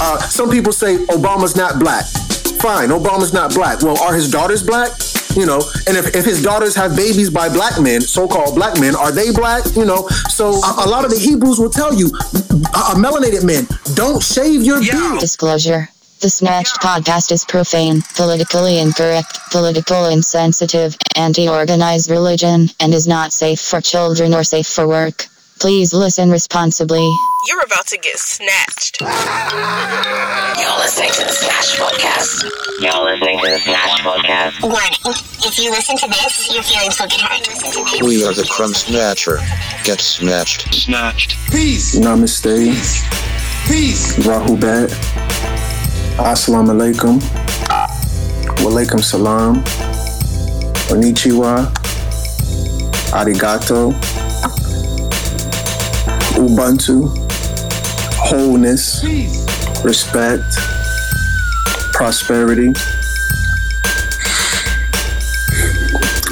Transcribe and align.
Uh, 0.00 0.18
some 0.20 0.50
people 0.50 0.72
say 0.72 0.96
Obama's 1.06 1.56
not 1.56 1.78
black. 1.78 2.04
Fine, 2.60 2.90
Obama's 2.90 3.32
not 3.32 3.54
black. 3.54 3.82
Well, 3.82 3.98
are 4.02 4.14
his 4.14 4.30
daughters 4.30 4.62
black? 4.62 4.90
You 5.34 5.44
know, 5.44 5.60
and 5.86 5.96
if, 5.96 6.14
if 6.14 6.24
his 6.24 6.42
daughters 6.42 6.74
have 6.76 6.96
babies 6.96 7.28
by 7.28 7.48
black 7.48 7.80
men, 7.80 8.00
so-called 8.00 8.54
black 8.54 8.80
men, 8.80 8.96
are 8.96 9.12
they 9.12 9.30
black? 9.32 9.64
You 9.76 9.84
know, 9.84 10.08
so 10.28 10.48
a, 10.48 10.84
a 10.84 10.88
lot 10.88 11.04
of 11.04 11.10
the 11.10 11.18
Hebrews 11.18 11.58
will 11.58 11.70
tell 11.70 11.92
you, 11.92 12.10
uh, 12.74 12.94
melanated 12.96 13.44
men, 13.44 13.66
don't 13.94 14.22
shave 14.22 14.62
your 14.62 14.82
yeah. 14.82 14.92
beard. 14.92 15.20
Disclosure. 15.20 15.88
The 16.22 16.30
Snatched 16.30 16.76
podcast 16.80 17.30
is 17.30 17.44
profane, 17.44 18.00
politically 18.14 18.78
incorrect, 18.78 19.38
political 19.50 20.06
insensitive, 20.06 20.96
anti-organized 21.14 22.10
religion, 22.10 22.68
and 22.80 22.94
is 22.94 23.06
not 23.06 23.34
safe 23.34 23.60
for 23.60 23.82
children 23.82 24.32
or 24.32 24.42
safe 24.42 24.66
for 24.66 24.88
work. 24.88 25.26
Please 25.58 25.94
listen 25.94 26.30
responsibly. 26.30 27.08
You're 27.48 27.64
about 27.64 27.86
to 27.86 27.96
get 27.96 28.18
snatched. 28.18 29.00
You're 29.00 29.08
listening 30.78 31.10
to 31.12 31.24
the 31.24 31.32
Snatched 31.32 31.78
Podcast. 31.78 32.44
You're 32.80 33.04
listening 33.04 33.38
to 33.40 33.50
the 33.50 33.58
Snatched 33.60 34.02
Podcast. 34.02 34.62
Warning. 34.62 35.16
If 35.48 35.58
you 35.58 35.70
listen 35.70 35.96
to 35.96 36.08
this, 36.08 36.52
your 36.52 36.62
feelings 36.62 37.00
will 37.00 37.08
get 37.08 37.20
hurt. 37.22 38.02
We 38.02 38.22
are 38.24 38.34
the 38.34 38.46
Crumb 38.50 38.74
Snatcher. 38.74 39.38
Get 39.84 40.00
snatched. 40.00 40.74
Snatched. 40.74 41.36
Peace. 41.50 41.96
Namaste. 41.98 42.44
Peace. 42.58 43.02
Peace. 43.66 44.16
Rahubat. 44.26 44.90
Assalamu 46.18 46.72
alaikum. 46.76 47.18
Walaikum 48.60 49.02
salam. 49.02 49.62
Konnichiwa. 50.88 51.72
Arigato. 53.12 53.94
Ubuntu. 56.36 57.08
Wholeness. 58.18 59.02
Respect. 59.82 60.44
Prosperity. 61.92 62.72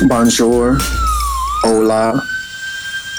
Bonjour. 0.07 0.77
Hola. 1.63 2.21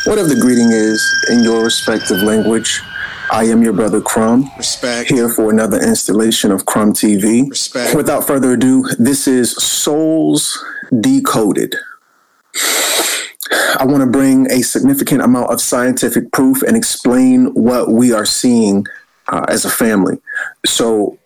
Whatever 0.06 0.28
the 0.30 0.40
greeting 0.40 0.72
is 0.72 1.02
in 1.32 1.44
your 1.44 1.64
respective 1.64 2.22
language. 2.22 2.82
I 3.32 3.46
am 3.46 3.64
your 3.64 3.74
brother 3.74 4.02
Crumb. 4.02 4.52
Respect. 4.56 5.10
Here 5.10 5.30
for 5.30 5.50
another 5.50 5.78
installation 5.82 6.52
of 6.52 6.68
Crumb 6.68 6.94
TV. 6.94 7.50
Respect. 7.50 7.96
Without 7.96 8.28
further 8.28 8.54
ado, 8.54 8.88
this 9.00 9.28
is 9.28 9.52
Souls 9.54 10.64
Decoded. 11.02 11.76
I 13.52 13.86
want 13.86 14.02
to 14.02 14.10
bring 14.10 14.50
a 14.52 14.62
significant 14.62 15.22
amount 15.22 15.52
of 15.52 15.62
scientific 15.62 16.32
proof 16.32 16.62
and 16.64 16.76
explain 16.76 17.54
what 17.54 17.90
we 17.90 18.12
are 18.12 18.26
seeing 18.26 18.86
uh, 19.28 19.46
as 19.48 19.66
a 19.66 19.70
family. 19.70 20.20
So, 20.66 21.18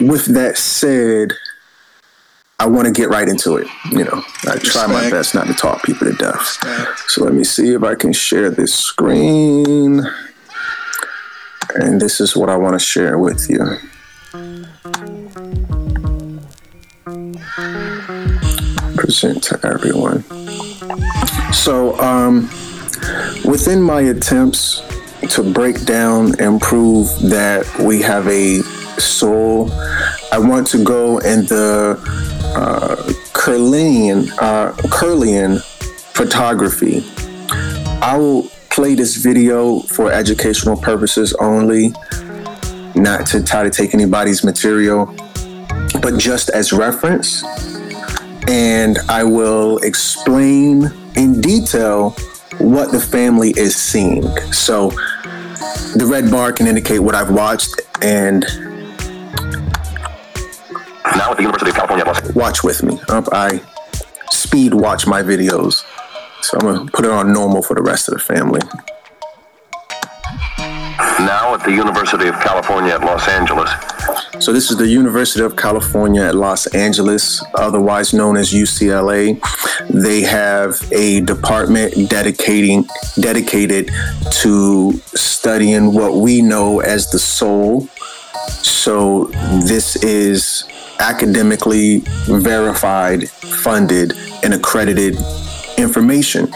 with 0.00 0.26
that 0.34 0.56
said, 0.56 1.32
I 2.58 2.66
want 2.66 2.86
to 2.86 2.92
get 2.92 3.08
right 3.08 3.28
into 3.28 3.56
it. 3.56 3.66
You 3.90 4.04
know, 4.04 4.22
I 4.48 4.56
try 4.56 4.86
my 4.86 5.10
best 5.10 5.34
not 5.34 5.48
to 5.48 5.54
talk 5.54 5.82
people 5.82 6.06
to 6.06 6.16
death. 6.16 6.58
So 7.08 7.24
let 7.24 7.34
me 7.34 7.42
see 7.42 7.74
if 7.74 7.82
I 7.82 7.96
can 7.96 8.12
share 8.12 8.50
this 8.50 8.72
screen. 8.72 10.02
And 11.74 12.00
this 12.00 12.20
is 12.20 12.36
what 12.36 12.50
I 12.50 12.56
want 12.56 12.78
to 12.78 12.78
share 12.78 13.18
with 13.18 13.48
you. 13.50 13.78
Present 19.02 19.42
to 19.42 19.58
everyone. 19.66 20.22
So, 21.52 21.98
um, 21.98 22.42
within 23.44 23.82
my 23.82 24.02
attempts 24.02 24.80
to 25.30 25.42
break 25.42 25.84
down 25.84 26.38
and 26.38 26.60
prove 26.60 27.08
that 27.22 27.66
we 27.80 28.00
have 28.02 28.28
a 28.28 28.60
soul, 29.00 29.72
I 30.30 30.38
want 30.38 30.68
to 30.68 30.84
go 30.84 31.18
in 31.18 31.46
the 31.46 31.98
uh, 32.54 32.94
Kirlian, 33.32 34.30
uh, 34.40 34.70
Kirlian 34.86 35.60
photography. 36.14 37.04
I 38.00 38.16
will 38.16 38.44
play 38.70 38.94
this 38.94 39.16
video 39.16 39.80
for 39.80 40.12
educational 40.12 40.76
purposes 40.76 41.34
only, 41.40 41.92
not 42.94 43.26
to 43.26 43.42
try 43.42 43.64
to 43.64 43.70
take 43.70 43.94
anybody's 43.94 44.44
material, 44.44 45.06
but 46.00 46.18
just 46.18 46.50
as 46.50 46.72
reference. 46.72 47.42
And 48.48 48.98
I 49.08 49.24
will 49.24 49.78
explain 49.78 50.90
in 51.16 51.40
detail 51.40 52.10
what 52.58 52.92
the 52.92 53.00
family 53.00 53.50
is 53.56 53.74
seeing. 53.74 54.22
So 54.52 54.90
the 55.94 56.06
red 56.06 56.30
bar 56.30 56.52
can 56.52 56.66
indicate 56.66 57.00
what 57.00 57.14
I've 57.14 57.30
watched 57.30 57.80
and 58.02 58.44
now 61.16 61.30
at 61.30 61.36
the 61.36 61.42
University 61.42 61.70
of 61.70 61.76
California, 61.76 62.32
watch 62.34 62.64
with 62.64 62.82
me. 62.82 62.98
I 63.08 63.60
speed 64.30 64.74
watch 64.74 65.06
my 65.06 65.22
videos. 65.22 65.84
So 66.42 66.58
I'm 66.58 66.66
gonna 66.66 66.90
put 66.90 67.04
it 67.04 67.10
on 67.10 67.32
normal 67.32 67.62
for 67.62 67.74
the 67.74 67.82
rest 67.82 68.08
of 68.08 68.14
the 68.14 68.20
family. 68.20 68.60
Now 71.20 71.54
at 71.54 71.64
the 71.64 71.72
University 71.72 72.28
of 72.28 72.34
California 72.40 72.94
at 72.94 73.00
Los 73.02 73.28
Angeles. 73.28 73.70
So 74.40 74.52
this 74.52 74.70
is 74.70 74.76
the 74.76 74.88
University 74.88 75.44
of 75.44 75.56
California 75.56 76.22
at 76.22 76.34
Los 76.34 76.66
Angeles, 76.74 77.44
otherwise 77.54 78.12
known 78.12 78.36
as 78.36 78.52
UCLA. 78.52 79.40
They 79.88 80.22
have 80.22 80.80
a 80.92 81.20
department 81.20 82.10
dedicating 82.10 82.86
dedicated 83.20 83.90
to 84.42 84.92
studying 85.14 85.92
what 85.92 86.14
we 86.14 86.42
know 86.42 86.80
as 86.80 87.10
the 87.10 87.18
soul. 87.18 87.86
So 88.62 89.26
this 89.64 89.96
is 89.96 90.64
academically 90.98 91.98
verified, 92.26 93.28
funded, 93.28 94.14
and 94.42 94.54
accredited 94.54 95.16
information. 95.78 96.50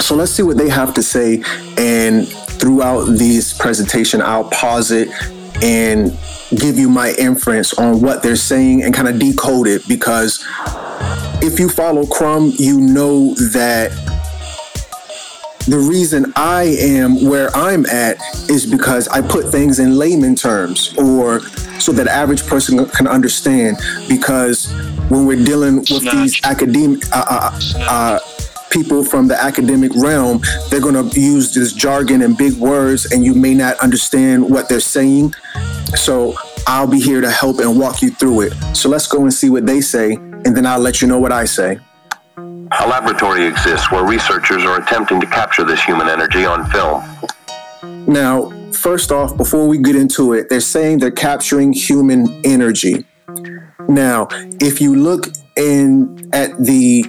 So 0.00 0.16
let's 0.16 0.32
see 0.32 0.42
what 0.42 0.56
they 0.56 0.68
have 0.68 0.92
to 0.94 1.02
say. 1.02 1.42
And 1.78 2.26
throughout 2.60 3.04
this 3.06 3.56
presentation, 3.56 4.20
I'll 4.20 4.48
pause 4.50 4.90
it 4.90 5.08
and 5.62 6.16
give 6.56 6.76
you 6.76 6.88
my 6.88 7.14
inference 7.18 7.72
on 7.74 8.00
what 8.00 8.22
they're 8.22 8.36
saying 8.36 8.82
and 8.82 8.94
kind 8.94 9.08
of 9.08 9.18
decode 9.18 9.66
it 9.66 9.86
because 9.88 10.44
if 11.42 11.58
you 11.58 11.68
follow 11.68 12.06
Crumb, 12.06 12.52
you 12.56 12.80
know 12.80 13.34
that 13.52 13.90
the 15.66 15.78
reason 15.78 16.32
I 16.36 16.62
am 16.80 17.24
where 17.24 17.54
I'm 17.54 17.86
at 17.86 18.16
is 18.48 18.66
because 18.66 19.06
I 19.08 19.20
put 19.20 19.50
things 19.52 19.78
in 19.78 19.96
layman 19.96 20.34
terms 20.34 20.94
or 20.96 21.40
so 21.78 21.92
that 21.92 22.08
average 22.08 22.46
person 22.46 22.84
can 22.86 23.06
understand 23.06 23.76
because 24.08 24.72
when 25.08 25.26
we're 25.26 25.44
dealing 25.44 25.76
with 25.78 26.02
these 26.10 26.40
academic 26.44 27.02
uh, 27.12 27.24
uh, 27.28 27.60
uh, 27.88 28.18
people 28.70 29.04
from 29.04 29.28
the 29.28 29.40
academic 29.40 29.92
realm, 29.96 30.40
they're 30.70 30.80
going 30.80 30.94
to 30.94 31.20
use 31.20 31.52
this 31.52 31.72
jargon 31.72 32.22
and 32.22 32.36
big 32.36 32.54
words, 32.54 33.12
and 33.12 33.24
you 33.24 33.34
may 33.34 33.54
not 33.54 33.76
understand 33.78 34.48
what 34.48 34.68
they're 34.68 34.80
saying. 34.80 35.34
So 35.94 36.34
I'll 36.66 36.86
be 36.86 37.00
here 37.00 37.20
to 37.20 37.30
help 37.30 37.58
and 37.58 37.78
walk 37.78 38.00
you 38.00 38.10
through 38.10 38.42
it. 38.42 38.52
So 38.74 38.88
let's 38.88 39.06
go 39.06 39.22
and 39.22 39.32
see 39.32 39.50
what 39.50 39.66
they 39.66 39.80
say, 39.80 40.12
and 40.12 40.56
then 40.56 40.64
I'll 40.66 40.78
let 40.78 41.02
you 41.02 41.08
know 41.08 41.18
what 41.18 41.32
I 41.32 41.44
say. 41.44 41.78
A 42.36 42.86
laboratory 42.86 43.44
exists 43.46 43.90
where 43.90 44.04
researchers 44.04 44.62
are 44.64 44.80
attempting 44.80 45.20
to 45.20 45.26
capture 45.26 45.64
this 45.64 45.82
human 45.82 46.08
energy 46.08 46.44
on 46.44 46.64
film. 46.70 47.02
Now, 48.06 48.50
first 48.72 49.10
off, 49.10 49.36
before 49.36 49.66
we 49.66 49.78
get 49.78 49.96
into 49.96 50.32
it, 50.34 50.48
they're 50.48 50.60
saying 50.60 50.98
they're 50.98 51.10
capturing 51.10 51.72
human 51.72 52.40
energy. 52.44 53.06
Now, 53.88 54.28
if 54.60 54.80
you 54.80 54.94
look 54.94 55.28
in 55.56 56.30
at 56.32 56.56
the 56.62 57.04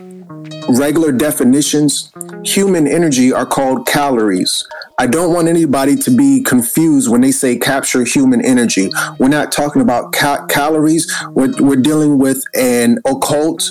regular 0.70 1.12
definitions, 1.12 2.12
human 2.44 2.88
energy 2.88 3.32
are 3.32 3.46
called 3.46 3.88
calories. 3.88 4.68
I 4.98 5.08
don't 5.08 5.34
want 5.34 5.48
anybody 5.48 5.96
to 5.98 6.12
be 6.12 6.44
confused 6.44 7.10
when 7.10 7.22
they 7.22 7.32
say 7.32 7.58
capture 7.58 8.04
human 8.04 8.44
energy. 8.44 8.90
We're 9.18 9.30
not 9.30 9.52
talking 9.52 9.82
about 9.82 10.14
ca- 10.14 10.46
calories. 10.46 11.12
We're, 11.30 11.54
we're 11.60 11.82
dealing 11.82 12.18
with 12.20 12.44
an 12.54 13.00
occult 13.06 13.70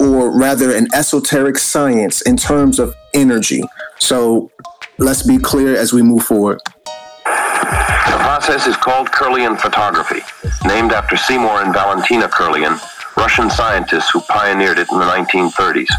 or 0.00 0.36
rather 0.38 0.74
an 0.74 0.88
esoteric 0.94 1.58
science 1.58 2.22
in 2.22 2.36
terms 2.36 2.78
of 2.78 2.94
energy. 3.12 3.62
So 3.98 4.50
let's 4.98 5.22
be 5.26 5.38
clear 5.38 5.76
as 5.76 5.92
we 5.92 6.02
move 6.02 6.22
forward. 6.22 6.60
The 7.24 8.16
process 8.16 8.66
is 8.66 8.76
called 8.76 9.08
Kirlian 9.08 9.58
photography, 9.58 10.20
named 10.66 10.92
after 10.92 11.16
Semyon 11.16 11.64
and 11.66 11.74
Valentina 11.74 12.28
Kirlian, 12.28 12.80
Russian 13.20 13.50
scientists 13.50 14.08
who 14.10 14.20
pioneered 14.22 14.78
it 14.78 14.90
in 14.90 14.98
the 14.98 15.04
1930s. 15.04 15.90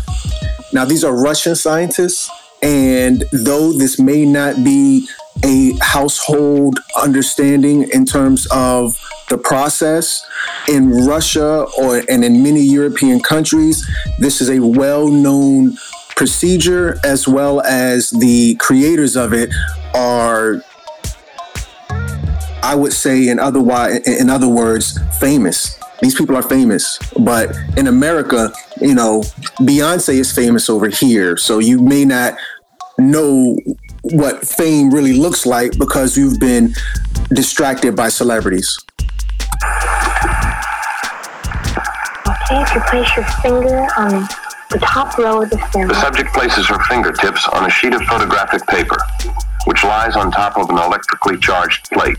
Now, 0.73 0.85
these 0.85 1.03
are 1.03 1.15
Russian 1.15 1.55
scientists, 1.55 2.27
and 2.63 3.23
though 3.31 3.71
this 3.71 3.99
may 3.99 4.25
not 4.25 4.55
be 4.63 5.07
a 5.43 5.73
household 5.81 6.79
understanding 6.99 7.87
in 7.93 8.05
terms 8.05 8.47
of 8.51 8.97
the 9.29 9.37
process 9.37 10.25
in 10.67 11.05
Russia 11.05 11.67
or 11.77 12.01
and 12.09 12.25
in 12.25 12.41
many 12.41 12.61
European 12.61 13.19
countries, 13.19 13.87
this 14.17 14.41
is 14.41 14.49
a 14.49 14.59
well-known 14.59 15.77
procedure 16.15 16.97
as 17.03 17.27
well 17.27 17.61
as 17.61 18.09
the 18.09 18.55
creators 18.55 19.15
of 19.15 19.31
it 19.31 19.53
are 19.93 20.63
I 22.63 22.75
would 22.75 22.93
say, 22.93 23.27
in 23.27 23.39
other 23.39 23.59
in 24.05 24.29
other 24.29 24.47
words, 24.47 24.97
famous. 25.19 25.80
These 26.01 26.15
people 26.15 26.35
are 26.35 26.41
famous, 26.43 26.97
but 27.19 27.55
in 27.77 27.87
America, 27.87 28.51
you 28.81 28.95
know, 28.95 29.21
Beyonce 29.59 30.15
is 30.15 30.31
famous 30.31 30.67
over 30.69 30.87
here, 30.87 31.37
so 31.37 31.59
you 31.59 31.79
may 31.79 32.05
not 32.05 32.35
know 32.97 33.55
what 34.01 34.47
fame 34.47 34.89
really 34.89 35.13
looks 35.13 35.45
like 35.45 35.77
because 35.77 36.17
you've 36.17 36.39
been 36.39 36.73
distracted 37.29 37.95
by 37.95 38.09
celebrities. 38.09 38.77
Okay, 42.27 42.61
if 42.61 42.73
you 42.73 42.81
place 42.81 43.15
your 43.15 43.25
finger 43.43 43.87
on 43.95 44.27
the 44.71 44.79
top 44.81 45.17
row 45.19 45.43
of 45.43 45.49
the 45.51 45.57
film. 45.71 45.87
The 45.87 46.01
subject 46.01 46.33
places 46.33 46.65
her 46.67 46.79
fingertips 46.85 47.47
on 47.49 47.65
a 47.65 47.69
sheet 47.69 47.93
of 47.93 48.01
photographic 48.03 48.65
paper, 48.67 48.97
which 49.65 49.83
lies 49.83 50.15
on 50.15 50.31
top 50.31 50.57
of 50.57 50.69
an 50.69 50.77
electrically 50.77 51.37
charged 51.37 51.91
plate. 51.91 52.17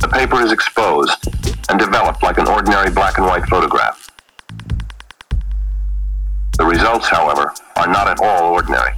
The 0.00 0.08
paper 0.08 0.40
is 0.42 0.52
exposed 0.52 1.28
and 1.68 1.78
developed 1.78 2.22
like 2.22 2.38
an 2.38 2.46
ordinary 2.46 2.90
black 2.90 3.18
and 3.18 3.26
white 3.26 3.46
photograph. 3.48 4.10
The 6.56 6.64
results, 6.64 7.08
however, 7.08 7.52
are 7.76 7.88
not 7.88 8.08
at 8.08 8.20
all 8.20 8.52
ordinary. 8.52 8.92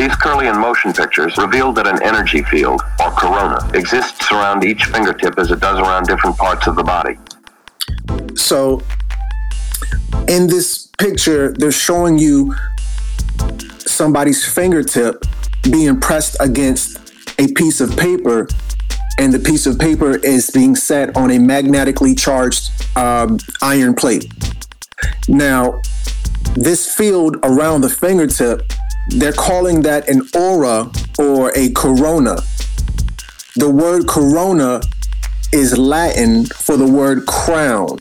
These 0.00 0.12
Kirlian 0.12 0.58
motion 0.58 0.94
pictures 0.94 1.36
revealed 1.36 1.76
that 1.76 1.86
an 1.86 2.02
energy 2.02 2.42
field, 2.42 2.80
or 2.98 3.10
corona, 3.10 3.68
exists 3.74 4.32
around 4.32 4.64
each 4.64 4.84
fingertip 4.84 5.38
as 5.38 5.50
it 5.50 5.60
does 5.60 5.78
around 5.78 6.06
different 6.06 6.38
parts 6.38 6.66
of 6.66 6.74
the 6.74 6.82
body. 6.82 7.18
So, 8.34 8.82
in 10.26 10.46
this 10.46 10.88
picture, 10.98 11.52
they're 11.52 11.70
showing 11.70 12.16
you 12.16 12.54
somebody's 13.78 14.46
fingertip 14.46 15.24
being 15.62 16.00
pressed 16.00 16.36
against 16.40 16.98
a 17.38 17.48
piece 17.48 17.80
of 17.80 17.96
paper, 17.96 18.48
and 19.18 19.32
the 19.32 19.38
piece 19.38 19.66
of 19.66 19.78
paper 19.78 20.16
is 20.16 20.50
being 20.50 20.74
set 20.74 21.16
on 21.16 21.30
a 21.30 21.38
magnetically 21.38 22.14
charged 22.14 22.70
um, 22.96 23.38
iron 23.62 23.94
plate. 23.94 24.32
Now, 25.28 25.80
this 26.54 26.94
field 26.94 27.36
around 27.42 27.82
the 27.82 27.90
fingertip 27.90 28.62
they're 29.10 29.32
calling 29.32 29.82
that 29.82 30.08
an 30.08 30.22
aura 30.34 30.90
or 31.18 31.52
a 31.56 31.70
corona. 31.72 32.36
The 33.56 33.68
word 33.68 34.06
corona 34.06 34.80
is 35.52 35.76
Latin 35.76 36.44
for 36.46 36.76
the 36.76 36.86
word 36.86 37.26
crown. 37.26 37.98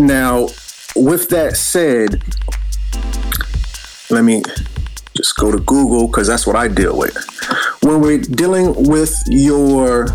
Now, 0.00 0.48
with 0.96 1.28
that 1.28 1.56
said, 1.56 2.22
let 4.10 4.24
me 4.24 4.42
just 5.16 5.36
go 5.36 5.50
to 5.50 5.58
Google 5.60 6.06
because 6.06 6.26
that's 6.26 6.46
what 6.46 6.56
I 6.56 6.68
deal 6.68 6.96
with. 6.96 7.16
When 7.82 8.00
we're 8.00 8.18
dealing 8.18 8.88
with 8.88 9.14
your 9.28 10.08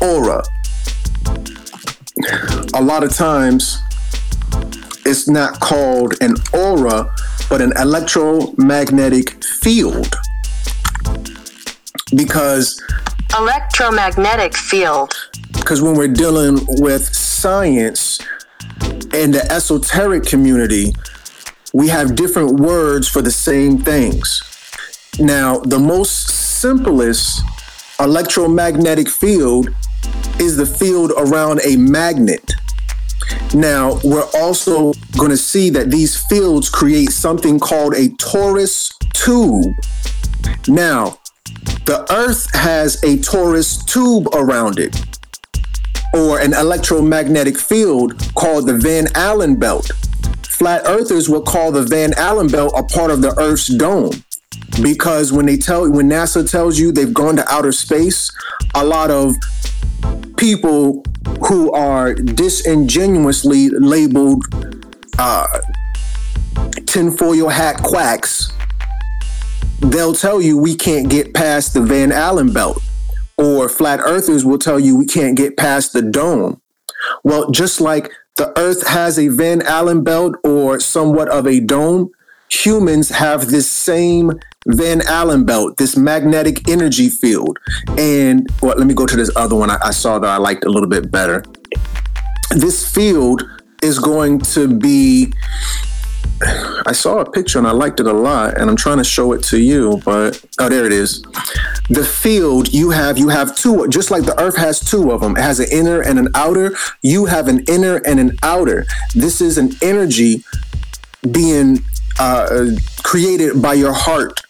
aura, 0.00 0.42
a 2.74 2.82
lot 2.82 3.02
of 3.02 3.14
times 3.14 3.78
it's 5.06 5.28
not 5.28 5.60
called 5.60 6.14
an 6.20 6.34
aura, 6.52 7.14
but 7.48 7.62
an 7.62 7.72
electromagnetic 7.76 9.42
field. 9.42 10.14
Because 12.14 12.82
electromagnetic 13.38 14.56
field. 14.56 15.12
Because 15.52 15.80
when 15.82 15.94
we're 15.94 16.08
dealing 16.08 16.58
with 16.80 17.04
science 17.14 18.20
and 19.12 19.34
the 19.34 19.46
esoteric 19.50 20.24
community, 20.24 20.94
we 21.72 21.88
have 21.88 22.16
different 22.16 22.60
words 22.60 23.08
for 23.08 23.22
the 23.22 23.30
same 23.30 23.78
things. 23.78 24.42
Now, 25.18 25.58
the 25.58 25.78
most 25.78 26.28
simplest 26.60 27.42
electromagnetic 28.00 29.08
field 29.08 29.68
is 30.38 30.56
the 30.56 30.66
field 30.66 31.12
around 31.16 31.60
a 31.64 31.76
magnet. 31.76 32.52
Now, 33.54 33.98
we're 34.04 34.28
also 34.34 34.92
going 35.16 35.30
to 35.30 35.36
see 35.36 35.70
that 35.70 35.90
these 35.90 36.16
fields 36.26 36.68
create 36.68 37.10
something 37.10 37.58
called 37.58 37.94
a 37.94 38.08
torus 38.10 38.92
tube. 39.12 39.74
Now, 40.68 41.18
the 41.84 42.06
Earth 42.12 42.48
has 42.54 43.02
a 43.02 43.16
torus 43.18 43.84
tube 43.86 44.28
around 44.34 44.78
it, 44.78 44.96
or 46.14 46.38
an 46.40 46.54
electromagnetic 46.54 47.58
field 47.58 48.18
called 48.34 48.66
the 48.66 48.74
Van 48.74 49.08
Allen 49.14 49.56
belt. 49.56 49.90
Flat 50.58 50.82
earthers 50.86 51.28
will 51.28 51.42
call 51.42 51.70
the 51.70 51.84
Van 51.84 52.12
Allen 52.14 52.48
belt 52.48 52.72
a 52.76 52.82
part 52.82 53.12
of 53.12 53.22
the 53.22 53.32
Earth's 53.38 53.68
dome 53.68 54.10
because 54.82 55.32
when 55.32 55.46
they 55.46 55.56
tell 55.56 55.88
when 55.88 56.08
NASA 56.08 56.48
tells 56.48 56.78
you 56.80 56.90
they've 56.90 57.14
gone 57.14 57.36
to 57.36 57.48
outer 57.48 57.70
space, 57.70 58.28
a 58.74 58.84
lot 58.84 59.10
of 59.12 59.36
people 60.36 61.04
who 61.46 61.70
are 61.72 62.12
disingenuously 62.12 63.68
labeled 63.70 64.44
uh, 65.18 65.46
tinfoil 66.86 67.48
hat 67.48 67.80
quacks, 67.82 68.52
they'll 69.78 70.14
tell 70.14 70.42
you 70.42 70.58
we 70.58 70.74
can't 70.74 71.08
get 71.08 71.34
past 71.34 71.72
the 71.72 71.80
Van 71.80 72.10
Allen 72.10 72.52
belt. 72.52 72.82
Or 73.36 73.68
flat 73.68 74.00
earthers 74.00 74.44
will 74.44 74.58
tell 74.58 74.80
you 74.80 74.96
we 74.96 75.06
can't 75.06 75.36
get 75.36 75.56
past 75.56 75.92
the 75.92 76.02
dome. 76.02 76.60
Well, 77.22 77.48
just 77.52 77.80
like 77.80 78.10
the 78.38 78.56
earth 78.56 78.86
has 78.86 79.18
a 79.18 79.28
Van 79.28 79.62
Allen 79.62 80.04
belt 80.04 80.36
or 80.44 80.78
somewhat 80.80 81.28
of 81.28 81.46
a 81.46 81.60
dome, 81.60 82.10
humans 82.48 83.10
have 83.10 83.48
this 83.48 83.68
same 83.68 84.32
Van 84.66 85.02
Allen 85.02 85.44
belt, 85.44 85.76
this 85.76 85.96
magnetic 85.96 86.68
energy 86.68 87.10
field. 87.10 87.58
And 87.98 88.46
well, 88.62 88.76
let 88.78 88.86
me 88.86 88.94
go 88.94 89.06
to 89.06 89.16
this 89.16 89.30
other 89.36 89.56
one 89.56 89.70
I, 89.70 89.78
I 89.82 89.90
saw 89.90 90.18
that 90.20 90.30
I 90.30 90.36
liked 90.36 90.64
a 90.64 90.70
little 90.70 90.88
bit 90.88 91.10
better. 91.10 91.42
This 92.50 92.88
field 92.90 93.42
is 93.82 93.98
going 93.98 94.40
to 94.40 94.68
be 94.78 95.32
I 96.40 96.92
saw 96.92 97.18
a 97.18 97.30
picture 97.30 97.58
and 97.58 97.66
I 97.66 97.72
liked 97.72 98.00
it 98.00 98.06
a 98.06 98.12
lot, 98.12 98.58
and 98.58 98.70
I'm 98.70 98.76
trying 98.76 98.98
to 98.98 99.04
show 99.04 99.32
it 99.32 99.42
to 99.44 99.58
you, 99.58 100.00
but 100.04 100.44
oh, 100.58 100.68
there 100.68 100.86
it 100.86 100.92
is. 100.92 101.22
The 101.90 102.04
field 102.04 102.72
you 102.72 102.90
have, 102.90 103.18
you 103.18 103.28
have 103.28 103.56
two, 103.56 103.88
just 103.88 104.10
like 104.10 104.24
the 104.24 104.38
Earth 104.40 104.56
has 104.56 104.80
two 104.80 105.10
of 105.10 105.20
them. 105.20 105.36
It 105.36 105.42
has 105.42 105.58
an 105.58 105.68
inner 105.72 106.00
and 106.00 106.18
an 106.18 106.28
outer. 106.34 106.76
You 107.02 107.26
have 107.26 107.48
an 107.48 107.64
inner 107.68 107.96
and 108.06 108.20
an 108.20 108.36
outer. 108.42 108.86
This 109.14 109.40
is 109.40 109.58
an 109.58 109.72
energy 109.82 110.44
being 111.30 111.80
uh, 112.18 112.70
created 113.02 113.60
by 113.60 113.74
your 113.74 113.92
heart. 113.92 114.40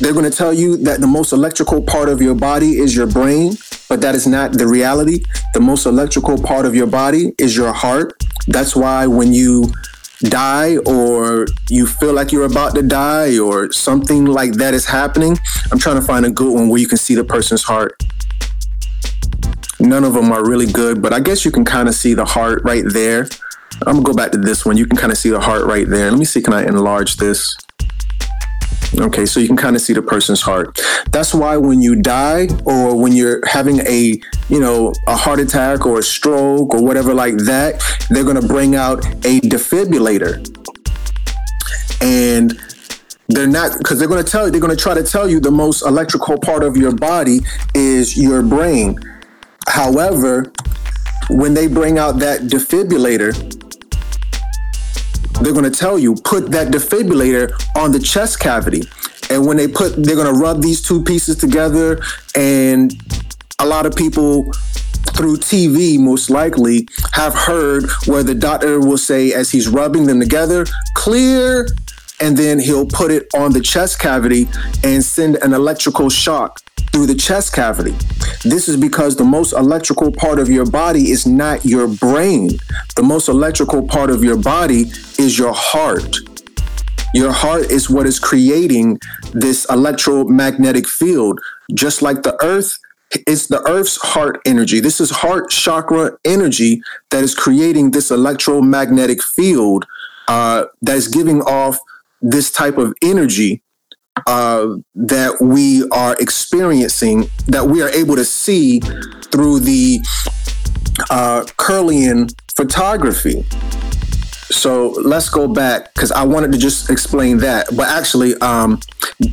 They're 0.00 0.12
going 0.12 0.30
to 0.30 0.36
tell 0.36 0.52
you 0.52 0.76
that 0.78 1.00
the 1.00 1.06
most 1.06 1.32
electrical 1.32 1.82
part 1.82 2.08
of 2.08 2.22
your 2.22 2.34
body 2.34 2.78
is 2.78 2.94
your 2.94 3.06
brain, 3.06 3.56
but 3.88 4.00
that 4.00 4.14
is 4.14 4.26
not 4.26 4.52
the 4.52 4.66
reality. 4.66 5.22
The 5.54 5.60
most 5.60 5.86
electrical 5.86 6.40
part 6.40 6.66
of 6.66 6.74
your 6.74 6.86
body 6.86 7.34
is 7.38 7.56
your 7.56 7.72
heart. 7.72 8.12
That's 8.46 8.76
why 8.76 9.06
when 9.06 9.32
you 9.32 9.72
die 10.24 10.76
or 10.78 11.46
you 11.70 11.86
feel 11.86 12.12
like 12.12 12.32
you're 12.32 12.44
about 12.44 12.74
to 12.74 12.82
die 12.82 13.38
or 13.38 13.72
something 13.72 14.24
like 14.24 14.52
that 14.54 14.74
is 14.74 14.84
happening, 14.84 15.38
I'm 15.70 15.78
trying 15.78 15.96
to 15.96 16.02
find 16.02 16.26
a 16.26 16.30
good 16.30 16.52
one 16.52 16.68
where 16.68 16.80
you 16.80 16.88
can 16.88 16.98
see 16.98 17.14
the 17.14 17.24
person's 17.24 17.62
heart. 17.62 18.00
None 19.80 20.04
of 20.04 20.14
them 20.14 20.32
are 20.32 20.44
really 20.44 20.66
good, 20.66 21.00
but 21.00 21.12
I 21.12 21.20
guess 21.20 21.44
you 21.44 21.50
can 21.50 21.64
kind 21.64 21.88
of 21.88 21.94
see 21.94 22.14
the 22.14 22.24
heart 22.24 22.62
right 22.64 22.84
there. 22.84 23.28
I'm 23.86 23.94
gonna 23.94 24.02
go 24.02 24.14
back 24.14 24.32
to 24.32 24.38
this 24.38 24.66
one. 24.66 24.76
You 24.76 24.86
can 24.86 24.96
kind 24.96 25.12
of 25.12 25.18
see 25.18 25.30
the 25.30 25.40
heart 25.40 25.64
right 25.66 25.88
there. 25.88 26.10
Let 26.10 26.18
me 26.18 26.24
see, 26.24 26.42
can 26.42 26.52
I 26.52 26.64
enlarge 26.66 27.16
this? 27.16 27.56
Okay, 28.96 29.26
so 29.26 29.38
you 29.38 29.46
can 29.46 29.56
kind 29.56 29.76
of 29.76 29.82
see 29.82 29.92
the 29.92 30.02
person's 30.02 30.40
heart. 30.40 30.80
That's 31.10 31.34
why 31.34 31.56
when 31.56 31.82
you 31.82 32.00
die 32.00 32.48
or 32.64 32.98
when 32.98 33.12
you're 33.12 33.44
having 33.46 33.80
a, 33.80 34.20
you 34.48 34.60
know, 34.60 34.94
a 35.06 35.14
heart 35.14 35.40
attack 35.40 35.84
or 35.84 35.98
a 35.98 36.02
stroke 36.02 36.72
or 36.74 36.82
whatever 36.82 37.12
like 37.12 37.36
that, 37.38 37.82
they're 38.08 38.24
going 38.24 38.40
to 38.40 38.46
bring 38.46 38.74
out 38.74 39.04
a 39.26 39.40
defibrillator. 39.40 40.44
And 42.00 42.58
they're 43.28 43.46
not 43.46 43.76
because 43.76 43.98
they're 43.98 44.08
going 44.08 44.24
to 44.24 44.30
tell 44.30 44.46
you 44.46 44.50
they're 44.50 44.60
going 44.60 44.74
to 44.74 44.82
try 44.82 44.94
to 44.94 45.02
tell 45.02 45.28
you 45.28 45.38
the 45.38 45.50
most 45.50 45.82
electrical 45.82 46.38
part 46.38 46.64
of 46.64 46.76
your 46.76 46.94
body 46.94 47.40
is 47.74 48.16
your 48.16 48.42
brain. 48.42 48.98
However, 49.68 50.50
when 51.28 51.52
they 51.52 51.66
bring 51.66 51.98
out 51.98 52.18
that 52.20 52.42
defibrillator, 52.42 53.57
they're 55.40 55.52
going 55.52 55.64
to 55.64 55.70
tell 55.70 55.98
you 55.98 56.14
put 56.16 56.50
that 56.50 56.68
defibrillator 56.68 57.50
on 57.76 57.92
the 57.92 57.98
chest 57.98 58.40
cavity. 58.40 58.82
And 59.30 59.46
when 59.46 59.56
they 59.56 59.68
put, 59.68 60.02
they're 60.02 60.16
going 60.16 60.32
to 60.32 60.40
rub 60.40 60.62
these 60.62 60.82
two 60.82 61.02
pieces 61.02 61.36
together. 61.36 62.00
And 62.34 62.92
a 63.58 63.66
lot 63.66 63.86
of 63.86 63.94
people 63.94 64.52
through 65.14 65.36
TV, 65.36 65.98
most 65.98 66.30
likely, 66.30 66.88
have 67.12 67.34
heard 67.34 67.84
where 68.06 68.22
the 68.22 68.34
doctor 68.34 68.80
will 68.80 68.98
say, 68.98 69.32
as 69.32 69.50
he's 69.50 69.68
rubbing 69.68 70.06
them 70.06 70.20
together, 70.20 70.66
clear. 70.94 71.68
And 72.20 72.36
then 72.36 72.58
he'll 72.58 72.86
put 72.86 73.10
it 73.10 73.28
on 73.34 73.52
the 73.52 73.60
chest 73.60 74.00
cavity 74.00 74.48
and 74.82 75.04
send 75.04 75.36
an 75.36 75.52
electrical 75.52 76.10
shock 76.10 76.60
through 76.92 77.06
the 77.06 77.14
chest 77.14 77.52
cavity. 77.52 77.94
This 78.44 78.68
is 78.68 78.76
because 78.76 79.16
the 79.16 79.24
most 79.24 79.52
electrical 79.52 80.12
part 80.12 80.38
of 80.38 80.48
your 80.48 80.66
body 80.66 81.10
is 81.10 81.26
not 81.26 81.64
your 81.64 81.88
brain. 81.88 82.50
The 82.94 83.02
most 83.02 83.28
electrical 83.28 83.86
part 83.86 84.10
of 84.10 84.22
your 84.22 84.36
body 84.36 84.92
is 85.18 85.38
your 85.38 85.52
heart. 85.52 86.16
Your 87.14 87.32
heart 87.32 87.70
is 87.70 87.90
what 87.90 88.06
is 88.06 88.18
creating 88.18 89.00
this 89.32 89.66
electromagnetic 89.70 90.86
field, 90.86 91.40
just 91.74 92.00
like 92.00 92.22
the 92.22 92.36
earth. 92.44 92.78
It's 93.10 93.46
the 93.48 93.62
earth's 93.66 93.96
heart 93.96 94.40
energy. 94.44 94.80
This 94.80 95.00
is 95.00 95.10
heart 95.10 95.50
chakra 95.50 96.12
energy 96.24 96.82
that 97.10 97.24
is 97.24 97.34
creating 97.34 97.90
this 97.90 98.10
electromagnetic 98.10 99.22
field 99.22 99.86
uh, 100.28 100.66
that 100.82 100.96
is 100.96 101.08
giving 101.08 101.40
off 101.42 101.78
this 102.20 102.50
type 102.50 102.76
of 102.76 102.94
energy 103.02 103.62
uh, 104.26 104.66
that 104.94 105.40
we 105.40 105.88
are 105.90 106.16
experiencing, 106.20 107.30
that 107.46 107.66
we 107.66 107.82
are 107.82 107.90
able 107.90 108.16
to 108.16 108.24
see 108.24 108.80
through 109.30 109.60
the 109.60 110.00
uh, 111.10 111.44
Kirlian 111.56 112.32
photography. 112.56 113.44
So 114.50 114.88
let's 115.04 115.28
go 115.28 115.46
back 115.46 115.92
because 115.94 116.10
I 116.10 116.24
wanted 116.24 116.52
to 116.52 116.58
just 116.58 116.90
explain 116.90 117.38
that. 117.38 117.68
But 117.76 117.88
actually, 117.88 118.34
um, 118.36 118.80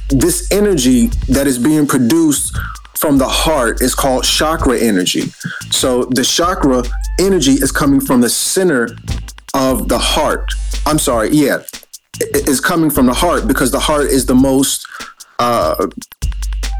this 0.10 0.51
energy 0.51 1.08
that 1.30 1.48
is 1.48 1.58
being 1.58 1.88
produced 1.88 2.56
from 2.96 3.18
the 3.18 3.27
heart 3.27 3.82
is 3.82 3.96
called 3.96 4.24
chakra 4.24 4.80
energy. 4.80 5.32
So 5.72 6.06
the 6.06 6.24
chakra 6.24 6.84
energy 7.20 7.54
is 7.54 7.72
coming 7.72 8.01
from 8.01 8.22
the 8.22 8.30
center 8.30 8.89
of 9.54 9.88
the 9.88 9.98
heart. 9.98 10.51
I'm 10.86 11.00
sorry, 11.00 11.30
yeah, 11.30 11.63
is 12.48 12.60
coming 12.60 12.90
from 12.90 13.06
the 13.06 13.14
heart 13.14 13.48
because 13.48 13.72
the 13.72 13.80
heart 13.80 14.06
is 14.06 14.26
the 14.26 14.36
most 14.36 14.88
uh, 15.40 15.88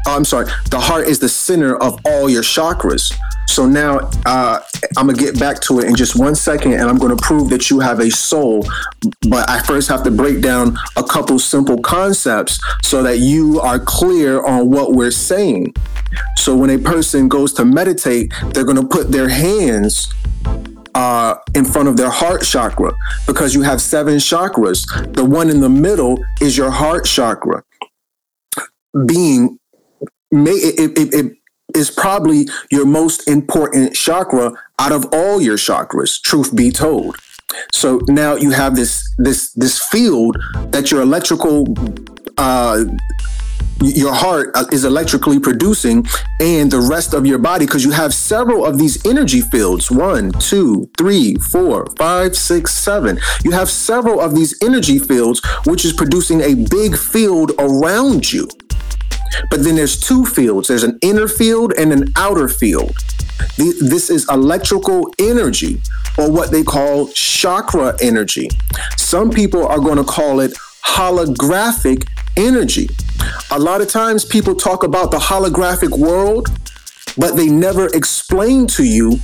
I'm 0.06 0.24
sorry, 0.24 0.46
the 0.70 0.78
heart 0.78 1.08
is 1.08 1.18
the 1.18 1.28
center 1.28 1.76
of 1.76 1.98
all 2.06 2.30
your 2.30 2.42
chakras. 2.42 3.12
So 3.48 3.66
now 3.66 4.10
uh, 4.24 4.60
I'm 4.96 5.06
gonna 5.06 5.18
get 5.18 5.38
back 5.38 5.60
to 5.62 5.80
it 5.80 5.86
in 5.86 5.96
just 5.96 6.18
one 6.18 6.34
second, 6.34 6.74
and 6.74 6.82
I'm 6.82 6.98
gonna 6.98 7.16
prove 7.16 7.50
that 7.50 7.70
you 7.70 7.80
have 7.80 8.00
a 8.00 8.10
soul. 8.10 8.66
But 9.28 9.48
I 9.48 9.62
first 9.62 9.88
have 9.88 10.02
to 10.04 10.10
break 10.10 10.42
down 10.42 10.76
a 10.96 11.02
couple 11.02 11.38
simple 11.38 11.78
concepts 11.80 12.60
so 12.82 13.02
that 13.02 13.18
you 13.18 13.60
are 13.60 13.78
clear 13.78 14.44
on 14.44 14.70
what 14.70 14.92
we're 14.92 15.10
saying. 15.10 15.74
So 16.36 16.56
when 16.56 16.70
a 16.70 16.78
person 16.78 17.28
goes 17.28 17.52
to 17.54 17.64
meditate, 17.64 18.32
they're 18.52 18.64
gonna 18.64 18.86
put 18.86 19.10
their 19.10 19.28
hands 19.28 20.12
uh, 20.96 21.36
in 21.54 21.64
front 21.64 21.88
of 21.88 21.98
their 21.98 22.08
heart 22.08 22.42
chakra 22.42 22.92
because 23.26 23.54
you 23.54 23.60
have 23.62 23.82
seven 23.82 24.16
chakras. 24.16 24.86
The 25.14 25.24
one 25.24 25.50
in 25.50 25.60
the 25.60 25.68
middle 25.68 26.18
is 26.40 26.56
your 26.56 26.70
heart 26.70 27.04
chakra. 27.04 27.62
Being 29.06 29.58
may 30.30 30.52
it, 30.52 30.98
it, 30.98 31.14
it 31.14 31.32
is 31.74 31.90
probably 31.90 32.48
your 32.70 32.86
most 32.86 33.28
important 33.28 33.94
chakra 33.94 34.52
out 34.78 34.92
of 34.92 35.04
all 35.12 35.40
your 35.40 35.56
chakras 35.56 36.20
truth 36.20 36.54
be 36.56 36.70
told 36.70 37.16
so 37.72 38.00
now 38.08 38.34
you 38.34 38.50
have 38.50 38.74
this 38.74 39.14
this 39.18 39.52
this 39.52 39.78
field 39.78 40.36
that 40.70 40.90
your 40.90 41.00
electrical 41.00 41.66
uh 42.38 42.84
your 43.82 44.12
heart 44.12 44.50
uh, 44.54 44.64
is 44.72 44.84
electrically 44.84 45.38
producing 45.38 46.04
and 46.40 46.70
the 46.70 46.80
rest 46.80 47.14
of 47.14 47.26
your 47.26 47.38
body 47.38 47.66
because 47.66 47.84
you 47.84 47.90
have 47.90 48.14
several 48.14 48.64
of 48.64 48.78
these 48.78 49.04
energy 49.06 49.40
fields 49.40 49.90
one 49.90 50.32
two 50.32 50.88
three 50.96 51.34
four 51.36 51.86
five 51.98 52.34
six 52.34 52.74
seven 52.74 53.18
you 53.44 53.50
have 53.50 53.68
several 53.68 54.20
of 54.20 54.34
these 54.34 54.56
energy 54.62 54.98
fields 54.98 55.40
which 55.66 55.84
is 55.84 55.92
producing 55.92 56.40
a 56.40 56.54
big 56.54 56.96
field 56.96 57.52
around 57.58 58.32
you 58.32 58.48
but 59.50 59.62
then 59.62 59.76
there's 59.76 60.00
two 60.00 60.24
fields 60.24 60.68
there's 60.68 60.84
an 60.84 60.98
inner 61.02 61.28
field 61.28 61.72
and 61.78 61.92
an 61.92 62.12
outer 62.16 62.48
field. 62.48 62.96
This 63.56 64.10
is 64.10 64.26
electrical 64.30 65.12
energy, 65.18 65.80
or 66.18 66.30
what 66.30 66.50
they 66.50 66.62
call 66.62 67.08
chakra 67.08 67.96
energy. 68.00 68.48
Some 68.96 69.30
people 69.30 69.66
are 69.66 69.78
going 69.78 69.98
to 69.98 70.04
call 70.04 70.40
it 70.40 70.52
holographic 70.84 72.08
energy. 72.36 72.88
A 73.50 73.58
lot 73.58 73.80
of 73.80 73.88
times 73.88 74.24
people 74.24 74.54
talk 74.54 74.82
about 74.82 75.10
the 75.10 75.18
holographic 75.18 75.96
world, 75.96 76.48
but 77.16 77.36
they 77.36 77.48
never 77.48 77.86
explain 77.88 78.66
to 78.68 78.84
you 78.84 79.18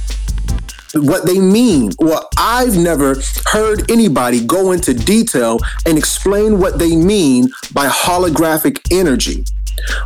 what 0.94 1.26
they 1.26 1.38
mean. 1.38 1.90
Well, 1.99 2.28
I've 2.37 2.76
never 2.76 3.16
heard 3.47 3.90
anybody 3.90 4.44
go 4.44 4.73
into 4.73 4.92
detail 4.92 5.59
and 5.87 5.97
explain 5.97 6.59
what 6.59 6.78
they 6.78 6.97
mean 6.97 7.49
by 7.73 7.88
holographic 7.88 8.80
energy 8.90 9.44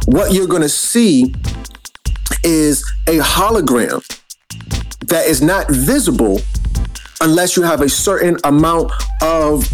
what 0.06 0.32
you're 0.32 0.46
going 0.46 0.62
to 0.62 0.68
see 0.68 1.34
is 2.42 2.84
a 3.06 3.18
hologram 3.18 4.04
that 5.06 5.26
is 5.26 5.42
not 5.42 5.70
visible 5.70 6.40
unless 7.20 7.56
you 7.56 7.62
have 7.62 7.80
a 7.80 7.88
certain 7.88 8.36
amount 8.44 8.90
of 9.22 9.68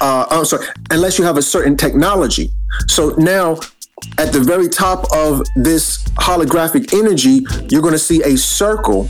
uh, 0.00 0.26
I'm 0.30 0.44
sorry, 0.44 0.64
unless 0.90 1.18
you 1.18 1.24
have 1.24 1.36
a 1.36 1.42
certain 1.42 1.76
technology. 1.76 2.52
So 2.86 3.10
now 3.18 3.58
at 4.18 4.32
the 4.32 4.40
very 4.40 4.68
top 4.68 5.06
of 5.12 5.42
this 5.56 6.04
holographic 6.14 6.92
energy, 6.92 7.44
you're 7.68 7.82
going 7.82 7.92
to 7.92 7.98
see 7.98 8.22
a 8.22 8.36
circle 8.36 9.08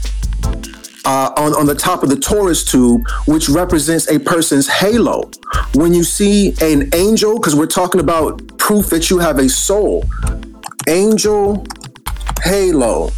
uh, 1.04 1.32
on, 1.36 1.54
on 1.54 1.66
the 1.66 1.74
top 1.74 2.02
of 2.02 2.10
the 2.10 2.16
torus 2.16 2.68
tube, 2.68 3.02
which 3.26 3.48
represents 3.48 4.08
a 4.10 4.18
person's 4.18 4.68
halo. 4.68 5.30
When 5.74 5.94
you 5.94 6.04
see 6.04 6.54
an 6.60 6.90
angel, 6.94 7.38
because 7.38 7.54
we're 7.54 7.66
talking 7.66 8.00
about 8.00 8.58
proof 8.58 8.90
that 8.90 9.10
you 9.10 9.18
have 9.18 9.38
a 9.38 9.48
soul, 9.48 10.04
angel 10.86 11.66
halo. 12.42 13.10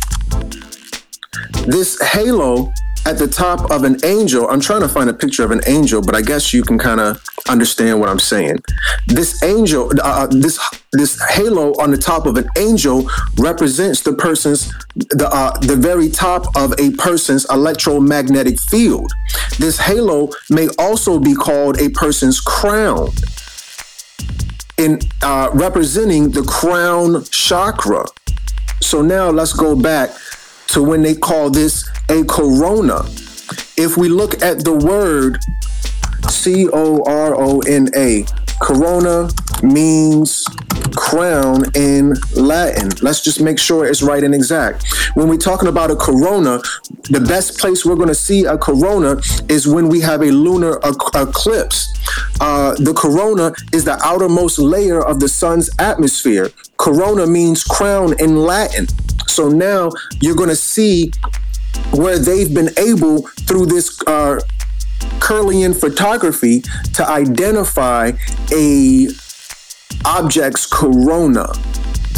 This 1.66 2.00
halo 2.00 2.72
at 3.06 3.18
the 3.18 3.26
top 3.26 3.70
of 3.70 3.84
an 3.84 3.98
angel, 4.04 4.48
I'm 4.48 4.60
trying 4.60 4.82
to 4.82 4.88
find 4.88 5.08
a 5.08 5.14
picture 5.14 5.42
of 5.44 5.50
an 5.50 5.60
angel, 5.66 6.02
but 6.02 6.14
I 6.14 6.20
guess 6.20 6.52
you 6.52 6.62
can 6.62 6.78
kind 6.78 7.00
of 7.00 7.22
understand 7.48 7.98
what 7.98 8.08
I'm 8.08 8.18
saying. 8.18 8.58
This 9.06 9.42
angel, 9.42 9.90
uh, 10.00 10.24
uh, 10.24 10.26
this 10.26 10.58
this 10.92 11.20
halo 11.30 11.72
on 11.80 11.90
the 11.90 11.96
top 11.96 12.26
of 12.26 12.36
an 12.36 12.46
angel 12.58 13.08
represents 13.38 14.02
the 14.02 14.12
person's 14.12 14.72
the 14.94 15.28
uh, 15.32 15.58
the 15.60 15.76
very 15.76 16.08
top 16.08 16.54
of 16.56 16.72
a 16.78 16.90
person's 16.92 17.46
electromagnetic 17.50 18.60
field. 18.60 19.10
This 19.58 19.78
halo 19.78 20.30
may 20.50 20.68
also 20.78 21.18
be 21.18 21.34
called 21.34 21.80
a 21.80 21.88
person's 21.90 22.40
crown. 22.40 23.10
In 24.76 24.98
uh, 25.22 25.50
representing 25.52 26.30
the 26.30 26.42
crown 26.42 27.24
chakra. 27.24 28.06
So 28.80 29.02
now 29.02 29.28
let's 29.28 29.52
go 29.52 29.76
back 29.76 30.10
to 30.70 30.82
when 30.82 31.02
they 31.02 31.14
call 31.14 31.50
this 31.50 31.88
a 32.08 32.24
corona. 32.24 33.04
If 33.76 33.96
we 33.96 34.08
look 34.08 34.42
at 34.42 34.64
the 34.64 34.74
word 34.74 35.38
C 36.28 36.68
O 36.72 37.02
R 37.04 37.34
O 37.34 37.60
N 37.60 37.88
A, 37.96 38.24
corona 38.60 39.30
means 39.62 40.44
crown 40.96 41.64
in 41.74 42.14
Latin. 42.34 42.90
Let's 43.02 43.20
just 43.20 43.40
make 43.40 43.58
sure 43.58 43.86
it's 43.86 44.02
right 44.02 44.22
and 44.22 44.34
exact. 44.34 44.84
When 45.14 45.28
we're 45.28 45.38
talking 45.38 45.68
about 45.68 45.90
a 45.90 45.96
corona, 45.96 46.60
the 47.10 47.20
best 47.20 47.58
place 47.58 47.84
we're 47.84 47.96
going 47.96 48.08
to 48.08 48.14
see 48.14 48.44
a 48.44 48.56
corona 48.56 49.20
is 49.48 49.66
when 49.66 49.88
we 49.88 50.00
have 50.00 50.22
a 50.22 50.30
lunar 50.30 50.78
eclipse. 50.84 51.88
Uh, 52.40 52.74
the 52.74 52.94
corona 52.94 53.52
is 53.72 53.84
the 53.84 54.00
outermost 54.04 54.58
layer 54.58 55.04
of 55.04 55.20
the 55.20 55.28
sun's 55.28 55.70
atmosphere. 55.78 56.50
Corona 56.76 57.26
means 57.26 57.62
crown 57.64 58.18
in 58.20 58.36
Latin. 58.36 58.86
So 59.30 59.48
now 59.48 59.90
you're 60.20 60.34
going 60.34 60.48
to 60.48 60.56
see 60.56 61.12
where 61.92 62.18
they've 62.18 62.52
been 62.52 62.70
able 62.76 63.22
through 63.46 63.66
this 63.66 64.00
uh, 64.06 64.40
Kirlian 65.20 65.78
photography 65.78 66.62
to 66.94 67.08
identify 67.08 68.12
a 68.52 69.08
object's 70.04 70.66
corona. 70.66 71.52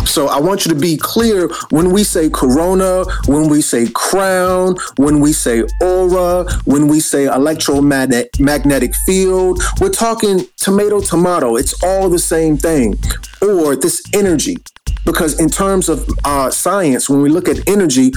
So 0.04 0.28
I 0.28 0.38
want 0.40 0.66
you 0.66 0.72
to 0.74 0.78
be 0.78 0.96
clear 0.96 1.48
when 1.70 1.90
we 1.90 2.04
say 2.04 2.28
corona, 2.28 3.04
when 3.26 3.48
we 3.48 3.62
say 3.62 3.86
crown, 3.94 4.76
when 4.96 5.20
we 5.20 5.32
say 5.32 5.64
aura, 5.80 6.44
when 6.64 6.86
we 6.88 7.00
say 7.00 7.24
electromagnetic 7.24 8.94
field, 9.06 9.62
we're 9.80 9.88
talking 9.88 10.46
tomato 10.56 11.00
tomato. 11.00 11.56
It's 11.56 11.82
all 11.82 12.10
the 12.10 12.18
same 12.18 12.56
thing. 12.56 12.98
Or 13.40 13.74
this 13.74 14.02
energy 14.12 14.56
because 15.04 15.40
in 15.40 15.48
terms 15.48 15.88
of 15.88 16.08
uh, 16.24 16.50
science, 16.50 17.08
when 17.08 17.22
we 17.22 17.28
look 17.28 17.48
at 17.48 17.68
energy, 17.68 18.12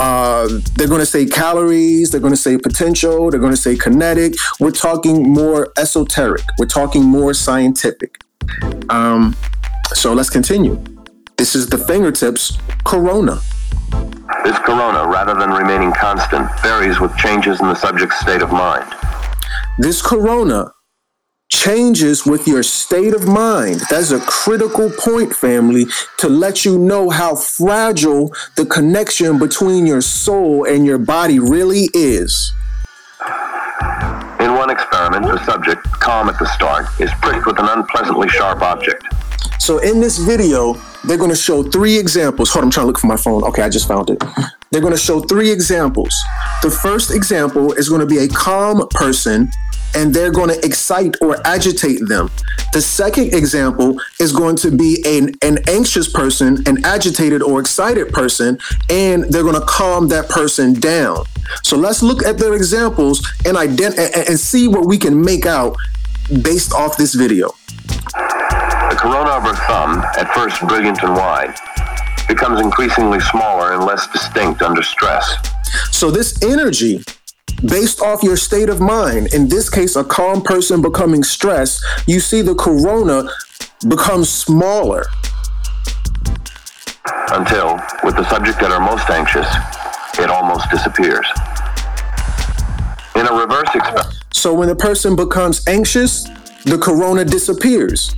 uh, 0.00 0.48
they're 0.76 0.88
going 0.88 1.00
to 1.00 1.06
say 1.06 1.26
calories, 1.26 2.10
they're 2.10 2.20
going 2.20 2.32
to 2.32 2.40
say 2.40 2.56
potential, 2.56 3.30
they're 3.30 3.40
going 3.40 3.52
to 3.52 3.60
say 3.60 3.76
kinetic. 3.76 4.34
We're 4.58 4.70
talking 4.70 5.30
more 5.30 5.72
esoteric. 5.76 6.42
We're 6.58 6.66
talking 6.66 7.04
more 7.04 7.34
scientific. 7.34 8.22
Um, 8.88 9.36
so 9.94 10.14
let's 10.14 10.30
continue. 10.30 10.82
This 11.42 11.56
is 11.56 11.66
the 11.66 11.76
fingertips 11.76 12.56
corona. 12.84 13.40
This 14.44 14.56
corona, 14.60 15.08
rather 15.08 15.34
than 15.34 15.50
remaining 15.50 15.90
constant, 15.92 16.48
varies 16.60 17.00
with 17.00 17.16
changes 17.16 17.60
in 17.60 17.66
the 17.66 17.74
subject's 17.74 18.20
state 18.20 18.42
of 18.42 18.52
mind. 18.52 18.88
This 19.76 20.00
corona 20.00 20.70
changes 21.50 22.24
with 22.24 22.46
your 22.46 22.62
state 22.62 23.12
of 23.12 23.26
mind. 23.26 23.80
That's 23.90 24.12
a 24.12 24.20
critical 24.20 24.88
point, 24.88 25.34
family, 25.34 25.86
to 26.18 26.28
let 26.28 26.64
you 26.64 26.78
know 26.78 27.10
how 27.10 27.34
fragile 27.34 28.32
the 28.56 28.64
connection 28.64 29.40
between 29.40 29.84
your 29.84 30.00
soul 30.00 30.64
and 30.64 30.86
your 30.86 30.98
body 30.98 31.40
really 31.40 31.88
is. 31.92 32.52
In 34.38 34.54
one 34.54 34.70
experiment, 34.70 35.24
the 35.24 35.44
subject, 35.44 35.82
calm 35.90 36.28
at 36.28 36.38
the 36.38 36.46
start, 36.54 36.86
is 37.00 37.10
pricked 37.20 37.46
with 37.46 37.58
an 37.58 37.68
unpleasantly 37.68 38.28
sharp 38.28 38.62
object. 38.62 39.02
So 39.58 39.78
in 39.78 40.00
this 40.00 40.18
video, 40.18 40.74
they're 41.04 41.18
going 41.18 41.30
to 41.30 41.36
show 41.36 41.62
three 41.62 41.98
examples. 41.98 42.50
Hold 42.50 42.62
on, 42.62 42.66
I'm 42.66 42.70
trying 42.70 42.84
to 42.84 42.88
look 42.88 42.98
for 42.98 43.06
my 43.06 43.16
phone. 43.16 43.44
Okay, 43.44 43.62
I 43.62 43.68
just 43.68 43.88
found 43.88 44.10
it. 44.10 44.22
They're 44.70 44.80
going 44.80 44.94
to 44.94 44.98
show 44.98 45.20
three 45.20 45.50
examples. 45.50 46.14
The 46.62 46.70
first 46.70 47.14
example 47.14 47.72
is 47.72 47.88
going 47.88 48.00
to 48.00 48.06
be 48.06 48.18
a 48.18 48.28
calm 48.28 48.86
person 48.88 49.50
and 49.94 50.14
they're 50.14 50.30
going 50.30 50.48
to 50.48 50.64
excite 50.64 51.16
or 51.20 51.36
agitate 51.46 52.06
them. 52.08 52.30
The 52.72 52.80
second 52.80 53.34
example 53.34 54.00
is 54.18 54.32
going 54.32 54.56
to 54.56 54.70
be 54.70 55.02
an, 55.04 55.34
an 55.42 55.58
anxious 55.68 56.10
person, 56.10 56.62
an 56.66 56.84
agitated 56.84 57.42
or 57.42 57.60
excited 57.60 58.12
person, 58.12 58.58
and 58.88 59.24
they're 59.24 59.42
going 59.42 59.60
to 59.60 59.66
calm 59.66 60.08
that 60.08 60.28
person 60.28 60.74
down. 60.74 61.24
So 61.62 61.76
let's 61.76 62.02
look 62.02 62.24
at 62.24 62.38
their 62.38 62.54
examples 62.54 63.26
and 63.44 63.56
ident- 63.56 63.98
and, 63.98 64.28
and 64.28 64.40
see 64.40 64.68
what 64.68 64.86
we 64.86 64.96
can 64.96 65.22
make 65.22 65.44
out 65.44 65.76
based 66.42 66.72
off 66.72 66.96
this 66.96 67.14
video. 67.14 67.50
The 68.92 68.98
corona 68.98 69.30
of 69.30 69.44
her 69.44 69.54
thumb, 69.54 70.04
at 70.18 70.34
first 70.34 70.60
brilliant 70.68 71.02
and 71.02 71.14
wide, 71.14 71.54
becomes 72.28 72.60
increasingly 72.60 73.20
smaller 73.20 73.72
and 73.72 73.86
less 73.86 74.06
distinct 74.08 74.60
under 74.60 74.82
stress. 74.82 75.34
So 75.90 76.10
this 76.10 76.42
energy 76.42 77.02
based 77.66 78.02
off 78.02 78.22
your 78.22 78.36
state 78.36 78.68
of 78.68 78.80
mind. 78.80 79.32
In 79.32 79.48
this 79.48 79.70
case, 79.70 79.96
a 79.96 80.04
calm 80.04 80.42
person 80.42 80.82
becoming 80.82 81.22
stressed, 81.24 81.82
you 82.06 82.20
see 82.20 82.42
the 82.42 82.54
corona 82.54 83.30
becomes 83.88 84.28
smaller. 84.28 85.06
Until, 87.30 87.80
with 88.04 88.16
the 88.16 88.28
subject 88.28 88.60
that 88.60 88.72
are 88.72 88.80
most 88.80 89.08
anxious, 89.08 89.46
it 90.18 90.28
almost 90.28 90.68
disappears. 90.68 91.26
In 93.16 93.26
a 93.26 93.32
reverse 93.32 93.74
experiment, 93.74 94.18
So 94.34 94.52
when 94.52 94.68
the 94.68 94.76
person 94.76 95.16
becomes 95.16 95.66
anxious, 95.66 96.24
the 96.66 96.76
corona 96.76 97.24
disappears. 97.24 98.14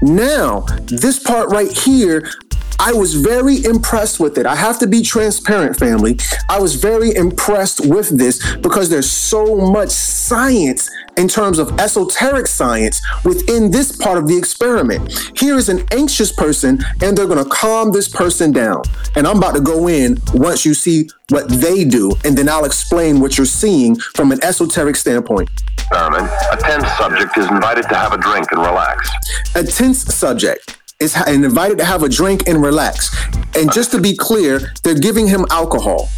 Now, 0.00 0.60
this 0.84 1.18
part 1.18 1.50
right 1.50 1.70
here, 1.72 2.30
I 2.80 2.92
was 2.92 3.14
very 3.14 3.64
impressed 3.64 4.20
with 4.20 4.38
it. 4.38 4.46
I 4.46 4.54
have 4.54 4.78
to 4.78 4.86
be 4.86 5.02
transparent, 5.02 5.76
family. 5.76 6.16
I 6.48 6.60
was 6.60 6.76
very 6.76 7.14
impressed 7.14 7.84
with 7.84 8.16
this 8.16 8.56
because 8.56 8.88
there's 8.88 9.10
so 9.10 9.56
much 9.56 9.90
science 9.90 10.88
in 11.16 11.26
terms 11.26 11.58
of 11.58 11.78
esoteric 11.80 12.46
science 12.46 13.00
within 13.24 13.72
this 13.72 13.96
part 13.96 14.16
of 14.16 14.28
the 14.28 14.38
experiment. 14.38 15.12
Here 15.36 15.56
is 15.56 15.68
an 15.68 15.84
anxious 15.90 16.30
person, 16.30 16.78
and 17.02 17.18
they're 17.18 17.26
going 17.26 17.42
to 17.42 17.50
calm 17.50 17.90
this 17.90 18.08
person 18.08 18.52
down. 18.52 18.82
And 19.16 19.26
I'm 19.26 19.38
about 19.38 19.56
to 19.56 19.60
go 19.60 19.88
in 19.88 20.18
once 20.34 20.64
you 20.64 20.72
see 20.72 21.10
what 21.30 21.48
they 21.48 21.84
do, 21.84 22.12
and 22.24 22.38
then 22.38 22.48
I'll 22.48 22.64
explain 22.64 23.20
what 23.20 23.36
you're 23.36 23.46
seeing 23.46 23.96
from 24.14 24.30
an 24.30 24.42
esoteric 24.44 24.94
standpoint. 24.96 25.50
experiment, 25.90 26.28
a 26.52 26.56
tense 26.56 26.86
subject 26.96 27.36
is 27.36 27.50
invited 27.50 27.82
to 27.88 27.94
have 27.96 28.12
a 28.12 28.18
drink 28.18 28.46
and 28.52 28.60
relax. 28.60 29.10
a 29.56 29.64
tense 29.64 30.02
subject 30.14 30.77
is 31.00 31.16
invited 31.28 31.78
to 31.78 31.84
have 31.84 32.02
a 32.02 32.08
drink 32.08 32.48
and 32.48 32.60
relax. 32.60 33.14
And 33.54 33.72
just 33.72 33.92
to 33.92 34.00
be 34.00 34.16
clear, 34.16 34.72
they're 34.82 34.98
giving 34.98 35.28
him 35.28 35.46
alcohol. 35.50 36.08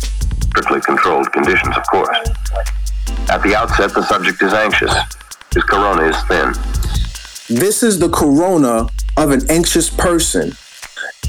Strictly 0.40 0.80
controlled 0.80 1.30
conditions, 1.32 1.76
of 1.76 1.82
course. 1.90 2.16
At 3.28 3.42
the 3.42 3.54
outset, 3.54 3.92
the 3.92 4.02
subject 4.02 4.42
is 4.42 4.54
anxious. 4.54 4.92
His 5.52 5.64
corona 5.64 6.04
is 6.04 6.16
thin. 6.24 6.54
This 7.54 7.82
is 7.82 7.98
the 7.98 8.08
corona 8.08 8.88
of 9.18 9.32
an 9.32 9.42
anxious 9.50 9.90
person. 9.90 10.52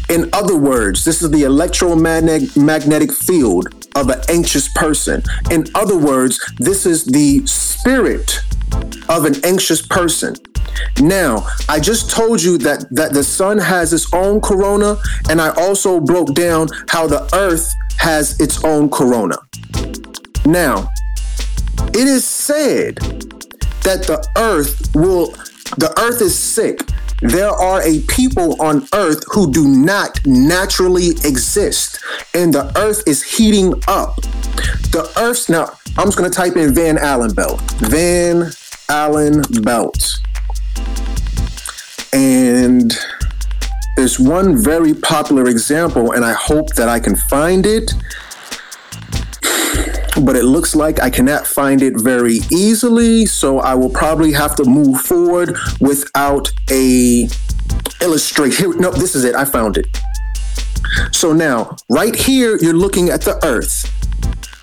In 0.10 0.29
other 0.31 0.55
words, 0.55 1.03
this 1.03 1.22
is 1.22 1.29
the 1.29 1.43
electromagnetic 1.43 2.55
magnetic 2.55 3.12
field 3.12 3.67
of 3.96 4.10
an 4.10 4.22
anxious 4.29 4.70
person. 4.75 5.24
In 5.50 5.65
other 5.75 5.98
words, 5.98 6.39
this 6.58 6.86
is 6.86 7.03
the 7.03 7.46
spirit 7.46 8.39
of 9.10 9.25
an 9.25 9.43
anxious 9.43 9.86
person. 9.86 10.36
Now, 10.99 11.47
I 11.67 11.79
just 11.79 12.09
told 12.09 12.41
you 12.41 12.57
that 12.59 12.85
that 12.91 13.13
the 13.13 13.23
sun 13.23 13.57
has 13.57 13.93
its 13.93 14.13
own 14.13 14.41
corona 14.41 14.97
and 15.29 15.41
I 15.41 15.49
also 15.55 15.99
broke 15.99 16.33
down 16.33 16.67
how 16.89 17.07
the 17.07 17.27
earth 17.33 17.73
has 17.97 18.39
its 18.39 18.63
own 18.63 18.89
corona. 18.89 19.37
Now, 20.46 20.89
it 21.93 22.07
is 22.07 22.25
said 22.25 22.96
that 23.83 24.03
the 24.07 24.25
earth 24.37 24.93
will 24.96 25.31
the 25.77 25.93
earth 26.00 26.22
is 26.22 26.37
sick. 26.37 26.81
There 27.22 27.50
are 27.50 27.81
a 27.83 28.00
people 28.01 28.59
on 28.61 28.87
earth 28.93 29.24
who 29.31 29.51
do 29.51 29.67
not 29.67 30.19
naturally 30.25 31.09
exist 31.24 32.00
and 32.33 32.53
the 32.53 32.72
earth 32.77 33.03
is 33.07 33.22
heating 33.22 33.74
up. 33.87 34.15
The 34.91 35.11
earth's 35.17 35.50
now 35.50 35.77
i'm 35.98 36.07
just 36.07 36.17
going 36.17 36.29
to 36.29 36.35
type 36.35 36.55
in 36.55 36.74
van 36.74 36.98
allen 36.98 37.33
belt. 37.33 37.59
Van 37.81 38.51
allen 38.89 39.41
belt 39.61 40.22
and 42.13 42.98
there's 43.96 44.20
one 44.20 44.57
very 44.57 44.94
popular 44.94 45.48
example 45.48 46.11
and 46.11 46.25
i 46.25 46.33
hope 46.33 46.67
that 46.75 46.89
i 46.89 47.00
can 47.00 47.15
find 47.15 47.65
it 47.65 47.91
but 50.24 50.35
it 50.35 50.44
looks 50.44 50.75
like 50.75 51.01
I 51.01 51.09
cannot 51.09 51.48
find 51.48 51.81
it 51.81 52.00
very 52.00 52.39
easily, 52.51 53.25
so 53.25 53.59
I 53.59 53.75
will 53.75 53.89
probably 53.89 54.31
have 54.33 54.55
to 54.57 54.65
move 54.65 55.01
forward 55.01 55.57
without 55.79 56.51
a 56.70 57.27
illustrate. 58.01 58.53
Here, 58.53 58.74
no, 58.74 58.91
this 58.91 59.15
is 59.15 59.24
it. 59.24 59.35
I 59.35 59.46
found 59.46 59.77
it. 59.77 59.87
So 61.11 61.33
now, 61.33 61.75
right 61.89 62.15
here, 62.15 62.57
you're 62.57 62.74
looking 62.74 63.09
at 63.09 63.22
the 63.22 63.44
Earth. 63.46 63.87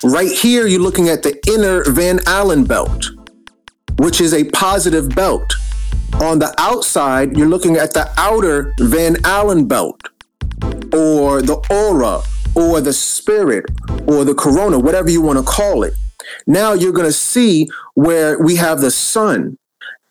Right 0.05 0.31
here, 0.31 0.67
you're 0.67 0.81
looking 0.81 1.09
at 1.09 1.23
the 1.23 1.41
inner 1.53 1.83
Van 1.91 2.21
Allen 2.27 2.65
belt, 2.65 3.07
which 3.99 4.21
is 4.21 4.35
a 4.35 4.45
positive 4.45 5.09
belt. 5.11 5.53
On 6.15 6.39
the 6.39 6.53
outside, 6.59 7.37
you're 7.37 7.49
looking 7.49 7.77
at 7.77 7.95
the 7.95 8.11
outer 8.17 8.75
Van 8.81 9.17
Allen 9.25 9.69
belt, 9.69 10.09
or 10.93 11.43
the 11.43 11.65
aura, 11.71 12.23
or 12.55 12.81
the 12.81 12.93
spirit, 12.93 13.67
or 14.07 14.25
the 14.25 14.35
corona, 14.35 14.79
whatever 14.79 15.11
you 15.11 15.23
want 15.23 15.39
to 15.39 15.45
call 15.45 15.85
it. 15.85 15.95
Now 16.47 16.73
you're 16.73 16.93
going 16.93 17.07
to 17.07 17.13
see 17.13 17.69
where 17.95 18.39
we 18.39 18.57
have 18.57 18.81
the 18.81 18.91
sun, 18.91 19.59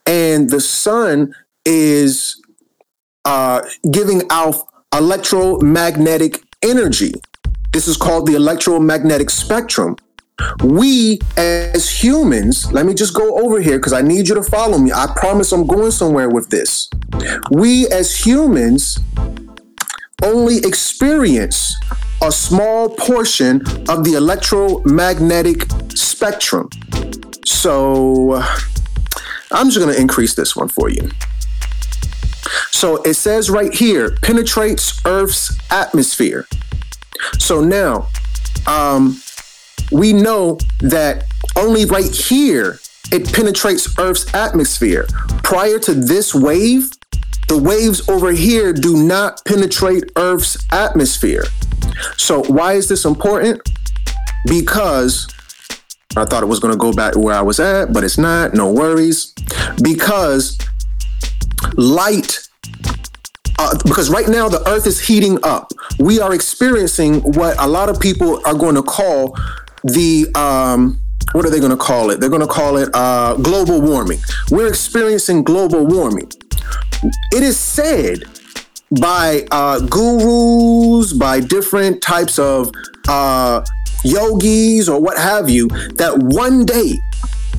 and 0.06 0.50
the 0.50 0.62
sun 0.62 1.34
is 1.66 2.42
uh, 3.26 3.62
giving 3.92 4.24
out 4.30 4.56
electromagnetic 4.96 6.42
energy. 6.64 7.14
This 7.74 7.88
is 7.88 7.98
called 7.98 8.28
the 8.28 8.36
electromagnetic 8.36 9.30
spectrum. 9.30 9.98
We 10.64 11.20
as 11.36 11.90
humans, 11.90 12.72
let 12.72 12.86
me 12.86 12.94
just 12.94 13.14
go 13.14 13.38
over 13.44 13.60
here 13.60 13.78
because 13.78 13.94
I 13.94 14.02
need 14.02 14.28
you 14.28 14.36
to 14.36 14.44
follow 14.44 14.78
me. 14.78 14.92
I 14.92 15.08
promise 15.16 15.52
I'm 15.52 15.66
going 15.66 15.92
somewhere 15.92 16.30
with 16.30 16.50
this. 16.50 16.90
We 17.52 17.88
as 17.88 18.26
humans 18.26 19.00
only 20.24 20.58
experience 20.58 21.76
a 22.22 22.32
small 22.32 22.90
portion 22.90 23.62
of 23.88 24.04
the 24.04 24.14
electromagnetic 24.16 25.66
spectrum. 25.96 26.70
So 27.46 28.42
I'm 29.52 29.70
just 29.70 29.80
going 29.80 29.94
to 29.94 30.00
increase 30.00 30.36
this 30.36 30.56
one 30.56 30.68
for 30.68 30.90
you. 30.90 31.10
So 32.72 33.02
it 33.04 33.16
says 33.16 33.50
right 33.50 33.74
here 33.74 34.18
penetrates 34.22 35.02
Earth's 35.06 35.58
atmosphere. 35.72 36.48
So 37.40 37.64
now 37.64 38.08
um, 38.66 39.22
we 39.92 40.14
know 40.14 40.58
that 40.82 41.26
only 41.56 41.86
right 41.86 42.14
here 42.14 42.80
it 43.12 43.32
penetrates 43.34 43.98
Earth's 43.98 44.34
atmosphere. 44.34 45.08
Prior 45.44 45.80
to 45.80 45.94
this 45.94 46.36
wave, 46.36 46.92
the 47.48 47.58
waves 47.58 48.08
over 48.10 48.32
here 48.32 48.74
do 48.74 48.98
not 48.98 49.44
penetrate 49.46 50.12
Earth's 50.18 50.58
atmosphere. 50.72 51.46
So, 52.18 52.44
why 52.44 52.74
is 52.74 52.90
this 52.90 53.06
important? 53.06 53.62
Because 54.46 55.28
I 56.18 56.26
thought 56.26 56.44
it 56.44 56.48
was 56.48 56.60
going 56.60 56.74
to 56.74 56.78
go 56.78 56.92
back 56.92 57.14
to 57.14 57.20
where 57.20 57.36
I 57.36 57.42
was 57.42 57.60
at, 57.60 57.94
but 57.94 58.04
it's 58.04 58.18
not. 58.18 58.54
No 58.54 58.72
worries. 58.72 59.34
Because 59.82 60.58
light 61.76 62.40
uh, 63.60 63.76
because 63.86 64.10
right 64.10 64.28
now 64.28 64.48
the 64.48 64.68
earth 64.70 64.86
is 64.86 65.00
heating 65.00 65.40
up. 65.44 65.72
We 66.00 66.20
are 66.20 66.34
experiencing 66.34 67.22
what 67.22 67.56
a 67.60 67.68
lot 67.68 67.90
of 67.90 68.00
people 68.00 68.40
are 68.46 68.54
going 68.54 68.76
to 68.76 68.84
call 68.84 69.36
the 69.84 70.28
um, 70.36 71.00
what 71.34 71.46
are 71.46 71.50
they 71.50 71.60
going 71.60 71.72
to 71.72 71.78
call 71.78 72.10
it? 72.10 72.20
They're 72.20 72.30
going 72.30 72.42
to 72.42 72.48
call 72.48 72.78
it 72.78 72.90
uh, 72.94 73.36
global 73.36 73.82
warming. 73.82 74.20
We're 74.50 74.68
experiencing 74.68 75.44
global 75.44 75.86
warming. 75.86 76.32
It 77.32 77.44
is 77.44 77.60
said 77.60 78.24
by 79.02 79.46
uh, 79.52 79.80
gurus, 79.82 81.14
by 81.14 81.42
different 81.42 82.02
types 82.02 82.40
of 82.40 82.72
uh, 83.08 83.64
yogis 84.04 84.88
or 84.88 85.02
what 85.02 85.18
have 85.18 85.50
you, 85.50 85.68
that 85.96 86.14
one 86.18 86.66
day, 86.66 86.94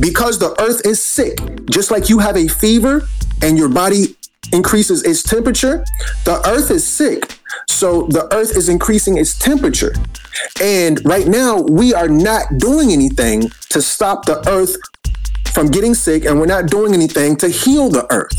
because 0.00 0.38
the 0.38 0.59
earth 0.61 0.87
is 0.87 1.02
sick, 1.02 1.38
just 1.70 1.90
like 1.90 2.09
you 2.09 2.18
have 2.18 2.37
a 2.37 2.48
fever 2.48 3.02
and 3.42 3.59
your 3.59 3.68
body 3.68 4.16
increases 4.52 5.04
its 5.04 5.22
temperature, 5.22 5.85
the 6.24 6.40
earth 6.48 6.70
is 6.70 6.88
sick. 6.88 7.38
So 7.68 8.02
the 8.09 8.33
earth 8.35 8.57
is 8.57 8.68
increasing 8.68 9.18
its 9.18 9.38
temperature. 9.38 9.94
And 10.61 11.00
right 11.04 11.26
now, 11.26 11.61
we 11.61 11.94
are 11.94 12.09
not 12.09 12.59
doing 12.59 12.90
anything 12.92 13.50
to 13.70 13.83
stop 13.83 14.24
the 14.24 14.46
earth 14.48 14.76
from 15.52 15.68
getting 15.68 15.94
sick 15.94 16.24
and 16.24 16.38
we're 16.38 16.46
not 16.46 16.66
doing 16.66 16.94
anything 16.94 17.37
to 17.37 17.48
heal 17.48 17.88
the 17.88 18.07
earth. 18.12 18.33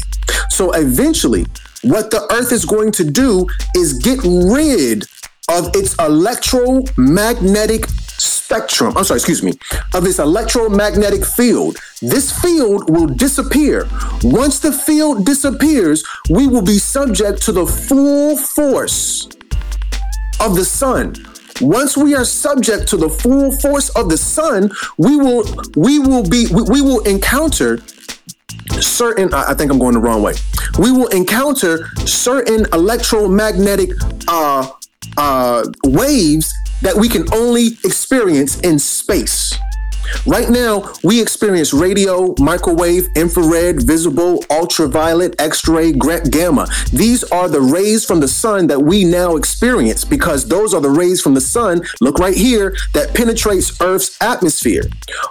So 0.49 0.71
eventually, 0.73 1.45
what 1.83 2.11
the 2.11 2.27
earth 2.33 2.51
is 2.51 2.65
going 2.65 2.91
to 2.93 3.03
do 3.03 3.47
is 3.75 3.93
get 3.93 4.19
rid 4.23 5.03
of 5.49 5.69
its 5.75 5.95
electromagnetic 5.99 7.85
spectrum. 8.49 8.97
I'm 8.97 9.03
sorry, 9.03 9.19
excuse 9.19 9.43
me, 9.43 9.53
of 9.93 10.07
its 10.07 10.17
electromagnetic 10.17 11.23
field. 11.23 11.77
This 12.01 12.31
field 12.41 12.89
will 12.89 13.05
disappear. 13.05 13.87
Once 14.23 14.59
the 14.59 14.71
field 14.71 15.23
disappears, 15.23 16.03
we 16.31 16.47
will 16.47 16.63
be 16.63 16.79
subject 16.79 17.43
to 17.43 17.51
the 17.51 17.67
full 17.67 18.35
force 18.35 19.29
of 20.41 20.55
the 20.55 20.65
sun. 20.65 21.13
Once 21.61 21.95
we 21.95 22.15
are 22.15 22.25
subject 22.25 22.87
to 22.87 22.97
the 22.97 23.09
full 23.09 23.51
force 23.51 23.89
of 23.89 24.09
the 24.09 24.17
sun, 24.17 24.71
we 24.97 25.15
will 25.15 25.43
we 25.75 25.99
will 25.99 26.27
be 26.27 26.47
we, 26.51 26.63
we 26.63 26.81
will 26.81 27.01
encounter 27.01 27.77
certain 28.79 29.31
I 29.31 29.53
think 29.53 29.71
I'm 29.71 29.77
going 29.77 29.93
the 29.93 29.99
wrong 29.99 30.23
way. 30.23 30.33
We 30.79 30.91
will 30.91 31.09
encounter 31.09 31.85
certain 32.05 32.65
electromagnetic 32.73 33.91
uh 34.27 34.71
uh 35.17 35.65
waves 35.83 36.51
that 36.81 36.95
we 36.95 37.09
can 37.09 37.31
only 37.33 37.77
experience 37.83 38.59
in 38.61 38.79
space. 38.79 39.57
Right 40.25 40.49
now, 40.49 40.91
we 41.03 41.21
experience 41.21 41.73
radio, 41.73 42.33
microwave, 42.39 43.09
infrared, 43.15 43.83
visible, 43.83 44.43
ultraviolet, 44.49 45.39
X 45.39 45.67
ray, 45.67 45.91
gamma. 45.91 46.67
These 46.91 47.23
are 47.25 47.47
the 47.47 47.61
rays 47.61 48.05
from 48.05 48.19
the 48.19 48.27
sun 48.27 48.67
that 48.67 48.81
we 48.81 49.05
now 49.05 49.35
experience 49.35 50.03
because 50.03 50.47
those 50.47 50.73
are 50.73 50.81
the 50.81 50.89
rays 50.89 51.21
from 51.21 51.33
the 51.35 51.41
sun, 51.41 51.81
look 52.01 52.17
right 52.17 52.35
here, 52.35 52.75
that 52.93 53.13
penetrates 53.13 53.79
Earth's 53.81 54.17
atmosphere. 54.21 54.83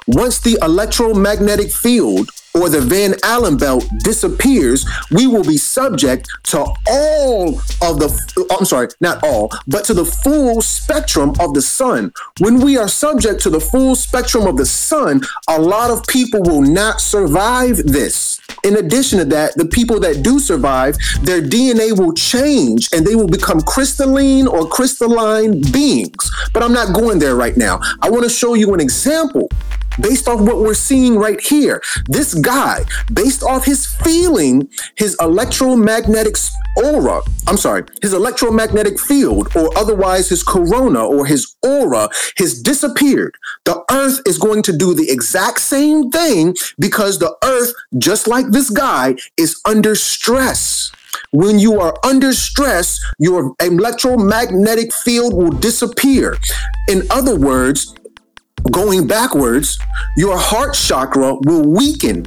Once 0.07 0.41
the 0.41 0.59
electromagnetic 0.63 1.73
field 1.73 2.31
or 2.59 2.69
the 2.69 2.81
Van 2.81 3.15
Allen 3.23 3.57
belt 3.57 3.87
disappears, 3.99 4.87
we 5.11 5.27
will 5.27 5.45
be 5.45 5.57
subject 5.57 6.29
to 6.45 6.59
all 6.91 7.59
of 7.83 7.99
the, 7.99 8.33
oh, 8.39 8.57
I'm 8.59 8.65
sorry, 8.65 8.89
not 9.01 9.23
all, 9.23 9.51
but 9.67 9.85
to 9.87 9.95
the 9.95 10.05
full 10.05 10.61
spectrum 10.61 11.35
of 11.41 11.55
the 11.55 11.63
sun. 11.63 12.13
When 12.41 12.61
we 12.61 12.77
are 12.77 12.89
subject 12.89 13.41
to 13.43 13.51
the 13.51 13.61
full 13.61 13.95
spectrum 13.95 14.47
of 14.47 14.57
the 14.57 14.67
sun, 14.67 15.23
a 15.49 15.61
lot 15.61 15.91
of 15.91 16.07
people 16.07 16.43
will 16.43 16.63
not 16.63 17.01
survive 17.01 17.77
this. 17.79 18.41
In 18.65 18.77
addition 18.77 19.19
to 19.19 19.25
that, 19.27 19.55
the 19.57 19.67
people 19.67 20.01
that 20.01 20.23
do 20.23 20.41
survive, 20.41 20.97
their 21.23 21.41
DNA 21.41 21.97
will 21.97 22.13
change 22.13 22.89
and 22.93 23.07
they 23.07 23.15
will 23.15 23.29
become 23.29 23.61
crystalline 23.61 24.47
or 24.49 24.67
crystalline 24.69 25.61
beings. 25.73 26.31
But 26.53 26.63
I'm 26.63 26.73
not 26.73 26.95
going 26.95 27.19
there 27.19 27.37
right 27.37 27.57
now. 27.57 27.81
I 28.01 28.11
want 28.11 28.25
to 28.25 28.31
show 28.31 28.55
you 28.55 28.75
an 28.75 28.81
example 28.81 29.49
based 30.01 30.29
off 30.29 30.41
what 30.41 30.59
we're 30.59 30.75
seeing 30.75 31.17
right 31.17 31.41
here. 31.41 31.83
This 32.07 32.35
guy, 32.35 32.85
based 33.13 33.43
off 33.43 33.65
his 33.65 33.87
feeling, 33.87 34.69
his 34.97 35.17
electromagnetic 35.21 36.37
aura, 36.77 37.23
I'm 37.47 37.57
sorry, 37.57 37.85
his 38.03 38.13
electromagnetic 38.13 38.99
field, 38.99 39.49
or 39.57 39.77
otherwise 39.77 40.29
his 40.29 40.43
corona 40.43 41.05
or 41.05 41.27
his 41.27 41.57
aura, 41.63 42.09
has 42.39 42.61
disappeared. 42.63 43.35
The 43.65 43.83
earth 43.91 44.21
is 44.27 44.39
going 44.39 44.63
to 44.63 44.77
do 44.77 44.95
the 44.95 45.11
exact 45.11 45.61
same 45.61 46.11
thing 46.11 46.55
because 46.79 47.19
the 47.19 47.37
earth, 47.45 47.73
just 47.99 48.29
like 48.29 48.49
this 48.51 48.71
guy, 48.71 49.17
is 49.37 49.61
under 49.65 49.95
stress. 49.95 50.93
When 51.31 51.59
you 51.59 51.81
are 51.81 51.95
under 52.05 52.33
stress, 52.33 53.01
your 53.19 53.55
electromagnetic 53.61 54.93
field 54.93 55.35
will 55.35 55.51
disappear. 55.51 56.37
In 56.89 57.03
other 57.11 57.39
words, 57.39 57.95
going 58.71 59.07
backwards, 59.07 59.79
your 60.17 60.37
heart 60.37 60.75
chakra 60.75 61.35
will 61.43 61.65
weaken. 61.69 62.27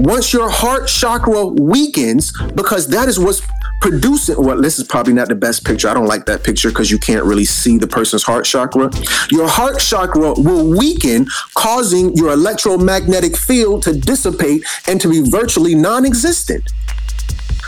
Once 0.00 0.32
your 0.32 0.50
heart 0.50 0.88
chakra 0.88 1.46
weakens, 1.46 2.32
because 2.54 2.88
that 2.88 3.08
is 3.08 3.18
what's 3.18 3.42
producing 3.82 4.42
well 4.42 4.60
this 4.60 4.78
is 4.78 4.86
probably 4.86 5.12
not 5.12 5.28
the 5.28 5.34
best 5.34 5.64
picture. 5.64 5.88
I 5.88 5.94
don't 5.94 6.06
like 6.06 6.26
that 6.26 6.42
picture 6.42 6.70
because 6.70 6.90
you 6.90 6.98
can't 6.98 7.24
really 7.24 7.44
see 7.44 7.78
the 7.78 7.86
person's 7.86 8.22
heart 8.22 8.44
chakra. 8.44 8.90
Your 9.30 9.48
heart 9.48 9.78
chakra 9.78 10.32
will 10.32 10.76
weaken 10.76 11.26
causing 11.54 12.14
your 12.16 12.32
electromagnetic 12.32 13.36
field 13.36 13.82
to 13.82 13.92
dissipate 13.92 14.64
and 14.88 15.00
to 15.00 15.08
be 15.08 15.28
virtually 15.28 15.74
non-existent. 15.74 16.64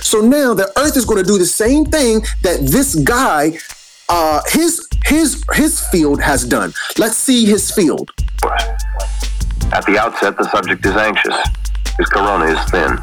So 0.01 0.21
now 0.21 0.55
the 0.55 0.73
earth 0.79 0.97
is 0.97 1.05
going 1.05 1.23
to 1.23 1.29
do 1.29 1.39
the 1.39 1.47
same 1.47 1.85
thing 1.85 2.23
that 2.43 2.61
this 2.63 2.95
guy 2.95 3.59
uh, 4.09 4.41
his 4.49 4.89
his 5.05 5.45
his 5.53 5.81
field 5.89 6.21
has 6.21 6.45
done. 6.45 6.73
Let's 6.97 7.17
see 7.17 7.45
his 7.45 7.71
field. 7.71 8.11
At 9.73 9.85
the 9.85 9.99
outset, 9.99 10.37
the 10.37 10.49
subject 10.51 10.85
is 10.87 10.97
anxious. 10.97 11.37
His 11.99 12.09
corona 12.09 12.47
is 12.47 12.71
thin. 12.71 12.99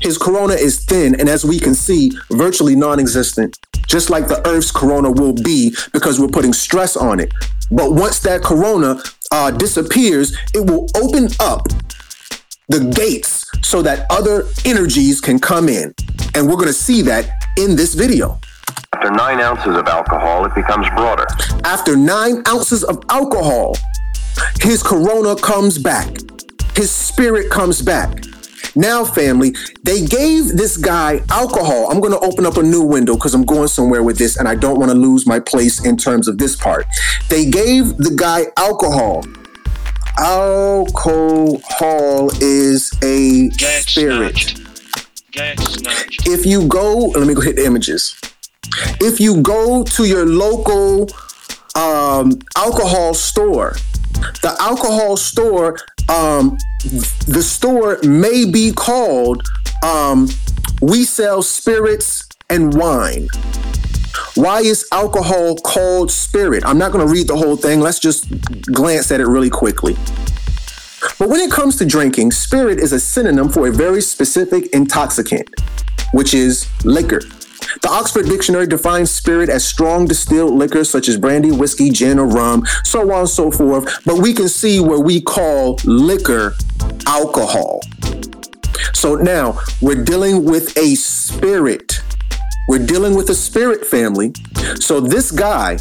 His 0.00 0.18
corona 0.18 0.54
is 0.54 0.84
thin, 0.84 1.18
and 1.18 1.28
as 1.28 1.44
we 1.44 1.58
can 1.58 1.74
see, 1.74 2.12
virtually 2.30 2.76
non-existent. 2.76 3.58
Just 3.86 4.10
like 4.10 4.28
the 4.28 4.46
Earth's 4.46 4.70
corona 4.70 5.10
will 5.10 5.32
be, 5.32 5.74
because 5.92 6.18
we're 6.18 6.28
putting 6.28 6.52
stress 6.52 6.96
on 6.96 7.20
it. 7.20 7.32
But 7.70 7.92
once 7.92 8.20
that 8.20 8.42
corona 8.42 9.02
uh, 9.30 9.50
disappears, 9.50 10.36
it 10.54 10.68
will 10.70 10.88
open 10.96 11.28
up 11.40 11.66
the 12.68 12.92
gates 12.96 13.44
so 13.62 13.82
that 13.82 14.06
other 14.10 14.46
energies 14.64 15.20
can 15.20 15.38
come 15.38 15.68
in, 15.68 15.94
and 16.34 16.46
we're 16.46 16.56
going 16.56 16.66
to 16.66 16.72
see 16.72 17.02
that 17.02 17.30
in 17.58 17.76
this 17.76 17.94
video. 17.94 18.40
After 19.04 19.16
nine 19.16 19.40
ounces 19.40 19.76
of 19.76 19.86
alcohol, 19.86 20.46
it 20.46 20.54
becomes 20.54 20.88
broader. 20.96 21.26
After 21.62 21.94
nine 21.94 22.42
ounces 22.48 22.82
of 22.82 23.04
alcohol, 23.10 23.76
his 24.62 24.82
corona 24.82 25.36
comes 25.36 25.76
back. 25.76 26.08
His 26.74 26.90
spirit 26.90 27.50
comes 27.50 27.82
back. 27.82 28.24
Now, 28.74 29.04
family, 29.04 29.54
they 29.82 30.06
gave 30.06 30.56
this 30.56 30.78
guy 30.78 31.20
alcohol. 31.28 31.90
I'm 31.90 32.00
going 32.00 32.14
to 32.14 32.18
open 32.20 32.46
up 32.46 32.56
a 32.56 32.62
new 32.62 32.82
window 32.82 33.16
because 33.16 33.34
I'm 33.34 33.44
going 33.44 33.68
somewhere 33.68 34.02
with 34.02 34.16
this 34.16 34.38
and 34.38 34.48
I 34.48 34.54
don't 34.54 34.80
want 34.80 34.90
to 34.90 34.96
lose 34.96 35.26
my 35.26 35.38
place 35.38 35.84
in 35.84 35.98
terms 35.98 36.26
of 36.26 36.38
this 36.38 36.56
part. 36.56 36.86
They 37.28 37.44
gave 37.44 37.98
the 37.98 38.14
guy 38.16 38.46
alcohol. 38.56 39.22
Alcohol 40.16 42.30
is 42.40 42.90
a 43.02 43.50
Get 43.50 43.82
spirit. 43.82 44.38
snatched. 44.38 45.30
Get 45.30 45.60
snatched. 45.60 46.26
If 46.26 46.46
you 46.46 46.66
go, 46.66 47.08
let 47.08 47.26
me 47.26 47.34
go 47.34 47.42
hit 47.42 47.56
the 47.56 47.66
images. 47.66 48.18
If 49.00 49.20
you 49.20 49.40
go 49.42 49.84
to 49.84 50.04
your 50.04 50.26
local 50.26 51.08
um, 51.74 52.38
alcohol 52.56 53.14
store, 53.14 53.76
the 54.42 54.56
alcohol 54.60 55.16
store, 55.16 55.78
um, 56.08 56.56
the 57.26 57.42
store 57.42 57.98
may 58.02 58.44
be 58.44 58.72
called 58.72 59.42
um, 59.84 60.28
We 60.80 61.04
Sell 61.04 61.42
Spirits 61.42 62.28
and 62.50 62.74
Wine. 62.74 63.28
Why 64.34 64.60
is 64.60 64.86
alcohol 64.92 65.56
called 65.56 66.10
spirit? 66.10 66.64
I'm 66.64 66.78
not 66.78 66.92
going 66.92 67.06
to 67.06 67.12
read 67.12 67.28
the 67.28 67.36
whole 67.36 67.56
thing. 67.56 67.80
Let's 67.80 67.98
just 67.98 68.28
glance 68.62 69.10
at 69.12 69.20
it 69.20 69.26
really 69.26 69.50
quickly. 69.50 69.94
But 71.18 71.28
when 71.28 71.40
it 71.40 71.50
comes 71.50 71.76
to 71.78 71.86
drinking, 71.86 72.32
spirit 72.32 72.78
is 72.78 72.92
a 72.92 72.98
synonym 72.98 73.48
for 73.48 73.68
a 73.68 73.72
very 73.72 74.00
specific 74.00 74.66
intoxicant, 74.72 75.48
which 76.12 76.34
is 76.34 76.66
liquor. 76.84 77.20
The 77.82 77.88
Oxford 77.90 78.26
Dictionary 78.26 78.66
defines 78.66 79.10
spirit 79.10 79.48
as 79.48 79.66
strong 79.66 80.06
distilled 80.06 80.54
liquor 80.54 80.84
such 80.84 81.08
as 81.08 81.16
brandy, 81.16 81.50
whiskey, 81.50 81.90
gin, 81.90 82.18
or 82.18 82.26
rum, 82.26 82.64
so 82.82 83.12
on 83.12 83.20
and 83.20 83.28
so 83.28 83.50
forth. 83.50 84.04
But 84.04 84.18
we 84.18 84.32
can 84.32 84.48
see 84.48 84.80
where 84.80 85.00
we 85.00 85.20
call 85.20 85.78
liquor 85.84 86.54
alcohol. 87.06 87.80
So 88.92 89.14
now 89.16 89.58
we're 89.80 90.04
dealing 90.04 90.44
with 90.44 90.76
a 90.76 90.94
spirit. 90.94 92.02
We're 92.68 92.86
dealing 92.86 93.14
with 93.14 93.28
a 93.30 93.34
spirit 93.34 93.86
family. 93.86 94.32
So 94.80 95.00
this 95.00 95.30
guy, 95.30 95.78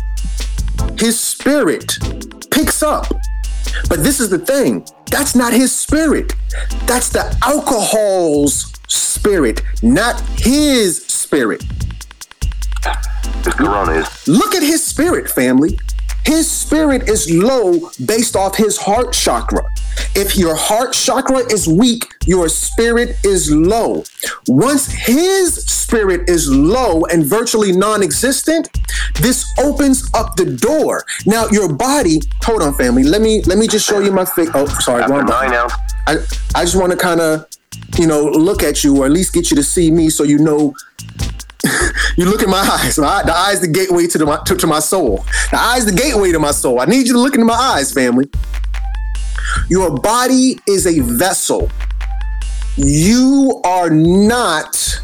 his 0.98 1.20
spirit 1.20 1.98
picks 2.52 2.84
up. 2.84 3.08
But 3.90 4.04
this 4.04 4.20
is 4.20 4.30
the 4.30 4.40
thing 4.40 4.86
that's 5.08 5.36
not 5.36 5.54
his 5.54 5.74
spirit. 5.74 6.34
That's 6.86 7.10
the 7.10 7.38
alcohol's 7.44 8.74
spirit, 8.88 9.62
not 9.82 10.20
his 10.40 11.06
spirit. 11.34 11.64
His 13.44 13.54
corona 13.56 13.92
is 13.94 14.28
Look 14.28 14.54
at 14.54 14.62
his 14.62 14.86
spirit, 14.86 15.30
family. 15.30 15.80
His 16.26 16.50
spirit 16.50 17.10
is 17.10 17.30
low 17.30 17.90
based 18.06 18.36
off 18.36 18.56
his 18.56 18.78
heart 18.78 19.12
chakra. 19.12 19.68
If 20.16 20.38
your 20.38 20.56
heart 20.56 20.94
chakra 20.94 21.40
is 21.52 21.68
weak, 21.68 22.06
your 22.26 22.48
spirit 22.50 23.18
is 23.26 23.52
low. 23.52 24.04
Once 24.48 24.86
his 24.86 25.56
spirit 25.66 26.30
is 26.30 26.50
low 26.50 27.04
and 27.06 27.26
virtually 27.26 27.72
non 27.72 28.04
existent, 28.04 28.70
this 29.20 29.44
opens 29.60 30.10
up 30.14 30.36
the 30.36 30.46
door. 30.46 31.04
Now, 31.26 31.48
your 31.48 31.74
body, 31.74 32.22
hold 32.44 32.62
on, 32.62 32.76
family. 32.76 33.04
Let 33.04 33.22
me 33.22 33.42
let 33.42 33.58
me 33.58 33.68
just 33.68 33.86
show 33.88 34.00
you 34.00 34.12
my 34.12 34.26
face. 34.26 34.50
Oh, 34.54 34.68
sorry, 34.68 35.02
after 35.02 35.24
nine. 35.24 35.52
I, 36.08 36.18
I 36.56 36.64
just 36.64 36.80
want 36.80 36.92
to 36.92 36.98
kind 36.98 37.20
of, 37.20 37.48
you 37.98 38.08
know, 38.08 38.24
look 38.24 38.64
at 38.64 38.84
you 38.84 39.02
or 39.02 39.06
at 39.06 39.12
least 39.12 39.34
get 39.34 39.52
you 39.52 39.58
to 39.58 39.64
see 39.64 39.92
me 39.92 40.10
so 40.10 40.24
you 40.24 40.40
know 40.40 40.74
you 42.18 42.26
look 42.26 42.42
in 42.42 42.50
my 42.50 42.60
eyes. 42.60 42.98
My, 42.98 43.24
the 43.24 43.34
eyes 43.34 43.62
the 43.62 43.68
gateway 43.68 44.08
to, 44.08 44.18
the, 44.18 44.26
my, 44.26 44.44
to, 44.46 44.56
to 44.56 44.68
my 44.68 44.80
soul. 44.80 45.26
The 45.52 45.60
eyes 45.60 45.86
the 45.86 45.92
gateway 45.92 46.32
to 46.32 46.40
my 46.40 46.52
soul. 46.52 46.80
I 46.80 46.86
need 46.86 47.08
you 47.08 47.14
to 47.14 47.20
look 47.20 47.34
into 47.34 47.46
my 47.46 47.54
eyes, 47.54 47.94
family. 47.94 48.30
Your 49.70 49.92
body 49.92 50.60
is 50.68 50.86
a 50.86 51.00
vessel. 51.00 51.70
You 52.76 53.62
are 53.64 53.90
not 53.90 55.02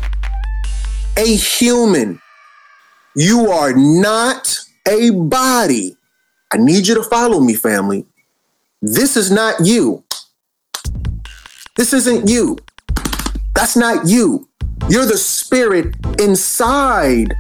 a 1.18 1.36
human. 1.36 2.20
You 3.16 3.52
are 3.52 3.74
not 3.74 4.60
a 4.88 5.12
body. 5.12 5.96
I 6.52 6.58
need 6.58 6.88
you 6.88 6.96
to 6.96 7.04
follow 7.04 7.40
me, 7.40 7.54
family. 7.54 8.06
This 8.82 9.16
is 9.16 9.30
not 9.30 9.66
you. 9.66 10.04
This 11.80 11.94
isn't 11.94 12.28
you. 12.28 12.58
That's 13.56 13.78
not 13.78 14.06
you. 14.06 14.50
You're 14.90 15.06
the 15.06 15.18
spirit 15.18 15.96
inside. 16.20 17.34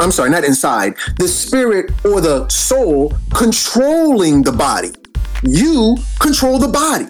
I'm 0.00 0.10
sorry, 0.10 0.30
not 0.30 0.44
inside. 0.44 0.94
The 1.18 1.28
spirit 1.28 1.92
or 2.02 2.22
the 2.22 2.48
soul 2.48 3.12
controlling 3.34 4.44
the 4.44 4.52
body. 4.52 4.92
You 5.42 5.98
control 6.20 6.58
the 6.58 6.68
body. 6.68 7.08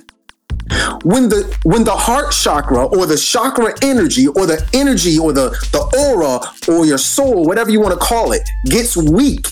When 1.04 1.28
the 1.28 1.56
when 1.62 1.84
the 1.84 1.94
heart 1.94 2.32
chakra 2.32 2.86
or 2.86 3.06
the 3.06 3.16
chakra 3.16 3.72
energy 3.82 4.26
or 4.26 4.44
the 4.44 4.68
energy 4.72 5.20
or 5.20 5.32
the, 5.32 5.50
the 5.70 5.82
aura 5.96 6.40
or 6.66 6.84
your 6.84 6.98
soul, 6.98 7.44
whatever 7.44 7.70
you 7.70 7.78
want 7.78 7.94
to 7.94 8.04
call 8.04 8.32
it, 8.32 8.42
gets 8.64 8.96
weak, 8.96 9.46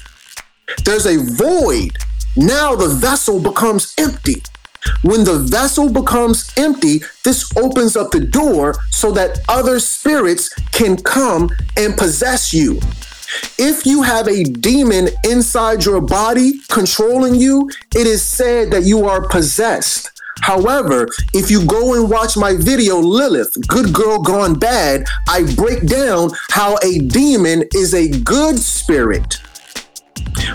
there's 0.84 1.06
a 1.06 1.18
void. 1.18 1.96
Now 2.36 2.74
the 2.74 2.88
vessel 2.88 3.38
becomes 3.38 3.94
empty. 3.98 4.42
When 5.02 5.24
the 5.24 5.38
vessel 5.38 5.92
becomes 5.92 6.50
empty, 6.56 7.02
this 7.24 7.50
opens 7.56 7.96
up 7.96 8.10
the 8.10 8.20
door 8.20 8.74
so 8.90 9.12
that 9.12 9.40
other 9.48 9.78
spirits 9.80 10.48
can 10.72 10.96
come 10.96 11.50
and 11.76 11.96
possess 11.96 12.52
you. 12.52 12.80
If 13.58 13.86
you 13.86 14.02
have 14.02 14.28
a 14.28 14.44
demon 14.44 15.08
inside 15.24 15.84
your 15.84 16.00
body 16.00 16.60
controlling 16.68 17.34
you, 17.34 17.68
it 17.94 18.06
is 18.06 18.22
said 18.22 18.70
that 18.70 18.84
you 18.84 19.06
are 19.06 19.26
possessed. 19.28 20.10
However, 20.40 21.08
if 21.32 21.50
you 21.50 21.64
go 21.64 21.94
and 21.94 22.10
watch 22.10 22.36
my 22.36 22.54
video, 22.54 22.98
Lilith, 22.98 23.56
Good 23.66 23.92
Girl 23.92 24.20
Gone 24.22 24.58
Bad, 24.58 25.06
I 25.28 25.42
break 25.54 25.86
down 25.86 26.30
how 26.50 26.76
a 26.82 26.98
demon 26.98 27.64
is 27.74 27.94
a 27.94 28.08
good 28.08 28.58
spirit. 28.58 29.40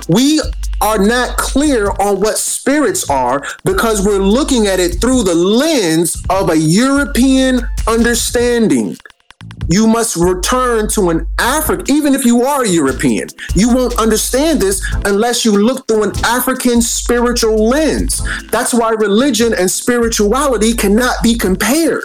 We 0.07 0.41
are 0.81 0.97
not 0.97 1.37
clear 1.37 1.91
on 1.99 2.19
what 2.19 2.37
spirits 2.37 3.09
are 3.09 3.45
because 3.63 4.05
we're 4.05 4.19
looking 4.19 4.67
at 4.67 4.79
it 4.79 5.01
through 5.01 5.23
the 5.23 5.35
lens 5.35 6.21
of 6.29 6.49
a 6.49 6.57
European 6.57 7.61
understanding. 7.87 8.97
You 9.71 9.85
must 9.85 10.15
return 10.15 10.89
to 10.89 11.11
an 11.11 11.27
African, 11.37 11.95
even 11.95 12.15
if 12.15 12.25
you 12.25 12.41
are 12.41 12.65
European, 12.65 13.27
you 13.55 13.73
won't 13.73 13.99
understand 13.99 14.59
this 14.59 14.83
unless 15.05 15.45
you 15.45 15.51
look 15.51 15.87
through 15.87 16.03
an 16.03 16.11
African 16.25 16.81
spiritual 16.81 17.67
lens. 17.67 18.21
That's 18.49 18.73
why 18.73 18.91
religion 18.91 19.53
and 19.53 19.69
spirituality 19.69 20.73
cannot 20.73 21.21
be 21.21 21.37
compared. 21.37 22.03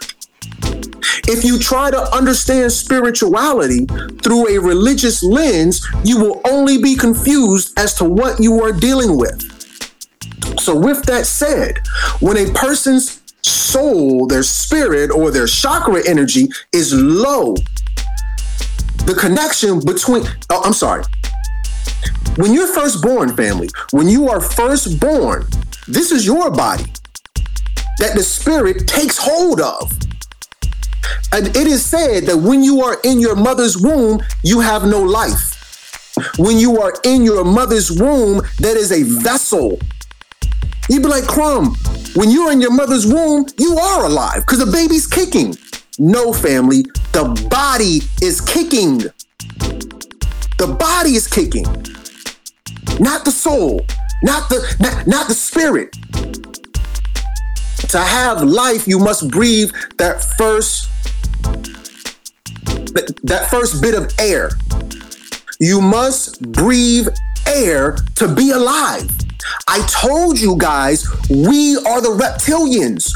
If 1.27 1.45
you 1.45 1.59
try 1.59 1.91
to 1.91 2.15
understand 2.15 2.73
spirituality 2.73 3.87
through 4.23 4.49
a 4.49 4.59
religious 4.61 5.23
lens, 5.23 5.87
you 6.05 6.19
will 6.19 6.41
only 6.45 6.83
be 6.83 6.97
confused 6.97 7.79
as 7.79 7.95
to 7.95 8.05
what 8.05 8.41
you 8.41 8.63
are 8.63 8.73
dealing 8.73 9.17
with. 9.17 9.51
So, 10.61 10.77
with 10.77 11.05
that 11.05 11.27
said, 11.27 11.79
when 12.21 12.37
a 12.37 12.53
person's 12.53 13.23
soul, 13.43 14.27
their 14.27 14.43
spirit, 14.43 15.11
or 15.11 15.31
their 15.31 15.47
chakra 15.47 16.03
energy 16.07 16.49
is 16.73 16.93
low, 16.93 17.55
the 19.07 19.15
connection 19.15 19.81
between, 19.81 20.25
oh, 20.51 20.63
I'm 20.65 20.73
sorry. 20.73 21.05
When 22.37 22.53
you're 22.53 22.73
first 22.73 23.03
born, 23.03 23.35
family, 23.37 23.69
when 23.93 24.09
you 24.09 24.29
are 24.29 24.41
first 24.41 24.99
born, 25.01 25.47
this 25.87 26.11
is 26.11 26.27
your 26.27 26.51
body 26.51 26.85
that 27.99 28.15
the 28.15 28.23
spirit 28.23 28.89
takes 28.89 29.19
hold 29.19 29.61
of. 29.61 29.93
And 31.33 31.49
it 31.49 31.67
is 31.67 31.85
said 31.85 32.25
that 32.27 32.37
when 32.37 32.63
you 32.63 32.83
are 32.83 32.99
in 33.05 33.21
your 33.21 33.37
mother's 33.37 33.77
womb, 33.77 34.23
you 34.43 34.61
have 34.61 34.85
no 34.85 35.03
life. 35.03 35.53
When 36.39 36.59
you 36.59 36.81
are 36.81 36.93
in 37.05 37.25
your 37.25 37.45
mother's 37.45 37.91
womb, 37.91 38.43
that 38.61 38.77
is 38.77 38.93
a 38.93 39.03
vessel. 39.21 39.79
You'd 40.89 41.03
be 41.03 41.09
like, 41.09 41.27
Crumb, 41.27 41.75
when 42.15 42.31
you're 42.31 42.53
in 42.53 42.61
your 42.61 42.73
mother's 42.73 43.07
womb, 43.07 43.47
you 43.59 43.77
are 43.77 44.05
alive 44.05 44.41
because 44.41 44.59
the 44.59 44.71
baby's 44.71 45.07
kicking. 45.07 45.57
No, 45.99 46.33
family, 46.33 46.83
the 47.13 47.25
body 47.51 48.01
is 48.23 48.41
kicking. 48.41 49.03
The 50.57 50.69
body 50.69 51.17
is 51.17 51.27
kicking, 51.27 51.65
not 53.01 53.25
the 53.25 53.33
soul, 53.33 53.85
not 54.23 54.49
the 54.49 54.77
not, 54.79 55.07
not 55.07 55.29
the 55.29 55.35
spirit. 55.35 55.97
To 57.89 58.01
have 58.01 58.43
life, 58.43 58.89
you 58.89 58.99
must 58.99 59.31
breathe 59.31 59.71
that 59.99 60.21
first 60.37 60.89
that 63.23 63.49
first 63.51 63.81
bit 63.81 63.95
of 63.95 64.13
air. 64.19 64.51
You 65.61 65.81
must 65.81 66.43
breathe 66.53 67.09
air 67.47 67.97
to 68.17 68.35
be 68.35 68.51
alive. 68.51 69.11
I 69.69 69.87
told 69.87 70.41
you 70.41 70.57
guys, 70.59 71.07
we 71.31 71.77
are 71.77 72.01
the 72.01 72.17
reptilians. 72.21 73.13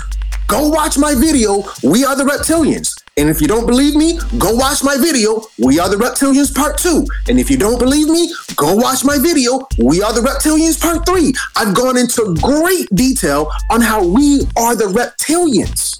Go 0.48 0.68
watch 0.68 0.96
my 0.96 1.14
video, 1.14 1.64
We 1.82 2.04
Are 2.04 2.16
the 2.16 2.24
Reptilians. 2.24 2.97
And 3.18 3.28
if 3.28 3.40
you 3.40 3.48
don't 3.48 3.66
believe 3.66 3.96
me, 3.96 4.16
go 4.38 4.54
watch 4.54 4.84
my 4.84 4.96
video, 4.96 5.42
We 5.58 5.80
Are 5.80 5.88
the 5.88 5.96
Reptilians 5.96 6.54
Part 6.54 6.78
2. 6.78 7.04
And 7.28 7.40
if 7.40 7.50
you 7.50 7.56
don't 7.56 7.80
believe 7.80 8.06
me, 8.08 8.32
go 8.54 8.76
watch 8.76 9.04
my 9.04 9.18
video, 9.18 9.66
We 9.76 10.00
Are 10.00 10.12
the 10.12 10.20
Reptilians 10.20 10.80
Part 10.80 11.04
3. 11.04 11.32
I've 11.56 11.74
gone 11.74 11.96
into 11.96 12.36
great 12.40 12.88
detail 12.94 13.50
on 13.72 13.80
how 13.80 14.06
we 14.06 14.42
are 14.56 14.76
the 14.76 14.84
reptilians. 14.84 15.98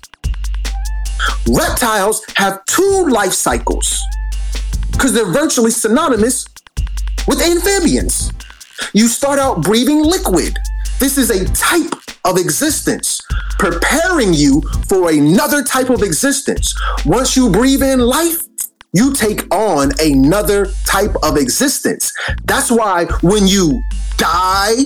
Reptiles 1.48 2.22
have 2.37 2.64
two 2.66 3.09
life 3.09 3.33
cycles 3.33 4.00
because 4.92 5.12
they're 5.12 5.33
virtually 5.33 5.72
synonymous 5.72 6.46
with 7.26 7.42
amphibians. 7.42 8.33
You 8.94 9.09
start 9.09 9.40
out 9.40 9.62
breathing 9.62 10.04
liquid. 10.04 10.57
This 11.00 11.18
is 11.18 11.31
a 11.31 11.44
type 11.52 12.00
of 12.24 12.38
existence, 12.38 13.17
preparing 13.58 14.34
you 14.34 14.62
for 14.88 15.10
another 15.10 15.62
type 15.62 15.90
of 15.90 16.02
existence. 16.02 16.74
Once 17.04 17.36
you 17.36 17.50
breathe 17.50 17.82
in 17.82 18.00
life, 18.00 18.44
you 18.92 19.12
take 19.12 19.52
on 19.54 19.92
another 20.00 20.66
type 20.84 21.14
of 21.22 21.36
existence. 21.36 22.12
That's 22.44 22.70
why 22.70 23.06
when 23.22 23.46
you 23.46 23.82
die, 24.16 24.76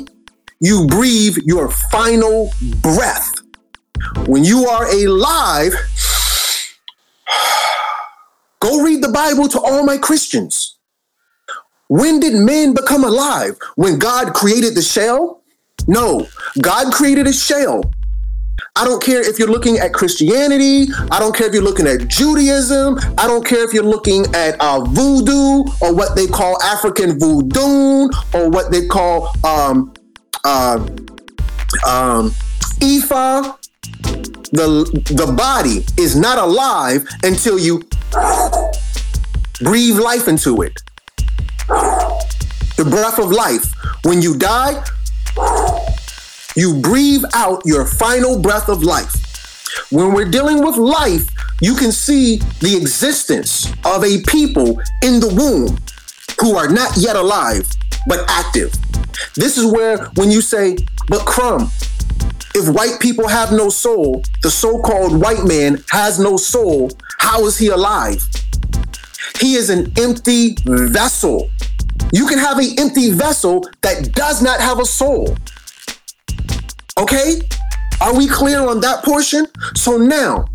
you 0.60 0.86
breathe 0.88 1.36
your 1.44 1.70
final 1.70 2.52
breath. 2.80 3.32
When 4.26 4.44
you 4.44 4.66
are 4.66 4.86
alive, 4.86 5.74
go 8.60 8.82
read 8.82 9.02
the 9.02 9.12
Bible 9.12 9.48
to 9.48 9.60
all 9.60 9.84
my 9.84 9.98
Christians. 9.98 10.78
When 11.88 12.20
did 12.20 12.34
men 12.34 12.74
become 12.74 13.04
alive? 13.04 13.56
When 13.76 13.98
God 13.98 14.34
created 14.34 14.74
the 14.74 14.82
shell? 14.82 15.42
No, 15.86 16.26
God 16.60 16.92
created 16.92 17.26
a 17.26 17.32
shell. 17.32 17.82
I 18.74 18.84
don't 18.86 19.02
care 19.02 19.20
if 19.20 19.38
you're 19.38 19.50
looking 19.50 19.78
at 19.78 19.92
Christianity. 19.92 20.86
I 21.10 21.18
don't 21.18 21.36
care 21.36 21.46
if 21.46 21.52
you're 21.52 21.62
looking 21.62 21.86
at 21.86 22.08
Judaism. 22.08 22.98
I 23.18 23.26
don't 23.26 23.44
care 23.44 23.62
if 23.64 23.74
you're 23.74 23.84
looking 23.84 24.24
at 24.34 24.58
uh, 24.60 24.80
voodoo 24.80 25.64
or 25.82 25.94
what 25.94 26.16
they 26.16 26.26
call 26.26 26.60
African 26.62 27.18
voodoo 27.18 28.08
or 28.32 28.48
what 28.48 28.72
they 28.72 28.86
call 28.86 29.28
um, 29.44 29.92
uh, 30.44 30.78
um, 31.86 32.30
Ifa 32.80 33.58
the 34.52 34.84
the 35.14 35.32
body 35.36 35.84
is 35.96 36.14
not 36.16 36.38
alive 36.38 37.06
until 37.24 37.58
you 37.58 37.82
breathe 39.60 39.98
life 39.98 40.28
into 40.28 40.62
it. 40.62 40.80
The 42.76 42.86
breath 42.88 43.18
of 43.18 43.30
life. 43.30 43.72
When 44.04 44.20
you 44.20 44.36
die, 44.36 44.82
you 46.56 46.80
breathe 46.80 47.24
out 47.34 47.62
your 47.64 47.84
final 47.86 48.38
breath 48.40 48.68
of 48.68 48.82
life. 48.82 49.18
When 49.90 50.12
we're 50.12 50.30
dealing 50.30 50.64
with 50.64 50.76
life, 50.76 51.28
you 51.60 51.74
can 51.74 51.92
see 51.92 52.38
the 52.60 52.76
existence 52.76 53.72
of 53.84 54.04
a 54.04 54.22
people 54.22 54.80
in 55.02 55.20
the 55.20 55.32
womb 55.34 55.78
who 56.40 56.56
are 56.56 56.68
not 56.68 56.96
yet 56.96 57.16
alive, 57.16 57.68
but 58.06 58.28
active. 58.28 58.72
This 59.34 59.56
is 59.56 59.70
where, 59.70 60.06
when 60.16 60.30
you 60.30 60.40
say, 60.40 60.76
but 61.08 61.24
Crumb, 61.24 61.70
if 62.54 62.68
white 62.74 63.00
people 63.00 63.28
have 63.28 63.52
no 63.52 63.70
soul, 63.70 64.22
the 64.42 64.50
so 64.50 64.78
called 64.80 65.18
white 65.20 65.44
man 65.44 65.82
has 65.90 66.18
no 66.18 66.36
soul, 66.36 66.90
how 67.18 67.46
is 67.46 67.56
he 67.56 67.68
alive? 67.68 68.22
He 69.40 69.54
is 69.54 69.70
an 69.70 69.92
empty 69.98 70.56
vessel. 70.64 71.50
You 72.12 72.26
can 72.26 72.38
have 72.38 72.58
an 72.58 72.78
empty 72.78 73.10
vessel 73.10 73.64
that 73.80 74.12
does 74.12 74.42
not 74.42 74.60
have 74.60 74.80
a 74.80 74.84
soul. 74.84 75.36
Okay? 76.98 77.40
Are 78.00 78.16
we 78.16 78.28
clear 78.28 78.60
on 78.60 78.80
that 78.80 79.04
portion? 79.04 79.46
So 79.74 79.96
now, 79.96 80.46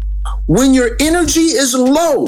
when 0.46 0.74
your 0.74 0.96
energy 1.00 1.42
is 1.42 1.74
low, 1.74 2.28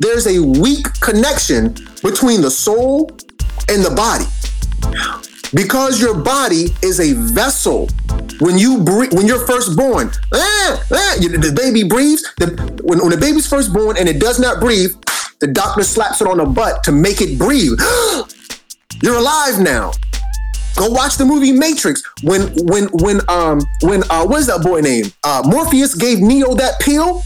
there's 0.00 0.26
a 0.26 0.38
weak 0.40 0.86
connection 1.00 1.74
between 2.02 2.40
the 2.40 2.50
soul 2.50 3.10
and 3.68 3.84
the 3.84 3.92
body. 3.94 4.26
Because 5.54 6.00
your 6.00 6.14
body 6.14 6.68
is 6.82 7.00
a 7.00 7.12
vessel 7.34 7.88
when 8.40 8.58
you 8.58 8.82
bre- 8.82 9.12
when 9.12 9.26
you're 9.26 9.46
first 9.46 9.76
born, 9.76 10.10
ah, 10.32 10.84
ah, 10.90 11.16
the 11.18 11.52
baby 11.54 11.84
breathes. 11.84 12.22
The, 12.38 12.46
when, 12.82 12.98
when 12.98 13.10
the 13.10 13.16
baby's 13.16 13.46
first 13.46 13.72
born 13.72 13.96
and 13.96 14.08
it 14.08 14.18
does 14.18 14.40
not 14.40 14.60
breathe, 14.60 14.90
the 15.40 15.46
doctor 15.46 15.82
slaps 15.84 16.20
it 16.20 16.26
on 16.26 16.38
the 16.38 16.46
butt 16.46 16.82
to 16.84 16.92
make 16.92 17.20
it 17.20 17.38
breathe. 17.38 17.78
you're 19.02 19.16
alive 19.16 19.60
now. 19.60 19.92
Go 20.76 20.88
watch 20.88 21.16
the 21.16 21.24
movie 21.24 21.52
Matrix. 21.52 22.02
When 22.22 22.42
when 22.66 22.88
when 22.92 23.20
um 23.28 23.60
when 23.82 24.02
uh 24.10 24.26
what's 24.26 24.46
that 24.46 24.62
boy 24.62 24.80
name? 24.80 25.06
Uh 25.22 25.42
Morpheus 25.44 25.94
gave 25.94 26.20
Neo 26.20 26.54
that 26.54 26.80
pill. 26.80 27.22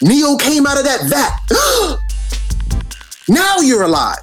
Neo 0.00 0.36
came 0.36 0.66
out 0.66 0.78
of 0.78 0.84
that 0.84 1.02
vat. 1.08 1.98
now 3.28 3.56
you're 3.58 3.82
alive. 3.82 4.20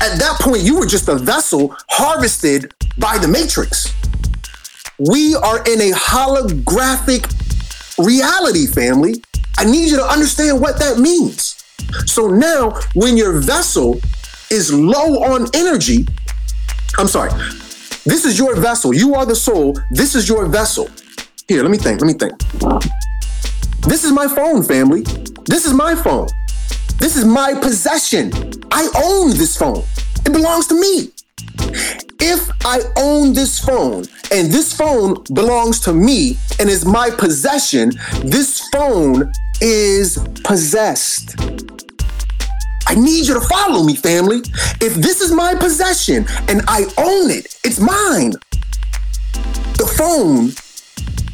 At 0.00 0.18
that 0.18 0.38
point, 0.40 0.62
you 0.62 0.78
were 0.78 0.86
just 0.86 1.08
a 1.08 1.16
vessel 1.16 1.76
harvested 1.88 2.72
by 2.98 3.18
the 3.18 3.26
Matrix. 3.26 3.92
We 4.98 5.34
are 5.34 5.58
in 5.58 5.80
a 5.80 5.92
holographic 5.92 7.26
reality, 7.98 8.66
family. 8.66 9.22
I 9.58 9.64
need 9.64 9.90
you 9.90 9.96
to 9.96 10.04
understand 10.04 10.60
what 10.60 10.78
that 10.78 10.98
means. 10.98 11.56
So 12.06 12.28
now, 12.28 12.78
when 12.94 13.16
your 13.16 13.40
vessel 13.40 14.00
is 14.50 14.72
low 14.72 15.22
on 15.22 15.48
energy, 15.54 16.06
I'm 16.98 17.06
sorry, 17.06 17.30
this 18.04 18.24
is 18.24 18.36
your 18.36 18.56
vessel. 18.56 18.92
You 18.92 19.14
are 19.14 19.24
the 19.24 19.36
soul. 19.36 19.78
This 19.92 20.16
is 20.16 20.28
your 20.28 20.46
vessel. 20.46 20.88
Here, 21.46 21.62
let 21.62 21.70
me 21.70 21.78
think. 21.78 22.00
Let 22.00 22.08
me 22.08 22.14
think. 22.14 22.32
This 23.82 24.02
is 24.02 24.10
my 24.10 24.26
phone, 24.26 24.64
family. 24.64 25.02
This 25.46 25.64
is 25.64 25.72
my 25.72 25.94
phone. 25.94 26.26
This 26.98 27.16
is 27.16 27.24
my 27.24 27.54
possession. 27.54 28.32
I 28.72 28.88
own 28.96 29.30
this 29.30 29.56
phone. 29.56 29.84
It 30.26 30.32
belongs 30.32 30.66
to 30.66 30.74
me. 30.74 31.12
If 32.20 32.50
I 32.66 32.80
own 32.96 33.32
this 33.32 33.60
phone 33.60 34.04
and 34.32 34.50
this 34.50 34.76
phone 34.76 35.22
belongs 35.32 35.78
to 35.82 35.92
me 35.92 36.36
and 36.58 36.68
is 36.68 36.84
my 36.84 37.10
possession, 37.10 37.92
this 38.24 38.68
phone 38.72 39.32
is 39.60 40.18
possessed. 40.42 41.36
I 42.88 42.94
need 42.94 43.26
you 43.26 43.34
to 43.34 43.40
follow 43.42 43.84
me, 43.84 43.94
family. 43.94 44.38
If 44.80 44.94
this 44.94 45.20
is 45.20 45.30
my 45.30 45.54
possession 45.54 46.24
and 46.48 46.62
I 46.66 46.84
own 46.96 47.30
it, 47.30 47.54
it's 47.62 47.78
mine. 47.78 48.32
The 49.76 49.86
phone 49.98 50.52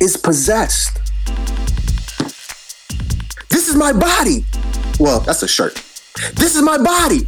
is 0.00 0.16
possessed. 0.16 0.98
This 3.50 3.68
is 3.68 3.76
my 3.76 3.92
body. 3.92 4.44
Well, 4.98 5.20
that's 5.20 5.44
a 5.44 5.48
shirt. 5.48 5.74
This 6.34 6.56
is 6.56 6.62
my 6.62 6.76
body. 6.76 7.20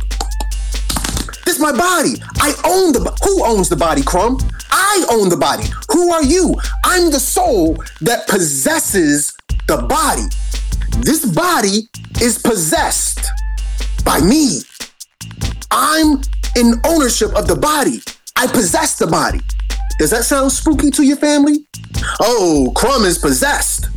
This 1.45 1.55
is 1.55 1.61
my 1.61 1.71
body. 1.71 2.21
I 2.41 2.53
own 2.65 2.93
the 2.93 3.17
who 3.23 3.45
owns 3.45 3.69
the 3.69 3.77
body, 3.77 4.03
Crumb? 4.03 4.39
I 4.73 5.07
own 5.09 5.29
the 5.29 5.37
body. 5.37 5.69
Who 5.93 6.11
are 6.11 6.25
you? 6.25 6.57
I'm 6.85 7.13
the 7.13 7.21
soul 7.21 7.77
that 8.01 8.27
possesses 8.27 9.33
the 9.69 9.83
body. 9.83 10.27
This 10.99 11.25
body 11.25 11.89
is 12.21 12.39
possessed 12.39 13.31
by 14.07 14.21
me. 14.21 14.61
I'm 15.71 16.23
in 16.57 16.75
ownership 16.87 17.35
of 17.35 17.49
the 17.49 17.57
body. 17.57 18.01
I 18.37 18.47
possess 18.47 18.97
the 18.97 19.07
body. 19.09 19.41
Does 19.99 20.11
that 20.11 20.25
sound 20.25 20.53
spooky 20.53 20.91
to 20.93 21.03
your 21.03 21.17
family? 21.17 21.67
Oh, 22.21 22.73
Crumb 22.77 23.05
is 23.05 23.19
possessed. 23.19 23.89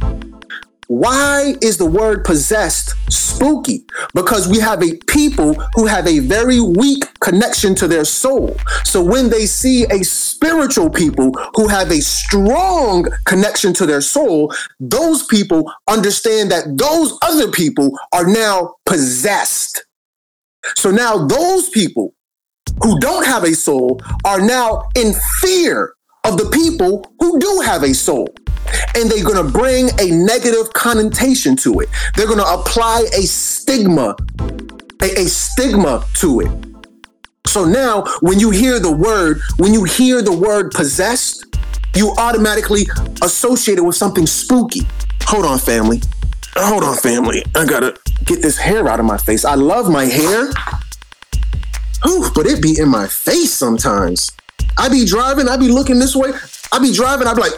Why 0.88 1.54
is 1.62 1.78
the 1.78 1.86
word 1.86 2.26
possessed 2.26 2.96
spooky? 3.14 3.86
Because 4.16 4.48
we 4.48 4.58
have 4.58 4.82
a 4.82 4.96
people 5.08 5.54
who 5.76 5.86
have 5.86 6.08
a 6.08 6.18
very 6.18 6.60
weak 6.60 7.04
connection 7.20 7.76
to 7.76 7.88
their 7.88 8.06
soul. 8.06 8.58
So 8.86 9.04
when 9.04 9.30
they 9.30 9.46
see 9.46 9.84
a 9.84 10.04
spiritual 10.04 10.90
people 10.90 11.32
who 11.54 11.68
have 11.68 11.92
a 11.92 12.02
strong 12.02 13.08
connection 13.26 13.72
to 13.74 13.86
their 13.86 14.02
soul, 14.02 14.52
those 14.80 15.22
people 15.28 15.72
understand 15.88 16.50
that 16.50 16.76
those 16.76 17.16
other 17.22 17.52
people 17.52 17.92
are 18.12 18.26
now 18.26 18.74
possessed. 18.88 19.86
So 20.76 20.92
now 20.92 21.26
those 21.28 21.70
people 21.70 22.14
who 22.84 23.00
don't 23.00 23.26
have 23.26 23.44
a 23.44 23.54
soul 23.54 24.00
are 24.26 24.42
now 24.42 24.88
in 24.96 25.14
fear 25.42 25.94
of 26.26 26.38
the 26.38 26.50
people 26.52 27.12
who 27.20 27.40
do 27.40 27.62
have 27.66 27.84
a 27.84 27.94
soul. 27.94 28.34
And 28.96 29.10
they're 29.10 29.24
going 29.24 29.44
to 29.44 29.52
bring 29.52 29.90
a 30.00 30.12
negative 30.12 30.72
connotation 30.74 31.56
to 31.58 31.80
it. 31.80 31.90
They're 32.16 32.28
going 32.28 32.40
to 32.40 32.46
apply 32.46 33.06
a 33.14 33.22
stigma, 33.22 34.16
a, 35.02 35.22
a 35.22 35.26
stigma 35.26 36.06
to 36.16 36.42
it. 36.42 36.52
So 37.48 37.66
now 37.66 38.04
when 38.22 38.40
you 38.40 38.52
hear 38.52 38.80
the 38.80 38.92
word, 38.92 39.42
when 39.58 39.74
you 39.74 39.84
hear 39.84 40.22
the 40.22 40.36
word 40.36 40.72
possessed, 40.72 41.46
you 41.96 42.14
automatically 42.18 42.84
associate 43.24 43.80
it 43.80 43.82
with 43.82 43.96
something 43.96 44.28
spooky. 44.28 44.82
Hold 45.24 45.46
on, 45.46 45.58
family. 45.58 46.02
Hold 46.62 46.84
on, 46.84 46.98
family. 46.98 47.44
I 47.56 47.66
gotta 47.66 47.98
get 48.26 48.42
this 48.42 48.58
hair 48.58 48.88
out 48.88 49.00
of 49.00 49.06
my 49.06 49.18
face. 49.18 49.46
I 49.46 49.56
love 49.56 49.90
my 49.90 50.06
hair. 50.06 50.52
Whew, 52.04 52.30
but 52.36 52.46
it 52.46 52.62
be 52.62 52.80
in 52.80 52.90
my 52.90 53.08
face 53.08 53.54
sometimes. 53.54 54.32
I 54.78 54.90
be 54.90 55.06
driving, 55.06 55.48
I 55.48 55.58
be 55.58 55.68
looking 55.68 56.00
this 56.00 56.16
way. 56.16 56.32
I 56.72 56.80
be 56.80 56.94
driving, 56.94 57.28
I 57.28 57.34
be 57.34 57.42
like, 57.42 57.54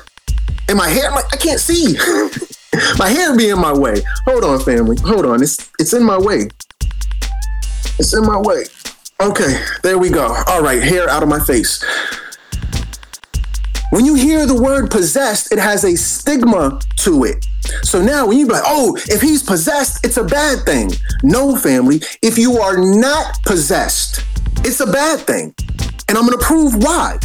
and 0.70 0.78
my 0.78 0.88
hair, 0.88 1.10
I'm 1.10 1.16
like, 1.16 1.34
I 1.34 1.38
can't 1.38 1.60
see. 1.60 1.98
my 2.98 3.10
hair 3.10 3.36
be 3.36 3.50
in 3.50 3.60
my 3.60 3.74
way. 3.74 4.02
Hold 4.26 4.44
on, 4.44 4.60
family. 4.62 4.98
Hold 5.04 5.26
on. 5.26 5.44
It's 5.44 5.70
it's 5.80 5.94
in 5.94 6.04
my 6.04 6.18
way. 6.18 6.50
It's 8.00 8.14
in 8.14 8.26
my 8.26 8.40
way. 8.40 8.64
Okay, 9.20 9.62
there 9.84 9.98
we 9.98 10.10
go. 10.10 10.36
All 10.48 10.62
right, 10.62 10.82
hair 10.82 11.10
out 11.10 11.24
of 11.24 11.30
my 11.30 11.40
face. 11.40 11.84
When 13.92 14.06
you 14.06 14.16
hear 14.16 14.46
the 14.46 14.56
word 14.56 14.90
possessed, 14.90 15.52
it 15.52 15.60
has 15.60 15.84
a 15.84 15.98
stigma 15.98 16.80
to 17.00 17.26
it. 17.26 17.46
So 17.84 18.02
now 18.02 18.26
when 18.26 18.38
you 18.38 18.48
be 18.48 18.54
like, 18.54 18.64
oh, 18.66 18.96
if 19.10 19.20
he's 19.20 19.44
possessed, 19.44 20.06
it's 20.06 20.16
a 20.16 20.24
bad 20.24 20.66
thing. 20.66 20.92
No, 21.24 21.58
family. 21.58 22.02
If 22.22 22.38
you 22.38 22.58
are 22.60 22.78
not 22.78 23.36
possessed, 23.44 24.24
it's 24.64 24.80
a 24.80 24.88
bad 24.88 25.20
thing. 25.22 25.54
And 26.08 26.18
I'm 26.18 26.26
gonna 26.26 26.38
prove 26.38 26.76
why. 26.84 27.18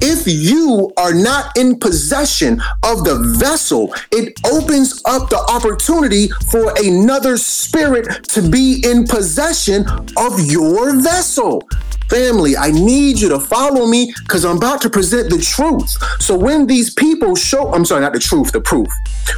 If 0.00 0.26
you 0.26 0.92
are 0.96 1.14
not 1.14 1.56
in 1.56 1.78
possession 1.78 2.60
of 2.82 3.04
the 3.04 3.34
vessel, 3.38 3.94
it 4.12 4.38
opens 4.44 5.02
up 5.04 5.28
the 5.30 5.38
opportunity 5.50 6.28
for 6.50 6.72
another 6.82 7.36
spirit 7.36 8.24
to 8.28 8.42
be 8.42 8.82
in 8.84 9.06
possession 9.06 9.86
of 10.16 10.40
your 10.40 11.00
vessel. 11.00 11.62
Family, 12.08 12.56
I 12.56 12.70
need 12.70 13.20
you 13.20 13.28
to 13.30 13.40
follow 13.40 13.86
me 13.86 14.12
because 14.20 14.44
I'm 14.44 14.58
about 14.58 14.80
to 14.82 14.90
present 14.90 15.28
the 15.28 15.38
truth. 15.38 15.90
So 16.22 16.38
when 16.38 16.66
these 16.66 16.94
people 16.94 17.34
show, 17.34 17.72
I'm 17.72 17.84
sorry, 17.84 18.02
not 18.02 18.12
the 18.12 18.20
truth, 18.20 18.52
the 18.52 18.60
proof. 18.60 18.88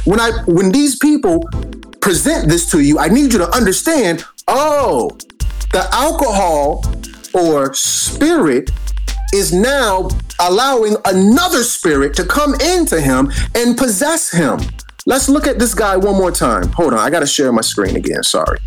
When 0.05 0.19
I 0.19 0.31
when 0.45 0.71
these 0.71 0.97
people 0.97 1.49
present 1.99 2.47
this 2.47 2.69
to 2.71 2.81
you, 2.81 2.99
I 2.99 3.07
need 3.07 3.33
you 3.33 3.39
to 3.39 3.49
understand, 3.55 4.23
oh, 4.47 5.17
the 5.71 5.87
alcohol 5.91 6.83
or 7.33 7.73
spirit 7.73 8.71
is 9.33 9.53
now 9.53 10.09
allowing 10.39 10.95
another 11.05 11.63
spirit 11.63 12.13
to 12.15 12.25
come 12.25 12.55
into 12.55 12.99
him 12.99 13.31
and 13.55 13.77
possess 13.77 14.31
him. 14.31 14.59
Let's 15.05 15.29
look 15.29 15.47
at 15.47 15.59
this 15.59 15.73
guy 15.73 15.97
one 15.97 16.15
more 16.15 16.31
time. 16.31 16.69
Hold 16.69 16.93
on, 16.93 16.99
I 16.99 17.09
got 17.09 17.21
to 17.21 17.27
share 17.27 17.51
my 17.51 17.61
screen 17.61 17.95
again. 17.95 18.23
Sorry. 18.23 18.59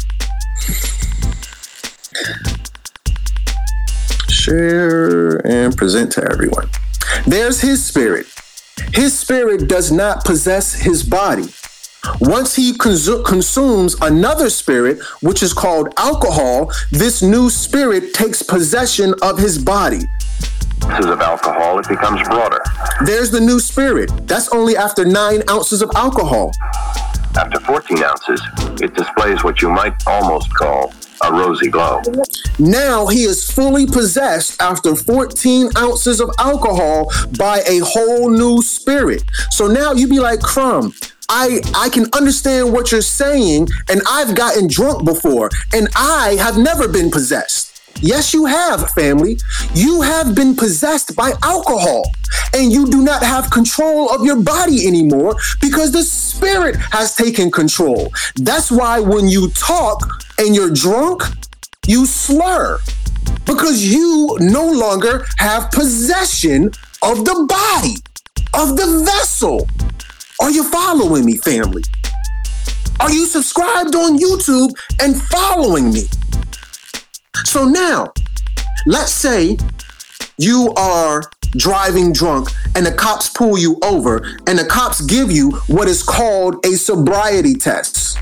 Share 4.29 5.47
and 5.47 5.77
present 5.77 6.13
to 6.13 6.29
everyone. 6.31 6.69
There's 7.27 7.61
his 7.61 7.85
spirit. 7.85 8.27
His 8.93 9.19
spirit 9.19 9.69
does 9.69 9.93
not 9.93 10.25
possess 10.25 10.73
his 10.75 11.03
body. 11.03 11.49
Once 12.21 12.55
he 12.55 12.73
consu- 12.73 13.25
consumes 13.25 13.95
another 14.01 14.51
spirit, 14.51 15.01
which 15.21 15.43
is 15.43 15.53
called 15.53 15.93
alcohol, 15.97 16.71
this 16.91 17.23
new 17.23 17.49
spirit 17.49 18.13
takes 18.13 18.43
possession 18.43 19.15
of 19.23 19.39
his 19.39 19.59
body. 19.59 20.01
Ounces 20.85 21.07
of 21.07 21.21
alcohol, 21.21 21.79
it 21.79 21.89
becomes 21.89 22.21
broader. 22.29 22.61
There's 23.05 23.31
the 23.31 23.41
new 23.41 23.61
spirit. 23.61 24.11
That's 24.27 24.49
only 24.49 24.77
after 24.77 25.05
nine 25.05 25.43
ounces 25.49 25.81
of 25.81 25.91
alcohol. 25.95 26.51
After 27.37 27.61
14 27.61 28.03
ounces, 28.03 28.43
it 28.83 28.95
displays 28.95 29.45
what 29.45 29.63
you 29.63 29.71
might 29.71 29.95
almost 30.07 30.53
call 30.55 30.93
a 31.25 31.33
rosy 31.33 31.71
glow. 31.71 32.03
Now 32.59 33.07
he 33.07 33.23
is 33.23 33.49
fully 33.49 33.87
possessed 33.87 34.61
after 34.61 34.97
14 34.97 35.71
ounces 35.77 36.21
of 36.21 36.31
alcohol 36.41 37.13
by 37.39 37.63
a 37.67 37.79
whole 37.79 38.29
new 38.29 38.61
spirit. 38.61 39.23
So 39.51 39.69
now 39.69 39.93
you 39.93 40.09
be 40.09 40.19
like, 40.19 40.41
Crumb, 40.41 40.93
I, 41.29 41.61
I 41.75 41.89
can 41.89 42.07
understand 42.13 42.73
what 42.73 42.93
you're 42.93 43.01
saying, 43.03 43.69
and 43.89 44.03
I've 44.09 44.35
gotten 44.35 44.67
drunk 44.69 45.05
before, 45.05 45.51
and 45.73 45.89
I 45.97 46.37
have 46.39 46.59
never 46.59 46.89
been 46.89 47.11
possessed. 47.11 47.81
Yes, 48.01 48.35
you 48.35 48.47
have, 48.47 48.91
family. 48.93 49.39
You 49.75 50.03
have 50.03 50.35
been 50.35 50.57
possessed 50.57 51.15
by 51.15 51.33
alcohol, 51.43 52.03
and 52.53 52.73
you 52.73 52.91
do 52.91 53.03
not 53.03 53.23
have 53.23 53.51
control 53.51 54.11
of 54.11 54.25
your 54.25 54.41
body 54.43 54.87
anymore 54.87 55.37
because 55.61 55.93
the 55.93 56.03
spirit 56.03 56.77
has 56.77 57.15
taken 57.15 57.51
control. 57.51 58.13
That's 58.37 58.71
why 58.71 58.99
when 59.01 59.29
you 59.29 59.51
talk 59.51 60.01
and 60.39 60.55
you're 60.55 60.71
drunk, 60.73 61.23
you 61.87 62.07
slur 62.07 62.79
because 63.47 63.85
you 63.85 64.37
no 64.41 64.69
longer 64.69 65.25
have 65.39 65.71
possession 65.71 66.73
of 67.03 67.25
the 67.25 67.47
body. 67.49 67.97
of 68.55 68.77
the 68.77 69.05
vessel. 69.05 69.67
Are 70.43 70.51
you 70.51 70.65
following 70.65 71.25
me, 71.25 71.37
family? 71.37 71.85
Are 72.99 73.13
you 73.13 73.27
subscribed 73.27 73.95
on 73.95 74.19
YouTube 74.19 74.73
and 75.01 75.15
following 75.23 75.93
me? 75.93 76.03
So 77.45 77.65
now, 77.65 78.13
let's 78.85 79.13
say 79.13 79.57
you 80.39 80.75
are 80.77 81.23
driving 81.53 82.13
drunk 82.13 82.49
and 82.75 82.85
the 82.85 82.91
cops 82.91 83.29
pull 83.29 83.57
you 83.57 83.79
over 83.85 84.17
and 84.49 84.59
the 84.59 84.65
cops 84.65 85.01
give 85.03 85.31
you 85.31 85.53
what 85.69 85.87
is 85.87 86.03
called 86.03 86.57
a 86.67 86.71
sobriety 86.71 87.55
test. 87.55 88.19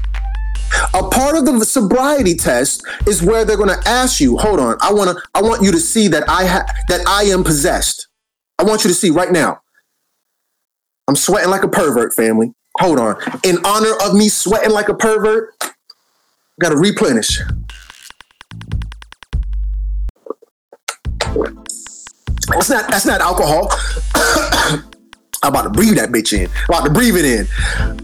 A 0.93 1.03
part 1.03 1.37
of 1.37 1.47
the 1.47 1.65
sobriety 1.65 2.35
test 2.35 2.87
is 3.07 3.23
where 3.23 3.47
they're 3.47 3.57
going 3.57 3.71
to 3.71 3.89
ask 3.89 4.21
you, 4.21 4.37
hold 4.37 4.61
on, 4.61 4.77
I 4.83 4.93
want 4.93 5.17
to 5.17 5.23
I 5.35 5.41
want 5.41 5.63
you 5.63 5.73
to 5.73 5.81
see 5.81 6.07
that 6.09 6.29
I 6.29 6.45
ha- 6.45 6.67
that 6.89 7.01
I 7.09 7.23
am 7.25 7.45
possessed. 7.45 8.09
I 8.59 8.65
want 8.65 8.85
you 8.85 8.89
to 8.89 8.95
see 8.95 9.09
right 9.09 9.33
now. 9.33 9.63
I'm 11.11 11.17
sweating 11.17 11.51
like 11.51 11.65
a 11.65 11.69
pervert, 11.69 12.13
family. 12.13 12.55
Hold 12.79 13.01
on. 13.01 13.17
In 13.43 13.59
honor 13.65 13.95
of 14.05 14.15
me 14.15 14.29
sweating 14.29 14.71
like 14.71 14.89
a 14.89 14.95
pervert, 14.95 15.53
got 16.61 16.69
to 16.69 16.77
replenish. 16.77 17.41
That's 22.47 22.71
not 22.71 22.89
that's 22.89 23.07
not 23.07 23.21
alcohol. 23.21 23.73
I'm 25.43 25.51
about 25.51 25.63
to 25.63 25.71
breathe 25.71 25.97
that 25.97 26.11
bitch 26.11 26.33
in. 26.33 26.49
I'm 26.49 26.65
about 26.69 26.85
to 26.85 26.93
breathe 26.93 27.17
it 27.17 27.25
in. 27.25 27.47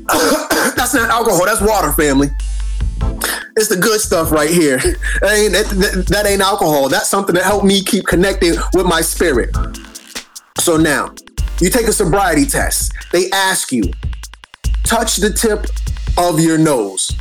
that's 0.75 0.93
not 0.93 1.09
alcohol. 1.09 1.45
That's 1.45 1.61
water, 1.61 1.93
family. 1.93 2.31
It's 3.57 3.69
the 3.69 3.79
good 3.81 4.01
stuff 4.01 4.33
right 4.33 4.51
here. 4.51 4.79
That 4.79 5.33
ain't 5.33 5.53
that, 5.53 5.67
that, 5.69 6.07
that 6.09 6.27
ain't 6.27 6.43
alcohol. 6.43 6.89
That's 6.89 7.09
something 7.09 7.37
that 7.37 7.45
helped 7.45 7.67
me 7.67 7.85
keep 7.85 8.05
connected 8.05 8.59
with 8.75 8.87
my 8.87 9.01
spirit. 9.01 9.57
So 10.59 10.77
now, 10.77 11.15
you 11.61 11.71
take 11.71 11.87
a 11.87 11.93
sobriety 11.93 12.45
test. 12.45 12.93
They 13.13 13.31
ask 13.31 13.73
you, 13.73 13.85
touch 14.85 15.17
the 15.17 15.31
tip 15.31 15.67
of 16.19 16.41
your 16.41 16.59
nose. 16.59 17.13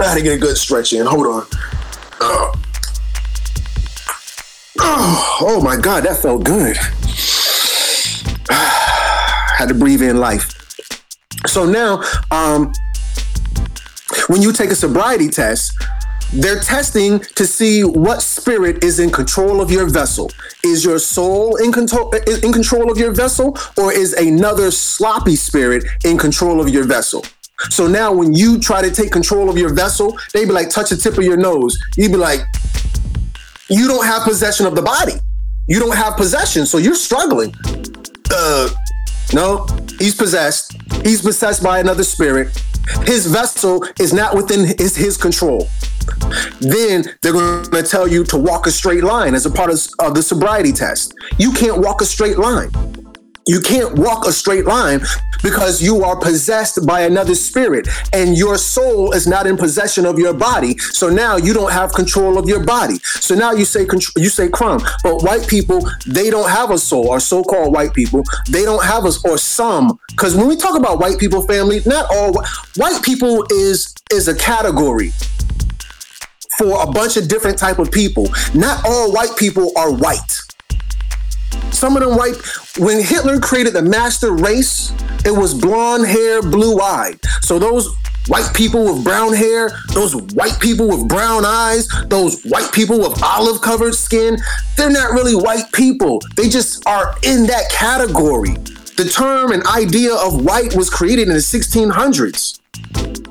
I 0.00 0.04
had 0.04 0.14
to 0.16 0.22
get 0.22 0.34
a 0.34 0.38
good 0.38 0.56
stretch 0.56 0.92
in. 0.92 1.06
Hold 1.06 1.26
on. 1.26 1.46
Oh, 2.20 2.52
oh 5.40 5.60
my 5.62 5.76
God, 5.76 6.04
that 6.04 6.16
felt 6.16 6.44
good. 6.44 6.76
had 8.50 9.68
to 9.68 9.74
breathe 9.74 10.02
in 10.02 10.18
life. 10.18 10.50
So 11.46 11.66
now, 11.66 12.02
um, 12.30 12.72
when 14.28 14.42
you 14.42 14.52
take 14.52 14.70
a 14.70 14.74
sobriety 14.74 15.28
test, 15.28 15.74
they're 16.32 16.60
testing 16.60 17.20
to 17.20 17.46
see 17.46 17.84
what 17.84 18.22
spirit 18.22 18.82
is 18.82 18.98
in 18.98 19.10
control 19.10 19.60
of 19.60 19.70
your 19.70 19.88
vessel. 19.88 20.30
Is 20.64 20.84
your 20.84 21.00
soul 21.00 21.56
in 21.56 21.72
control 21.72 22.12
in 22.42 22.52
control 22.52 22.90
of 22.90 22.96
your 22.96 23.12
vessel, 23.12 23.58
or 23.76 23.92
is 23.92 24.12
another 24.12 24.70
sloppy 24.70 25.34
spirit 25.34 25.84
in 26.04 26.16
control 26.16 26.60
of 26.60 26.68
your 26.68 26.84
vessel? 26.84 27.24
So 27.70 27.86
now, 27.86 28.12
when 28.12 28.32
you 28.34 28.60
try 28.60 28.80
to 28.82 28.90
take 28.90 29.10
control 29.10 29.48
of 29.48 29.56
your 29.56 29.74
vessel, 29.74 30.16
they 30.32 30.44
be 30.44 30.52
like, 30.52 30.70
touch 30.70 30.90
the 30.90 30.96
tip 30.96 31.18
of 31.18 31.24
your 31.24 31.36
nose. 31.36 31.80
You'd 31.96 32.12
be 32.12 32.18
like, 32.18 32.40
you 33.68 33.88
don't 33.88 34.04
have 34.04 34.22
possession 34.22 34.66
of 34.66 34.74
the 34.74 34.82
body. 34.82 35.14
You 35.68 35.78
don't 35.78 35.96
have 35.96 36.16
possession, 36.16 36.66
so 36.66 36.78
you're 36.78 36.94
struggling. 36.94 37.54
Uh, 38.30 38.68
no, 39.32 39.66
he's 39.98 40.14
possessed. 40.14 40.76
He's 41.04 41.22
possessed 41.22 41.62
by 41.62 41.78
another 41.78 42.04
spirit. 42.04 42.56
His 43.04 43.26
vessel 43.26 43.84
is 43.98 44.12
not 44.12 44.34
within 44.34 44.76
his, 44.78 44.96
his 44.96 45.16
control. 45.16 45.68
Then 46.60 47.04
they're 47.22 47.32
going 47.32 47.64
to 47.64 47.82
tell 47.82 48.06
you 48.06 48.24
to 48.24 48.36
walk 48.36 48.66
a 48.66 48.70
straight 48.70 49.04
line 49.04 49.34
as 49.34 49.46
a 49.46 49.50
part 49.50 49.70
of, 49.70 49.78
of 49.98 50.14
the 50.14 50.22
sobriety 50.22 50.72
test. 50.72 51.14
You 51.38 51.52
can't 51.52 51.78
walk 51.78 52.00
a 52.00 52.04
straight 52.04 52.38
line. 52.38 52.70
You 53.46 53.60
can't 53.60 53.98
walk 53.98 54.26
a 54.26 54.32
straight 54.32 54.66
line 54.66 55.00
because 55.42 55.82
you 55.82 56.04
are 56.04 56.16
possessed 56.16 56.86
by 56.86 57.00
another 57.00 57.34
spirit 57.34 57.88
and 58.12 58.36
your 58.38 58.56
soul 58.56 59.12
is 59.12 59.26
not 59.26 59.48
in 59.48 59.56
possession 59.56 60.06
of 60.06 60.16
your 60.18 60.32
body. 60.32 60.78
So 60.78 61.08
now 61.08 61.36
you 61.36 61.52
don't 61.52 61.72
have 61.72 61.92
control 61.92 62.38
of 62.38 62.48
your 62.48 62.64
body. 62.64 62.98
So 63.02 63.34
now 63.34 63.52
you 63.52 63.64
say 63.64 63.86
you 64.16 64.28
say 64.28 64.48
crumb. 64.48 64.80
But 65.02 65.22
white 65.22 65.48
people, 65.48 65.88
they 66.06 66.30
don't 66.30 66.48
have 66.48 66.70
a 66.70 66.78
soul, 66.78 67.08
or 67.08 67.18
so-called 67.18 67.74
white 67.74 67.94
people, 67.94 68.22
they 68.48 68.64
don't 68.64 68.84
have 68.84 69.04
us 69.04 69.24
or 69.24 69.38
some. 69.38 69.98
Because 70.10 70.36
when 70.36 70.46
we 70.46 70.56
talk 70.56 70.78
about 70.78 71.00
white 71.00 71.18
people 71.18 71.42
family, 71.42 71.80
not 71.84 72.06
all 72.14 72.32
white 72.76 73.02
people 73.02 73.44
is 73.50 73.92
is 74.12 74.28
a 74.28 74.36
category 74.36 75.10
for 76.58 76.82
a 76.82 76.86
bunch 76.90 77.16
of 77.16 77.28
different 77.28 77.58
type 77.58 77.78
of 77.78 77.90
people. 77.90 78.28
Not 78.54 78.84
all 78.84 79.12
white 79.12 79.36
people 79.36 79.72
are 79.76 79.92
white. 79.92 80.38
Some 81.70 81.96
of 81.96 82.02
them 82.02 82.16
white, 82.16 82.36
when 82.78 83.02
Hitler 83.02 83.40
created 83.40 83.72
the 83.72 83.82
master 83.82 84.32
race, 84.32 84.92
it 85.24 85.30
was 85.30 85.54
blonde 85.54 86.06
hair, 86.06 86.42
blue 86.42 86.80
eyed. 86.80 87.18
So 87.40 87.58
those 87.58 87.88
white 88.28 88.52
people 88.54 88.84
with 88.84 89.02
brown 89.02 89.32
hair, 89.32 89.70
those 89.94 90.14
white 90.34 90.58
people 90.60 90.88
with 90.88 91.08
brown 91.08 91.44
eyes, 91.44 91.88
those 92.06 92.42
white 92.44 92.70
people 92.72 92.98
with 92.98 93.22
olive 93.22 93.60
covered 93.62 93.94
skin, 93.94 94.36
they're 94.76 94.90
not 94.90 95.12
really 95.12 95.34
white 95.34 95.70
people. 95.72 96.20
They 96.36 96.48
just 96.48 96.86
are 96.86 97.14
in 97.22 97.46
that 97.46 97.70
category. 97.70 98.54
The 98.96 99.10
term 99.12 99.52
and 99.52 99.66
idea 99.66 100.14
of 100.14 100.44
white 100.44 100.76
was 100.76 100.90
created 100.90 101.28
in 101.28 101.34
the 101.34 101.40
1600s. 101.40 102.60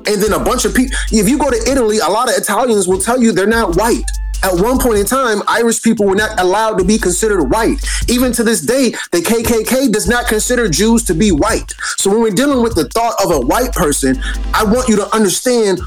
And 0.06 0.20
then 0.20 0.32
a 0.32 0.38
bunch 0.38 0.64
of 0.64 0.74
people, 0.74 0.96
if 1.12 1.28
you 1.28 1.38
go 1.38 1.50
to 1.50 1.70
Italy, 1.70 1.98
a 1.98 2.08
lot 2.08 2.28
of 2.28 2.34
Italians 2.36 2.88
will 2.88 3.00
tell 3.00 3.22
you 3.22 3.32
they're 3.32 3.46
not 3.46 3.76
white. 3.76 4.04
At 4.42 4.54
one 4.60 4.78
point 4.78 4.98
in 4.98 5.06
time, 5.06 5.40
Irish 5.46 5.82
people 5.82 6.04
were 6.04 6.16
not 6.16 6.40
allowed 6.40 6.76
to 6.78 6.84
be 6.84 6.98
considered 6.98 7.44
white. 7.44 7.78
Even 8.08 8.32
to 8.32 8.42
this 8.42 8.60
day, 8.60 8.90
the 9.12 9.18
KKK 9.18 9.92
does 9.92 10.08
not 10.08 10.26
consider 10.26 10.68
Jews 10.68 11.04
to 11.04 11.14
be 11.14 11.30
white. 11.30 11.72
So 11.96 12.10
when 12.10 12.20
we're 12.20 12.30
dealing 12.30 12.62
with 12.62 12.74
the 12.74 12.88
thought 12.88 13.14
of 13.22 13.30
a 13.30 13.40
white 13.40 13.72
person, 13.72 14.20
I 14.52 14.64
want 14.64 14.88
you 14.88 14.96
to 14.96 15.14
understand 15.14 15.78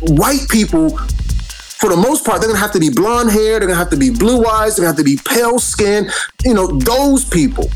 white 0.00 0.48
people 0.48 0.98
for 1.80 1.88
the 1.88 1.96
most 1.96 2.26
part, 2.26 2.40
they're 2.40 2.48
gonna 2.50 2.60
have 2.60 2.72
to 2.72 2.80
be 2.80 2.90
blonde 2.90 3.30
hair, 3.30 3.58
they're 3.58 3.68
gonna 3.68 3.74
have 3.74 3.88
to 3.88 3.96
be 3.96 4.10
blue 4.10 4.44
eyes, 4.44 4.76
they're 4.76 4.82
gonna 4.82 4.94
have 4.94 4.98
to 4.98 5.04
be 5.04 5.18
pale 5.24 5.58
skin, 5.58 6.10
you 6.44 6.52
know, 6.52 6.66
those 6.66 7.24
people, 7.24 7.70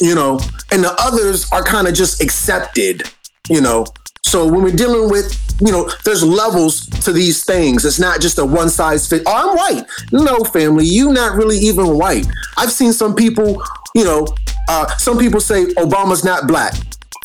you 0.00 0.16
know, 0.16 0.40
and 0.72 0.82
the 0.82 0.92
others 0.98 1.46
are 1.52 1.62
kind 1.62 1.86
of 1.86 1.94
just 1.94 2.20
accepted, 2.20 3.04
you 3.48 3.60
know. 3.60 3.86
So 4.22 4.46
when 4.46 4.62
we're 4.62 4.74
dealing 4.74 5.10
with, 5.10 5.38
you 5.60 5.70
know, 5.70 5.88
there's 6.04 6.24
levels 6.24 6.86
to 7.04 7.12
these 7.12 7.44
things. 7.44 7.84
It's 7.84 8.00
not 8.00 8.20
just 8.20 8.38
a 8.38 8.44
one 8.44 8.68
size 8.68 9.08
fit. 9.08 9.22
Oh, 9.26 9.50
I'm 9.50 9.56
white. 9.56 9.86
No, 10.12 10.42
family, 10.44 10.86
you 10.86 11.12
not 11.12 11.36
really 11.36 11.58
even 11.58 11.98
white. 11.98 12.26
I've 12.56 12.72
seen 12.72 12.92
some 12.92 13.14
people, 13.14 13.62
you 13.94 14.04
know, 14.04 14.26
uh, 14.68 14.88
some 14.96 15.18
people 15.18 15.40
say 15.40 15.66
Obama's 15.74 16.24
not 16.24 16.48
black. 16.48 16.74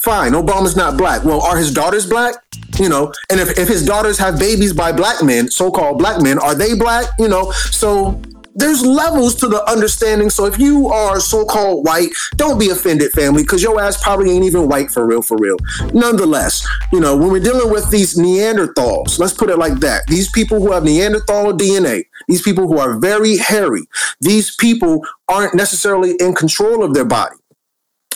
Fine, 0.02 0.34
Obama's 0.34 0.76
not 0.76 0.98
black. 0.98 1.24
Well, 1.24 1.42
are 1.42 1.58
his 1.58 1.74
daughters 1.74 2.06
black? 2.06 2.36
You 2.80 2.88
know, 2.88 3.12
and 3.30 3.40
if, 3.40 3.58
if 3.58 3.68
his 3.68 3.86
daughters 3.86 4.18
have 4.20 4.40
babies 4.40 4.72
by 4.72 4.92
black 4.92 5.24
men, 5.24 5.50
so-called 5.50 5.98
black 5.98 6.22
men, 6.22 6.40
are 6.40 6.56
they 6.56 6.76
black? 6.76 7.06
You 7.18 7.28
know, 7.28 7.52
so 7.52 8.22
there's 8.60 8.86
levels 8.86 9.36
to 9.36 9.48
the 9.48 9.64
understanding. 9.70 10.30
So 10.30 10.46
if 10.46 10.60
you 10.60 10.90
are 10.90 11.20
so-called 11.20 11.86
white, 11.86 12.10
don't 12.36 12.60
be 12.60 12.70
offended, 12.70 13.12
family, 13.12 13.44
because 13.44 13.64
your 13.64 13.80
ass 13.80 14.02
probably 14.02 14.32
ain't 14.32 14.46
even 14.46 14.68
white 14.68 14.92
for 14.92 15.06
real, 15.08 15.22
for 15.22 15.38
real. 15.38 15.58
Nonetheless, 15.94 16.68
you 16.92 17.00
know, 17.00 17.16
when 17.16 17.32
we're 17.32 17.40
dealing 17.40 17.72
with 17.72 17.90
these 17.90 18.18
Neanderthals, 18.18 19.20
let's 19.20 19.34
put 19.34 19.50
it 19.50 19.58
like 19.58 19.80
that. 19.80 20.06
These 20.08 20.30
people 20.32 20.60
who 20.60 20.72
have 20.72 20.84
Neanderthal 20.84 21.54
DNA, 21.54 22.04
these 22.28 22.42
people 22.42 22.68
who 22.68 22.78
are 22.78 23.00
very 23.00 23.38
hairy, 23.38 23.84
these 24.20 24.56
people 24.56 25.06
aren't 25.28 25.56
necessarily 25.56 26.16
in 26.20 26.36
control 26.36 26.84
of 26.84 26.94
their 26.94 27.06
body. 27.06 27.38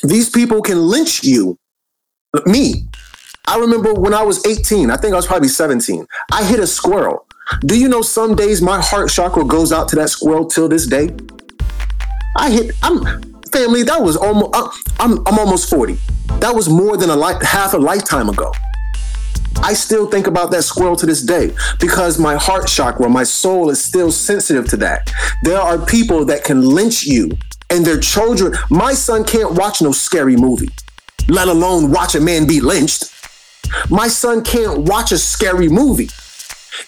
These 0.03 0.29
people 0.29 0.61
can 0.61 0.79
lynch 0.79 1.23
you. 1.23 1.57
Me, 2.45 2.87
I 3.47 3.59
remember 3.59 3.93
when 3.93 4.13
I 4.13 4.23
was 4.23 4.45
18, 4.45 4.89
I 4.89 4.97
think 4.97 5.13
I 5.13 5.17
was 5.17 5.27
probably 5.27 5.47
17, 5.47 6.05
I 6.31 6.43
hit 6.43 6.59
a 6.59 6.67
squirrel. 6.67 7.27
Do 7.65 7.77
you 7.79 7.87
know 7.87 8.01
some 8.01 8.35
days 8.35 8.61
my 8.61 8.81
heart 8.81 9.09
chakra 9.09 9.45
goes 9.45 9.71
out 9.71 9.87
to 9.89 9.95
that 9.97 10.09
squirrel 10.09 10.45
till 10.45 10.67
this 10.67 10.87
day? 10.87 11.15
I 12.37 12.49
hit, 12.49 12.75
I'm, 12.81 13.21
family, 13.51 13.83
that 13.83 14.01
was 14.01 14.15
almost, 14.15 14.55
I'm, 14.99 15.19
I'm 15.27 15.37
almost 15.39 15.69
40. 15.69 15.97
That 16.39 16.55
was 16.55 16.69
more 16.69 16.97
than 16.97 17.09
a 17.09 17.15
life, 17.15 17.41
half 17.41 17.73
a 17.73 17.77
lifetime 17.77 18.29
ago. 18.29 18.51
I 19.57 19.73
still 19.73 20.07
think 20.07 20.27
about 20.27 20.51
that 20.51 20.63
squirrel 20.63 20.95
to 20.97 21.05
this 21.05 21.21
day 21.21 21.53
because 21.79 22.19
my 22.19 22.35
heart 22.35 22.67
chakra, 22.67 23.07
my 23.07 23.23
soul 23.23 23.69
is 23.69 23.83
still 23.83 24.11
sensitive 24.11 24.67
to 24.69 24.77
that. 24.77 25.11
There 25.43 25.59
are 25.59 25.77
people 25.85 26.25
that 26.25 26.43
can 26.43 26.61
lynch 26.61 27.05
you 27.05 27.31
and 27.69 27.85
their 27.85 27.99
children. 27.99 28.53
My 28.69 28.93
son 28.93 29.23
can't 29.23 29.53
watch 29.53 29.81
no 29.81 29.91
scary 29.91 30.35
movie, 30.35 30.69
let 31.29 31.47
alone 31.47 31.91
watch 31.91 32.15
a 32.15 32.19
man 32.19 32.47
be 32.47 32.59
lynched. 32.59 33.05
My 33.89 34.07
son 34.07 34.43
can't 34.43 34.79
watch 34.79 35.11
a 35.11 35.17
scary 35.17 35.69
movie. 35.69 36.09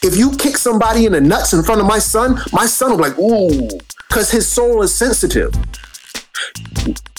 If 0.01 0.17
you 0.17 0.31
kick 0.37 0.57
somebody 0.57 1.05
in 1.05 1.13
the 1.13 1.21
nuts 1.21 1.53
in 1.53 1.63
front 1.63 1.81
of 1.81 1.87
my 1.87 1.99
son, 1.99 2.39
my 2.51 2.65
son 2.65 2.91
will 2.91 2.97
be 2.97 3.03
like, 3.03 3.19
ooh, 3.19 3.69
because 4.07 4.31
his 4.31 4.47
soul 4.47 4.81
is 4.81 4.93
sensitive. 4.93 5.53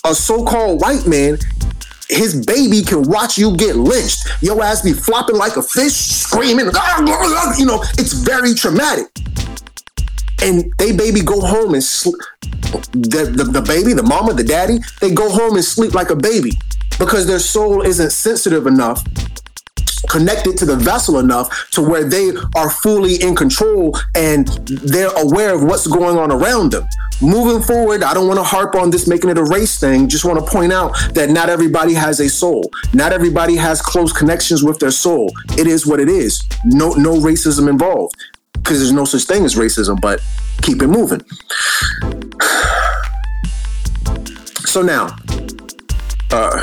A 0.04 0.14
so-called 0.14 0.80
white 0.80 1.06
man, 1.06 1.38
his 2.08 2.46
baby 2.46 2.82
can 2.82 3.02
watch 3.02 3.36
you 3.36 3.56
get 3.56 3.76
lynched. 3.76 4.26
Your 4.40 4.62
ass 4.62 4.82
be 4.82 4.92
flopping 4.92 5.36
like 5.36 5.56
a 5.56 5.62
fish, 5.62 5.94
screaming, 5.94 6.70
ah, 6.74 7.56
you 7.58 7.66
know, 7.66 7.82
it's 7.98 8.12
very 8.12 8.54
traumatic. 8.54 9.06
And 10.42 10.72
they 10.78 10.94
baby 10.94 11.22
go 11.22 11.40
home 11.40 11.74
and 11.74 11.82
sleep. 11.82 12.14
the, 12.92 13.32
the, 13.34 13.44
the 13.44 13.62
baby, 13.62 13.94
the 13.94 14.02
mama, 14.02 14.34
the 14.34 14.44
daddy, 14.44 14.78
they 15.00 15.12
go 15.12 15.30
home 15.30 15.56
and 15.56 15.64
sleep 15.64 15.94
like 15.94 16.10
a 16.10 16.16
baby 16.16 16.52
because 16.98 17.26
their 17.26 17.38
soul 17.38 17.82
isn't 17.82 18.10
sensitive 18.10 18.66
enough 18.66 19.04
connected 20.08 20.56
to 20.58 20.64
the 20.64 20.76
vessel 20.76 21.18
enough 21.18 21.70
to 21.70 21.82
where 21.82 22.04
they 22.04 22.32
are 22.54 22.70
fully 22.70 23.16
in 23.22 23.34
control 23.34 23.96
and 24.14 24.48
they're 24.66 25.14
aware 25.16 25.54
of 25.54 25.62
what's 25.62 25.86
going 25.86 26.16
on 26.16 26.30
around 26.30 26.72
them. 26.72 26.86
Moving 27.22 27.62
forward, 27.62 28.02
I 28.02 28.12
don't 28.12 28.26
want 28.26 28.38
to 28.38 28.44
harp 28.44 28.74
on 28.74 28.90
this 28.90 29.06
making 29.08 29.30
it 29.30 29.38
a 29.38 29.44
race 29.44 29.80
thing. 29.80 30.08
Just 30.08 30.24
want 30.24 30.38
to 30.38 30.44
point 30.44 30.72
out 30.72 30.94
that 31.14 31.30
not 31.30 31.48
everybody 31.48 31.94
has 31.94 32.20
a 32.20 32.28
soul. 32.28 32.70
Not 32.92 33.12
everybody 33.12 33.56
has 33.56 33.80
close 33.80 34.12
connections 34.12 34.62
with 34.62 34.78
their 34.78 34.90
soul. 34.90 35.32
It 35.56 35.66
is 35.66 35.86
what 35.86 35.98
it 35.98 36.10
is. 36.10 36.42
No 36.64 36.90
no 36.90 37.14
racism 37.14 37.70
involved 37.70 38.14
because 38.52 38.80
there's 38.80 38.92
no 38.92 39.04
such 39.04 39.24
thing 39.24 39.44
as 39.44 39.54
racism, 39.54 40.00
but 40.00 40.20
keep 40.62 40.82
it 40.82 40.88
moving. 40.88 41.22
So 44.66 44.82
now, 44.82 45.16
uh, 46.32 46.62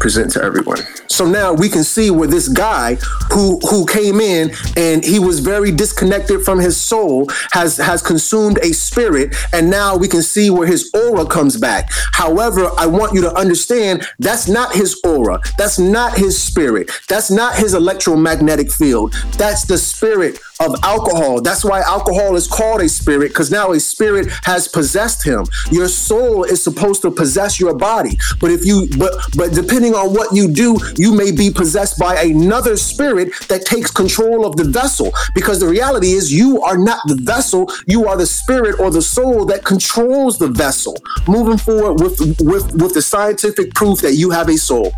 present 0.00 0.32
to 0.32 0.42
everyone. 0.42 0.78
So 1.08 1.26
now 1.26 1.52
we 1.52 1.68
can 1.68 1.84
see 1.84 2.10
where 2.10 2.28
this 2.28 2.48
guy 2.48 2.96
who 3.32 3.58
who 3.60 3.86
came 3.86 4.20
in 4.20 4.52
and 4.76 5.04
he 5.04 5.18
was 5.18 5.40
very 5.40 5.70
disconnected 5.72 6.42
from 6.42 6.58
his 6.58 6.76
soul 6.76 7.28
has 7.52 7.76
has 7.78 8.02
consumed 8.02 8.58
a 8.58 8.72
spirit, 8.72 9.34
and 9.52 9.70
now 9.70 9.96
we 9.96 10.08
can 10.08 10.22
see 10.22 10.50
where 10.50 10.66
his 10.66 10.90
aura 10.94 11.26
comes 11.26 11.56
back. 11.56 11.90
However, 12.12 12.70
I 12.76 12.86
want 12.86 13.14
you 13.14 13.20
to 13.22 13.34
understand 13.34 14.06
that's 14.18 14.48
not 14.48 14.74
his 14.74 15.00
aura, 15.04 15.40
that's 15.56 15.78
not 15.78 16.16
his 16.16 16.40
spirit, 16.40 16.90
that's 17.08 17.30
not 17.30 17.56
his 17.56 17.74
electromagnetic 17.74 18.70
field. 18.72 19.14
That's 19.36 19.64
the 19.64 19.78
spirit 19.78 20.38
of 20.60 20.74
alcohol. 20.82 21.40
That's 21.40 21.64
why 21.64 21.80
alcohol 21.80 22.34
is 22.36 22.46
called 22.46 22.80
a 22.80 22.88
spirit 22.88 23.28
because 23.28 23.50
now 23.50 23.72
a 23.72 23.80
spirit 23.80 24.28
has 24.42 24.66
possessed 24.68 25.24
him. 25.24 25.46
Your 25.70 25.88
soul 25.88 26.44
is 26.44 26.62
supposed 26.62 27.02
to 27.02 27.10
possess 27.10 27.60
your 27.60 27.74
body, 27.74 28.18
but 28.40 28.50
if 28.50 28.64
you 28.64 28.88
but 28.98 29.14
but 29.36 29.52
depending 29.52 29.77
on 29.84 30.12
what 30.12 30.34
you 30.34 30.52
do, 30.52 30.78
you 30.96 31.14
may 31.14 31.30
be 31.30 31.50
possessed 31.50 31.98
by 31.98 32.20
another 32.20 32.76
spirit 32.76 33.32
that 33.48 33.64
takes 33.64 33.90
control 33.90 34.46
of 34.46 34.56
the 34.56 34.64
vessel 34.64 35.12
because 35.34 35.60
the 35.60 35.66
reality 35.66 36.12
is 36.12 36.32
you 36.32 36.60
are 36.62 36.76
not 36.78 37.00
the 37.06 37.16
vessel, 37.16 37.70
you 37.86 38.06
are 38.06 38.16
the 38.16 38.26
spirit 38.26 38.78
or 38.80 38.90
the 38.90 39.02
soul 39.02 39.44
that 39.46 39.64
controls 39.64 40.38
the 40.38 40.48
vessel. 40.48 40.96
Moving 41.26 41.58
forward 41.58 42.02
with 42.02 42.18
with 42.40 42.74
with 42.74 42.94
the 42.94 43.02
scientific 43.02 43.74
proof 43.74 44.00
that 44.00 44.14
you 44.14 44.30
have 44.30 44.48
a 44.48 44.56
soul. 44.56 44.92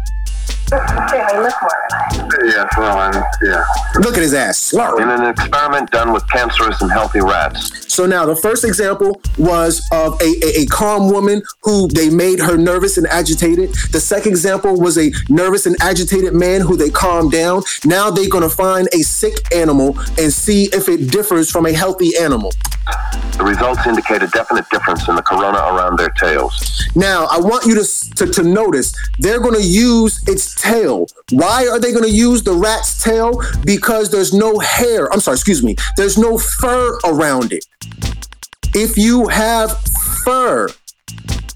Yeah, 0.70 2.68
well, 2.76 2.98
I'm, 2.98 3.24
yeah. 3.42 3.64
Look 3.96 4.16
at 4.16 4.22
his 4.22 4.34
ass 4.34 4.58
slurring. 4.58 5.02
In 5.02 5.08
an 5.08 5.28
experiment 5.28 5.90
done 5.90 6.12
with 6.12 6.28
cancerous 6.30 6.80
and 6.80 6.90
healthy 6.90 7.20
rats. 7.20 7.92
So 7.92 8.06
now 8.06 8.24
the 8.24 8.36
first 8.36 8.64
example 8.64 9.20
was 9.36 9.82
of 9.92 10.20
a, 10.22 10.32
a, 10.44 10.62
a, 10.62 10.66
calm 10.66 11.10
woman 11.10 11.42
who 11.62 11.88
they 11.88 12.08
made 12.08 12.38
her 12.38 12.56
nervous 12.56 12.98
and 12.98 13.06
agitated. 13.08 13.70
The 13.90 14.00
second 14.00 14.30
example 14.30 14.80
was 14.80 14.96
a 14.96 15.10
nervous 15.28 15.66
and 15.66 15.76
agitated 15.80 16.34
man 16.34 16.60
who 16.60 16.76
they 16.76 16.90
calmed 16.90 17.32
down. 17.32 17.62
Now 17.84 18.10
they're 18.10 18.28
going 18.28 18.48
to 18.48 18.54
find 18.54 18.88
a 18.92 19.02
sick 19.02 19.52
animal 19.52 19.98
and 20.18 20.32
see 20.32 20.66
if 20.72 20.88
it 20.88 21.10
differs 21.10 21.50
from 21.50 21.66
a 21.66 21.72
healthy 21.72 22.16
animal. 22.16 22.52
The 23.36 23.44
results 23.44 23.86
indicate 23.86 24.22
a 24.22 24.26
definite 24.28 24.68
difference 24.70 25.08
in 25.08 25.16
the 25.16 25.22
corona 25.22 25.58
around 25.58 25.98
their 25.98 26.10
tails. 26.10 26.88
Now, 26.94 27.26
I 27.30 27.38
want 27.38 27.64
you 27.64 27.74
to, 27.74 28.14
to, 28.16 28.26
to 28.26 28.42
notice 28.42 28.94
they're 29.18 29.40
going 29.40 29.54
to 29.54 29.66
use 29.66 30.22
its 30.28 30.54
tail. 30.60 31.06
Why 31.32 31.66
are 31.66 31.80
they 31.80 31.92
going 31.92 32.04
to 32.04 32.10
use 32.10 32.42
the 32.42 32.54
rat's 32.54 33.02
tail? 33.02 33.40
Because 33.64 34.10
there's 34.10 34.32
no 34.32 34.58
hair. 34.58 35.12
I'm 35.12 35.20
sorry, 35.20 35.36
excuse 35.36 35.62
me. 35.62 35.76
There's 35.96 36.18
no 36.18 36.38
fur 36.38 36.98
around 37.04 37.52
it. 37.52 37.64
If 38.74 38.96
you 38.96 39.28
have 39.28 39.80
fur, 40.24 40.68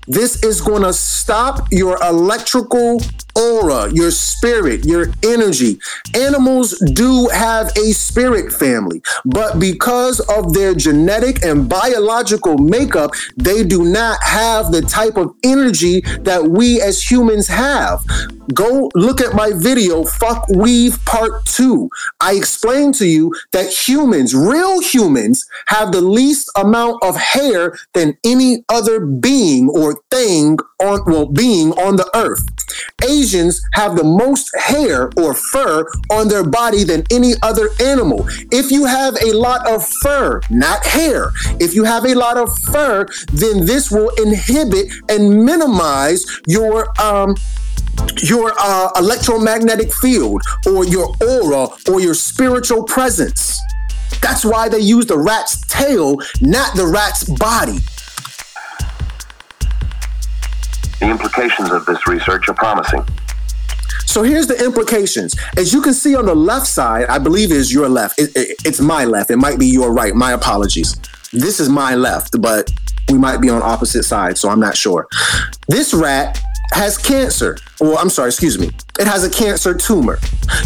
this 0.07 0.43
is 0.43 0.61
going 0.61 0.83
to 0.83 0.93
stop 0.93 1.69
your 1.71 2.03
electrical 2.03 3.01
aura, 3.37 3.93
your 3.93 4.11
spirit, 4.11 4.85
your 4.85 5.09
energy. 5.23 5.79
Animals 6.15 6.79
do 6.93 7.29
have 7.29 7.69
a 7.77 7.93
spirit 7.93 8.53
family, 8.53 9.03
but 9.25 9.59
because 9.59 10.21
of 10.21 10.53
their 10.53 10.75
genetic 10.75 11.45
and 11.45 11.69
biological 11.69 12.59
makeup, 12.59 13.13
they 13.37 13.65
do 13.65 13.85
not 13.85 14.23
have 14.23 14.73
the 14.73 14.83
type 14.83 15.17
of 15.17 15.35
energy 15.43 16.01
that 16.21 16.45
we 16.45 16.81
as 16.81 17.11
humans 17.11 17.49
have. 17.49 18.05
Go 18.53 18.91
look 18.95 19.21
at 19.21 19.35
my 19.35 19.53
video, 19.55 20.05
Fuck 20.05 20.49
Weave 20.51 21.03
Part 21.07 21.45
2. 21.47 21.89
I 22.21 22.35
explained 22.35 22.95
to 22.97 23.07
you 23.07 23.35
that 23.53 23.73
humans, 23.73 24.35
real 24.35 24.81
humans, 24.81 25.47
have 25.69 25.93
the 25.93 26.03
least 26.03 26.51
amount 26.57 27.03
of 27.03 27.17
hair 27.17 27.75
than 27.95 28.19
any 28.25 28.65
other 28.69 29.01
being 29.01 29.69
or 29.71 30.01
thing 30.11 30.59
on, 30.81 31.05
well, 31.07 31.27
being 31.27 31.73
on 31.73 31.97
the 31.97 32.11
earth. 32.15 32.45
Asians 33.03 33.63
have 33.73 33.97
the 33.97 34.05
most 34.05 34.51
hair 34.59 35.11
or 35.17 35.35
fur 35.35 35.87
on 36.11 36.29
their 36.29 36.45
body 36.45 36.85
than 36.85 37.05
any 37.11 37.35
other 37.43 37.71
animal. 37.81 38.27
If 38.51 38.71
you 38.71 38.85
have 38.87 39.17
a 39.23 39.33
lot 39.33 39.67
of 39.69 39.87
fur, 40.03 40.41
not 40.51 40.85
hair, 40.87 41.31
if 41.61 41.75
you 41.75 41.85
have 41.85 42.05
a 42.05 42.15
lot 42.15 42.37
of 42.37 42.49
fur, 42.73 43.07
then 43.33 43.67
this 43.67 43.91
will 43.91 44.11
inhibit 44.23 44.93
and 45.09 45.45
minimize 45.45 46.25
your 46.47 46.89
um 47.01 47.35
your 48.23 48.53
uh, 48.59 48.91
electromagnetic 48.97 49.93
field 49.93 50.43
or 50.67 50.85
your 50.85 51.15
aura 51.23 51.69
or 51.89 52.01
your 52.01 52.15
spiritual 52.15 52.83
presence. 52.85 53.61
That's 54.21 54.45
why 54.45 54.69
they 54.69 54.81
use 54.81 55.07
the 55.07 55.19
rat's 55.19 55.61
tail, 55.67 56.17
not 56.41 56.77
the 56.77 56.87
rat's 56.87 57.25
body. 57.25 57.79
The 61.05 61.11
implications 61.11 61.71
of 61.71 61.85
this 61.85 62.07
research 62.07 62.49
are 62.49 62.55
promising. 62.55 63.05
So 64.07 64.23
here's 64.23 64.47
the 64.47 64.65
implications. 64.65 65.35
As 65.55 65.71
you 65.71 65.83
can 65.83 65.93
see 65.93 66.17
on 66.17 66.25
the 66.25 66.35
left 66.35 66.67
side, 66.67 67.09
I 67.09 67.19
believe 67.19 67.53
is 67.53 67.71
your 67.71 67.91
left. 67.91 68.19
It, 68.19 68.35
it, 68.35 68.57
it's 68.65 68.81
my 68.81 69.05
left. 69.05 69.31
It 69.31 69.37
might 69.37 69.59
be 69.59 69.67
your 69.67 69.93
right. 69.93 70.15
My 70.15 70.33
apologies. 70.33 70.97
This 71.31 71.61
is 71.61 71.69
my 71.69 71.95
left, 71.95 72.41
but 72.41 72.71
we 73.11 73.19
might 73.19 73.43
be 73.43 73.51
on 73.51 73.61
opposite 73.61 74.05
sides, 74.05 74.41
so 74.41 74.49
I'm 74.49 74.61
not 74.61 74.79
sure. 74.79 75.07
This 75.69 75.93
rat 75.93 76.41
has 76.73 76.97
cancer. 76.97 77.59
Well, 77.81 77.99
I'm 77.99 78.09
sorry, 78.09 78.31
excuse 78.31 78.59
me. 78.59 78.71
It 78.99 79.07
has 79.07 79.25
a 79.25 79.31
cancer 79.31 79.75
tumor. 79.75 80.19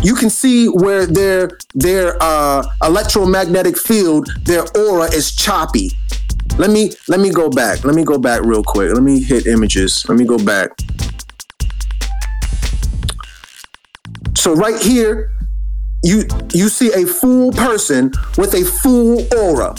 You 0.05 0.15
can 0.15 0.31
see 0.31 0.67
where 0.67 1.05
their 1.05 1.51
their 1.75 2.17
uh, 2.21 2.65
electromagnetic 2.85 3.77
field, 3.77 4.29
their 4.45 4.65
aura 4.77 5.07
is 5.13 5.35
choppy. 5.35 5.91
Let 6.57 6.71
me 6.71 6.93
let 7.09 7.21
me 7.21 7.31
go 7.31 7.51
back. 7.51 7.85
Let 7.85 7.95
me 7.95 8.05
go 8.05 8.19
back 8.19 8.43
real 8.43 8.63
quick. 8.63 8.93
Let 8.93 9.03
me 9.03 9.21
hit 9.21 9.47
images. 9.47 10.05
Let 10.09 10.19
me 10.19 10.25
go 10.25 10.39
back. 10.39 10.71
So 14.37 14.55
right 14.55 14.81
here, 14.81 15.33
you 16.03 16.25
you 16.53 16.69
see 16.69 16.93
a 16.93 17.07
full 17.07 17.53
person 17.53 18.13
with 18.37 18.55
a 18.55 18.65
full 18.65 19.27
aura. 19.37 19.75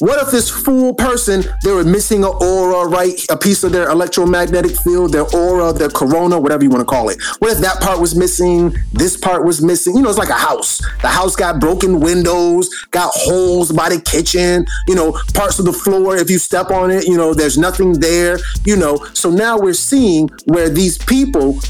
What 0.00 0.22
if 0.22 0.30
this 0.30 0.50
fool 0.50 0.94
person 0.94 1.44
they 1.64 1.72
were 1.72 1.84
missing 1.84 2.24
an 2.24 2.32
aura, 2.40 2.88
right? 2.88 3.14
A 3.30 3.36
piece 3.36 3.64
of 3.64 3.72
their 3.72 3.88
electromagnetic 3.90 4.76
field, 4.80 5.12
their 5.12 5.26
aura, 5.34 5.72
their 5.72 5.88
corona, 5.88 6.38
whatever 6.38 6.62
you 6.62 6.70
want 6.70 6.80
to 6.80 6.86
call 6.86 7.08
it. 7.08 7.18
What 7.38 7.52
if 7.52 7.58
that 7.58 7.80
part 7.80 8.00
was 8.00 8.14
missing? 8.14 8.76
This 8.92 9.16
part 9.16 9.44
was 9.44 9.62
missing. 9.62 9.96
You 9.96 10.02
know, 10.02 10.08
it's 10.08 10.18
like 10.18 10.28
a 10.28 10.34
house. 10.34 10.78
The 11.02 11.08
house 11.08 11.36
got 11.36 11.60
broken 11.60 12.00
windows, 12.00 12.68
got 12.90 13.10
holes 13.14 13.72
by 13.72 13.88
the 13.88 14.00
kitchen. 14.00 14.66
You 14.86 14.94
know, 14.94 15.12
parts 15.34 15.58
of 15.58 15.64
the 15.64 15.72
floor. 15.72 16.16
If 16.16 16.30
you 16.30 16.38
step 16.38 16.70
on 16.70 16.90
it, 16.90 17.06
you 17.06 17.16
know, 17.16 17.34
there's 17.34 17.58
nothing 17.58 17.92
there. 18.00 18.38
You 18.64 18.76
know, 18.76 19.04
so 19.14 19.30
now 19.30 19.58
we're 19.58 19.74
seeing 19.74 20.28
where 20.46 20.68
these 20.68 20.98
people 20.98 21.60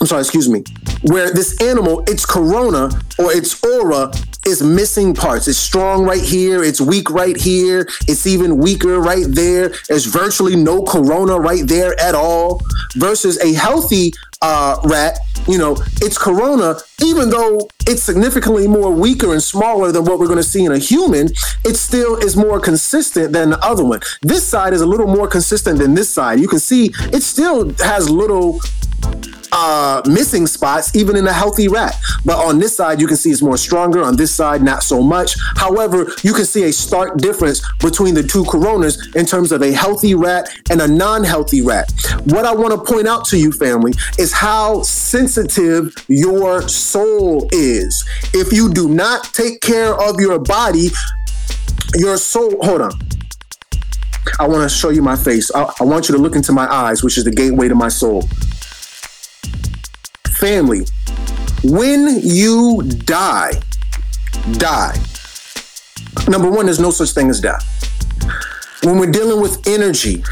I'm 0.00 0.06
sorry, 0.06 0.22
excuse 0.22 0.48
me, 0.48 0.64
where 1.02 1.30
this 1.30 1.60
animal, 1.60 2.02
its 2.06 2.24
corona 2.24 2.88
or 3.18 3.32
its 3.32 3.62
aura 3.62 4.10
is 4.46 4.62
missing 4.62 5.14
parts. 5.14 5.46
It's 5.46 5.58
strong 5.58 6.04
right 6.04 6.22
here, 6.22 6.64
it's 6.64 6.80
weak 6.80 7.10
right 7.10 7.36
here, 7.36 7.86
it's 8.08 8.26
even 8.26 8.56
weaker 8.56 8.98
right 8.98 9.26
there. 9.28 9.74
There's 9.88 10.06
virtually 10.06 10.56
no 10.56 10.82
corona 10.82 11.38
right 11.38 11.66
there 11.66 12.00
at 12.00 12.14
all. 12.14 12.62
Versus 12.96 13.38
a 13.40 13.52
healthy 13.52 14.12
uh, 14.40 14.80
rat, 14.84 15.18
you 15.46 15.58
know, 15.58 15.76
its 16.00 16.16
corona, 16.16 16.76
even 17.04 17.28
though 17.28 17.68
it's 17.86 18.02
significantly 18.02 18.66
more 18.66 18.90
weaker 18.90 19.32
and 19.32 19.42
smaller 19.42 19.92
than 19.92 20.04
what 20.06 20.18
we're 20.18 20.26
going 20.26 20.38
to 20.38 20.42
see 20.42 20.64
in 20.64 20.72
a 20.72 20.78
human, 20.78 21.28
it 21.64 21.76
still 21.76 22.16
is 22.16 22.36
more 22.36 22.58
consistent 22.58 23.34
than 23.34 23.50
the 23.50 23.62
other 23.62 23.84
one. 23.84 24.00
This 24.22 24.46
side 24.46 24.72
is 24.72 24.80
a 24.80 24.86
little 24.86 25.06
more 25.06 25.28
consistent 25.28 25.78
than 25.78 25.92
this 25.92 26.08
side. 26.08 26.40
You 26.40 26.48
can 26.48 26.58
see 26.58 26.90
it 27.12 27.22
still 27.22 27.70
has 27.80 28.08
little 28.08 28.60
uh, 29.52 30.02
missing 30.06 30.46
spots, 30.46 30.94
even 30.94 31.16
in 31.16 31.26
a 31.26 31.32
healthy 31.32 31.68
rat. 31.68 31.96
But 32.24 32.38
on 32.38 32.58
this 32.58 32.76
side, 32.76 33.00
you 33.00 33.06
can 33.06 33.16
see 33.16 33.30
it's 33.30 33.42
more 33.42 33.56
stronger. 33.56 34.02
On 34.02 34.16
this 34.16 34.34
side, 34.34 34.62
not 34.62 34.82
so 34.82 35.02
much. 35.02 35.36
However, 35.56 36.12
you 36.22 36.32
can 36.32 36.44
see 36.44 36.64
a 36.64 36.72
stark 36.72 37.18
difference 37.18 37.62
between 37.78 38.14
the 38.14 38.22
two 38.22 38.44
coronas 38.44 39.14
in 39.14 39.26
terms 39.26 39.52
of 39.52 39.62
a 39.62 39.72
healthy 39.72 40.14
rat 40.14 40.48
and 40.70 40.80
a 40.80 40.88
non 40.88 41.24
healthy 41.24 41.62
rat. 41.62 41.92
What 42.24 42.44
I 42.44 42.54
want 42.54 42.72
to 42.72 42.92
point 42.92 43.08
out 43.08 43.24
to 43.26 43.38
you, 43.38 43.52
family, 43.52 43.92
is 44.18 44.32
how 44.32 44.82
sensitive 44.82 45.94
your 46.08 46.68
soul 46.68 47.48
is. 47.52 48.04
If 48.32 48.52
you 48.52 48.72
do 48.72 48.88
not 48.88 49.24
take 49.32 49.60
care 49.60 49.94
of 49.94 50.20
your 50.20 50.38
body, 50.38 50.88
your 51.96 52.16
soul, 52.16 52.56
hold 52.62 52.82
on. 52.82 52.92
I 54.38 54.46
want 54.46 54.68
to 54.68 54.74
show 54.74 54.90
you 54.90 55.02
my 55.02 55.16
face. 55.16 55.50
I, 55.54 55.72
I 55.80 55.84
want 55.84 56.08
you 56.08 56.14
to 56.14 56.20
look 56.20 56.36
into 56.36 56.52
my 56.52 56.70
eyes, 56.72 57.02
which 57.02 57.18
is 57.18 57.24
the 57.24 57.30
gateway 57.30 57.68
to 57.68 57.74
my 57.74 57.88
soul. 57.88 58.28
Family, 60.40 60.86
when 61.64 62.18
you 62.22 62.82
die, 63.04 63.52
die. 64.52 64.96
Number 66.28 66.50
one, 66.50 66.64
there's 66.64 66.80
no 66.80 66.90
such 66.90 67.10
thing 67.10 67.28
as 67.28 67.42
death. 67.42 67.66
When 68.82 68.98
we're 68.98 69.10
dealing 69.10 69.42
with 69.42 69.68
energy, 69.68 70.24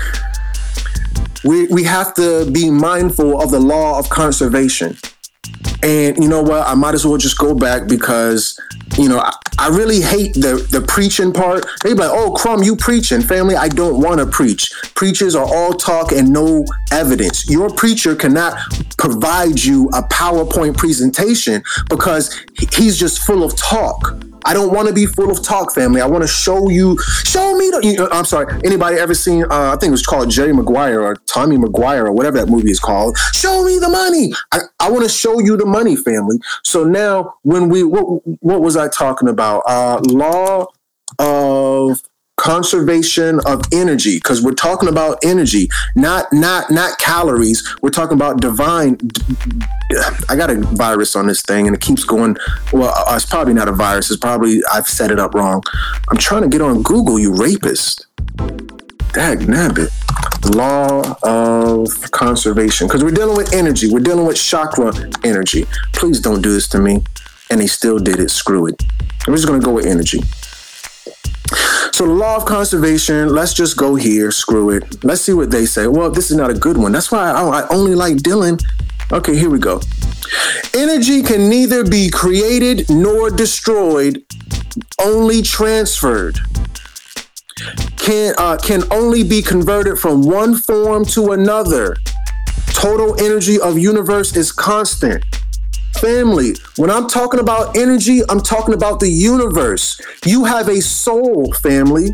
we, 1.45 1.67
we 1.67 1.85
have 1.85 2.15
to 2.15 2.51
be 2.51 2.71
mindful 2.71 3.39
of 3.39 3.51
the 3.51 3.61
law 3.61 3.99
of 3.99 4.09
conservation. 4.09 4.97
And 5.83 6.17
you 6.17 6.29
know 6.29 6.43
what? 6.43 6.67
I 6.67 6.75
might 6.75 6.95
as 6.95 7.07
well 7.07 7.19
just 7.19 7.37
go 7.37 7.55
back 7.55 7.87
because, 7.87 8.59
you 8.99 9.09
know, 9.09 9.21
I, 9.21 9.33
I 9.59 9.69
really 9.69 10.01
hate 10.01 10.35
the 10.35 10.67
the 10.71 10.81
preaching 10.81 11.33
part. 11.33 11.65
They 11.83 11.93
be 11.95 12.01
like, 12.01 12.11
oh, 12.13 12.33
Crumb, 12.33 12.63
you 12.63 12.77
preaching. 12.77 13.23
Family, 13.23 13.57
I 13.57 13.69
don't 13.69 14.01
want 14.01 14.21
to 14.21 14.27
preach. 14.27 14.71
Preachers 14.95 15.35
are 15.35 15.47
all 15.47 15.73
talk 15.73 16.13
and 16.13 16.33
no 16.33 16.65
evidence. 16.93 17.49
Your 17.49 17.71
preacher 17.71 18.15
cannot 18.15 18.59
provide 18.99 19.63
you 19.63 19.89
a 19.91 20.03
PowerPoint 20.03 20.77
presentation 20.77 21.63
because 21.89 22.45
he's 22.73 22.99
just 22.99 23.23
full 23.23 23.43
of 23.43 23.57
talk. 23.57 24.15
I 24.49 24.55
don't 24.55 24.73
want 24.73 24.89
to 24.89 24.95
be 24.95 25.05
full 25.05 25.31
of 25.31 25.43
talk, 25.43 25.75
family. 25.75 26.01
I 26.01 26.07
want 26.07 26.23
to 26.23 26.29
show 26.29 26.71
you, 26.71 26.99
show 27.25 27.59
me. 27.59 27.69
The, 27.69 27.81
you 27.85 28.09
I'm 28.11 28.25
sorry. 28.25 28.59
Anybody 28.65 28.97
ever 28.97 29.13
seen? 29.13 29.45
Uh, 29.45 29.73
I 29.75 29.77
think 29.77 29.91
it 29.91 29.91
was 29.91 30.07
called 30.07 30.31
Jerry 30.31 30.55
Maguire 30.55 31.03
or 31.03 31.17
Tommy 31.27 31.59
Maguire 31.59 32.07
or 32.07 32.13
whatever 32.13 32.39
that 32.39 32.49
movie 32.49 32.71
is 32.71 32.81
called. 32.81 33.19
Show 33.35 33.67
me 33.67 33.79
the 33.79 33.91
money. 33.91 34.33
I, 34.51 34.61
I 34.81 34.91
want 34.91 35.05
to 35.05 35.11
show 35.11 35.39
you 35.39 35.59
the 35.59 35.67
money, 35.67 35.97
family. 35.97 36.39
So 36.65 36.83
now, 36.83 37.35
when 37.43 37.69
we 37.69 37.83
what, 37.83 38.23
what 38.43 38.63
was 38.63 38.75
I 38.75 38.89
talking 38.89 39.29
about? 39.29 39.65
Uh, 39.67 40.01
law 40.07 40.67
of 41.19 42.03
conservation 42.39 43.41
of 43.47 43.61
energy 43.73 44.17
because 44.17 44.41
we're 44.41 44.53
talking 44.53 44.89
about 44.89 45.19
energy 45.25 45.69
not 45.97 46.33
not 46.33 46.71
not 46.71 46.99
calories. 46.99 47.69
We're 47.83 47.91
talking 47.91 48.15
about 48.15 48.41
divine 48.41 48.97
i 50.29 50.37
got 50.37 50.51
a 50.51 50.57
virus 50.57 51.17
on 51.17 51.27
this 51.27 51.43
thing 51.43 51.67
and 51.67 51.75
it 51.75 51.83
keeps 51.83 52.05
going. 52.05 52.37
Well 52.73 52.95
uh, 52.97 53.17
it's 53.17 53.27
probably 53.27 53.55
not 53.55 53.69
a 53.69 53.73
virus. 53.73 54.11
It's 54.11 54.21
probably 54.21 54.63
i've 54.73 54.87
set 54.87 55.11
it 55.11 55.19
up 55.19 55.35
wrong. 55.35 55.63
I'm 56.11 56.17
trying 56.17 56.43
to 56.43 56.49
get 56.49 56.61
on 56.61 56.83
google 56.83 57.19
you 57.19 57.35
rapist. 57.35 58.07
Dag 59.13 59.41
nabbit. 59.41 59.91
Law 60.55 61.17
of 61.25 62.11
conservation 62.13 62.87
because 62.87 63.03
we're 63.03 63.11
dealing 63.11 63.37
with 63.37 63.53
energy. 63.53 63.91
We're 63.91 64.01
dealing 64.01 64.27
with 64.27 64.37
chakra 64.37 64.93
energy. 65.25 65.67
Please 65.93 66.21
don't 66.21 66.41
do 66.41 66.53
this 66.53 66.69
to 66.69 66.79
me. 66.79 67.03
And 67.51 67.61
they 67.61 67.67
still 67.67 67.99
did 67.99 68.21
it. 68.21 68.31
Screw 68.31 68.67
it. 68.67 68.81
I'm 69.27 69.35
just 69.35 69.47
going 69.47 69.61
to 69.61 69.65
go 69.65 69.73
with 69.73 69.87
energy 69.87 70.21
so 71.93 72.07
the 72.07 72.13
law 72.13 72.37
of 72.37 72.45
conservation, 72.45 73.29
let's 73.29 73.55
just 73.55 73.77
go 73.77 73.95
here, 73.95 74.31
screw 74.31 74.71
it. 74.71 75.03
Let's 75.05 75.23
see 75.23 75.33
what 75.33 75.51
they 75.51 75.67
say. 75.67 75.87
Well, 75.87 76.11
this 76.11 76.31
is 76.31 76.37
not 76.37 76.51
a 76.51 76.55
good 76.55 76.77
one. 76.77 76.93
That's 76.93 77.11
why 77.11 77.31
I, 77.31 77.61
I 77.61 77.69
only 77.69 77.95
like 77.95 78.17
Dylan. 78.17 78.63
Okay, 79.11 79.37
here 79.37 79.51
we 79.51 79.59
go. 79.59 79.81
Energy 80.77 81.23
can 81.23 81.49
neither 81.49 81.85
be 81.85 82.11
created 82.11 82.89
nor 82.91 83.31
destroyed, 83.31 84.23
only 85.01 85.43
transferred. 85.43 86.39
Can 87.97 88.35
uh, 88.39 88.57
can 88.59 88.83
only 88.93 89.25
be 89.25 89.43
converted 89.43 89.99
from 89.99 90.23
one 90.23 90.55
form 90.55 91.05
to 91.07 91.33
another. 91.33 91.97
Total 92.69 93.19
energy 93.21 93.59
of 93.59 93.79
universe 93.79 94.37
is 94.37 94.53
constant. 94.53 95.25
Family, 95.97 96.55
when 96.77 96.91
I'm 96.91 97.09
talking 97.09 97.41
about 97.41 97.77
energy, 97.77 98.21
I'm 98.29 98.41
talking 98.41 98.75
about 98.75 99.01
the 99.01 99.09
universe. 99.11 100.01
You 100.25 100.45
have 100.45 100.69
a 100.69 100.81
soul, 100.81 101.53
family. 101.55 102.11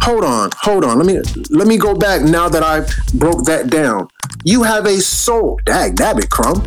Hold 0.00 0.24
on, 0.24 0.50
hold 0.56 0.84
on. 0.84 0.98
Let 0.98 1.06
me 1.06 1.20
let 1.50 1.68
me 1.68 1.76
go 1.76 1.94
back 1.94 2.22
now 2.22 2.48
that 2.48 2.62
I 2.62 2.80
broke 3.16 3.44
that 3.44 3.68
down. 3.70 4.08
You 4.44 4.62
have 4.62 4.86
a 4.86 5.00
soul. 5.00 5.60
Dag 5.66 5.94
dabbit 5.94 6.30
crumb. 6.30 6.62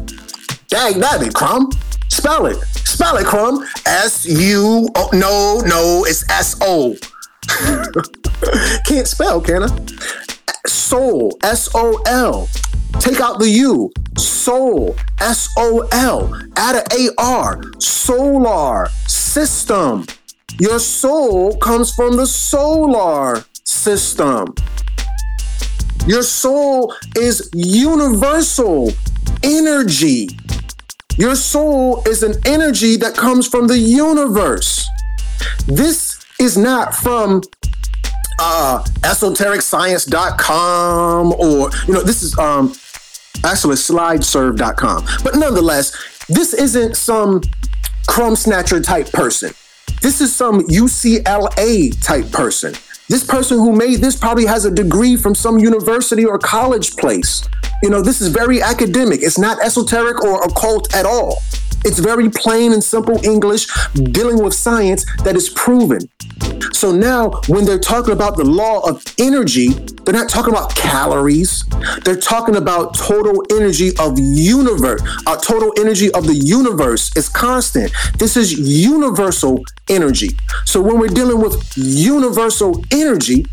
Dag 0.67 1.01
dabbit 1.01 1.33
crumb. 1.33 1.71
Spell 2.09 2.45
it. 2.45 2.57
Spell 2.85 3.17
it, 3.17 3.25
crumb. 3.25 3.65
S 3.85 4.25
U 4.25 4.87
O 4.95 5.09
no, 5.13 5.61
no, 5.65 6.05
it's 6.05 6.29
S 6.29 6.57
O. 6.61 6.95
Can't 8.87 9.07
spell, 9.07 9.41
can 9.41 9.63
I? 9.63 9.87
Soul. 10.67 11.37
S 11.43 11.69
O 11.75 12.01
L. 12.05 12.47
Take 12.99 13.21
out 13.21 13.39
the 13.39 13.49
U. 13.49 13.91
Soul. 14.17 14.95
S 15.19 15.49
O 15.57 15.87
L. 15.91 16.33
Add 16.55 16.75
an 16.75 16.83
A 16.91 17.09
R. 17.17 17.61
Solar 17.79 18.87
system. 19.07 20.05
Your 20.59 20.79
soul 20.79 21.57
comes 21.57 21.93
from 21.93 22.15
the 22.17 22.25
solar 22.25 23.45
system. 23.63 24.55
Your 26.07 26.23
soul 26.23 26.93
is 27.15 27.49
universal 27.53 28.91
energy. 29.43 30.29
Your 31.17 31.35
soul 31.35 32.01
is 32.07 32.23
an 32.23 32.35
energy 32.45 32.95
that 32.97 33.15
comes 33.15 33.47
from 33.47 33.67
the 33.67 33.77
universe. 33.77 34.85
This 35.65 36.19
is 36.39 36.57
not 36.57 36.93
from 36.93 37.41
uh, 38.39 38.83
esotericscience.com 39.01 41.33
or, 41.33 41.69
you 41.87 41.93
know, 41.93 42.03
this 42.03 42.21
is 42.21 42.37
um, 42.37 42.75
actually 43.45 43.75
slideserve.com. 43.75 45.05
But 45.23 45.35
nonetheless, 45.35 46.25
this 46.27 46.53
isn't 46.53 46.97
some 46.97 47.41
crumb 48.07 48.35
snatcher 48.35 48.81
type 48.81 49.11
person. 49.11 49.53
This 50.01 50.21
is 50.21 50.35
some 50.35 50.61
UCLA 50.67 52.01
type 52.03 52.31
person. 52.31 52.73
This 53.07 53.23
person 53.23 53.57
who 53.57 53.71
made 53.71 54.01
this 54.01 54.17
probably 54.17 54.45
has 54.45 54.65
a 54.65 54.71
degree 54.71 55.15
from 55.15 55.35
some 55.35 55.59
university 55.59 56.25
or 56.25 56.39
college 56.39 56.95
place. 56.95 57.47
You 57.83 57.89
know, 57.89 58.01
this 58.01 58.19
is 58.19 58.29
very 58.29 58.61
academic. 58.61 59.21
It's 59.21 59.37
not 59.37 59.63
esoteric 59.63 60.23
or 60.23 60.43
occult 60.43 60.93
at 60.95 61.05
all. 61.05 61.37
It's 61.85 61.99
very 61.99 62.29
plain 62.29 62.73
and 62.73 62.83
simple 62.83 63.23
English 63.23 63.67
dealing 63.93 64.43
with 64.43 64.53
science 64.53 65.05
that 65.23 65.35
is 65.35 65.49
proven. 65.49 66.01
So 66.73 66.91
now, 66.91 67.41
when 67.47 67.65
they're 67.65 67.79
talking 67.79 68.11
about 68.11 68.37
the 68.37 68.43
law 68.43 68.81
of 68.89 69.03
energy, 69.19 69.69
they're 69.69 70.13
not 70.13 70.29
talking 70.29 70.53
about 70.53 70.75
calories. 70.75 71.63
They're 72.03 72.19
talking 72.19 72.55
about 72.55 72.95
total 72.95 73.43
energy 73.51 73.91
of 73.97 74.17
universe. 74.19 75.01
Uh, 75.25 75.37
total 75.37 75.73
energy 75.79 76.11
of 76.11 76.27
the 76.27 76.33
universe 76.33 77.15
is 77.15 77.29
constant. 77.29 77.91
This 78.17 78.35
is 78.35 78.53
universal 78.53 79.63
energy. 79.89 80.29
So 80.65 80.81
when 80.81 80.99
we're 80.99 81.07
dealing 81.07 81.41
with 81.41 81.71
universal 81.75 82.83
energy, 82.91 83.45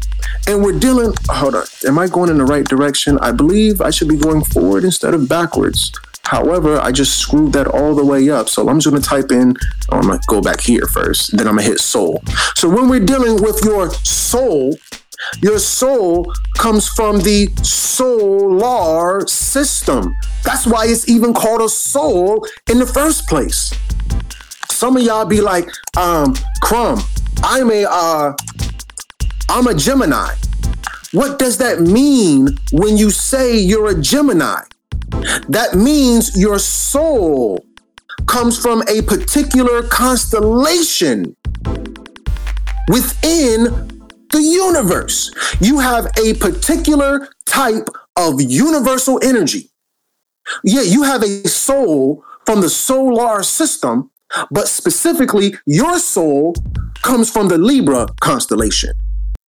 and 0.48 0.62
we're 0.62 0.78
dealing, 0.78 1.12
hold 1.28 1.54
on, 1.54 1.64
am 1.86 1.98
I 1.98 2.08
going 2.08 2.30
in 2.30 2.38
the 2.38 2.44
right 2.44 2.64
direction? 2.64 3.18
I 3.18 3.32
believe 3.32 3.80
I 3.80 3.90
should 3.90 4.08
be 4.08 4.16
going 4.16 4.44
forward 4.44 4.84
instead 4.84 5.14
of 5.14 5.28
backwards. 5.28 5.92
However, 6.24 6.80
I 6.80 6.92
just 6.92 7.18
screwed 7.18 7.52
that 7.52 7.66
all 7.66 7.94
the 7.94 8.04
way 8.04 8.30
up. 8.30 8.48
So 8.48 8.68
I'm 8.68 8.78
just 8.78 8.90
going 8.90 9.02
to 9.02 9.08
type 9.08 9.30
in, 9.30 9.54
oh, 9.90 9.98
I'm 9.98 10.06
going 10.06 10.18
to 10.18 10.24
go 10.28 10.40
back 10.40 10.60
here 10.60 10.86
first. 10.86 11.36
Then 11.36 11.46
I'm 11.46 11.54
going 11.56 11.64
to 11.64 11.70
hit 11.72 11.80
soul. 11.80 12.22
So 12.54 12.68
when 12.68 12.88
we're 12.88 13.04
dealing 13.04 13.42
with 13.42 13.62
your 13.64 13.90
soul, 13.92 14.76
your 15.42 15.58
soul 15.58 16.32
comes 16.56 16.88
from 16.88 17.18
the 17.18 17.48
solar 17.62 19.26
system. 19.26 20.14
That's 20.44 20.66
why 20.66 20.86
it's 20.86 21.08
even 21.08 21.34
called 21.34 21.62
a 21.62 21.68
soul 21.68 22.46
in 22.70 22.78
the 22.78 22.86
first 22.86 23.28
place. 23.28 23.72
Some 24.70 24.96
of 24.96 25.02
y'all 25.02 25.26
be 25.26 25.40
like, 25.40 25.68
um, 25.96 26.34
Crumb, 26.62 27.00
I'm 27.42 27.70
a, 27.70 27.84
uh, 27.88 28.32
I'm 29.48 29.66
a 29.66 29.74
Gemini. 29.74 30.34
What 31.12 31.38
does 31.38 31.58
that 31.58 31.80
mean 31.80 32.58
when 32.72 32.96
you 32.96 33.10
say 33.10 33.58
you're 33.58 33.90
a 33.90 34.00
Gemini? 34.00 34.62
That 35.48 35.74
means 35.74 36.38
your 36.38 36.58
soul 36.58 37.64
comes 38.26 38.58
from 38.58 38.82
a 38.88 39.02
particular 39.02 39.82
constellation 39.82 41.36
within 42.88 43.64
the 44.30 44.40
universe. 44.40 45.30
You 45.60 45.78
have 45.80 46.06
a 46.18 46.34
particular 46.34 47.28
type 47.46 47.88
of 48.16 48.40
universal 48.40 49.20
energy. 49.22 49.70
Yeah, 50.64 50.82
you 50.82 51.02
have 51.02 51.22
a 51.22 51.46
soul 51.48 52.24
from 52.46 52.60
the 52.60 52.68
solar 52.68 53.42
system, 53.42 54.10
but 54.50 54.68
specifically, 54.68 55.54
your 55.66 55.98
soul 55.98 56.54
comes 57.02 57.30
from 57.30 57.48
the 57.48 57.58
Libra 57.58 58.06
constellation. 58.20 58.92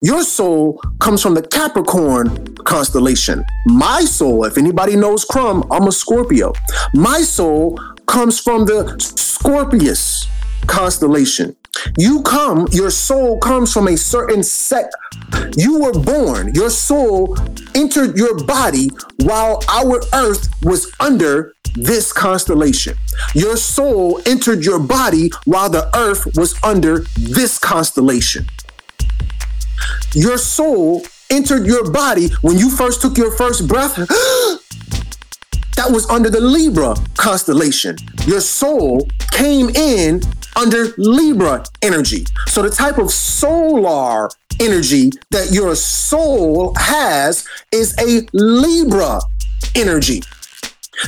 Your 0.04 0.22
soul 0.22 0.82
comes 1.00 1.22
from 1.22 1.32
the 1.32 1.40
Capricorn 1.40 2.56
constellation. 2.56 3.42
My 3.64 4.02
soul, 4.02 4.44
if 4.44 4.58
anybody 4.58 4.96
knows 4.96 5.24
Crumb, 5.24 5.64
I'm 5.70 5.88
a 5.88 5.92
Scorpio. 5.92 6.52
My 6.92 7.22
soul 7.22 7.80
comes 8.04 8.38
from 8.38 8.66
the 8.66 8.96
Scorpius 8.98 10.28
constellation. 10.66 11.56
You 11.96 12.20
come, 12.20 12.68
your 12.70 12.90
soul 12.90 13.38
comes 13.38 13.72
from 13.72 13.88
a 13.88 13.96
certain 13.96 14.42
set. 14.42 14.92
You 15.56 15.80
were 15.80 15.98
born, 15.98 16.52
your 16.54 16.68
soul 16.68 17.38
entered 17.74 18.18
your 18.18 18.44
body 18.44 18.90
while 19.22 19.62
our 19.70 20.02
earth 20.12 20.50
was 20.62 20.92
under 21.00 21.54
this 21.76 22.12
constellation. 22.12 22.94
Your 23.34 23.56
soul 23.56 24.20
entered 24.26 24.66
your 24.66 24.80
body 24.80 25.30
while 25.46 25.70
the 25.70 25.88
earth 25.96 26.26
was 26.36 26.54
under 26.62 27.06
this 27.16 27.58
constellation. 27.58 28.46
Your 30.14 30.38
soul 30.38 31.02
entered 31.30 31.66
your 31.66 31.90
body 31.90 32.28
when 32.42 32.58
you 32.58 32.70
first 32.70 33.00
took 33.00 33.16
your 33.16 33.32
first 33.32 33.66
breath, 33.66 33.96
that 35.76 35.90
was 35.90 36.08
under 36.08 36.30
the 36.30 36.40
Libra 36.40 36.94
constellation. 37.16 37.96
Your 38.26 38.40
soul 38.40 39.08
came 39.32 39.70
in 39.70 40.22
under 40.56 40.94
Libra 40.96 41.64
energy. 41.82 42.24
So 42.46 42.62
the 42.62 42.70
type 42.70 42.98
of 42.98 43.10
solar 43.10 44.30
energy 44.60 45.10
that 45.30 45.50
your 45.50 45.74
soul 45.74 46.74
has 46.76 47.46
is 47.72 47.94
a 47.98 48.26
Libra 48.32 49.20
energy. 49.74 50.22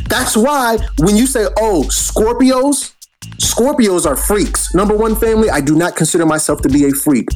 That's 0.08 0.36
why 0.36 0.78
when 0.98 1.16
you 1.16 1.26
say, 1.26 1.46
oh, 1.58 1.84
Scorpios, 1.88 2.92
Scorpios 3.38 4.06
are 4.06 4.16
freaks. 4.16 4.74
Number 4.74 4.96
one, 4.96 5.14
family, 5.14 5.48
I 5.50 5.60
do 5.60 5.76
not 5.76 5.96
consider 5.96 6.26
myself 6.26 6.62
to 6.62 6.68
be 6.68 6.86
a 6.86 6.90
freak. 6.90 7.28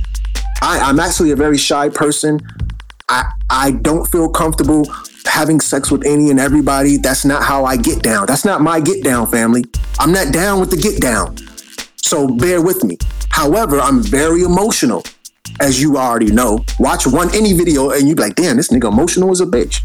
I, 0.63 0.79
I'm 0.81 1.01
actually 1.01 1.31
a 1.31 1.37
very 1.37 1.59
shy 1.59 1.89
person. 1.89 2.41
I, 3.09 3.31
I 3.49 3.73
don't 3.73 4.07
feel 4.07 4.29
comfortable 4.29 4.87
having 5.25 5.61
sex 5.61 5.91
with 5.91 6.07
any 6.07 6.31
and 6.31 6.39
everybody. 6.39 6.97
That's 6.97 7.25
not 7.25 7.43
how 7.43 7.65
I 7.65 7.77
get 7.77 8.03
down. 8.03 8.27
That's 8.27 8.45
not 8.45 8.61
my 8.61 8.81
get 8.81 9.03
down, 9.03 9.27
family. 9.27 9.65
I'm 9.99 10.13
not 10.13 10.33
down 10.33 10.61
with 10.61 10.71
the 10.71 10.77
get 10.77 11.01
down. 11.01 11.37
So 11.97 12.29
bear 12.29 12.61
with 12.61 12.85
me. 12.85 12.99
However, 13.31 13.81
I'm 13.81 14.03
very 14.03 14.43
emotional, 14.43 15.05
as 15.61 15.81
you 15.81 15.97
already 15.97 16.31
know. 16.31 16.65
Watch 16.79 17.07
one 17.07 17.35
any 17.35 17.53
video 17.53 17.91
and 17.91 18.09
you 18.09 18.15
be 18.15 18.23
like, 18.23 18.35
damn, 18.35 18.57
this 18.57 18.69
nigga 18.69 18.91
emotional 18.91 19.31
as 19.31 19.41
a 19.41 19.47
bitch. 19.47 19.85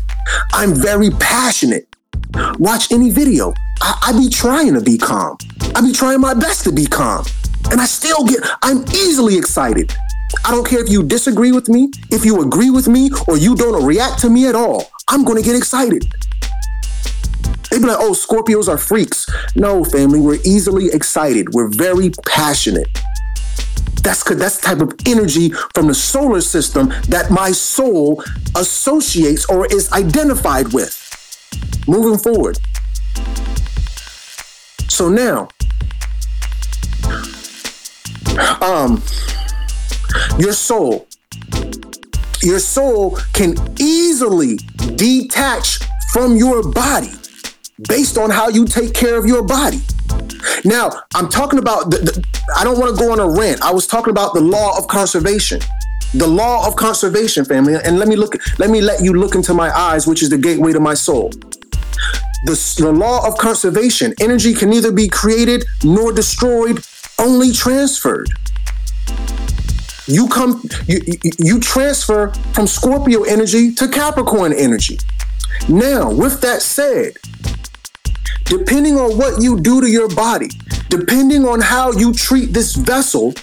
I'm 0.53 0.73
very 0.73 1.09
passionate. 1.11 1.87
Watch 2.57 2.91
any 2.91 3.11
video. 3.11 3.53
I, 3.81 4.07
I 4.07 4.19
be 4.19 4.29
trying 4.29 4.73
to 4.73 4.81
be 4.81 4.97
calm. 4.97 5.37
I 5.75 5.81
be 5.81 5.93
trying 5.93 6.21
my 6.21 6.33
best 6.33 6.63
to 6.65 6.71
be 6.71 6.85
calm. 6.85 7.25
And 7.71 7.81
I 7.81 7.85
still 7.85 8.25
get, 8.25 8.39
I'm 8.61 8.83
easily 8.89 9.37
excited. 9.37 9.93
I 10.43 10.51
don't 10.51 10.67
care 10.67 10.83
if 10.83 10.89
you 10.89 11.03
disagree 11.03 11.51
with 11.51 11.69
me, 11.69 11.91
if 12.11 12.25
you 12.25 12.41
agree 12.41 12.69
with 12.69 12.87
me, 12.87 13.09
or 13.27 13.37
you 13.37 13.55
don't 13.55 13.85
react 13.85 14.19
to 14.21 14.29
me 14.29 14.47
at 14.47 14.55
all. 14.55 14.91
I'm 15.07 15.23
going 15.23 15.37
to 15.37 15.43
get 15.43 15.55
excited. 15.55 16.03
They'd 17.69 17.79
be 17.79 17.87
like, 17.87 17.97
oh, 17.99 18.11
Scorpios 18.11 18.67
are 18.67 18.77
freaks. 18.77 19.27
No, 19.55 19.83
family, 19.83 20.19
we're 20.19 20.39
easily 20.45 20.87
excited. 20.87 21.53
We're 21.53 21.67
very 21.67 22.11
passionate. 22.25 22.87
That's 24.01 24.23
that's 24.23 24.57
the 24.57 24.61
type 24.61 24.81
of 24.81 24.93
energy 25.07 25.49
from 25.73 25.87
the 25.87 25.95
solar 25.95 26.41
system 26.41 26.93
that 27.09 27.31
my 27.31 27.51
soul 27.51 28.23
associates 28.55 29.49
or 29.49 29.65
is 29.65 29.91
identified 29.91 30.73
with. 30.73 31.01
Moving 31.87 32.19
forward. 32.19 32.59
So 34.89 35.09
now, 35.09 35.49
um, 38.61 39.01
your 40.37 40.53
soul, 40.53 41.07
your 42.41 42.59
soul 42.59 43.17
can 43.33 43.55
easily 43.79 44.57
detach 44.95 45.79
from 46.13 46.35
your 46.37 46.61
body 46.71 47.11
based 47.87 48.17
on 48.17 48.29
how 48.29 48.47
you 48.47 48.65
take 48.65 48.93
care 48.93 49.17
of 49.17 49.25
your 49.25 49.43
body. 49.43 49.81
Now, 50.63 50.91
I'm 51.13 51.27
talking 51.27 51.59
about, 51.59 51.91
the, 51.91 51.97
the, 51.97 52.25
I 52.55 52.63
don't 52.63 52.79
want 52.79 52.95
to 52.95 53.03
go 53.03 53.11
on 53.11 53.19
a 53.19 53.27
rant. 53.27 53.61
I 53.61 53.71
was 53.71 53.87
talking 53.87 54.11
about 54.11 54.33
the 54.33 54.41
law 54.41 54.77
of 54.77 54.87
conservation. 54.87 55.59
The 56.13 56.27
law 56.27 56.65
of 56.67 56.75
conservation, 56.75 57.43
family. 57.43 57.75
And 57.83 57.99
let 57.99 58.07
me 58.07 58.15
look, 58.15 58.35
let 58.59 58.69
me 58.69 58.79
let 58.79 59.03
you 59.03 59.13
look 59.13 59.35
into 59.35 59.53
my 59.53 59.75
eyes, 59.75 60.07
which 60.07 60.23
is 60.23 60.29
the 60.29 60.37
gateway 60.37 60.71
to 60.71 60.79
my 60.79 60.93
soul. 60.93 61.29
The, 62.45 62.75
the 62.77 62.91
law 62.91 63.27
of 63.27 63.37
conservation 63.37 64.13
energy 64.21 64.53
can 64.53 64.69
neither 64.69 64.91
be 64.91 65.07
created 65.07 65.65
nor 65.83 66.13
destroyed, 66.13 66.85
only 67.19 67.51
transferred. 67.51 68.29
You 70.07 70.27
come, 70.27 70.61
you, 70.87 71.01
you 71.39 71.59
transfer 71.59 72.29
from 72.53 72.67
Scorpio 72.67 73.23
energy 73.23 73.73
to 73.73 73.87
Capricorn 73.87 74.53
energy. 74.53 74.99
Now, 75.67 76.11
with 76.11 76.41
that 76.41 76.61
said, 76.61 77.13
depending 78.43 78.97
on 78.97 79.17
what 79.17 79.41
you 79.41 79.59
do 79.59 79.81
to 79.81 79.89
your 79.89 80.09
body, 80.09 80.49
depending 80.89 81.45
on 81.45 81.59
how 81.59 81.91
you 81.91 82.13
treat 82.13 82.53
this 82.53 82.75
vessel, 82.75 83.33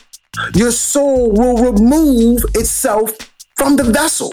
your 0.55 0.71
soul 0.71 1.33
will 1.33 1.73
remove 1.73 2.43
itself 2.55 3.11
from 3.57 3.77
the 3.77 3.85
vessel. 3.85 4.33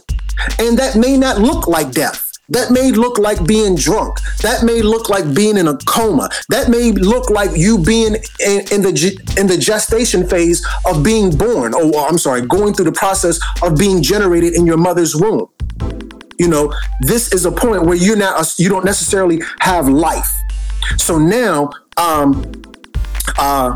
And 0.60 0.78
that 0.78 0.96
may 0.96 1.18
not 1.18 1.40
look 1.40 1.68
like 1.68 1.92
death. 1.92 2.29
That 2.50 2.72
may 2.72 2.92
look 2.92 3.18
like 3.20 3.46
being 3.46 3.76
drunk. 3.76 4.20
That 4.42 4.64
may 4.64 4.82
look 4.82 5.10
like 5.10 5.34
being 5.34 5.58
in 5.58 5.68
a 5.68 5.78
coma. 5.86 6.30
That 6.50 6.70
may 6.70 6.92
look 6.92 7.30
like 7.30 7.52
you 7.56 7.78
being 7.78 8.16
in, 8.40 8.60
in 8.72 8.82
the 8.82 9.36
in 9.38 9.48
the 9.48 9.58
gestation 9.58 10.28
phase 10.28 10.66
of 10.86 11.04
being 11.04 11.36
born. 11.36 11.74
Oh, 11.76 12.06
I'm 12.08 12.18
sorry, 12.18 12.42
going 12.42 12.74
through 12.74 12.86
the 12.86 12.92
process 12.92 13.40
of 13.62 13.78
being 13.78 14.02
generated 14.02 14.54
in 14.54 14.66
your 14.66 14.78
mother's 14.78 15.16
womb. 15.16 15.48
You 16.40 16.48
know, 16.48 16.74
this 17.02 17.34
is 17.34 17.46
a 17.46 17.52
point 17.52 17.84
where 17.84 17.96
you're 17.96 18.16
not 18.16 18.56
you 18.58 18.70
don't 18.70 18.86
necessarily 18.86 19.42
have 19.60 19.88
life. 19.88 20.30
So 20.98 21.18
now, 21.20 21.70
um, 21.98 22.52
uh, 23.38 23.76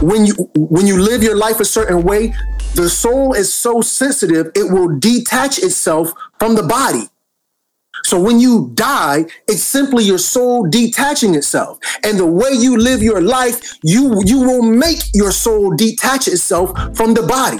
when 0.00 0.26
you 0.26 0.34
when 0.54 0.86
you 0.86 1.00
live 1.00 1.22
your 1.22 1.36
life 1.36 1.58
a 1.58 1.64
certain 1.64 2.02
way, 2.02 2.34
the 2.74 2.88
soul 2.88 3.32
is 3.32 3.52
so 3.52 3.80
sensitive 3.80 4.52
it 4.54 4.70
will 4.70 4.98
detach 4.98 5.58
itself 5.58 6.12
from 6.38 6.54
the 6.54 6.62
body. 6.62 7.08
So 8.04 8.20
when 8.20 8.38
you 8.38 8.70
die, 8.74 9.26
it's 9.48 9.62
simply 9.62 10.04
your 10.04 10.18
soul 10.18 10.68
detaching 10.68 11.34
itself. 11.34 11.78
And 12.02 12.18
the 12.18 12.26
way 12.26 12.50
you 12.52 12.76
live 12.76 13.02
your 13.02 13.20
life, 13.20 13.78
you 13.82 14.22
you 14.24 14.40
will 14.40 14.62
make 14.62 14.98
your 15.14 15.32
soul 15.32 15.74
detach 15.74 16.28
itself 16.28 16.70
from 16.96 17.14
the 17.14 17.22
body. 17.22 17.58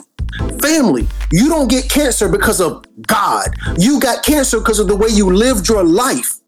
Family, 0.61 1.07
you 1.33 1.49
don't 1.49 1.69
get 1.69 1.89
cancer 1.89 2.29
because 2.29 2.61
of 2.61 2.85
God. 3.07 3.49
You 3.79 4.01
got 4.01 4.25
cancer 4.25 4.59
because 4.59 4.79
of 4.79 4.89
the 4.89 4.97
way 4.97 5.09
you 5.09 5.31
lived 5.31 5.69
your 5.69 5.85
life. 5.85 6.39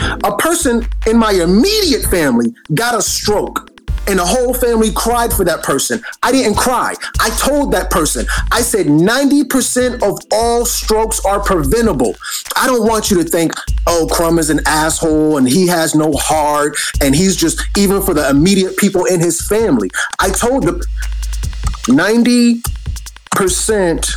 A 0.00 0.36
person 0.36 0.86
in 1.06 1.16
my 1.18 1.32
immediate 1.32 2.04
family 2.04 2.54
got 2.74 2.94
a 2.94 3.02
stroke 3.02 3.70
and 4.06 4.18
the 4.18 4.24
whole 4.24 4.54
family 4.54 4.92
cried 4.92 5.32
for 5.32 5.44
that 5.44 5.62
person. 5.62 6.02
I 6.22 6.32
didn't 6.32 6.56
cry. 6.56 6.94
I 7.20 7.30
told 7.30 7.72
that 7.72 7.90
person, 7.90 8.26
I 8.52 8.60
said 8.60 8.86
90% 8.86 10.02
of 10.02 10.18
all 10.32 10.64
strokes 10.64 11.24
are 11.24 11.40
preventable. 11.40 12.14
I 12.56 12.66
don't 12.66 12.86
want 12.86 13.10
you 13.10 13.22
to 13.22 13.28
think, 13.28 13.52
oh, 13.86 14.08
Crumb 14.10 14.38
is 14.38 14.50
an 14.50 14.60
asshole 14.66 15.38
and 15.38 15.48
he 15.48 15.66
has 15.66 15.94
no 15.94 16.12
heart 16.12 16.76
and 17.00 17.14
he's 17.14 17.36
just, 17.36 17.62
even 17.76 18.02
for 18.02 18.14
the 18.14 18.28
immediate 18.28 18.76
people 18.76 19.04
in 19.06 19.20
his 19.20 19.46
family. 19.46 19.90
I 20.18 20.30
told 20.30 20.64
them 20.64 20.80
90% 21.86 24.14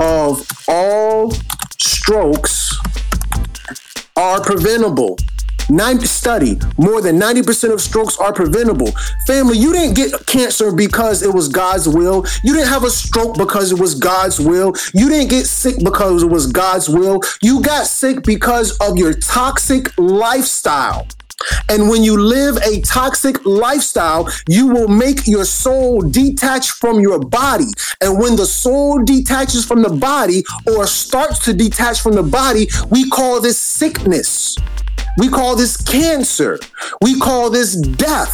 of 0.00 0.46
all 0.68 1.32
strokes 1.80 2.76
are 4.16 4.42
preventable. 4.42 5.16
90 5.72 6.06
study. 6.06 6.58
More 6.76 7.00
than 7.00 7.18
90% 7.18 7.72
of 7.72 7.80
strokes 7.80 8.16
are 8.18 8.32
preventable. 8.32 8.92
Family 9.26 9.56
you 9.56 9.72
didn't 9.72 9.94
get 9.94 10.26
cancer 10.26 10.70
because 10.70 11.22
it 11.22 11.32
was 11.32 11.48
god's 11.48 11.88
will. 11.88 12.24
You 12.44 12.54
didn't 12.54 12.68
have 12.68 12.84
a 12.84 12.90
stroke 12.90 13.36
because 13.36 13.72
it 13.72 13.80
was 13.80 13.94
god's 13.94 14.38
will. 14.38 14.74
You 14.94 15.08
didn't 15.08 15.30
get 15.30 15.46
sick 15.46 15.76
because 15.82 16.22
it 16.22 16.30
was 16.30 16.46
god's 16.46 16.88
will. 16.88 17.20
You 17.40 17.62
got 17.62 17.86
sick 17.86 18.22
because 18.22 18.76
of 18.78 18.96
your 18.98 19.14
toxic 19.14 19.96
lifestyle. 19.98 21.06
And 21.68 21.88
when 21.88 22.02
you 22.02 22.20
live 22.20 22.56
a 22.58 22.80
toxic 22.82 23.44
lifestyle, 23.44 24.28
you 24.48 24.68
will 24.68 24.88
make 24.88 25.26
your 25.26 25.44
soul 25.44 26.00
detach 26.00 26.70
from 26.70 27.00
your 27.00 27.18
body. 27.18 27.66
And 28.00 28.18
when 28.18 28.36
the 28.36 28.46
soul 28.46 29.02
detaches 29.02 29.64
from 29.64 29.82
the 29.82 29.90
body 29.90 30.44
or 30.66 30.86
starts 30.86 31.44
to 31.46 31.52
detach 31.52 32.00
from 32.00 32.12
the 32.12 32.22
body, 32.22 32.68
we 32.90 33.08
call 33.08 33.40
this 33.40 33.58
sickness. 33.58 34.56
We 35.18 35.28
call 35.28 35.56
this 35.56 35.76
cancer. 35.76 36.58
We 37.00 37.18
call 37.18 37.50
this 37.50 37.76
death. 37.76 38.32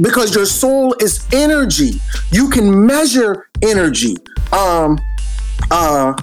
Because 0.00 0.34
your 0.34 0.46
soul 0.46 0.94
is 1.00 1.26
energy. 1.32 2.00
You 2.30 2.48
can 2.48 2.86
measure 2.86 3.48
energy. 3.62 4.16
Um 4.52 4.98
uh 5.70 6.14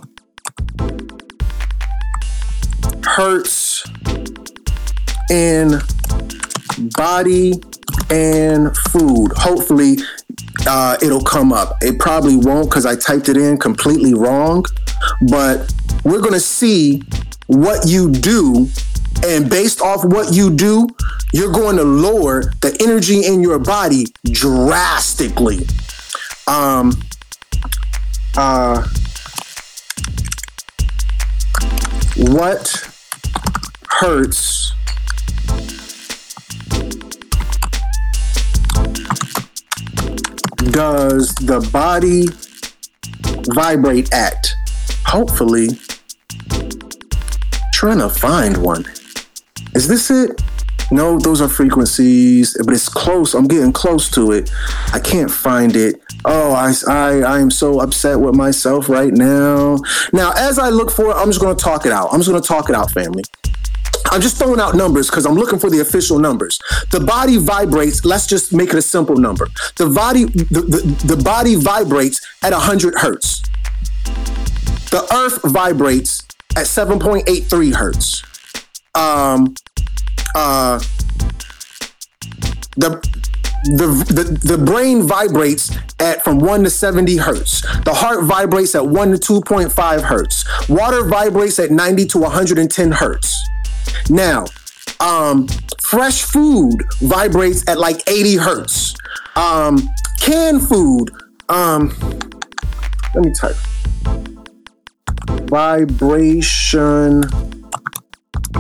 hertz 3.04 3.86
in 5.30 5.80
body 6.96 7.54
and 8.10 8.76
food. 8.78 9.32
Hopefully 9.36 9.98
uh, 10.68 10.98
it'll 11.02 11.24
come 11.24 11.54
up. 11.54 11.78
It 11.82 12.00
probably 12.00 12.38
won't 12.38 12.70
because 12.70 12.86
I 12.86 12.96
typed 12.96 13.30
it 13.30 13.38
in 13.38 13.58
completely 13.58 14.14
wrong, 14.14 14.66
but 15.30 15.74
we're 16.04 16.22
going 16.22 16.34
to 16.34 16.40
see 16.40 17.04
what 17.50 17.88
you 17.88 18.12
do. 18.12 18.70
And 19.26 19.50
based 19.50 19.82
off 19.82 20.06
what 20.06 20.34
you 20.34 20.56
do, 20.56 20.88
you're 21.34 21.52
going 21.52 21.76
to 21.78 21.84
lower 21.84 22.54
the 22.62 22.78
energy 22.80 23.26
in 23.26 23.42
your 23.42 23.60
body 23.60 24.06
drastically. 24.32 25.66
Um, 26.48 26.94
uh, 28.38 28.88
what 32.18 32.90
hertz 33.90 34.74
does 40.72 41.34
the 41.36 41.68
body 41.74 42.28
vibrate 43.54 44.14
at? 44.14 44.54
hopefully 45.10 45.70
trying 47.80 47.98
to 47.98 48.10
find 48.10 48.58
one. 48.58 48.84
Is 49.74 49.88
this 49.88 50.12
it? 50.12 50.42
No, 50.92 51.18
those 51.18 51.40
are 51.40 51.48
frequencies, 51.48 52.58
but 52.66 52.74
it's 52.74 52.90
close. 52.90 53.34
I'm 53.34 53.48
getting 53.48 53.72
close 53.72 54.12
to 54.12 54.34
it. 54.34 54.52
I 54.92 55.00
can't 55.00 55.32
find 55.32 55.74
it. 55.78 55.96
Oh, 56.26 56.52
I, 56.52 56.74
I, 56.90 57.22
I 57.22 57.40
am 57.40 57.50
so 57.50 57.80
upset 57.80 58.20
with 58.20 58.36
myself 58.36 58.90
right 58.90 59.14
now. 59.14 59.78
Now, 60.12 60.34
as 60.36 60.60
I 60.60 60.68
look 60.68 60.92
for 60.92 61.12
it, 61.12 61.14
I'm 61.14 61.28
just 61.28 61.40
going 61.40 61.56
to 61.56 61.64
talk 61.64 61.86
it 61.86 61.94
out. 61.94 62.10
I'm 62.12 62.20
just 62.20 62.30
going 62.30 62.42
to 62.42 62.46
talk 62.46 62.68
it 62.68 62.76
out, 62.76 62.92
family. 62.92 63.24
I'm 64.12 64.20
just 64.20 64.38
throwing 64.38 64.60
out 64.60 64.76
numbers 64.76 65.10
because 65.10 65.26
I'm 65.26 65.36
looking 65.36 65.58
for 65.58 65.70
the 65.70 65.80
official 65.80 66.20
numbers. 66.20 66.60
The 66.92 67.00
body 67.00 67.38
vibrates. 67.38 68.04
Let's 68.04 68.28
just 68.28 68.54
make 68.54 68.72
it 68.72 68.76
a 68.76 68.82
simple 68.82 69.16
number. 69.16 69.48
The 69.78 69.90
body, 69.90 70.26
the, 70.26 70.60
the, 71.08 71.16
the 71.16 71.24
body 71.24 71.56
vibrates 71.56 72.20
at 72.44 72.52
100 72.52 72.96
hertz. 72.96 73.42
The 74.92 75.08
Earth 75.14 75.40
vibrates 75.50 76.24
at 76.56 76.66
7.83 76.66 77.74
hertz. 77.74 78.24
Um, 78.96 79.54
uh, 80.36 80.80
the 82.76 83.20
the, 83.64 83.88
the 84.14 84.56
the 84.56 84.58
brain 84.58 85.04
vibrates 85.04 85.76
at 86.00 86.24
from 86.24 86.40
1 86.40 86.64
to 86.64 86.70
70 86.70 87.18
hertz. 87.18 87.62
The 87.84 87.94
heart 87.94 88.24
vibrates 88.24 88.74
at 88.74 88.86
1 88.86 89.20
to 89.20 89.42
2.5 89.42 90.02
hertz. 90.02 90.70
Water 90.70 91.04
vibrates 91.04 91.60
at 91.60 91.72
90 91.72 92.06
to 92.06 92.20
110 92.20 92.92
hertz. 92.92 93.36
Now, 94.10 94.46
um, 95.00 95.48
fresh 95.82 96.24
food 96.24 96.76
vibrates 97.02 97.68
at 97.68 97.80
like 97.80 98.02
80 98.10 98.36
hertz. 98.38 98.96
Um, 99.36 99.90
canned 100.22 100.68
food, 100.68 101.12
um, 101.50 101.94
let 103.14 103.26
me 103.26 103.34
type 103.34 103.56
vibration 105.50 107.24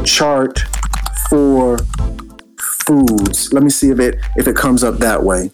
chart 0.03 0.59
for 1.29 1.77
foods. 2.59 3.53
Let 3.53 3.63
me 3.63 3.69
see 3.69 3.89
if 3.89 3.99
it 3.99 4.19
if 4.35 4.47
it 4.47 4.55
comes 4.55 4.83
up 4.83 4.97
that 4.99 5.23
way. 5.23 5.51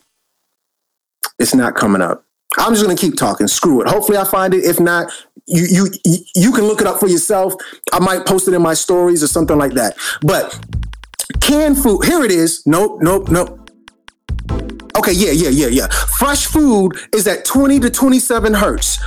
It's 1.39 1.53
not 1.53 1.75
coming 1.75 2.01
up. 2.01 2.23
I'm 2.57 2.73
just 2.73 2.83
gonna 2.83 2.95
keep 2.95 3.17
talking. 3.17 3.47
Screw 3.47 3.81
it. 3.81 3.87
Hopefully 3.87 4.17
I 4.17 4.23
find 4.23 4.53
it. 4.53 4.63
If 4.63 4.79
not, 4.79 5.11
you 5.45 5.89
you 6.05 6.17
you 6.35 6.51
can 6.51 6.65
look 6.65 6.81
it 6.81 6.87
up 6.87 6.99
for 6.99 7.07
yourself. 7.07 7.53
I 7.91 7.99
might 7.99 8.25
post 8.25 8.47
it 8.47 8.53
in 8.53 8.61
my 8.61 8.73
stories 8.73 9.23
or 9.23 9.27
something 9.27 9.57
like 9.57 9.73
that. 9.73 9.97
But 10.21 10.57
canned 11.41 11.77
food, 11.77 12.05
here 12.05 12.23
it 12.23 12.31
is. 12.31 12.63
Nope, 12.65 12.99
nope, 13.01 13.29
nope. 13.29 13.64
Okay, 14.97 15.11
yeah, 15.11 15.31
yeah, 15.31 15.49
yeah, 15.49 15.67
yeah. 15.67 15.87
Fresh 16.17 16.45
food 16.45 16.93
is 17.13 17.27
at 17.27 17.43
20 17.43 17.81
to 17.81 17.89
27 17.89 18.53
hertz. 18.53 18.97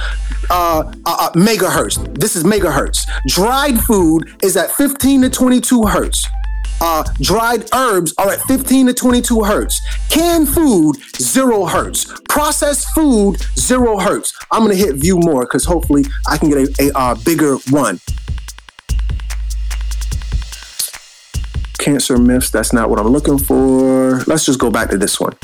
Uh, 0.51 0.81
uh, 0.81 0.83
uh, 1.07 1.31
megahertz. 1.33 1.97
This 2.19 2.37
is 2.37 2.45
megahertz. 2.45 3.07
Dried 3.27 3.81
food 3.81 4.31
is 4.43 4.57
at 4.57 4.71
15 4.73 5.23
to 5.23 5.31
22 5.31 5.87
hertz. 5.87 6.27
Uh, 6.81 7.03
dried 7.21 7.69
herbs 7.75 8.15
are 8.19 8.31
at 8.31 8.41
15 8.43 8.87
to 8.87 8.95
22 8.95 9.43
hertz. 9.43 9.81
Canned 10.11 10.49
food, 10.49 10.97
zero 11.17 11.65
hertz. 11.65 12.07
Processed 12.29 12.89
food, 12.95 13.37
zero 13.59 13.99
hertz. 13.99 14.39
I'm 14.53 14.63
gonna 14.63 14.75
hit 14.75 14.97
view 14.97 15.19
more 15.19 15.43
because 15.43 15.65
hopefully 15.65 16.05
I 16.29 16.37
can 16.37 16.51
get 16.51 16.59
a, 16.79 16.89
a 16.89 16.99
uh, 16.99 17.15
bigger 17.25 17.57
one. 17.71 17.99
Cancer 21.79 22.19
myths, 22.19 22.51
that's 22.51 22.73
not 22.73 22.91
what 22.91 22.99
I'm 22.99 23.09
looking 23.09 23.39
for. 23.39 24.23
Let's 24.27 24.45
just 24.45 24.59
go 24.59 24.71
back 24.71 24.91
to 24.91 24.99
this 24.99 25.19
one. 25.19 25.35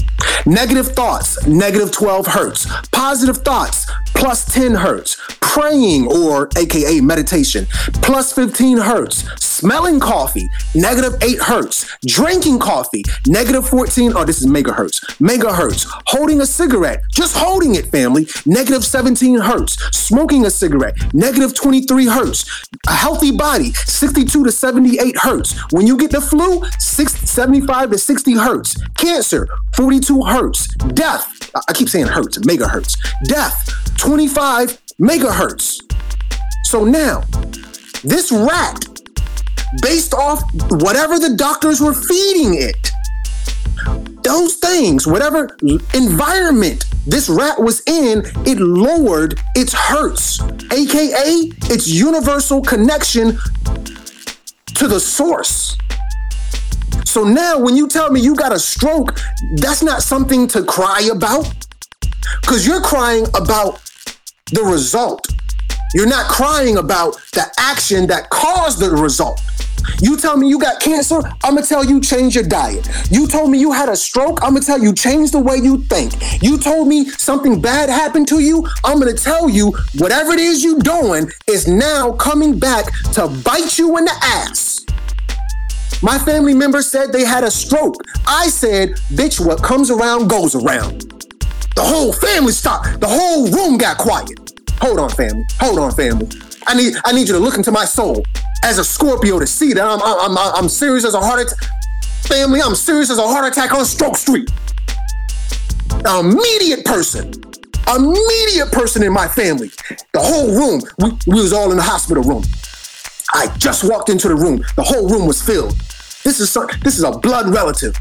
Negative 0.47 0.89
thoughts, 0.89 1.47
negative 1.47 1.91
12 1.91 2.27
hertz. 2.27 2.67
Positive 2.91 3.39
thoughts, 3.39 3.91
plus 4.15 4.45
10 4.53 4.75
hertz. 4.75 5.17
Praying, 5.41 6.07
or 6.09 6.49
AKA 6.57 7.01
meditation, 7.01 7.67
plus 8.03 8.33
15 8.33 8.79
hertz. 8.79 9.25
Smelling 9.41 10.01
coffee, 10.01 10.49
negative 10.75 11.15
8 11.23 11.39
hertz. 11.41 11.97
Drinking 12.05 12.59
coffee, 12.59 13.05
negative 13.27 13.69
14, 13.69 14.13
oh, 14.17 14.25
this 14.25 14.41
is 14.41 14.49
megahertz. 14.49 15.01
Megahertz. 15.21 15.87
Holding 16.07 16.41
a 16.41 16.47
cigarette, 16.47 17.03
just 17.13 17.37
holding 17.37 17.77
it, 17.77 17.87
family, 17.87 18.27
negative 18.47 18.85
17 18.85 19.39
hertz. 19.39 19.77
Smoking 19.97 20.45
a 20.45 20.51
cigarette, 20.51 20.97
negative 21.15 21.55
23 21.55 22.07
hertz. 22.07 22.65
A 22.89 22.93
healthy 22.93 23.31
body, 23.31 23.73
62 23.73 24.45
to 24.45 24.51
78 24.51 25.17
hertz. 25.19 25.55
When 25.73 25.87
you 25.87 25.97
get 25.97 26.11
the 26.11 26.21
flu, 26.21 26.63
6, 26.79 27.13
75 27.31 27.91
to 27.91 27.99
60 27.99 28.33
hertz. 28.35 28.77
Cancer, 28.97 29.49
42 29.77 30.14
hertz. 30.23 30.69
Death, 30.95 31.51
I 31.69 31.73
keep 31.73 31.89
saying 31.89 32.07
hertz, 32.07 32.39
megahertz. 32.39 32.97
Death, 33.25 33.71
25 33.99 34.79
megahertz. 35.01 35.81
So 36.65 36.85
now, 36.85 37.23
this 38.03 38.31
rat, 38.33 38.85
based 39.83 40.15
off 40.15 40.43
whatever 40.71 41.19
the 41.19 41.35
doctors 41.37 41.81
were 41.81 41.95
feeding 41.95 42.55
it, 42.55 42.91
those 44.23 44.57
things, 44.57 45.07
whatever 45.07 45.57
environment 45.95 46.85
this 47.07 47.29
rat 47.29 47.61
was 47.61 47.83
in, 47.87 48.23
it 48.47 48.59
lowered 48.59 49.39
its 49.55 49.75
hertz, 49.75 50.41
aka 50.73 51.53
its 51.71 51.87
universal 51.87 52.63
connection 52.63 53.39
to 54.75 54.89
the 54.89 54.99
source. 54.99 55.77
So 57.05 57.25
now 57.25 57.59
when 57.59 57.77
you 57.77 57.89
tell 57.89 58.11
me 58.11 58.21
you 58.21 58.35
got 58.35 58.53
a 58.53 58.59
stroke, 58.59 59.19
that's 59.57 59.83
not 59.83 60.03
something 60.03 60.47
to 60.49 60.65
cry 60.65 61.09
about. 61.13 61.53
Because 62.41 62.67
you're 62.67 62.81
crying 62.81 63.27
about 63.35 63.81
the 64.53 64.63
result. 64.63 65.27
You're 65.95 66.09
not 66.09 66.29
crying 66.29 66.79
about 66.79 67.15
the 67.33 67.45
action 67.59 68.07
that 68.09 68.29
caused 68.31 68.81
the 68.81 68.91
result. 68.91 69.41
You 70.01 70.17
tell 70.17 70.37
me 70.37 70.49
you 70.49 70.59
got 70.59 70.81
cancer, 70.81 71.21
I'm 71.43 71.55
gonna 71.55 71.67
tell 71.67 71.85
you 71.85 72.01
change 72.01 72.35
your 72.35 72.45
diet. 72.45 72.89
You 73.11 73.27
told 73.29 73.51
me 73.51 73.59
you 73.59 73.71
had 73.71 73.89
a 73.89 73.97
stroke, 73.97 74.43
I'm 74.43 74.55
gonna 74.55 74.65
tell 74.65 74.83
you 74.83 74.93
change 74.93 75.31
the 75.31 75.39
way 75.39 75.57
you 75.57 75.79
think. 75.85 76.15
You 76.43 76.59
told 76.59 76.89
me 76.89 77.11
something 77.11 77.61
bad 77.61 77.91
happened 77.91 78.27
to 78.29 78.41
you, 78.41 78.67
I'm 78.83 78.99
gonna 78.99 79.13
tell 79.13 79.49
you 79.49 79.73
whatever 79.99 80.33
it 80.33 80.41
is 80.41 80.65
you're 80.65 80.81
doing 80.81 81.31
is 81.49 81.69
now 81.69 82.13
coming 82.13 82.59
back 82.59 82.87
to 83.13 83.29
bite 83.45 83.79
you 83.79 83.97
in 83.99 84.05
the 84.07 84.17
ass. 84.23 84.74
My 86.05 86.19
family 86.19 86.53
member 86.53 86.83
said 86.83 87.15
they 87.15 87.25
had 87.25 87.45
a 87.45 87.51
stroke. 87.51 87.95
I 88.27 88.49
said, 88.49 88.91
bitch, 89.09 89.45
what 89.45 89.63
comes 89.63 89.91
around 89.91 90.29
goes 90.29 90.55
around. 90.55 91.01
The 91.77 91.83
whole 91.83 92.13
family 92.13 92.53
stopped. 92.53 93.01
The 93.01 93.07
whole 93.09 93.51
room 93.51 93.79
got 93.79 93.97
quiet. 93.97 94.53
Hold 94.83 94.99
on, 94.99 95.09
family. 95.09 95.47
Hold 95.61 95.79
on, 95.79 95.93
family. 95.93 96.29
I 96.67 96.77
need 96.77 96.95
I 97.07 97.13
need 97.13 97.27
you 97.27 97.33
to 97.33 97.39
look 97.39 97.57
into 97.57 97.73
my 97.73 97.87
soul 97.87 98.23
as 98.63 98.77
a 98.79 98.85
Scorpio 98.85 99.39
to 99.39 99.47
see 99.47 99.73
that 99.73 99.83
I'm 99.83 99.99
I'm 100.03 100.37
I'm, 100.37 100.55
I'm 100.57 100.69
serious 100.69 101.07
as 101.07 101.15
a 101.15 101.21
heart 101.21 101.41
attack. 101.41 101.71
Family, 102.25 102.61
I'm 102.61 102.75
serious 102.75 103.11
as 103.11 103.17
a 103.17 103.27
heart 103.27 103.51
attack 103.51 103.73
on 103.73 103.87
Stroke 103.87 104.19
Street. 104.19 104.51
Immediate 106.07 106.85
person, 106.85 107.33
immediate 107.89 108.71
person 108.73 109.03
in 109.03 109.13
my 109.15 109.27
family. 109.27 109.71
The 110.13 110.21
whole 110.21 110.49
room, 110.55 110.83
we, 110.99 111.35
we 111.35 111.41
was 111.41 111.55
all 111.55 111.71
in 111.71 111.79
the 111.79 111.83
hospital 111.83 112.23
room. 112.23 112.45
I 113.33 113.47
just 113.57 113.85
walked 113.85 114.11
into 114.11 114.29
the 114.29 114.37
room. 114.37 114.63
The 114.77 114.83
whole 114.83 115.09
room 115.09 115.27
was 115.27 115.41
filled. 115.41 115.75
This 116.25 116.41
is 116.41 116.57
this 116.83 116.97
is 116.97 117.05
a 117.05 117.13
blood 117.13 117.49
relative. 117.49 117.95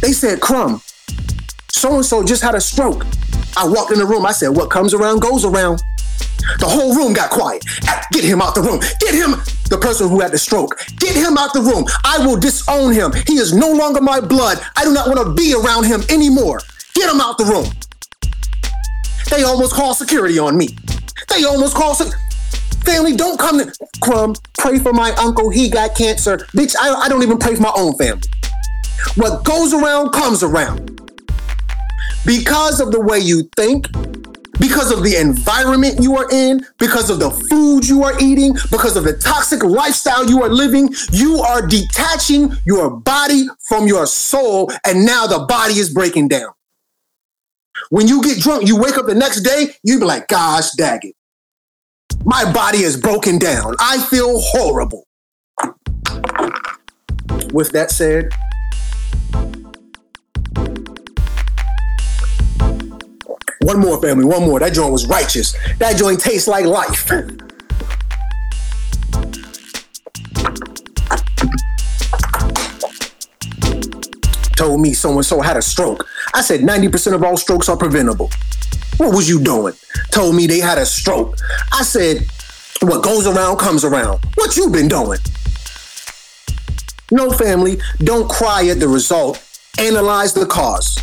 They 0.00 0.12
said, 0.12 0.40
"Crumb, 0.40 0.80
so 1.72 1.96
and 1.96 2.06
so 2.06 2.22
just 2.22 2.42
had 2.42 2.54
a 2.54 2.60
stroke." 2.60 3.04
I 3.56 3.66
walked 3.66 3.90
in 3.90 3.98
the 3.98 4.06
room. 4.06 4.24
I 4.24 4.32
said, 4.32 4.48
"What 4.48 4.70
comes 4.70 4.94
around 4.94 5.20
goes 5.20 5.44
around." 5.44 5.82
The 6.58 6.66
whole 6.66 6.94
room 6.94 7.12
got 7.12 7.30
quiet. 7.30 7.64
Get 8.12 8.22
him 8.22 8.40
out 8.40 8.54
the 8.54 8.62
room. 8.62 8.80
Get 9.00 9.14
him, 9.14 9.42
the 9.70 9.78
person 9.78 10.08
who 10.08 10.20
had 10.20 10.30
the 10.30 10.38
stroke. 10.38 10.78
Get 10.98 11.16
him 11.16 11.36
out 11.36 11.52
the 11.54 11.60
room. 11.60 11.86
I 12.04 12.24
will 12.24 12.36
disown 12.36 12.92
him. 12.92 13.12
He 13.26 13.38
is 13.38 13.52
no 13.52 13.72
longer 13.72 14.00
my 14.00 14.20
blood. 14.20 14.60
I 14.76 14.84
do 14.84 14.92
not 14.92 15.08
want 15.08 15.18
to 15.26 15.32
be 15.34 15.54
around 15.54 15.84
him 15.84 16.02
anymore. 16.10 16.60
Get 16.94 17.10
him 17.12 17.20
out 17.20 17.38
the 17.38 17.46
room. 17.46 17.66
They 19.30 19.42
almost 19.42 19.72
called 19.72 19.96
security 19.96 20.38
on 20.38 20.56
me. 20.56 20.76
They 21.28 21.44
almost 21.44 21.74
called 21.74 21.96
family. 22.84 23.16
Don't 23.16 23.38
come 23.38 23.58
to 23.58 23.72
Crumb. 24.00 24.34
Pray 24.58 24.78
for 24.78 24.92
my 24.92 25.12
uncle. 25.12 25.50
He 25.50 25.68
got 25.68 25.96
cancer. 25.96 26.38
Bitch, 26.56 26.74
I, 26.80 26.92
I 26.94 27.08
don't 27.08 27.22
even 27.22 27.38
pray 27.38 27.54
for 27.54 27.62
my 27.62 27.72
own 27.76 27.96
family. 27.96 28.22
What 29.16 29.44
goes 29.44 29.72
around 29.72 30.12
comes 30.12 30.42
around. 30.42 31.00
Because 32.24 32.80
of 32.80 32.90
the 32.90 33.00
way 33.00 33.18
you 33.18 33.48
think, 33.54 33.86
because 34.58 34.90
of 34.90 35.02
the 35.02 35.16
environment 35.16 36.00
you 36.00 36.16
are 36.16 36.30
in, 36.30 36.64
because 36.78 37.10
of 37.10 37.18
the 37.18 37.30
food 37.30 37.86
you 37.86 38.02
are 38.02 38.18
eating, 38.20 38.54
because 38.70 38.96
of 38.96 39.04
the 39.04 39.12
toxic 39.18 39.62
lifestyle 39.62 40.28
you 40.28 40.42
are 40.42 40.48
living, 40.48 40.88
you 41.12 41.38
are 41.40 41.66
detaching 41.66 42.50
your 42.64 42.90
body 42.90 43.46
from 43.68 43.86
your 43.86 44.06
soul, 44.06 44.70
and 44.86 45.04
now 45.04 45.26
the 45.26 45.40
body 45.40 45.74
is 45.74 45.92
breaking 45.92 46.28
down. 46.28 46.50
When 47.90 48.08
you 48.08 48.22
get 48.22 48.38
drunk, 48.38 48.66
you 48.66 48.78
wake 48.80 48.96
up 48.96 49.06
the 49.06 49.14
next 49.14 49.42
day, 49.42 49.74
you 49.82 49.98
be 49.98 50.04
like, 50.06 50.28
gosh, 50.28 50.70
dag 50.72 51.04
it. 51.04 51.14
My 52.24 52.50
body 52.52 52.78
is 52.78 52.96
broken 52.96 53.38
down. 53.38 53.74
I 53.78 53.98
feel 53.98 54.40
horrible. 54.40 55.06
With 57.52 57.70
that 57.72 57.90
said, 57.90 58.30
One 63.60 63.80
more, 63.80 64.00
family. 64.00 64.26
One 64.26 64.42
more. 64.42 64.60
That 64.60 64.74
joint 64.74 64.92
was 64.92 65.06
righteous. 65.06 65.54
That 65.78 65.96
joint 65.96 66.20
tastes 66.20 66.46
like 66.46 66.66
life. 66.66 67.08
Told 74.56 74.80
me 74.80 74.92
so 74.92 75.12
and 75.12 75.24
so 75.24 75.40
had 75.40 75.56
a 75.56 75.62
stroke. 75.62 76.06
I 76.34 76.42
said 76.42 76.60
90% 76.60 77.14
of 77.14 77.24
all 77.24 77.36
strokes 77.38 77.70
are 77.70 77.76
preventable. 77.76 78.30
What 78.98 79.14
was 79.14 79.28
you 79.28 79.40
doing? 79.40 79.74
Told 80.10 80.34
me 80.34 80.46
they 80.46 80.60
had 80.60 80.78
a 80.78 80.86
stroke. 80.86 81.36
I 81.72 81.82
said, 81.82 82.26
what 82.82 83.02
goes 83.02 83.26
around 83.26 83.58
comes 83.58 83.84
around. 83.84 84.20
What 84.36 84.56
you 84.56 84.68
been 84.70 84.88
doing? 84.88 85.18
No 87.10 87.30
family, 87.30 87.78
don't 87.98 88.28
cry 88.28 88.66
at 88.68 88.80
the 88.80 88.88
result. 88.88 89.42
Analyze 89.78 90.32
the 90.32 90.46
cause. 90.46 90.98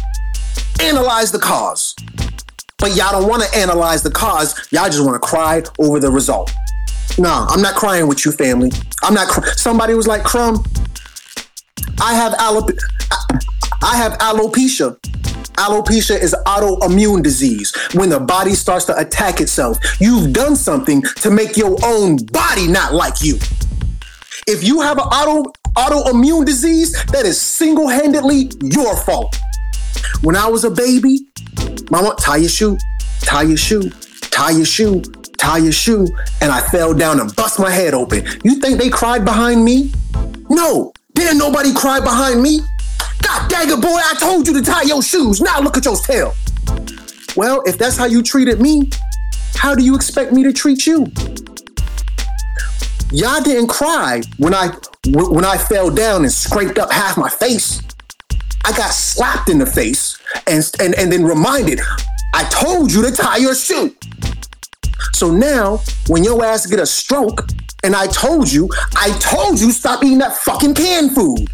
Analyze 0.81 1.31
the 1.31 1.39
cause. 1.39 1.95
But 2.77 2.95
y'all 2.95 3.11
don't 3.11 3.29
want 3.29 3.43
to 3.43 3.57
analyze 3.57 4.01
the 4.01 4.09
cause. 4.11 4.55
Y'all 4.71 4.85
just 4.87 5.05
want 5.05 5.21
to 5.21 5.27
cry 5.27 5.61
over 5.79 5.99
the 5.99 6.09
result. 6.09 6.51
Nah, 7.17 7.45
I'm 7.49 7.61
not 7.61 7.75
crying 7.75 8.07
with 8.07 8.25
you, 8.25 8.31
family. 8.31 8.71
I'm 9.03 9.13
not. 9.13 9.27
Cr- 9.27 9.45
Somebody 9.55 9.93
was 9.93 10.07
like, 10.07 10.23
"Crumb, 10.23 10.63
I 12.01 12.15
have 12.15 12.33
alop- 12.33 12.77
I 13.83 13.97
have 13.97 14.13
alopecia. 14.13 14.97
Alopecia 15.53 16.19
is 16.19 16.35
autoimmune 16.45 17.21
disease 17.21 17.73
when 17.93 18.09
the 18.09 18.19
body 18.19 18.53
starts 18.53 18.85
to 18.85 18.97
attack 18.97 19.41
itself. 19.41 19.77
You've 19.99 20.33
done 20.33 20.55
something 20.55 21.01
to 21.01 21.29
make 21.29 21.57
your 21.57 21.77
own 21.83 22.17
body 22.17 22.67
not 22.67 22.93
like 22.93 23.21
you. 23.21 23.37
If 24.47 24.63
you 24.63 24.81
have 24.81 24.97
an 24.97 25.05
auto 25.05 25.51
autoimmune 25.75 26.45
disease, 26.45 26.93
that 27.05 27.25
is 27.25 27.39
single-handedly 27.39 28.51
your 28.61 28.95
fault. 28.97 29.35
When 30.21 30.35
I 30.35 30.47
was 30.47 30.63
a 30.63 30.71
baby, 30.71 31.27
mama, 31.89 32.15
tie 32.19 32.37
your 32.37 32.49
shoe, 32.49 32.77
tie 33.21 33.43
your 33.43 33.57
shoe, 33.57 33.89
tie 34.29 34.51
your 34.51 34.65
shoe, 34.65 35.01
tie 35.37 35.57
your 35.57 35.71
shoe, 35.71 36.07
and 36.41 36.51
I 36.51 36.61
fell 36.69 36.93
down 36.93 37.19
and 37.19 37.35
bust 37.35 37.59
my 37.59 37.71
head 37.71 37.93
open. 37.93 38.25
You 38.43 38.55
think 38.55 38.79
they 38.79 38.89
cried 38.89 39.25
behind 39.25 39.63
me? 39.63 39.91
No, 40.49 40.91
didn't 41.13 41.37
nobody 41.37 41.73
cry 41.73 41.99
behind 41.99 42.41
me. 42.41 42.61
God 43.21 43.49
dang 43.49 43.69
it, 43.69 43.81
boy, 43.81 43.87
I 43.89 44.15
told 44.19 44.47
you 44.47 44.53
to 44.53 44.61
tie 44.61 44.83
your 44.83 45.01
shoes. 45.01 45.41
Now 45.41 45.59
look 45.59 45.77
at 45.77 45.85
your 45.85 45.95
tail. 45.95 46.33
Well, 47.35 47.61
if 47.65 47.77
that's 47.77 47.97
how 47.97 48.05
you 48.05 48.21
treated 48.21 48.59
me, 48.59 48.89
how 49.55 49.75
do 49.75 49.83
you 49.83 49.95
expect 49.95 50.31
me 50.31 50.43
to 50.43 50.51
treat 50.51 50.85
you? 50.85 51.07
Y'all 53.11 53.41
didn't 53.41 53.67
cry 53.67 54.21
when 54.37 54.53
I 54.53 54.75
when 55.07 55.43
I 55.43 55.57
fell 55.57 55.89
down 55.89 56.21
and 56.23 56.31
scraped 56.31 56.77
up 56.77 56.91
half 56.91 57.17
my 57.17 57.29
face. 57.29 57.81
I 58.63 58.71
got 58.71 58.91
slapped 58.91 59.49
in 59.49 59.59
the 59.59 59.65
face 59.65 60.19
and 60.47 60.63
and, 60.79 60.95
and 60.95 61.11
then 61.11 61.23
reminded, 61.23 61.79
I 62.33 62.43
told 62.45 62.91
you 62.91 63.01
to 63.03 63.11
tie 63.11 63.37
your 63.37 63.55
shoe. 63.55 63.95
So 65.13 65.29
now, 65.29 65.81
when 66.07 66.23
your 66.23 66.43
ass 66.43 66.65
get 66.65 66.79
a 66.79 66.85
stroke, 66.85 67.47
and 67.83 67.95
I 67.95 68.07
told 68.07 68.51
you, 68.51 68.69
I 68.95 69.17
told 69.19 69.59
you 69.59 69.71
stop 69.71 70.03
eating 70.03 70.19
that 70.19 70.37
fucking 70.37 70.75
canned 70.75 71.13
food. 71.13 71.47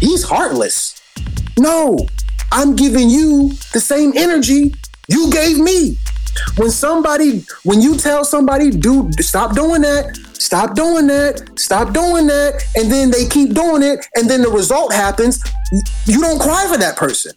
He's 0.00 0.22
heartless. 0.22 1.00
No, 1.58 1.98
I'm 2.52 2.76
giving 2.76 3.08
you 3.08 3.50
the 3.72 3.80
same 3.80 4.12
energy 4.16 4.74
you 5.08 5.30
gave 5.32 5.58
me. 5.58 5.96
When 6.56 6.70
somebody, 6.70 7.44
when 7.64 7.80
you 7.80 7.96
tell 7.96 8.24
somebody, 8.24 8.70
dude, 8.70 9.14
stop 9.24 9.54
doing 9.54 9.82
that, 9.82 10.16
stop 10.34 10.74
doing 10.74 11.06
that, 11.06 11.58
stop 11.58 11.94
doing 11.94 12.26
that, 12.26 12.62
and 12.76 12.92
then 12.92 13.10
they 13.10 13.26
keep 13.26 13.54
doing 13.54 13.82
it, 13.82 14.06
and 14.16 14.28
then 14.28 14.42
the 14.42 14.50
result 14.50 14.92
happens, 14.92 15.42
you 16.04 16.20
don't 16.20 16.40
cry 16.40 16.66
for 16.70 16.78
that 16.78 16.96
person. 16.96 17.32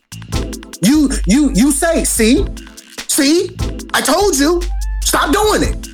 You 0.82 1.10
you 1.26 1.52
you 1.54 1.72
say, 1.72 2.04
see, 2.04 2.46
see, 3.08 3.56
I 3.94 4.02
told 4.02 4.38
you, 4.38 4.62
stop 5.02 5.34
doing 5.34 5.64
it. 5.64 5.88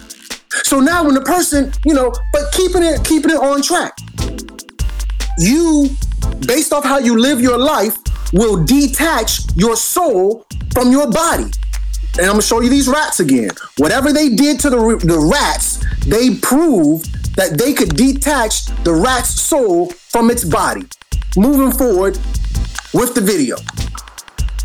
So 0.64 0.80
now 0.80 1.04
when 1.04 1.16
the 1.16 1.22
person, 1.22 1.72
you 1.86 1.94
know, 1.94 2.12
but 2.34 2.52
keeping 2.54 2.84
it 2.84 3.04
keeping 3.04 3.32
it 3.32 3.38
on 3.38 3.62
track, 3.62 3.96
you, 5.38 5.90
based 6.48 6.74
off 6.74 6.84
how 6.84 6.98
you 6.98 7.18
live 7.20 7.42
your 7.42 7.58
life, 7.58 7.98
will 8.34 8.64
detach 8.64 9.42
your 9.56 9.76
soul 9.76 10.46
from 10.74 10.92
your 10.92 11.10
body. 11.10 11.52
And 12.18 12.28
I'm 12.28 12.34
gonna 12.34 12.42
show 12.42 12.62
you 12.62 12.70
these 12.70 12.88
rats 12.88 13.20
again. 13.20 13.52
Whatever 13.78 14.14
they 14.14 14.30
did 14.30 14.60
to 14.62 14.70
the, 14.70 14.78
the 15.04 15.20
rats, 15.20 15.84
they 16.06 16.36
proved 16.36 17.36
that 17.36 17.58
they 17.58 17.74
could 17.74 17.96
detach 17.96 18.66
the 18.84 18.94
rat's 18.94 19.30
soul 19.30 19.90
from 19.90 20.30
its 20.30 20.44
body. 20.44 20.84
Moving 21.36 21.78
forward 21.78 22.18
with 22.94 23.16
the 23.16 23.22
video. 23.22 23.58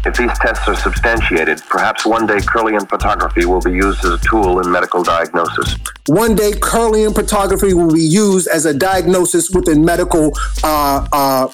If 0.03 0.17
these 0.17 0.31
tests 0.39 0.67
are 0.67 0.77
substantiated, 0.77 1.61
perhaps 1.69 2.07
one 2.07 2.27
day 2.27 2.39
Kirlian 2.39 2.89
photography 2.89 3.45
will 3.45 3.61
be 3.61 3.73
used 3.73 4.03
as 4.03 4.13
a 4.13 4.19
tool 4.19 4.59
in 4.61 4.71
medical 4.71 5.03
diagnosis. 5.03 5.77
One 6.07 6.35
day, 6.35 6.53
Kirlian 6.53 7.15
photography 7.15 7.75
will 7.75 7.93
be 7.93 8.01
used 8.01 8.49
as 8.49 8.65
a 8.65 8.73
diagnosis 8.73 9.51
within 9.51 9.85
medical 9.85 10.33
uh, 10.65 11.07
uh, 11.13 11.53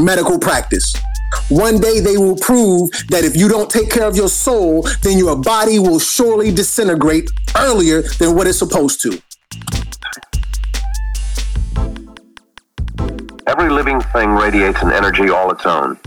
medical 0.00 0.38
practice. 0.38 0.94
One 1.48 1.80
day 1.80 1.98
they 1.98 2.16
will 2.16 2.36
prove 2.36 2.90
that 3.08 3.24
if 3.24 3.36
you 3.36 3.48
don't 3.48 3.68
take 3.68 3.90
care 3.90 4.06
of 4.06 4.16
your 4.16 4.28
soul, 4.28 4.82
then 5.02 5.18
your 5.18 5.36
body 5.36 5.80
will 5.80 5.98
surely 5.98 6.52
disintegrate 6.52 7.28
earlier 7.56 8.02
than 8.20 8.36
what 8.36 8.46
it's 8.46 8.58
supposed 8.58 9.02
to. 9.02 9.20
Every 13.48 13.68
living 13.68 14.00
thing 14.00 14.30
radiates 14.30 14.80
an 14.80 14.92
energy 14.92 15.28
all 15.28 15.50
its 15.50 15.66
own. 15.66 15.98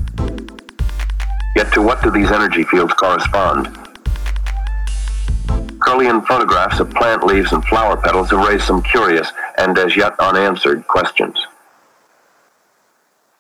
Yet 1.58 1.74
to 1.74 1.82
what 1.82 2.04
do 2.04 2.12
these 2.12 2.32
energy 2.32 2.62
fields 2.62 2.94
correspond? 2.94 3.66
Kirlian 5.80 6.24
photographs 6.28 6.80
of 6.80 6.92
plant 6.92 7.24
leaves 7.24 7.52
and 7.52 7.66
flower 7.66 7.98
petals 7.98 8.30
have 8.30 8.48
raised 8.48 8.66
some 8.66 8.84
curious 8.84 9.32
and 9.58 9.76
as 9.76 9.98
yet 9.98 10.14
unanswered 10.20 10.86
questions. 10.86 11.36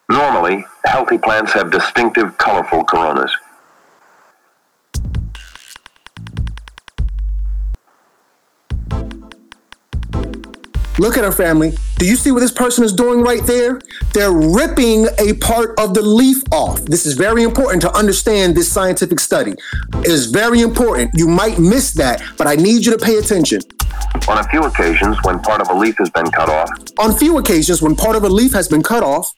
Normally, 0.09 0.65
healthy 0.85 1.19
plants 1.19 1.53
have 1.53 1.69
distinctive 1.69 2.35
colorful 2.39 2.83
coronas. 2.85 3.31
Look 10.99 11.15
at 11.15 11.23
our 11.23 11.31
family. 11.31 11.77
Do 11.99 12.07
you 12.07 12.15
see 12.15 12.31
what 12.31 12.39
this 12.39 12.51
person 12.51 12.83
is 12.83 12.91
doing 12.91 13.21
right 13.21 13.45
there? 13.45 13.79
They're 14.13 14.31
ripping 14.31 15.07
a 15.19 15.33
part 15.33 15.79
of 15.79 15.93
the 15.93 16.01
leaf 16.01 16.41
off. 16.51 16.83
This 16.85 17.05
is 17.05 17.13
very 17.13 17.43
important 17.43 17.83
to 17.83 17.91
understand 17.95 18.55
this 18.55 18.71
scientific 18.71 19.19
study. 19.19 19.53
It 19.99 20.07
is 20.07 20.25
very 20.25 20.61
important. 20.61 21.11
You 21.13 21.27
might 21.27 21.59
miss 21.59 21.93
that, 21.93 22.23
but 22.35 22.47
I 22.47 22.55
need 22.55 22.83
you 22.83 22.91
to 22.91 22.97
pay 22.97 23.17
attention. 23.17 23.61
On 24.27 24.39
a 24.39 24.43
few 24.49 24.63
occasions, 24.63 25.17
when 25.23 25.39
part 25.39 25.61
of 25.61 25.69
a 25.69 25.73
leaf 25.73 25.95
has 25.99 26.09
been 26.09 26.31
cut 26.31 26.49
off, 26.49 26.69
On 26.97 27.15
few 27.15 27.37
occasions, 27.37 27.79
when 27.81 27.95
part 27.95 28.15
of 28.15 28.23
a 28.23 28.29
leaf 28.29 28.51
has 28.53 28.67
been 28.67 28.81
cut 28.81 29.03
off, 29.03 29.31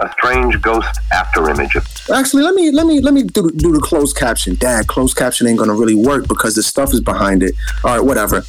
a 0.00 0.10
strange 0.12 0.60
ghost 0.62 0.98
after 1.12 1.50
image 1.50 1.74
of 1.74 1.84
Actually, 2.14 2.42
let 2.44 2.54
me 2.54 2.70
let 2.70 2.86
me 2.86 3.00
let 3.00 3.14
me 3.14 3.22
do, 3.24 3.50
do 3.50 3.72
the 3.72 3.80
closed 3.80 4.16
caption. 4.16 4.54
Dad, 4.54 4.86
closed 4.86 5.16
caption 5.16 5.46
ain't 5.46 5.58
gonna 5.58 5.74
really 5.74 5.94
work 5.94 6.28
because 6.28 6.54
the 6.54 6.62
stuff 6.62 6.92
is 6.94 7.00
behind 7.00 7.42
it. 7.42 7.54
All 7.84 7.96
right, 7.96 8.04
whatever. 8.04 8.44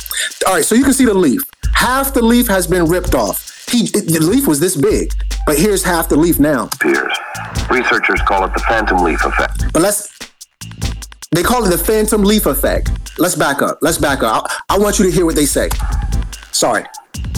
All 0.45 0.53
right, 0.53 0.65
so 0.65 0.75
you 0.75 0.83
can 0.83 0.93
see 0.93 1.05
the 1.05 1.13
leaf. 1.13 1.41
Half 1.73 2.13
the 2.13 2.23
leaf 2.23 2.47
has 2.47 2.67
been 2.67 2.85
ripped 2.85 3.15
off. 3.15 3.67
He 3.69 3.87
the 3.87 4.19
leaf 4.21 4.47
was 4.47 4.59
this 4.59 4.75
big, 4.75 5.11
but 5.45 5.57
here's 5.57 5.83
half 5.83 6.07
the 6.07 6.15
leaf 6.15 6.39
now. 6.39 6.69
appears. 6.73 7.13
Researchers 7.69 8.21
call 8.21 8.45
it 8.45 8.53
the 8.53 8.59
phantom 8.67 8.99
leaf 9.03 9.23
effect. 9.25 9.73
But 9.73 9.81
let's. 9.81 10.17
They 11.31 11.43
call 11.43 11.65
it 11.65 11.69
the 11.69 11.77
phantom 11.77 12.23
leaf 12.23 12.45
effect. 12.45 12.91
Let's 13.19 13.35
back 13.35 13.61
up. 13.61 13.79
Let's 13.81 13.97
back 13.97 14.23
up. 14.23 14.45
I, 14.69 14.75
I 14.75 14.79
want 14.79 14.97
you 14.99 15.05
to 15.05 15.11
hear 15.11 15.25
what 15.25 15.35
they 15.35 15.45
say. 15.45 15.69
Sorry. 16.51 16.85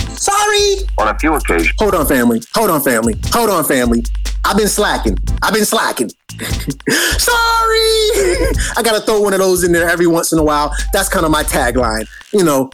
Sorry. 0.10 0.76
On 0.98 1.08
a 1.08 1.18
few 1.18 1.34
occasions, 1.34 1.74
Hold 1.80 1.96
on, 1.96 2.06
family. 2.06 2.42
Hold 2.54 2.70
on, 2.70 2.82
family. 2.82 3.16
Hold 3.32 3.50
on, 3.50 3.64
family. 3.64 4.04
I've 4.46 4.58
been 4.58 4.68
slacking. 4.68 5.18
I've 5.42 5.54
been 5.54 5.66
slacking. 5.66 6.10
Sorry. 6.40 6.50
I 8.78 8.82
gotta 8.84 9.02
throw 9.02 9.22
one 9.22 9.34
of 9.34 9.40
those 9.40 9.64
in 9.64 9.72
there 9.72 9.90
every 9.90 10.08
once 10.08 10.32
in 10.32 10.40
a 10.40 10.44
while. 10.44 10.74
That's 10.94 11.10
kind 11.10 11.26
of 11.26 11.32
my 11.32 11.44
tagline. 11.44 12.08
You 12.34 12.44
know, 12.44 12.72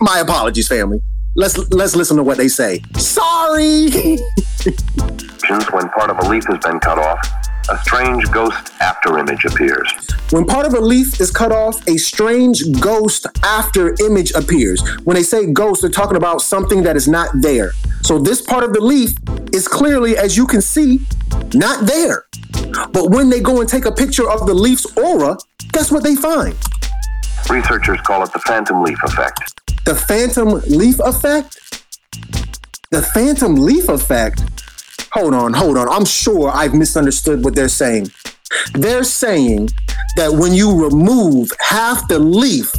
my 0.00 0.20
apologies, 0.20 0.68
family. 0.68 1.00
Let's 1.36 1.58
let's 1.70 1.96
listen 1.96 2.16
to 2.16 2.22
what 2.22 2.38
they 2.38 2.48
say. 2.48 2.82
Sorry. 2.96 3.90
when 5.74 5.88
part 5.90 6.10
of 6.10 6.18
a 6.18 6.28
leaf 6.28 6.46
has 6.46 6.58
been 6.58 6.80
cut 6.80 6.98
off, 6.98 7.18
a 7.68 7.78
strange 7.78 8.30
ghost 8.30 8.72
after 8.80 9.18
image 9.18 9.44
appears. 9.44 9.90
When 10.30 10.44
part 10.44 10.66
of 10.66 10.74
a 10.74 10.80
leaf 10.80 11.20
is 11.20 11.30
cut 11.30 11.52
off, 11.52 11.86
a 11.88 11.96
strange 11.96 12.62
ghost 12.80 13.26
after 13.42 13.94
image 14.04 14.32
appears. 14.32 14.82
When 15.04 15.16
they 15.16 15.22
say 15.22 15.50
ghost, 15.50 15.80
they're 15.80 15.90
talking 15.90 16.16
about 16.16 16.42
something 16.42 16.82
that 16.82 16.96
is 16.96 17.08
not 17.08 17.30
there. 17.34 17.72
So 18.02 18.18
this 18.18 18.42
part 18.42 18.64
of 18.64 18.72
the 18.72 18.80
leaf 18.80 19.12
is 19.52 19.66
clearly, 19.66 20.16
as 20.16 20.36
you 20.36 20.46
can 20.46 20.60
see, 20.60 21.00
not 21.54 21.86
there. 21.86 22.26
But 22.92 23.10
when 23.10 23.30
they 23.30 23.40
go 23.40 23.60
and 23.60 23.68
take 23.68 23.86
a 23.86 23.92
picture 23.92 24.28
of 24.28 24.46
the 24.46 24.54
leaf's 24.54 24.86
aura, 24.96 25.36
guess 25.72 25.90
what 25.90 26.02
they 26.02 26.16
find? 26.16 26.54
Researchers 27.48 28.00
call 28.02 28.22
it 28.22 28.32
the 28.32 28.40
phantom 28.40 28.82
leaf 28.82 28.98
effect. 29.04 29.60
The 29.84 29.94
phantom 29.94 30.60
leaf 30.66 30.98
effect? 31.00 31.58
The 32.90 33.02
phantom 33.02 33.56
leaf 33.56 33.88
effect? 33.88 34.42
Hold 35.14 35.32
on, 35.32 35.52
hold 35.52 35.78
on. 35.78 35.88
I'm 35.88 36.04
sure 36.04 36.50
I've 36.50 36.74
misunderstood 36.74 37.44
what 37.44 37.54
they're 37.54 37.68
saying. 37.68 38.08
They're 38.72 39.04
saying 39.04 39.68
that 40.16 40.32
when 40.32 40.52
you 40.52 40.84
remove 40.84 41.52
half 41.60 42.08
the 42.08 42.18
leaf, 42.18 42.72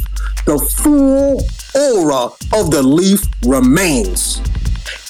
the 0.44 0.58
full 0.58 1.40
aura 1.74 2.26
of 2.52 2.70
the 2.70 2.82
leaf 2.82 3.22
remains. 3.46 4.42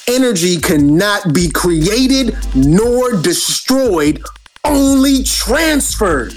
Energy 0.07 0.55
cannot 0.55 1.33
be 1.33 1.49
created 1.49 2.33
nor 2.55 3.21
destroyed, 3.21 4.23
only 4.63 5.21
transferred. 5.23 6.33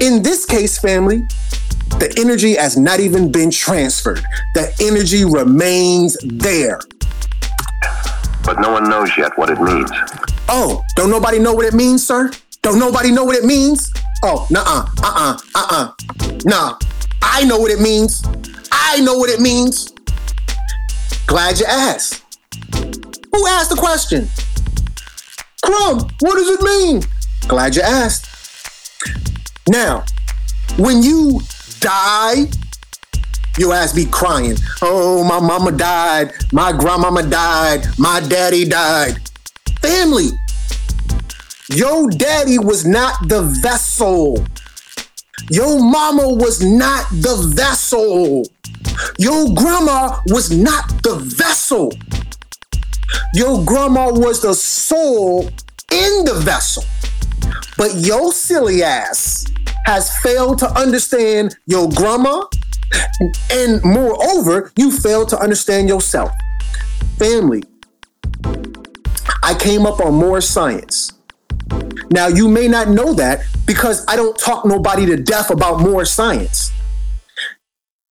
In 0.00 0.22
this 0.22 0.46
case, 0.46 0.78
family, 0.78 1.22
the 1.98 2.14
energy 2.18 2.54
has 2.54 2.76
not 2.76 3.00
even 3.00 3.32
been 3.32 3.50
transferred. 3.50 4.20
The 4.54 4.72
energy 4.80 5.24
remains 5.24 6.16
there. 6.22 6.78
But 8.44 8.60
no 8.60 8.72
one 8.72 8.88
knows 8.88 9.16
yet 9.16 9.36
what 9.36 9.50
it 9.50 9.60
means. 9.60 9.90
Oh, 10.48 10.82
don't 10.96 11.10
nobody 11.10 11.38
know 11.38 11.52
what 11.54 11.66
it 11.66 11.74
means, 11.74 12.06
sir? 12.06 12.30
Don't 12.62 12.78
nobody 12.78 13.10
know 13.10 13.24
what 13.24 13.36
it 13.36 13.44
means? 13.44 13.92
Oh, 14.24 14.46
nuh-uh, 14.50 14.86
uh-uh, 15.02 15.38
uh-uh. 15.54 15.92
Nah, 16.44 16.78
I 17.22 17.44
know 17.44 17.58
what 17.58 17.70
it 17.70 17.80
means. 17.80 18.22
I 18.70 19.00
know 19.00 19.16
what 19.16 19.30
it 19.30 19.40
means. 19.40 19.92
Glad 21.26 21.58
you 21.58 21.66
asked. 21.66 22.22
Who 23.32 23.46
asked 23.46 23.70
the 23.70 23.76
question? 23.76 24.28
Crumb, 25.64 26.08
what 26.20 26.34
does 26.34 26.50
it 26.50 26.62
mean? 26.62 27.02
Glad 27.48 27.74
you 27.76 27.82
asked. 27.82 28.26
Now, 29.68 30.04
when 30.76 31.02
you 31.02 31.40
die, 31.80 32.46
your 33.58 33.74
ass 33.74 33.92
be 33.92 34.06
crying. 34.06 34.56
Oh, 34.80 35.24
my 35.24 35.40
mama 35.40 35.72
died. 35.72 36.32
My 36.52 36.72
grandmama 36.72 37.22
died. 37.22 37.86
My 37.98 38.20
daddy 38.20 38.64
died. 38.64 39.18
Family. 39.80 40.30
Your 41.70 42.10
daddy 42.10 42.58
was 42.58 42.86
not 42.86 43.28
the 43.28 43.42
vessel. 43.62 44.44
Your 45.50 45.80
mama 45.80 46.28
was 46.28 46.62
not 46.62 47.08
the 47.10 47.52
vessel. 47.54 48.44
Your 49.18 49.54
grandma 49.54 50.20
was 50.26 50.50
not 50.50 51.02
the 51.02 51.16
vessel. 51.16 51.92
Your 53.34 53.64
grandma 53.64 54.10
was 54.12 54.40
the 54.40 54.54
soul 54.54 55.44
in 55.90 56.24
the 56.24 56.40
vessel. 56.42 56.84
But 57.76 57.94
your 57.96 58.32
silly 58.32 58.82
ass 58.82 59.46
has 59.84 60.16
failed 60.18 60.58
to 60.60 60.70
understand 60.78 61.56
your 61.66 61.88
grandma, 61.90 62.44
and 63.50 63.82
moreover, 63.84 64.72
you 64.76 64.90
fail 64.90 65.26
to 65.26 65.38
understand 65.38 65.88
yourself. 65.88 66.32
Family, 67.18 67.62
I 69.42 69.54
came 69.58 69.86
up 69.86 70.00
on 70.00 70.14
Moor 70.14 70.40
science. 70.40 71.12
Now, 72.10 72.26
you 72.28 72.48
may 72.48 72.68
not 72.68 72.88
know 72.88 73.14
that 73.14 73.40
because 73.66 74.04
I 74.06 74.16
don't 74.16 74.38
talk 74.38 74.64
nobody 74.66 75.06
to 75.06 75.16
death 75.16 75.50
about 75.50 75.80
Moor 75.80 76.04
science. 76.04 76.70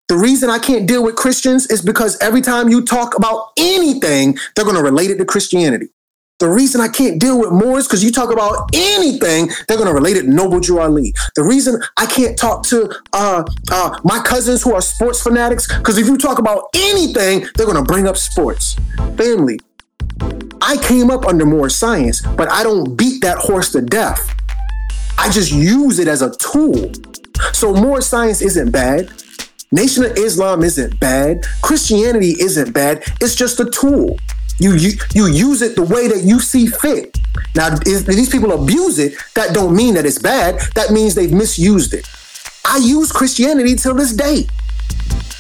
The 0.08 0.16
reason 0.16 0.50
I 0.50 0.58
can't 0.58 0.88
deal 0.88 1.04
with 1.04 1.14
Christians 1.14 1.68
is 1.68 1.82
because 1.82 2.18
every 2.20 2.40
time 2.40 2.68
you 2.68 2.84
talk 2.84 3.16
about 3.16 3.50
anything, 3.56 4.36
they're 4.56 4.64
going 4.64 4.76
to 4.76 4.82
relate 4.82 5.10
it 5.10 5.18
to 5.18 5.24
Christianity. 5.24 5.88
The 6.40 6.48
reason 6.48 6.80
I 6.80 6.88
can't 6.88 7.20
deal 7.20 7.38
with 7.38 7.52
more 7.52 7.78
is 7.78 7.86
because 7.86 8.02
you 8.02 8.10
talk 8.10 8.32
about 8.32 8.70
anything, 8.72 9.50
they're 9.68 9.76
to 9.88 9.92
relate 9.92 10.16
it 10.16 10.24
Noble 10.24 10.58
Drew 10.58 10.80
Ali. 10.80 11.12
The 11.36 11.44
reason 11.44 11.78
I 11.98 12.06
can't 12.06 12.36
talk 12.38 12.62
to 12.68 12.90
uh, 13.12 13.44
uh, 13.70 14.00
my 14.04 14.20
cousins 14.20 14.62
who 14.62 14.74
are 14.74 14.80
sports 14.80 15.22
fanatics 15.22 15.68
because 15.68 15.98
if 15.98 16.06
you 16.06 16.16
talk 16.16 16.38
about 16.38 16.64
anything, 16.74 17.46
they're 17.54 17.66
to 17.76 17.82
bring 17.82 18.08
up 18.08 18.16
sports. 18.16 18.74
Family, 19.18 19.60
I 20.62 20.78
came 20.78 21.10
up 21.10 21.26
under 21.26 21.44
Moor 21.44 21.68
science, 21.68 22.22
but 22.22 22.50
I 22.50 22.62
don't 22.62 22.96
beat 22.96 23.20
that 23.20 23.36
horse 23.36 23.70
to 23.72 23.82
death. 23.82 24.34
I 25.18 25.28
just 25.30 25.52
use 25.52 25.98
it 25.98 26.08
as 26.08 26.22
a 26.22 26.34
tool. 26.36 26.90
So 27.52 27.74
Moor 27.74 28.00
science 28.00 28.40
isn't 28.40 28.70
bad. 28.70 29.12
Nation 29.72 30.04
of 30.04 30.16
Islam 30.16 30.62
isn't 30.62 30.98
bad. 30.98 31.44
Christianity 31.60 32.34
isn't 32.40 32.72
bad. 32.72 33.04
It's 33.20 33.34
just 33.34 33.60
a 33.60 33.66
tool. 33.66 34.16
You, 34.60 34.74
you 34.74 34.90
you 35.14 35.26
use 35.26 35.62
it 35.62 35.74
the 35.74 35.82
way 35.82 36.06
that 36.06 36.22
you 36.22 36.38
see 36.38 36.66
fit. 36.66 37.18
Now, 37.56 37.76
if 37.86 38.06
these 38.06 38.28
people 38.28 38.52
abuse 38.52 38.98
it, 38.98 39.14
that 39.34 39.54
don't 39.54 39.74
mean 39.74 39.94
that 39.94 40.04
it's 40.04 40.18
bad. 40.18 40.60
That 40.74 40.90
means 40.90 41.14
they've 41.14 41.32
misused 41.32 41.94
it. 41.94 42.06
I 42.66 42.76
use 42.76 43.10
Christianity 43.10 43.74
till 43.74 43.94
this 43.94 44.12
day. 44.12 44.46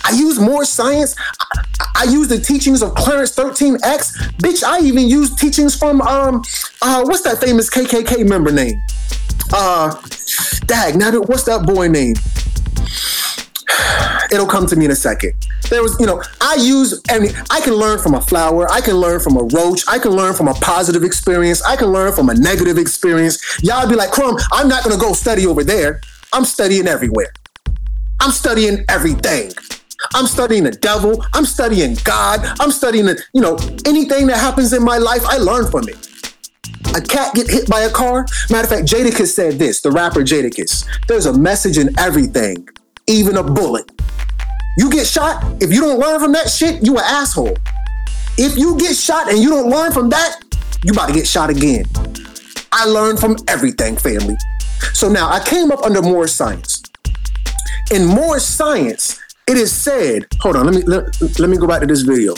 I 0.04 0.12
use 0.12 0.40
Moor 0.40 0.64
science. 0.64 1.14
I, 1.38 1.64
I 1.96 2.04
use 2.04 2.28
the 2.28 2.38
teachings 2.38 2.82
of 2.82 2.94
Clarence 2.94 3.36
13X. 3.36 4.16
Bitch, 4.38 4.64
I 4.64 4.80
even 4.80 5.06
use 5.08 5.34
teachings 5.36 5.76
from 5.76 6.00
um 6.00 6.42
uh 6.80 7.04
what's 7.04 7.22
that 7.22 7.38
famous 7.40 7.68
KKK 7.68 8.26
member 8.26 8.50
name? 8.50 8.80
Uh 9.52 9.94
dag, 10.66 10.96
now 10.96 11.12
what's 11.20 11.44
that 11.44 11.66
boy 11.66 11.88
name? 11.88 12.14
It'll 14.32 14.46
come 14.46 14.66
to 14.66 14.76
me 14.76 14.84
in 14.84 14.90
a 14.90 14.96
second. 14.96 15.34
There 15.68 15.82
was, 15.82 15.96
you 16.00 16.06
know, 16.06 16.22
I 16.40 16.54
use 16.54 17.00
I 17.08 17.32
I 17.50 17.60
can 17.60 17.74
learn 17.74 17.98
from 17.98 18.14
a 18.14 18.20
flower, 18.20 18.70
I 18.70 18.80
can 18.80 18.94
learn 18.94 19.20
from 19.20 19.36
a 19.36 19.42
roach, 19.42 19.82
I 19.88 19.98
can 19.98 20.12
learn 20.12 20.34
from 20.34 20.48
a 20.48 20.54
positive 20.54 21.04
experience, 21.04 21.62
I 21.62 21.76
can 21.76 21.88
learn 21.88 22.12
from 22.12 22.28
a 22.28 22.34
negative 22.34 22.78
experience. 22.78 23.38
Y'all 23.62 23.88
be 23.88 23.96
like, 23.96 24.10
Crumb, 24.10 24.36
I'm 24.52 24.68
not 24.68 24.84
gonna 24.84 25.00
go 25.00 25.12
study 25.12 25.46
over 25.46 25.64
there. 25.64 26.00
I'm 26.32 26.44
studying 26.44 26.86
everywhere. 26.86 27.32
I'm 28.20 28.30
studying 28.30 28.84
everything. 28.88 29.52
I'm 30.14 30.26
studying 30.26 30.64
the 30.64 30.70
devil. 30.70 31.24
I'm 31.32 31.44
studying 31.44 31.96
God. 32.04 32.40
I'm 32.60 32.70
studying, 32.70 33.06
the, 33.06 33.22
you 33.34 33.40
know, 33.40 33.56
anything 33.86 34.26
that 34.28 34.38
happens 34.38 34.72
in 34.72 34.82
my 34.82 34.98
life, 34.98 35.22
I 35.24 35.38
learn 35.38 35.70
from 35.70 35.88
it. 35.88 36.08
A 36.96 37.00
cat 37.00 37.34
get 37.34 37.48
hit 37.48 37.68
by 37.68 37.80
a 37.80 37.90
car. 37.90 38.26
Matter 38.50 38.64
of 38.64 38.70
fact, 38.70 38.88
Jadakiss 38.88 39.34
said 39.34 39.58
this, 39.58 39.80
the 39.80 39.90
rapper 39.90 40.20
Jadakiss. 40.20 40.86
There's 41.06 41.26
a 41.26 41.32
message 41.32 41.78
in 41.78 41.98
everything, 41.98 42.68
even 43.10 43.36
a 43.36 43.42
bullet. 43.42 43.90
You 44.78 44.90
get 44.90 45.06
shot, 45.06 45.44
if 45.62 45.72
you 45.72 45.80
don't 45.80 45.98
learn 45.98 46.20
from 46.20 46.32
that 46.32 46.48
shit, 46.48 46.84
you 46.84 46.96
an 46.96 47.04
asshole. 47.04 47.56
If 48.38 48.56
you 48.56 48.78
get 48.78 48.96
shot 48.96 49.28
and 49.28 49.38
you 49.38 49.50
don't 49.50 49.68
learn 49.68 49.92
from 49.92 50.08
that, 50.10 50.40
you 50.84 50.92
about 50.92 51.08
to 51.08 51.12
get 51.12 51.26
shot 51.26 51.50
again. 51.50 51.84
I 52.72 52.86
learned 52.86 53.18
from 53.18 53.36
everything, 53.48 53.96
family. 53.96 54.36
So 54.94 55.08
now 55.08 55.28
I 55.28 55.44
came 55.44 55.70
up 55.70 55.82
under 55.82 56.00
Moor 56.00 56.26
science. 56.26 56.82
In 57.92 58.06
Moor 58.06 58.38
science, 58.38 59.18
it 59.46 59.56
is 59.56 59.72
said, 59.72 60.26
hold 60.40 60.56
on, 60.56 60.66
let 60.66 60.74
me 60.74 60.82
let, 60.82 61.38
let 61.40 61.50
me 61.50 61.56
go 61.56 61.66
back 61.66 61.80
to 61.80 61.86
this 61.86 62.02
video. 62.02 62.34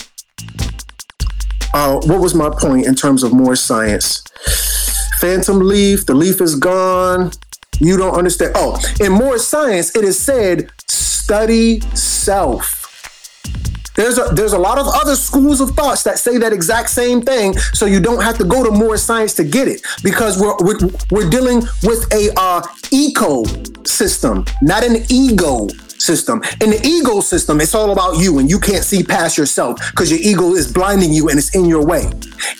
Uh, 1.75 2.01
what 2.05 2.21
was 2.21 2.35
my 2.35 2.51
point 2.51 2.87
in 2.87 2.95
terms 2.95 3.23
of 3.23 3.33
Moor 3.33 3.55
science? 3.55 4.25
Phantom 5.19 5.61
leaf, 5.61 6.07
the 6.07 6.15
leaf 6.15 6.41
is 6.41 6.57
gone. 6.57 7.31
You 7.81 7.97
don't 7.97 8.15
understand. 8.15 8.53
Oh, 8.55 8.79
in 9.01 9.13
Moor 9.13 9.39
science, 9.39 9.95
it 9.97 10.05
is 10.05 10.19
said, 10.19 10.71
study 10.89 11.81
self. 11.95 12.79
There's 13.95 14.19
a 14.19 14.33
there's 14.35 14.55
a 14.55 14.59
lot 14.59 14.79
of 14.79 14.87
other 14.89 15.15
schools 15.15 15.61
of 15.61 15.71
thoughts 15.73 16.03
that 16.05 16.19
say 16.19 16.39
that 16.39 16.53
exact 16.53 16.89
same 16.89 17.21
thing, 17.21 17.57
so 17.75 17.85
you 17.85 18.01
don't 18.01 18.23
have 18.23 18.39
to 18.39 18.45
go 18.45 18.65
to 18.65 18.71
Moor 18.71 18.97
science 18.97 19.35
to 19.35 19.45
get 19.45 19.69
it 19.69 19.83
because 20.03 20.41
we're 20.41 20.57
we're, 20.61 20.79
we're 21.11 21.31
dealing 21.31 21.63
with 21.83 22.11
a 22.13 22.33
uh, 22.39 22.63
eco 22.91 23.45
system, 23.85 24.45
not 24.63 24.83
an 24.83 25.05
ego 25.11 25.69
system. 25.99 26.43
In 26.61 26.71
the 26.71 26.81
ego 26.85 27.21
system, 27.21 27.61
it's 27.61 27.75
all 27.75 27.93
about 27.93 28.19
you 28.19 28.39
and 28.39 28.51
you 28.51 28.59
can't 28.59 28.85
see 28.85 29.03
past 29.03 29.39
yourself 29.39 29.79
because 29.91 30.11
your 30.11 30.21
ego 30.21 30.55
is 30.55 30.73
blinding 30.73 31.13
you 31.13 31.29
and 31.29 31.39
it's 31.39 31.55
in 31.55 31.67
your 31.67 31.85
way. 31.85 32.11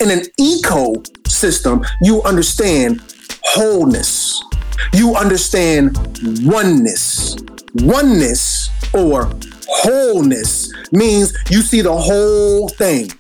In 0.01 0.11
an 0.11 0.23
eco 0.39 1.03
system, 1.27 1.85
you 2.03 2.23
understand 2.23 3.03
wholeness. 3.43 4.43
You 4.93 5.15
understand 5.17 5.97
oneness. 6.45 7.37
Oneness 7.75 8.71
or 8.95 9.31
wholeness 9.69 10.73
means 10.93 11.33
you 11.51 11.63
see 11.63 11.81
the 11.81 11.97
whole 11.97 12.69
thing. 12.69 13.11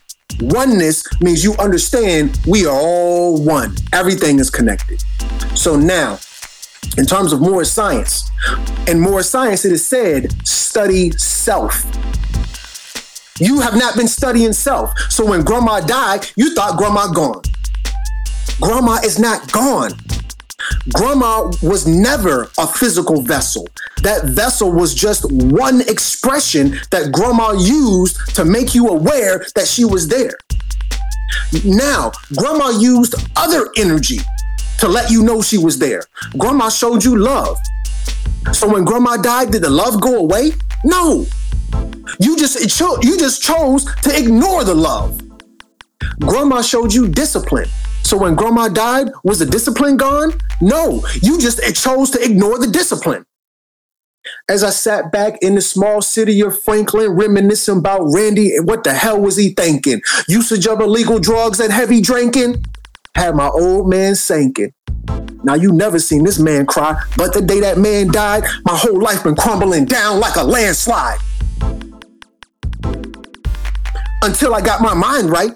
Oneness 0.40 1.05
means 1.20 1.44
you 1.44 1.55
understand 1.55 2.39
we 2.47 2.66
are 2.66 2.78
all 2.78 3.43
one. 3.43 3.74
Everything 3.93 4.39
is 4.39 4.51
connected. 4.51 5.02
So 5.55 5.76
now, 5.76 6.18
in 6.98 7.06
terms 7.06 7.32
of 7.32 7.40
Moor 7.40 7.64
science, 7.64 8.28
in 8.86 9.01
Moor 9.01 9.22
science, 9.22 9.64
it 9.64 9.72
is 9.72 9.86
said, 9.86 10.32
study 10.47 11.10
self. 11.12 11.84
You 13.39 13.60
have 13.60 13.76
not 13.76 13.97
been 13.97 14.09
studying 14.09 14.52
self. 14.52 14.97
So 15.09 15.26
when 15.26 15.43
grandma 15.43 15.80
died, 15.80 16.26
you 16.36 16.55
thought 16.55 16.76
grandma 16.76 17.12
gone. 17.12 17.43
Grandma 18.60 18.98
is 19.05 19.18
not 19.18 19.51
gone. 19.52 19.93
Grandma 20.93 21.51
was 21.62 21.86
never 21.86 22.48
a 22.59 22.66
physical 22.66 23.22
vessel. 23.22 23.68
That 24.02 24.24
vessel 24.26 24.72
was 24.72 24.94
just 24.94 25.30
one 25.32 25.80
expression 25.82 26.76
that 26.90 27.12
grandma 27.12 27.52
used 27.52 28.34
to 28.36 28.44
make 28.44 28.74
you 28.74 28.89
aware 28.89 29.44
that 29.55 29.66
she 29.66 29.84
was 29.84 30.09
there. 30.09 30.36
Now, 31.64 32.12
grandma 32.36 32.70
used 32.70 33.14
other 33.36 33.68
energy 33.76 34.18
to 34.78 34.89
let 34.89 35.10
you 35.10 35.22
know 35.22 35.43
she 35.43 35.59
was 35.59 35.78
there. 35.78 36.02
Grandma 36.39 36.68
showed 36.68 37.05
you 37.05 37.16
love. 37.16 37.59
So 38.52 38.68
when 38.72 38.84
grandma 38.84 39.16
died, 39.16 39.52
did 39.52 39.62
the 39.62 39.70
love 39.70 40.01
go 40.01 40.16
away? 40.16 40.52
No. 40.84 41.26
You 42.18 42.36
just 42.36 42.68
cho- 42.76 42.98
you 43.02 43.16
just 43.18 43.43
chose 43.43 43.84
to 44.02 44.16
ignore 44.18 44.64
the 44.64 44.74
love. 44.74 45.20
Grandma 46.20 46.62
showed 46.62 46.93
you 46.93 47.09
discipline. 47.09 47.68
So 48.02 48.18
when 48.18 48.34
grandma 48.34 48.68
died, 48.68 49.08
was 49.24 49.38
the 49.38 49.46
discipline 49.46 49.96
gone? 49.96 50.32
No, 50.60 51.04
you 51.22 51.38
just 51.40 51.60
chose 51.74 52.10
to 52.10 52.22
ignore 52.22 52.58
the 52.58 52.66
discipline. 52.66 53.24
As 54.48 54.62
I 54.62 54.70
sat 54.70 55.10
back 55.10 55.38
in 55.42 55.54
the 55.54 55.60
small 55.60 56.00
city 56.02 56.40
of 56.42 56.60
Franklin, 56.62 57.10
reminiscing 57.12 57.78
about 57.78 58.02
Randy 58.12 58.54
and 58.56 58.68
what 58.68 58.84
the 58.84 58.92
hell 58.92 59.20
was 59.20 59.36
he 59.36 59.50
thinking? 59.50 60.00
Usage 60.28 60.66
of 60.66 60.80
illegal 60.80 61.18
drugs 61.18 61.58
and 61.58 61.72
heavy 61.72 62.00
drinking 62.00 62.64
had 63.14 63.34
my 63.34 63.48
old 63.48 63.88
man 63.88 64.14
sinking. 64.14 64.72
Now 65.44 65.54
you 65.54 65.72
never 65.72 65.98
seen 65.98 66.22
this 66.22 66.38
man 66.38 66.66
cry, 66.66 67.00
but 67.16 67.32
the 67.32 67.42
day 67.42 67.60
that 67.60 67.78
man 67.78 68.12
died, 68.12 68.44
my 68.64 68.76
whole 68.76 69.00
life 69.00 69.24
been 69.24 69.34
crumbling 69.34 69.86
down 69.86 70.20
like 70.20 70.36
a 70.36 70.44
landslide. 70.44 71.18
Until 74.22 74.54
I 74.54 74.60
got 74.60 74.80
my 74.80 74.94
mind 74.94 75.30
right. 75.30 75.50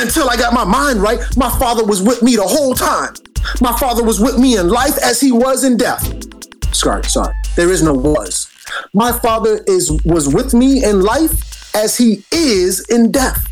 Until 0.00 0.30
I 0.30 0.36
got 0.36 0.54
my 0.54 0.64
mind 0.64 1.02
right, 1.02 1.20
my 1.36 1.50
father 1.58 1.84
was 1.84 2.02
with 2.02 2.22
me 2.22 2.34
the 2.34 2.42
whole 2.42 2.74
time. 2.74 3.12
My 3.60 3.76
father 3.78 4.02
was 4.02 4.18
with 4.18 4.38
me 4.38 4.56
in 4.56 4.70
life 4.70 4.96
as 5.04 5.20
he 5.20 5.30
was 5.30 5.62
in 5.62 5.76
death. 5.76 6.02
Sorry, 6.74 7.04
sorry. 7.04 7.34
There 7.54 7.70
is 7.70 7.82
no 7.82 7.92
was. 7.92 8.50
My 8.94 9.12
father 9.12 9.62
is 9.66 9.90
was 10.06 10.32
with 10.32 10.54
me 10.54 10.82
in 10.82 11.02
life 11.02 11.74
as 11.74 11.98
he 11.98 12.24
is 12.32 12.80
in 12.88 13.12
death. 13.12 13.46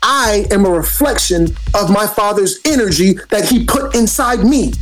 I 0.00 0.46
am 0.52 0.64
a 0.64 0.70
reflection 0.70 1.48
of 1.74 1.90
my 1.90 2.06
father's 2.06 2.60
energy 2.64 3.14
that 3.30 3.48
he 3.48 3.64
put 3.64 3.96
inside 3.96 4.44
me. 4.44 4.74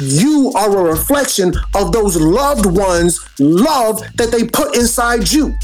You 0.00 0.52
are 0.56 0.78
a 0.78 0.90
reflection 0.90 1.54
of 1.76 1.92
those 1.92 2.16
loved 2.16 2.66
ones' 2.66 3.20
love 3.38 4.02
that 4.16 4.32
they 4.32 4.44
put 4.48 4.76
inside 4.76 5.30
you. 5.30 5.54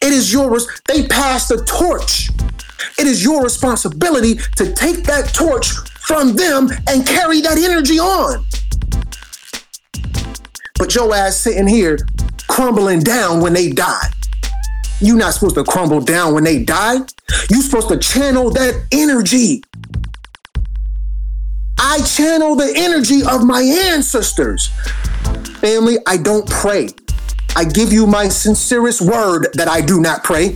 It 0.00 0.12
is 0.12 0.32
yours. 0.32 0.66
They 0.86 1.06
pass 1.06 1.48
the 1.48 1.64
torch. 1.64 2.30
It 2.98 3.06
is 3.06 3.22
your 3.22 3.42
responsibility 3.42 4.36
to 4.56 4.72
take 4.72 5.04
that 5.04 5.32
torch 5.34 5.70
from 6.00 6.36
them 6.36 6.70
and 6.88 7.06
carry 7.06 7.40
that 7.40 7.58
energy 7.58 7.98
on. 7.98 8.44
But 10.78 10.94
your 10.94 11.14
ass 11.14 11.36
sitting 11.36 11.66
here 11.66 11.98
crumbling 12.48 13.00
down 13.00 13.40
when 13.40 13.52
they 13.52 13.70
die. 13.70 14.10
You're 15.00 15.16
not 15.16 15.34
supposed 15.34 15.56
to 15.56 15.64
crumble 15.64 16.00
down 16.00 16.34
when 16.34 16.44
they 16.44 16.62
die. 16.62 16.98
You're 17.50 17.62
supposed 17.62 17.88
to 17.88 17.98
channel 17.98 18.50
that 18.50 18.86
energy. 18.92 19.62
I 21.78 22.00
channel 22.02 22.56
the 22.56 22.72
energy 22.74 23.22
of 23.22 23.44
my 23.44 23.62
ancestors. 23.62 24.68
Family, 25.60 25.98
I 26.06 26.16
don't 26.16 26.48
pray. 26.48 26.88
I 27.58 27.64
give 27.64 27.92
you 27.92 28.06
my 28.06 28.28
sincerest 28.28 29.00
word 29.00 29.48
that 29.54 29.66
I 29.66 29.80
do 29.80 30.00
not 30.00 30.22
pray. 30.22 30.54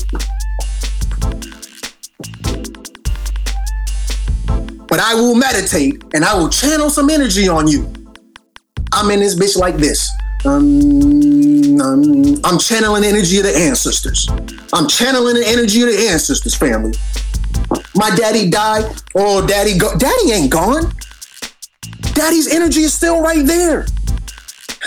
But 4.87 5.01
I 5.01 5.13
will 5.17 5.35
meditate 5.35 6.05
and 6.15 6.25
I 6.25 6.39
will 6.39 6.49
channel 6.49 6.91
some 6.91 7.11
energy 7.11 7.49
on 7.49 7.67
you. 7.67 7.93
I'm 8.93 9.11
in 9.11 9.19
this 9.19 9.35
bitch 9.35 9.59
like 9.59 9.79
this. 9.79 10.09
Um, 10.45 11.81
um, 11.81 12.41
I'm 12.45 12.61
channeling 12.61 13.03
energy 13.03 13.39
of 13.39 13.47
the 13.47 13.53
ancestors. 13.57 14.29
I'm 14.73 14.87
channeling 14.87 15.35
the 15.35 15.45
energy 15.45 15.83
of 15.83 15.89
the 15.89 16.07
ancestors, 16.09 16.55
family. 16.55 16.93
My 17.97 18.15
daddy 18.15 18.49
died. 18.49 18.85
Oh, 19.17 19.45
daddy 19.45 19.77
go. 19.77 19.99
Daddy 19.99 20.31
ain't 20.31 20.53
gone. 20.53 20.93
Daddy's 22.15 22.47
energy 22.47 22.83
is 22.83 22.95
still 22.95 23.21
right 23.21 23.45
there. 23.45 23.87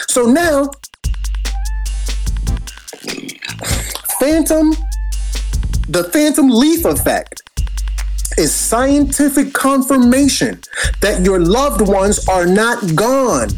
So 0.07 0.31
now, 0.31 0.71
phantom, 4.25 4.71
the 5.87 6.03
phantom 6.11 6.49
leaf 6.49 6.83
effect 6.83 7.43
is 8.39 8.51
scientific 8.51 9.53
confirmation 9.53 10.59
that 10.99 11.21
your 11.23 11.39
loved 11.39 11.87
ones 11.87 12.27
are 12.27 12.47
not 12.47 12.95
gone. 12.95 13.49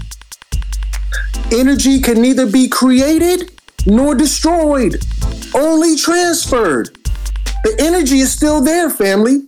Energy 1.53 2.01
can 2.01 2.21
neither 2.21 2.45
be 2.45 2.67
created 2.67 3.49
nor 3.85 4.13
destroyed, 4.13 4.97
only 5.55 5.95
transferred. 5.95 6.89
The 7.63 7.73
energy 7.79 8.19
is 8.19 8.33
still 8.33 8.59
there, 8.59 8.89
family. 8.89 9.47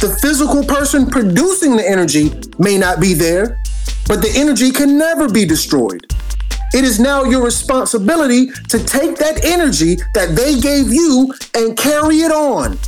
The 0.00 0.18
physical 0.22 0.64
person 0.64 1.10
producing 1.10 1.76
the 1.76 1.86
energy 1.86 2.32
may 2.58 2.78
not 2.78 2.98
be 2.98 3.12
there, 3.12 3.60
but 4.08 4.22
the 4.22 4.32
energy 4.36 4.70
can 4.70 4.96
never 4.96 5.28
be 5.28 5.44
destroyed. 5.44 6.06
It 6.74 6.84
is 6.84 6.98
now 6.98 7.24
your 7.24 7.44
responsibility 7.44 8.46
to 8.68 8.82
take 8.84 9.16
that 9.16 9.44
energy 9.44 9.96
that 10.14 10.34
they 10.34 10.58
gave 10.58 10.92
you 10.92 11.32
and 11.54 11.76
carry 11.76 12.20
it 12.20 12.32
on 12.32 12.78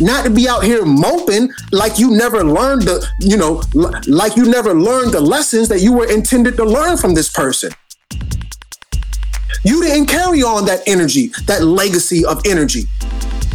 not 0.00 0.24
to 0.24 0.30
be 0.30 0.48
out 0.48 0.62
here 0.62 0.84
moping 0.84 1.50
like 1.72 1.98
you 1.98 2.10
never 2.10 2.44
learned 2.44 2.82
the, 2.82 3.06
you 3.18 3.36
know, 3.36 3.62
like 4.06 4.36
you 4.36 4.44
never 4.44 4.74
learned 4.74 5.12
the 5.12 5.20
lessons 5.20 5.68
that 5.68 5.80
you 5.80 5.92
were 5.92 6.06
intended 6.06 6.56
to 6.56 6.64
learn 6.64 6.96
from 6.96 7.14
this 7.14 7.30
person. 7.30 7.72
You 9.64 9.82
didn't 9.82 10.06
carry 10.06 10.42
on 10.42 10.64
that 10.66 10.82
energy, 10.86 11.30
that 11.46 11.62
legacy 11.62 12.24
of 12.24 12.40
energy. 12.46 12.84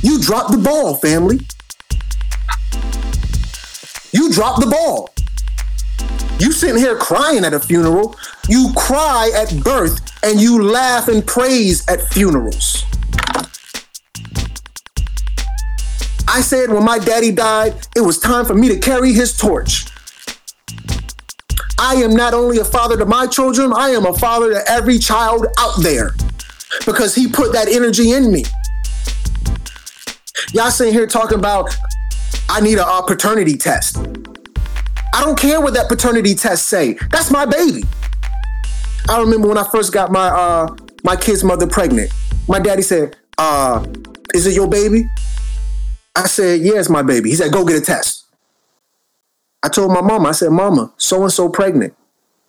You 0.01 0.21
dropped 0.21 0.51
the 0.51 0.57
ball, 0.57 0.95
family. 0.95 1.39
You 4.11 4.31
dropped 4.31 4.61
the 4.61 4.67
ball. 4.67 5.13
You 6.39 6.51
sitting 6.51 6.77
here 6.77 6.95
crying 6.95 7.43
at 7.45 7.53
a 7.53 7.59
funeral. 7.59 8.15
You 8.47 8.71
cry 8.75 9.31
at 9.35 9.63
birth 9.63 9.99
and 10.23 10.39
you 10.39 10.61
laugh 10.61 11.07
and 11.07 11.25
praise 11.25 11.87
at 11.87 12.01
funerals. 12.13 12.85
I 16.27 16.41
said 16.41 16.69
when 16.69 16.83
my 16.83 16.99
daddy 16.99 17.31
died, 17.31 17.73
it 17.95 18.01
was 18.01 18.19
time 18.19 18.45
for 18.45 18.53
me 18.53 18.67
to 18.67 18.77
carry 18.77 19.13
his 19.13 19.35
torch. 19.35 19.85
I 21.79 21.95
am 21.95 22.13
not 22.13 22.33
only 22.33 22.59
a 22.59 22.65
father 22.65 22.97
to 22.97 23.05
my 23.05 23.27
children, 23.27 23.71
I 23.73 23.89
am 23.89 24.05
a 24.05 24.13
father 24.13 24.53
to 24.53 24.71
every 24.71 24.99
child 24.99 25.47
out 25.57 25.81
there 25.81 26.11
because 26.85 27.15
he 27.15 27.27
put 27.27 27.53
that 27.53 27.67
energy 27.67 28.11
in 28.11 28.31
me. 28.31 28.43
Y'all 30.53 30.69
sitting 30.69 30.93
here 30.93 31.07
talking 31.07 31.39
about 31.39 31.75
I 32.49 32.61
need 32.61 32.77
a, 32.77 32.87
a 32.87 33.05
paternity 33.05 33.57
test. 33.57 33.97
I 35.13 35.23
don't 35.23 35.37
care 35.37 35.61
what 35.61 35.73
that 35.73 35.87
paternity 35.87 36.35
test 36.35 36.67
say. 36.67 36.93
That's 37.11 37.31
my 37.31 37.45
baby. 37.45 37.83
I 39.09 39.19
remember 39.19 39.47
when 39.47 39.57
I 39.57 39.67
first 39.69 39.93
got 39.93 40.11
my 40.11 40.27
uh 40.27 40.75
my 41.03 41.15
kid's 41.15 41.43
mother 41.43 41.67
pregnant. 41.67 42.11
My 42.47 42.59
daddy 42.59 42.81
said, 42.81 43.15
uh, 43.37 43.85
is 44.33 44.47
it 44.47 44.53
your 44.53 44.67
baby? 44.67 45.05
I 46.15 46.25
said, 46.27 46.61
Yeah, 46.61 46.79
it's 46.79 46.89
my 46.89 47.03
baby. 47.03 47.29
He 47.29 47.35
said, 47.35 47.51
Go 47.51 47.65
get 47.65 47.77
a 47.77 47.81
test. 47.81 48.25
I 49.63 49.69
told 49.69 49.91
my 49.91 50.01
mama, 50.01 50.29
I 50.29 50.31
said, 50.31 50.49
Mama, 50.51 50.91
so 50.97 51.23
and 51.23 51.31
so 51.31 51.49
pregnant. 51.49 51.95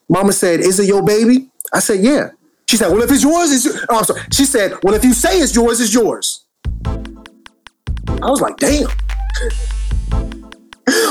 Mama 0.09 0.32
said, 0.32 0.60
Is 0.60 0.80
it 0.80 0.86
your 0.86 1.02
baby? 1.02 1.51
I 1.72 1.80
said, 1.80 2.01
Yeah. 2.01 2.30
She 2.66 2.76
said, 2.76 2.89
Well, 2.89 3.02
if 3.02 3.10
it's 3.10 3.22
yours, 3.22 3.52
it's 3.52 3.85
oh, 3.89 3.98
I'm 3.98 4.05
sorry. 4.05 4.22
She 4.32 4.44
said, 4.44 4.72
Well, 4.82 4.94
if 4.94 5.05
you 5.05 5.12
say 5.12 5.39
it's 5.39 5.55
yours, 5.55 5.80
it's 5.80 5.93
yours. 5.93 6.44
I 6.85 8.30
was 8.30 8.40
like, 8.40 8.56
Damn. 8.56 8.89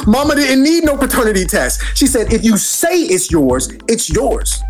Mama 0.05 0.35
didn't 0.35 0.63
need 0.63 0.83
no 0.83 0.97
paternity 0.97 1.45
test. 1.45 1.81
She 1.95 2.07
said, 2.07 2.31
If 2.33 2.43
you 2.43 2.57
say 2.57 3.01
it's 3.01 3.31
yours, 3.31 3.69
it's 3.87 4.09
yours. 4.09 4.61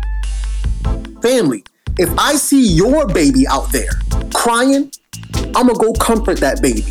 Family, 1.22 1.64
if 1.98 2.10
I 2.18 2.34
see 2.34 2.66
your 2.74 3.06
baby 3.06 3.46
out 3.48 3.72
there 3.72 3.90
crying, 4.34 4.90
I'm 5.34 5.66
gonna 5.66 5.74
go 5.74 5.92
comfort 5.94 6.38
that 6.38 6.62
baby. 6.62 6.84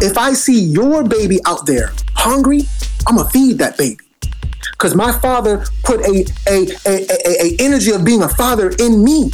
If 0.00 0.18
I 0.18 0.32
see 0.32 0.60
your 0.60 1.04
baby 1.04 1.40
out 1.46 1.66
there 1.66 1.92
hungry, 2.14 2.62
I'm 3.06 3.16
gonna 3.16 3.28
feed 3.30 3.58
that 3.58 3.76
baby. 3.76 3.98
Cause 4.78 4.94
my 4.94 5.12
father 5.12 5.64
put 5.82 6.00
a, 6.00 6.24
a, 6.48 6.66
a, 6.86 7.06
a, 7.06 7.42
a 7.42 7.56
energy 7.58 7.90
of 7.92 8.04
being 8.04 8.22
a 8.22 8.28
father 8.28 8.70
in 8.78 9.02
me. 9.02 9.30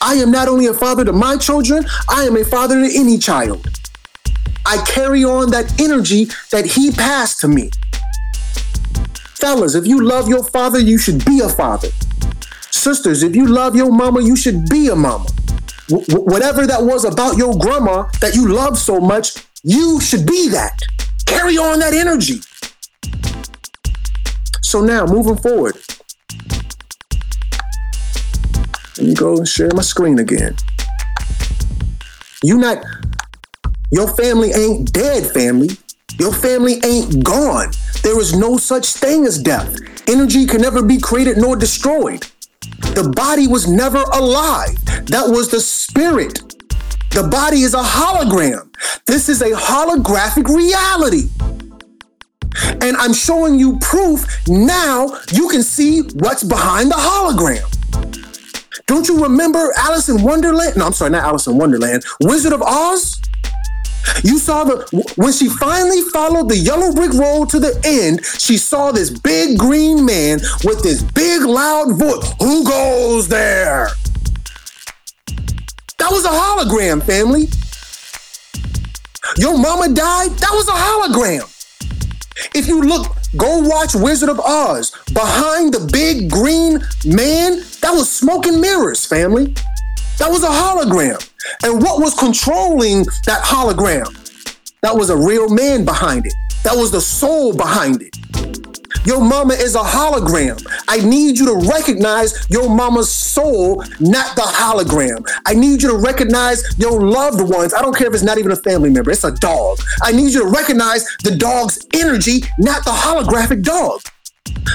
I 0.00 0.14
am 0.14 0.30
not 0.30 0.48
only 0.48 0.66
a 0.66 0.74
father 0.74 1.04
to 1.04 1.12
my 1.12 1.36
children, 1.36 1.84
I 2.08 2.24
am 2.24 2.36
a 2.36 2.44
father 2.44 2.86
to 2.86 2.98
any 2.98 3.18
child. 3.18 3.68
I 4.66 4.84
carry 4.86 5.24
on 5.24 5.50
that 5.50 5.80
energy 5.80 6.26
that 6.50 6.66
he 6.66 6.90
passed 6.90 7.40
to 7.40 7.48
me. 7.48 7.70
Fellas, 9.36 9.74
if 9.74 9.86
you 9.86 10.02
love 10.02 10.28
your 10.28 10.44
father, 10.44 10.80
you 10.80 10.98
should 10.98 11.24
be 11.24 11.40
a 11.40 11.48
father. 11.48 11.88
Sisters, 12.70 13.22
if 13.22 13.36
you 13.36 13.46
love 13.46 13.76
your 13.76 13.92
mama, 13.92 14.22
you 14.22 14.36
should 14.36 14.68
be 14.68 14.88
a 14.88 14.96
mama 14.96 15.26
whatever 15.88 16.66
that 16.66 16.82
was 16.82 17.04
about 17.04 17.36
your 17.36 17.56
grandma 17.58 18.08
that 18.20 18.34
you 18.34 18.48
love 18.48 18.78
so 18.78 19.00
much, 19.00 19.46
you 19.62 20.00
should 20.00 20.26
be 20.26 20.48
that. 20.48 20.78
Carry 21.26 21.56
on 21.56 21.78
that 21.78 21.94
energy. 21.94 22.40
So 24.62 24.80
now, 24.80 25.06
moving 25.06 25.36
forward, 25.36 25.76
let 28.98 29.06
me 29.06 29.14
go 29.14 29.36
and 29.36 29.46
share 29.46 29.70
my 29.74 29.82
screen 29.82 30.18
again. 30.18 30.56
You 32.42 32.58
not, 32.58 32.78
your 33.90 34.08
family 34.16 34.52
ain't 34.52 34.92
dead, 34.92 35.30
family. 35.32 35.70
Your 36.18 36.32
family 36.32 36.80
ain't 36.84 37.22
gone. 37.24 37.70
There 38.02 38.18
is 38.20 38.34
no 38.34 38.56
such 38.56 38.94
thing 38.94 39.24
as 39.24 39.38
death. 39.38 39.76
Energy 40.08 40.46
can 40.46 40.60
never 40.60 40.82
be 40.82 40.98
created 40.98 41.36
nor 41.36 41.56
destroyed. 41.56 42.26
The 42.94 43.12
body 43.14 43.46
was 43.46 43.68
never 43.68 43.98
alive. 43.98 44.76
That 45.06 45.26
was 45.28 45.50
the 45.50 45.60
spirit. 45.60 46.40
The 47.10 47.28
body 47.30 47.62
is 47.62 47.74
a 47.74 47.82
hologram. 47.82 48.74
This 49.06 49.28
is 49.28 49.42
a 49.42 49.50
holographic 49.50 50.48
reality. 50.48 51.28
And 52.80 52.96
I'm 52.96 53.12
showing 53.12 53.58
you 53.58 53.78
proof 53.80 54.26
now 54.48 55.18
you 55.32 55.48
can 55.48 55.62
see 55.62 56.02
what's 56.14 56.42
behind 56.42 56.90
the 56.90 56.96
hologram. 56.96 57.64
Don't 58.86 59.08
you 59.08 59.22
remember 59.22 59.72
Alice 59.76 60.08
in 60.08 60.22
Wonderland? 60.22 60.76
No, 60.76 60.86
I'm 60.86 60.92
sorry, 60.92 61.10
not 61.10 61.24
Alice 61.24 61.46
in 61.46 61.58
Wonderland. 61.58 62.04
Wizard 62.22 62.52
of 62.52 62.62
Oz? 62.62 63.20
You 64.22 64.38
saw 64.38 64.64
the 64.64 65.12
when 65.16 65.32
she 65.32 65.48
finally 65.48 66.02
followed 66.12 66.48
the 66.48 66.56
yellow 66.56 66.92
brick 66.92 67.12
road 67.12 67.50
to 67.50 67.58
the 67.58 67.78
end, 67.84 68.24
she 68.24 68.56
saw 68.56 68.92
this 68.92 69.10
big 69.10 69.58
green 69.58 70.04
man 70.04 70.40
with 70.64 70.82
this 70.82 71.02
big 71.02 71.42
loud 71.42 71.98
voice. 71.98 72.32
Who 72.40 72.64
goes 72.64 73.28
there? 73.28 73.88
That 75.98 76.10
was 76.10 76.24
a 76.24 76.28
hologram, 76.28 77.02
family. 77.02 77.48
Your 79.38 79.58
mama 79.58 79.88
died? 79.88 80.30
That 80.38 80.52
was 80.52 80.68
a 80.68 80.72
hologram. 80.72 81.52
If 82.54 82.68
you 82.68 82.82
look, 82.82 83.16
go 83.36 83.60
watch 83.60 83.94
Wizard 83.94 84.28
of 84.28 84.40
Oz. 84.40 84.92
Behind 85.12 85.74
the 85.74 85.88
big 85.92 86.30
green 86.30 86.80
man, 87.04 87.58
that 87.80 87.92
was 87.92 88.10
smoke 88.10 88.46
and 88.46 88.60
mirrors, 88.60 89.04
family. 89.04 89.54
That 90.18 90.30
was 90.30 90.42
a 90.42 90.48
hologram. 90.48 91.18
And 91.62 91.82
what 91.82 92.00
was 92.00 92.14
controlling 92.14 93.04
that 93.26 93.42
hologram? 93.44 94.06
That 94.82 94.94
was 94.94 95.10
a 95.10 95.16
real 95.16 95.48
man 95.48 95.84
behind 95.84 96.26
it. 96.26 96.34
That 96.64 96.76
was 96.76 96.90
the 96.90 97.00
soul 97.00 97.56
behind 97.56 98.02
it. 98.02 98.16
Your 99.06 99.20
mama 99.20 99.54
is 99.54 99.76
a 99.76 99.80
hologram. 99.80 100.60
I 100.88 100.98
need 100.98 101.38
you 101.38 101.46
to 101.46 101.68
recognize 101.68 102.46
your 102.50 102.68
mama's 102.68 103.10
soul, 103.10 103.84
not 104.00 104.34
the 104.34 104.42
hologram. 104.42 105.24
I 105.46 105.54
need 105.54 105.80
you 105.80 105.90
to 105.90 105.96
recognize 105.96 106.62
your 106.76 107.00
loved 107.00 107.40
ones. 107.40 107.72
I 107.72 107.82
don't 107.82 107.96
care 107.96 108.08
if 108.08 108.14
it's 108.14 108.24
not 108.24 108.38
even 108.38 108.50
a 108.50 108.56
family 108.56 108.90
member, 108.90 109.12
it's 109.12 109.22
a 109.22 109.30
dog. 109.30 109.78
I 110.02 110.10
need 110.10 110.32
you 110.32 110.40
to 110.40 110.48
recognize 110.48 111.04
the 111.22 111.36
dog's 111.36 111.86
energy, 111.94 112.42
not 112.58 112.84
the 112.84 112.90
holographic 112.90 113.62
dog. 113.62 114.00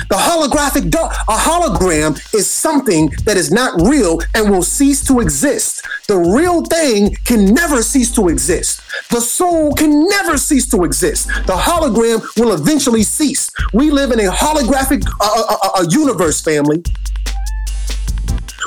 The 0.09 0.17
holographic 0.17 0.91
a 0.93 1.37
hologram 1.37 2.19
is 2.33 2.49
something 2.49 3.09
that 3.25 3.37
is 3.37 3.51
not 3.51 3.81
real 3.81 4.19
and 4.35 4.49
will 4.49 4.63
cease 4.63 5.05
to 5.05 5.19
exist. 5.19 5.85
The 6.07 6.17
real 6.17 6.65
thing 6.65 7.15
can 7.25 7.53
never 7.53 7.81
cease 7.81 8.13
to 8.15 8.27
exist. 8.27 8.81
The 9.09 9.21
soul 9.21 9.73
can 9.73 10.07
never 10.07 10.37
cease 10.37 10.69
to 10.69 10.83
exist. 10.83 11.27
The 11.27 11.55
hologram 11.55 12.21
will 12.37 12.53
eventually 12.53 13.03
cease. 13.03 13.49
We 13.73 13.91
live 13.91 14.11
in 14.11 14.19
a 14.19 14.31
holographic 14.31 15.05
uh, 15.19 15.43
uh, 15.49 15.79
uh, 15.79 15.85
universe, 15.89 16.41
family, 16.41 16.83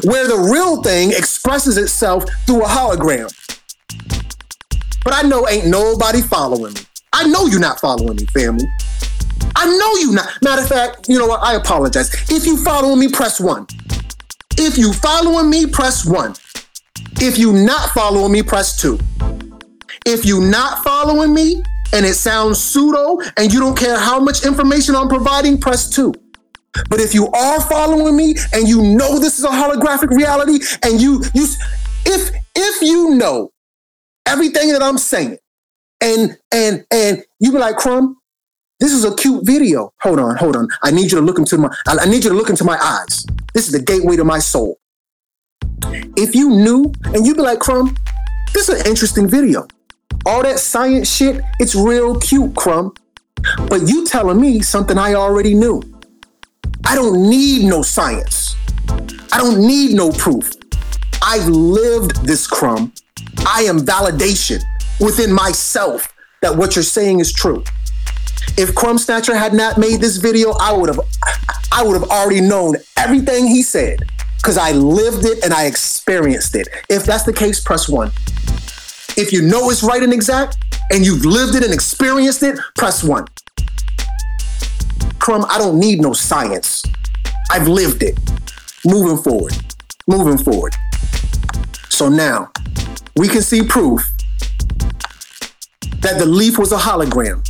where 0.04 0.26
the 0.26 0.48
real 0.50 0.82
thing 0.82 1.10
expresses 1.10 1.76
itself 1.76 2.24
through 2.46 2.62
a 2.62 2.68
hologram. 2.68 3.32
But 5.04 5.12
I 5.14 5.22
know 5.22 5.46
ain't 5.48 5.66
nobody 5.66 6.22
following 6.22 6.72
me. 6.72 6.80
I 7.12 7.28
know 7.28 7.46
you're 7.46 7.60
not 7.60 7.78
following 7.78 8.16
me, 8.16 8.26
family. 8.26 8.66
I 9.56 9.66
know 9.66 9.94
you 9.96 10.12
not. 10.12 10.28
Matter 10.42 10.62
of 10.62 10.68
fact, 10.68 11.08
you 11.08 11.18
know 11.18 11.26
what? 11.26 11.42
I 11.42 11.54
apologize. 11.54 12.12
If 12.30 12.46
you 12.46 12.56
following 12.62 12.98
me, 12.98 13.08
press 13.08 13.40
one. 13.40 13.66
If 14.56 14.78
you 14.78 14.92
following 14.92 15.50
me, 15.50 15.66
press 15.66 16.04
one. 16.04 16.34
If 17.20 17.38
you 17.38 17.52
not 17.52 17.90
following 17.90 18.32
me, 18.32 18.42
press 18.42 18.80
two. 18.80 18.98
If 20.06 20.24
you 20.24 20.40
not 20.40 20.84
following 20.84 21.34
me 21.34 21.62
and 21.92 22.04
it 22.04 22.14
sounds 22.14 22.62
pseudo 22.62 23.20
and 23.36 23.52
you 23.52 23.60
don't 23.60 23.76
care 23.76 23.98
how 23.98 24.20
much 24.20 24.44
information 24.44 24.94
I'm 24.94 25.08
providing, 25.08 25.60
press 25.60 25.88
two. 25.88 26.12
But 26.90 27.00
if 27.00 27.14
you 27.14 27.28
are 27.28 27.60
following 27.60 28.16
me 28.16 28.34
and 28.52 28.68
you 28.68 28.82
know 28.82 29.18
this 29.18 29.38
is 29.38 29.44
a 29.44 29.48
holographic 29.48 30.10
reality 30.10 30.58
and 30.82 31.00
you 31.00 31.22
you 31.32 31.46
if 32.04 32.34
if 32.56 32.82
you 32.82 33.14
know 33.14 33.52
everything 34.26 34.72
that 34.72 34.82
I'm 34.82 34.98
saying 34.98 35.38
and 36.00 36.36
and 36.52 36.84
and 36.90 37.24
you 37.38 37.52
be 37.52 37.58
like 37.58 37.76
crumb 37.76 38.16
this 38.84 38.92
is 38.92 39.06
a 39.06 39.14
cute 39.14 39.46
video. 39.46 39.94
Hold 40.02 40.18
on, 40.20 40.36
hold 40.36 40.56
on. 40.56 40.68
I 40.82 40.90
need 40.90 41.10
you 41.10 41.18
to 41.18 41.22
look 41.22 41.38
into 41.38 41.56
my 41.56 41.74
I 41.86 42.04
need 42.04 42.22
you 42.22 42.28
to 42.28 42.36
look 42.36 42.50
into 42.50 42.64
my 42.64 42.78
eyes. 42.78 43.24
This 43.54 43.66
is 43.66 43.72
the 43.72 43.80
gateway 43.80 44.16
to 44.16 44.24
my 44.24 44.38
soul. 44.38 44.78
If 46.16 46.34
you 46.34 46.50
knew 46.50 46.92
and 47.04 47.26
you'd 47.26 47.38
be 47.38 47.42
like, 47.42 47.60
Crumb, 47.60 47.96
this 48.52 48.68
is 48.68 48.80
an 48.80 48.86
interesting 48.86 49.26
video. 49.26 49.66
All 50.26 50.42
that 50.42 50.58
science 50.58 51.10
shit, 51.10 51.40
it's 51.58 51.74
real 51.74 52.20
cute, 52.20 52.54
Crumb. 52.56 52.92
But 53.68 53.88
you 53.88 54.04
telling 54.06 54.38
me 54.38 54.60
something 54.60 54.98
I 54.98 55.14
already 55.14 55.54
knew. 55.54 55.82
I 56.84 56.94
don't 56.94 57.30
need 57.30 57.64
no 57.64 57.80
science. 57.80 58.54
I 59.32 59.38
don't 59.38 59.66
need 59.66 59.94
no 59.94 60.12
proof. 60.12 60.52
I've 61.22 61.48
lived 61.48 62.26
this 62.26 62.46
crumb. 62.46 62.92
I 63.46 63.62
am 63.62 63.80
validation 63.80 64.62
within 65.00 65.32
myself 65.32 66.06
that 66.42 66.54
what 66.54 66.76
you're 66.76 66.82
saying 66.82 67.20
is 67.20 67.32
true. 67.32 67.64
If 68.56 68.74
Crumb 68.74 68.98
Snatcher 68.98 69.34
had 69.36 69.52
not 69.52 69.78
made 69.78 70.00
this 70.00 70.16
video, 70.16 70.52
I 70.52 70.72
would 70.72 70.88
have 70.88 71.00
I 71.72 71.82
would 71.82 72.00
have 72.00 72.08
already 72.10 72.40
known 72.40 72.76
everything 72.96 73.46
he 73.46 73.62
said 73.62 74.00
because 74.36 74.56
I 74.56 74.72
lived 74.72 75.24
it 75.24 75.42
and 75.42 75.52
I 75.52 75.64
experienced 75.66 76.54
it. 76.54 76.68
If 76.88 77.04
that's 77.04 77.24
the 77.24 77.32
case, 77.32 77.60
press 77.60 77.88
one. 77.88 78.12
If 79.16 79.32
you 79.32 79.42
know 79.42 79.70
it's 79.70 79.82
right 79.82 80.02
and 80.02 80.12
exact 80.12 80.58
and 80.92 81.04
you've 81.04 81.24
lived 81.24 81.54
it 81.54 81.64
and 81.64 81.72
experienced 81.72 82.42
it, 82.42 82.58
press 82.76 83.02
one. 83.02 83.26
Crumb, 85.18 85.46
I 85.48 85.58
don't 85.58 85.78
need 85.78 86.00
no 86.00 86.12
science. 86.12 86.82
I've 87.50 87.66
lived 87.66 88.02
it. 88.02 88.18
Moving 88.84 89.16
forward. 89.16 89.54
Moving 90.06 90.36
forward. 90.36 90.74
So 91.88 92.08
now 92.08 92.52
we 93.16 93.28
can 93.28 93.40
see 93.40 93.62
proof 93.62 94.06
that 96.00 96.18
the 96.18 96.26
leaf 96.26 96.58
was 96.58 96.72
a 96.72 96.76
hologram. 96.76 97.42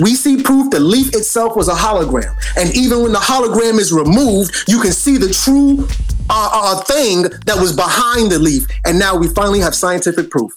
We 0.00 0.14
see 0.14 0.42
proof 0.42 0.70
the 0.70 0.80
leaf 0.80 1.14
itself 1.14 1.56
was 1.56 1.68
a 1.68 1.74
hologram. 1.74 2.34
And 2.56 2.74
even 2.74 3.02
when 3.02 3.12
the 3.12 3.18
hologram 3.18 3.78
is 3.78 3.92
removed, 3.92 4.64
you 4.66 4.80
can 4.80 4.92
see 4.92 5.18
the 5.18 5.32
true 5.32 5.86
uh, 6.28 6.50
uh, 6.52 6.82
thing 6.82 7.22
that 7.46 7.56
was 7.56 7.74
behind 7.74 8.32
the 8.32 8.38
leaf. 8.38 8.66
And 8.84 8.98
now 8.98 9.16
we 9.16 9.28
finally 9.28 9.60
have 9.60 9.74
scientific 9.74 10.30
proof. 10.30 10.52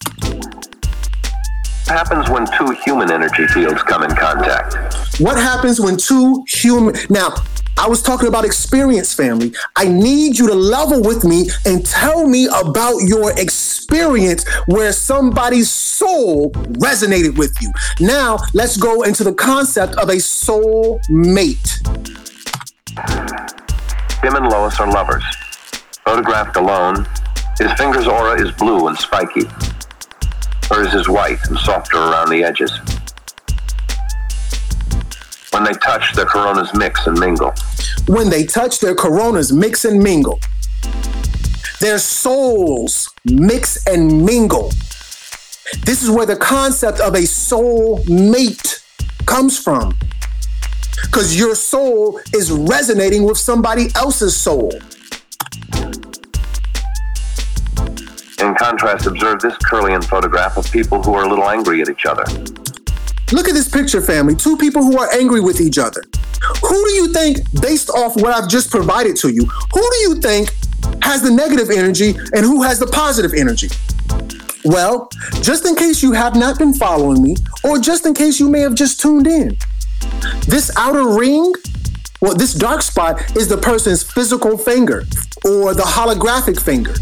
What 1.85 1.95
happens 1.95 2.29
when 2.29 2.47
two 2.57 2.75
human 2.83 3.11
energy 3.11 3.47
fields 3.47 3.81
come 3.83 4.03
in 4.03 4.13
contact? 4.15 5.19
What 5.21 5.37
happens 5.37 5.79
when 5.79 5.97
two 5.97 6.43
human. 6.47 6.95
Now, 7.09 7.35
I 7.79 7.87
was 7.87 8.01
talking 8.01 8.27
about 8.27 8.43
experience, 8.43 9.13
family. 9.13 9.53
I 9.75 9.87
need 9.87 10.37
you 10.37 10.47
to 10.47 10.55
level 10.55 11.01
with 11.01 11.23
me 11.23 11.49
and 11.65 11.85
tell 11.85 12.27
me 12.27 12.47
about 12.47 12.97
your 13.01 13.31
experience 13.39 14.45
where 14.65 14.91
somebody's 14.91 15.69
soul 15.69 16.51
resonated 16.51 17.37
with 17.37 17.55
you. 17.61 17.71
Now, 17.99 18.39
let's 18.53 18.77
go 18.77 19.03
into 19.03 19.23
the 19.23 19.33
concept 19.33 19.95
of 19.95 20.09
a 20.09 20.19
soul 20.19 20.99
mate. 21.09 21.79
Tim 24.21 24.35
and 24.35 24.49
Lois 24.49 24.79
are 24.79 24.91
lovers. 24.91 25.23
Photographed 26.03 26.55
alone, 26.57 27.05
his 27.59 27.71
finger's 27.73 28.07
aura 28.07 28.41
is 28.41 28.51
blue 28.53 28.87
and 28.87 28.97
spiky. 28.97 29.45
Hers 30.69 30.93
is 30.93 31.07
white 31.07 31.39
and 31.47 31.57
softer 31.59 31.97
around 31.97 32.29
the 32.29 32.43
edges. 32.43 32.71
When 35.57 35.63
they 35.63 35.79
touch, 35.79 36.13
their 36.13 36.27
coronas 36.27 36.71
mix 36.75 37.07
and 37.07 37.19
mingle. 37.19 37.51
When 38.05 38.29
they 38.29 38.45
touch, 38.45 38.79
their 38.79 38.93
coronas 38.93 39.51
mix 39.51 39.85
and 39.85 39.99
mingle. 39.99 40.39
Their 41.79 41.97
souls 41.97 43.09
mix 43.25 43.83
and 43.87 44.23
mingle. 44.23 44.69
This 45.83 46.03
is 46.03 46.11
where 46.11 46.27
the 46.27 46.35
concept 46.35 46.99
of 46.99 47.15
a 47.15 47.25
soul 47.25 48.03
mate 48.05 48.83
comes 49.25 49.57
from. 49.57 49.97
Because 51.01 51.35
your 51.35 51.55
soul 51.55 52.19
is 52.35 52.51
resonating 52.51 53.23
with 53.23 53.39
somebody 53.39 53.87
else's 53.95 54.35
soul. 54.35 54.71
In 58.39 58.53
contrast, 58.53 59.07
observe 59.07 59.39
this 59.41 59.55
Kirlian 59.55 60.03
photograph 60.03 60.55
of 60.57 60.71
people 60.71 61.01
who 61.01 61.15
are 61.15 61.23
a 61.23 61.27
little 61.27 61.49
angry 61.49 61.81
at 61.81 61.89
each 61.89 62.05
other. 62.05 62.25
Look 63.33 63.49
at 63.49 63.53
this 63.53 63.69
picture, 63.69 64.01
family. 64.01 64.35
Two 64.35 64.55
people 64.55 64.83
who 64.83 64.97
are 64.97 65.13
angry 65.13 65.41
with 65.41 65.59
each 65.59 65.77
other. 65.77 66.01
Who 66.61 66.85
do 66.85 66.91
you 66.91 67.13
think, 67.13 67.39
based 67.61 67.89
off 67.89 68.15
what 68.15 68.33
I've 68.33 68.49
just 68.49 68.71
provided 68.71 69.17
to 69.17 69.29
you, 69.29 69.45
who 69.45 69.81
do 69.81 69.97
you 69.97 70.15
think 70.15 70.49
has 71.01 71.21
the 71.21 71.31
negative 71.31 71.69
energy 71.69 72.15
and 72.33 72.45
who 72.45 72.63
has 72.63 72.79
the 72.79 72.87
positive 72.87 73.33
energy? 73.33 73.69
Well, 74.63 75.09
just 75.41 75.65
in 75.65 75.75
case 75.75 76.01
you 76.01 76.13
have 76.13 76.35
not 76.35 76.57
been 76.57 76.73
following 76.73 77.21
me, 77.21 77.35
or 77.63 77.79
just 77.79 78.05
in 78.05 78.13
case 78.13 78.39
you 78.39 78.49
may 78.49 78.61
have 78.61 78.75
just 78.75 79.01
tuned 79.01 79.27
in, 79.27 79.57
this 80.47 80.71
outer 80.77 81.17
ring, 81.17 81.53
well, 82.21 82.33
this 82.33 82.53
dark 82.53 82.81
spot 82.81 83.35
is 83.35 83.47
the 83.47 83.57
person's 83.57 84.03
physical 84.03 84.57
finger 84.57 85.03
or 85.45 85.73
the 85.73 85.83
holographic 85.83 86.61
finger. 86.61 86.93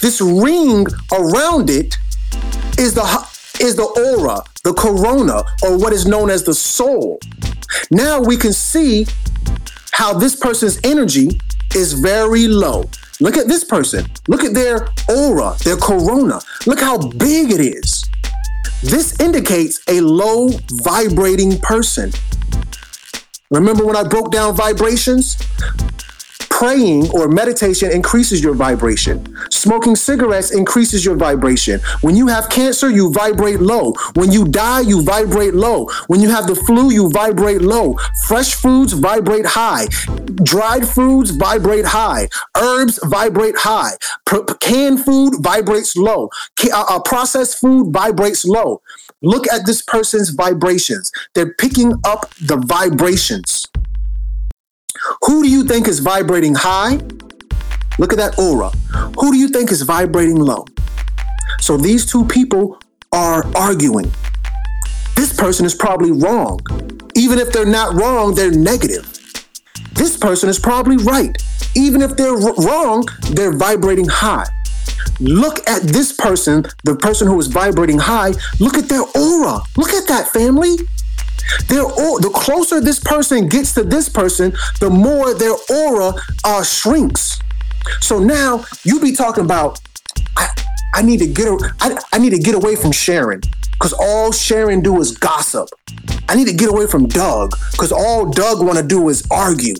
This 0.00 0.20
ring 0.20 0.86
around 1.12 1.70
it 1.70 1.96
is 2.78 2.94
the 2.94 3.02
is 3.60 3.76
the 3.76 3.84
aura, 3.84 4.42
the 4.64 4.72
corona, 4.74 5.42
or 5.62 5.78
what 5.78 5.92
is 5.92 6.06
known 6.06 6.30
as 6.30 6.44
the 6.44 6.54
soul. 6.54 7.20
Now 7.90 8.20
we 8.20 8.36
can 8.36 8.52
see 8.52 9.06
how 9.92 10.12
this 10.12 10.36
person's 10.36 10.78
energy 10.84 11.40
is 11.74 11.92
very 11.92 12.46
low. 12.46 12.88
Look 13.20 13.36
at 13.36 13.48
this 13.48 13.64
person. 13.64 14.06
Look 14.28 14.44
at 14.44 14.54
their 14.54 14.88
aura, 15.08 15.56
their 15.64 15.76
corona. 15.76 16.40
Look 16.66 16.80
how 16.80 16.98
big 16.98 17.50
it 17.50 17.60
is. 17.60 18.04
This 18.82 19.18
indicates 19.18 19.80
a 19.88 20.00
low 20.00 20.50
vibrating 20.84 21.58
person. 21.58 22.12
Remember 23.50 23.84
when 23.84 23.96
I 23.96 24.04
broke 24.04 24.30
down 24.30 24.54
vibrations? 24.54 25.36
Praying 26.58 27.08
or 27.10 27.28
meditation 27.28 27.92
increases 27.92 28.42
your 28.42 28.52
vibration. 28.52 29.24
Smoking 29.48 29.94
cigarettes 29.94 30.50
increases 30.50 31.04
your 31.04 31.14
vibration. 31.14 31.78
When 32.00 32.16
you 32.16 32.26
have 32.26 32.48
cancer, 32.48 32.90
you 32.90 33.12
vibrate 33.12 33.60
low. 33.60 33.92
When 34.14 34.32
you 34.32 34.44
die, 34.44 34.80
you 34.80 35.04
vibrate 35.04 35.54
low. 35.54 35.88
When 36.08 36.20
you 36.20 36.30
have 36.30 36.48
the 36.48 36.56
flu, 36.56 36.90
you 36.90 37.10
vibrate 37.10 37.60
low. 37.62 37.96
Fresh 38.26 38.54
foods 38.56 38.92
vibrate 38.92 39.46
high. 39.46 39.86
Dried 40.42 40.88
foods 40.88 41.30
vibrate 41.30 41.84
high. 41.84 42.28
Herbs 42.56 42.98
vibrate 43.04 43.56
high. 43.56 43.92
P- 44.28 44.38
canned 44.58 45.04
food 45.04 45.34
vibrates 45.38 45.96
low. 45.96 46.28
Ca- 46.58 46.72
uh, 46.74 46.96
uh, 46.96 47.00
processed 47.02 47.60
food 47.60 47.92
vibrates 47.92 48.44
low. 48.44 48.82
Look 49.22 49.46
at 49.46 49.64
this 49.64 49.80
person's 49.80 50.30
vibrations. 50.30 51.12
They're 51.36 51.54
picking 51.54 51.92
up 52.04 52.34
the 52.40 52.56
vibrations. 52.56 53.64
Who 55.22 55.42
do 55.42 55.50
you 55.50 55.64
think 55.64 55.88
is 55.88 55.98
vibrating 56.00 56.54
high? 56.54 56.98
Look 57.98 58.12
at 58.12 58.18
that 58.18 58.38
aura. 58.38 58.70
Who 59.18 59.32
do 59.32 59.38
you 59.38 59.48
think 59.48 59.70
is 59.70 59.82
vibrating 59.82 60.36
low? 60.36 60.66
So 61.60 61.76
these 61.76 62.10
two 62.10 62.24
people 62.26 62.78
are 63.12 63.44
arguing. 63.56 64.10
This 65.16 65.32
person 65.32 65.66
is 65.66 65.74
probably 65.74 66.12
wrong. 66.12 66.60
Even 67.16 67.38
if 67.38 67.52
they're 67.52 67.66
not 67.66 67.94
wrong, 67.94 68.34
they're 68.34 68.52
negative. 68.52 69.04
This 69.92 70.16
person 70.16 70.48
is 70.48 70.58
probably 70.58 70.96
right. 70.98 71.36
Even 71.74 72.02
if 72.02 72.16
they're 72.16 72.36
wrong, 72.36 73.04
they're 73.30 73.56
vibrating 73.56 74.06
high. 74.06 74.46
Look 75.20 75.68
at 75.68 75.82
this 75.82 76.12
person, 76.12 76.64
the 76.84 76.94
person 76.94 77.26
who 77.26 77.38
is 77.40 77.48
vibrating 77.48 77.98
high. 77.98 78.34
Look 78.60 78.78
at 78.78 78.88
their 78.88 79.02
aura. 79.02 79.60
Look 79.76 79.90
at 79.90 80.06
that, 80.06 80.28
family. 80.32 80.76
Their 81.68 81.84
aura, 81.84 82.20
the 82.20 82.30
closer 82.34 82.80
this 82.80 83.00
person 83.00 83.48
gets 83.48 83.74
to 83.74 83.82
this 83.82 84.08
person, 84.08 84.52
the 84.80 84.90
more 84.90 85.34
their 85.34 85.54
aura 85.70 86.12
uh, 86.44 86.62
shrinks. 86.62 87.38
So 88.00 88.18
now 88.18 88.64
you 88.84 89.00
be 89.00 89.12
talking 89.12 89.44
about, 89.44 89.80
I, 90.36 90.48
I 90.94 91.02
need 91.02 91.18
to 91.18 91.26
get, 91.26 91.48
a, 91.48 91.74
I, 91.80 91.98
I 92.12 92.18
need 92.18 92.30
to 92.30 92.38
get 92.38 92.54
away 92.54 92.76
from 92.76 92.92
Sharon 92.92 93.40
because 93.72 93.92
all 93.92 94.32
Sharon 94.32 94.80
do 94.82 95.00
is 95.00 95.16
gossip. 95.16 95.68
I 96.28 96.34
need 96.34 96.48
to 96.48 96.54
get 96.54 96.68
away 96.68 96.86
from 96.86 97.06
Doug 97.06 97.54
because 97.72 97.92
all 97.92 98.26
Doug 98.30 98.64
want 98.64 98.78
to 98.78 98.84
do 98.84 99.08
is 99.08 99.26
argue. 99.30 99.74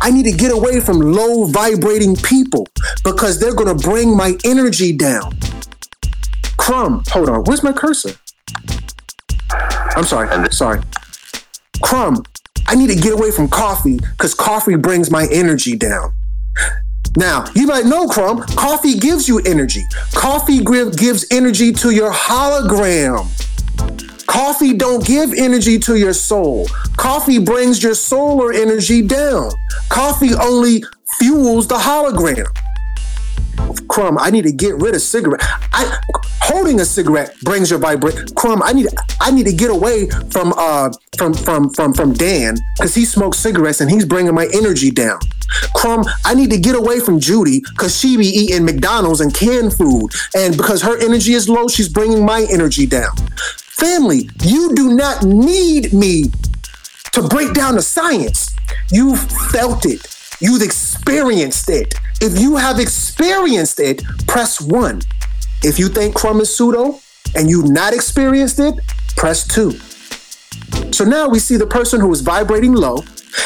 I 0.00 0.10
need 0.10 0.24
to 0.24 0.32
get 0.32 0.52
away 0.52 0.80
from 0.80 1.00
low 1.00 1.46
vibrating 1.46 2.16
people 2.16 2.66
because 3.04 3.40
they're 3.40 3.54
going 3.54 3.76
to 3.76 3.88
bring 3.88 4.16
my 4.16 4.36
energy 4.44 4.96
down. 4.96 5.36
Crumb, 6.56 7.02
hold 7.08 7.28
on. 7.28 7.44
Where's 7.44 7.62
my 7.62 7.72
cursor? 7.72 8.10
I'm 9.96 10.04
sorry. 10.04 10.50
sorry. 10.52 10.80
Crumb, 11.82 12.22
I 12.66 12.74
need 12.74 12.88
to 12.88 12.96
get 12.96 13.12
away 13.12 13.30
from 13.30 13.48
coffee 13.48 13.98
because 13.98 14.34
coffee 14.34 14.76
brings 14.76 15.10
my 15.10 15.26
energy 15.30 15.76
down. 15.76 16.12
Now, 17.16 17.44
you 17.54 17.66
might 17.66 17.84
know, 17.84 18.08
Crumb, 18.08 18.42
coffee 18.56 18.98
gives 18.98 19.28
you 19.28 19.40
energy. 19.40 19.82
Coffee 20.14 20.64
gi- 20.64 20.92
gives 20.96 21.26
energy 21.30 21.72
to 21.72 21.90
your 21.90 22.10
hologram. 22.10 23.28
Coffee 24.26 24.72
don't 24.72 25.04
give 25.04 25.32
energy 25.34 25.78
to 25.80 25.96
your 25.96 26.14
soul. 26.14 26.66
Coffee 26.96 27.38
brings 27.38 27.82
your 27.82 27.94
solar 27.94 28.52
energy 28.52 29.02
down. 29.02 29.50
Coffee 29.90 30.34
only 30.34 30.82
fuels 31.18 31.68
the 31.68 31.74
hologram. 31.74 32.46
Crumb, 33.88 34.18
I 34.18 34.30
need 34.30 34.42
to 34.42 34.52
get 34.52 34.76
rid 34.76 34.94
of 34.94 35.02
cigarette. 35.02 35.42
I 35.72 35.98
holding 36.40 36.80
a 36.80 36.84
cigarette 36.84 37.34
brings 37.42 37.70
your 37.70 37.78
vibration. 37.78 38.26
Crumb, 38.34 38.62
I 38.62 38.72
need 38.72 38.88
I 39.20 39.30
need 39.30 39.46
to 39.46 39.52
get 39.52 39.70
away 39.70 40.08
from 40.30 40.52
uh 40.56 40.90
from 41.16 41.34
from 41.34 41.70
from 41.70 41.92
from 41.92 42.12
Dan 42.12 42.56
because 42.76 42.94
he 42.94 43.04
smokes 43.04 43.38
cigarettes 43.38 43.80
and 43.80 43.90
he's 43.90 44.04
bringing 44.04 44.34
my 44.34 44.48
energy 44.52 44.90
down. 44.90 45.18
Crumb, 45.74 46.04
I 46.24 46.34
need 46.34 46.50
to 46.50 46.58
get 46.58 46.74
away 46.74 47.00
from 47.00 47.20
Judy 47.20 47.60
because 47.60 47.98
she 47.98 48.16
be 48.16 48.26
eating 48.26 48.64
McDonald's 48.64 49.20
and 49.20 49.34
canned 49.34 49.74
food, 49.74 50.10
and 50.34 50.56
because 50.56 50.82
her 50.82 50.98
energy 50.98 51.34
is 51.34 51.48
low, 51.48 51.68
she's 51.68 51.88
bringing 51.88 52.24
my 52.24 52.46
energy 52.50 52.86
down. 52.86 53.14
Family, 53.56 54.30
you 54.42 54.74
do 54.74 54.94
not 54.94 55.24
need 55.24 55.92
me 55.92 56.30
to 57.12 57.22
break 57.28 57.52
down 57.52 57.74
the 57.74 57.82
science. 57.82 58.54
You've 58.90 59.20
felt 59.50 59.84
it. 59.84 60.06
You've 60.40 60.62
experienced 60.62 61.68
it. 61.68 61.94
If 62.24 62.38
you 62.38 62.54
have 62.54 62.78
experienced 62.78 63.80
it, 63.80 64.04
press 64.28 64.60
one. 64.60 65.02
If 65.64 65.76
you 65.76 65.88
think 65.88 66.14
crumb 66.14 66.40
is 66.40 66.56
pseudo 66.56 67.00
and 67.34 67.50
you've 67.50 67.68
not 67.68 67.92
experienced 67.92 68.60
it, 68.60 68.74
press 69.16 69.44
two. 69.44 69.72
So 70.92 71.04
now 71.04 71.28
we 71.28 71.40
see 71.40 71.56
the 71.56 71.66
person 71.66 72.00
who 72.00 72.12
is 72.12 72.20
vibrating 72.20 72.74
low, 72.74 72.98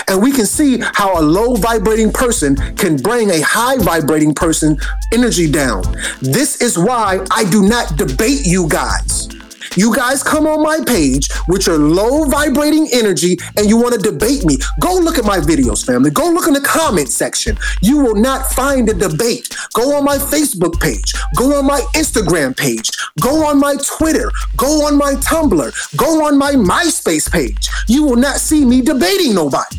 and 0.09 0.23
we 0.23 0.31
can 0.31 0.45
see 0.45 0.83
how 0.93 1.19
a 1.19 1.23
low 1.23 1.55
vibrating 1.55 2.13
person 2.13 2.55
can 2.77 2.99
bring 2.99 3.31
a 3.31 3.41
high 3.41 3.79
vibrating 3.79 4.35
person 4.35 4.77
energy 5.11 5.51
down. 5.51 5.83
This 6.21 6.61
is 6.61 6.77
why 6.79 7.25
I 7.31 7.49
do 7.49 7.67
not 7.67 7.97
debate 7.97 8.45
you 8.45 8.69
guys. 8.69 9.31
You 9.77 9.95
guys 9.95 10.23
come 10.23 10.47
on 10.47 10.63
my 10.63 10.81
page 10.87 11.29
with 11.49 11.67
your 11.67 11.79
low 11.79 12.25
vibrating 12.25 12.89
energy 12.93 13.39
and 13.57 13.69
you 13.69 13.77
want 13.77 13.95
to 13.95 14.01
debate 14.01 14.45
me. 14.45 14.59
Go 14.81 14.95
look 14.95 15.19
at 15.19 15.25
my 15.25 15.39
videos, 15.39 15.85
family. 15.85 16.11
Go 16.11 16.31
look 16.31 16.47
in 16.47 16.55
the 16.55 16.61
comment 16.61 17.11
section. 17.11 17.59
You 17.83 17.99
will 17.99 18.15
not 18.15 18.47
find 18.53 18.89
a 18.89 18.95
debate. 18.95 19.55
Go 19.75 19.95
on 19.97 20.05
my 20.05 20.17
Facebook 20.17 20.81
page. 20.81 21.15
Go 21.37 21.59
on 21.59 21.67
my 21.67 21.81
Instagram 21.95 22.57
page. 22.57 22.91
Go 23.21 23.45
on 23.47 23.61
my 23.61 23.77
Twitter. 23.85 24.31
Go 24.57 24.87
on 24.87 24.97
my 24.97 25.15
Tumblr. 25.15 25.97
Go 25.97 26.25
on 26.25 26.39
my 26.39 26.53
MySpace 26.53 27.31
page. 27.31 27.69
You 27.89 28.05
will 28.05 28.17
not 28.17 28.37
see 28.37 28.65
me 28.65 28.81
debating 28.83 29.35
nobody. 29.35 29.77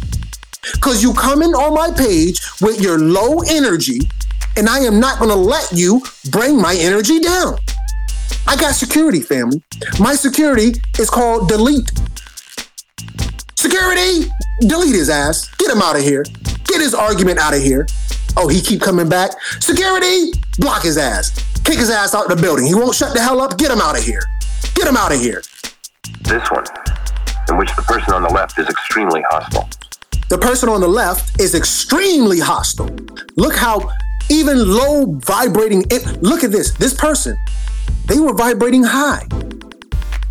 Because 0.73 1.01
you 1.01 1.13
coming 1.13 1.53
on 1.53 1.73
my 1.73 1.91
page 1.95 2.39
with 2.61 2.81
your 2.81 2.99
low 2.99 3.39
energy, 3.47 4.01
and 4.57 4.67
I 4.67 4.79
am 4.79 4.99
not 4.99 5.19
going 5.19 5.29
to 5.29 5.35
let 5.35 5.71
you 5.71 6.01
bring 6.29 6.59
my 6.61 6.75
energy 6.75 7.19
down. 7.19 7.57
I 8.47 8.55
got 8.55 8.75
security, 8.75 9.19
family. 9.21 9.61
My 9.99 10.15
security 10.15 10.73
is 10.99 11.09
called 11.09 11.49
delete. 11.49 11.91
Security, 13.55 14.29
delete 14.61 14.95
his 14.95 15.09
ass. 15.09 15.53
Get 15.57 15.69
him 15.69 15.81
out 15.81 15.97
of 15.97 16.01
here. 16.01 16.23
Get 16.63 16.79
his 16.79 16.93
argument 16.93 17.39
out 17.39 17.53
of 17.53 17.61
here. 17.61 17.85
Oh, 18.37 18.47
he 18.47 18.61
keep 18.61 18.81
coming 18.81 19.09
back. 19.09 19.31
Security, 19.59 20.31
block 20.59 20.83
his 20.83 20.97
ass. 20.97 21.31
Kick 21.65 21.79
his 21.79 21.89
ass 21.89 22.15
out 22.15 22.31
of 22.31 22.37
the 22.37 22.41
building. 22.41 22.65
He 22.65 22.73
won't 22.73 22.95
shut 22.95 23.13
the 23.13 23.21
hell 23.21 23.41
up. 23.41 23.57
Get 23.57 23.69
him 23.71 23.81
out 23.81 23.97
of 23.97 24.03
here. 24.03 24.21
Get 24.75 24.87
him 24.87 24.95
out 24.95 25.11
of 25.11 25.19
here. 25.19 25.41
This 26.21 26.49
one, 26.49 26.63
in 27.49 27.57
which 27.57 27.75
the 27.75 27.81
person 27.81 28.13
on 28.13 28.23
the 28.23 28.29
left 28.29 28.57
is 28.57 28.69
extremely 28.69 29.23
hostile. 29.29 29.67
The 30.29 30.37
person 30.37 30.69
on 30.69 30.81
the 30.81 30.87
left 30.87 31.39
is 31.41 31.55
extremely 31.55 32.39
hostile. 32.39 32.89
Look 33.35 33.55
how 33.55 33.91
even 34.29 34.57
low 34.57 35.17
vibrating. 35.25 35.83
It, 35.89 36.21
look 36.21 36.43
at 36.43 36.51
this. 36.51 36.71
This 36.71 36.93
person, 36.93 37.37
they 38.05 38.19
were 38.19 38.33
vibrating 38.33 38.83
high. 38.83 39.25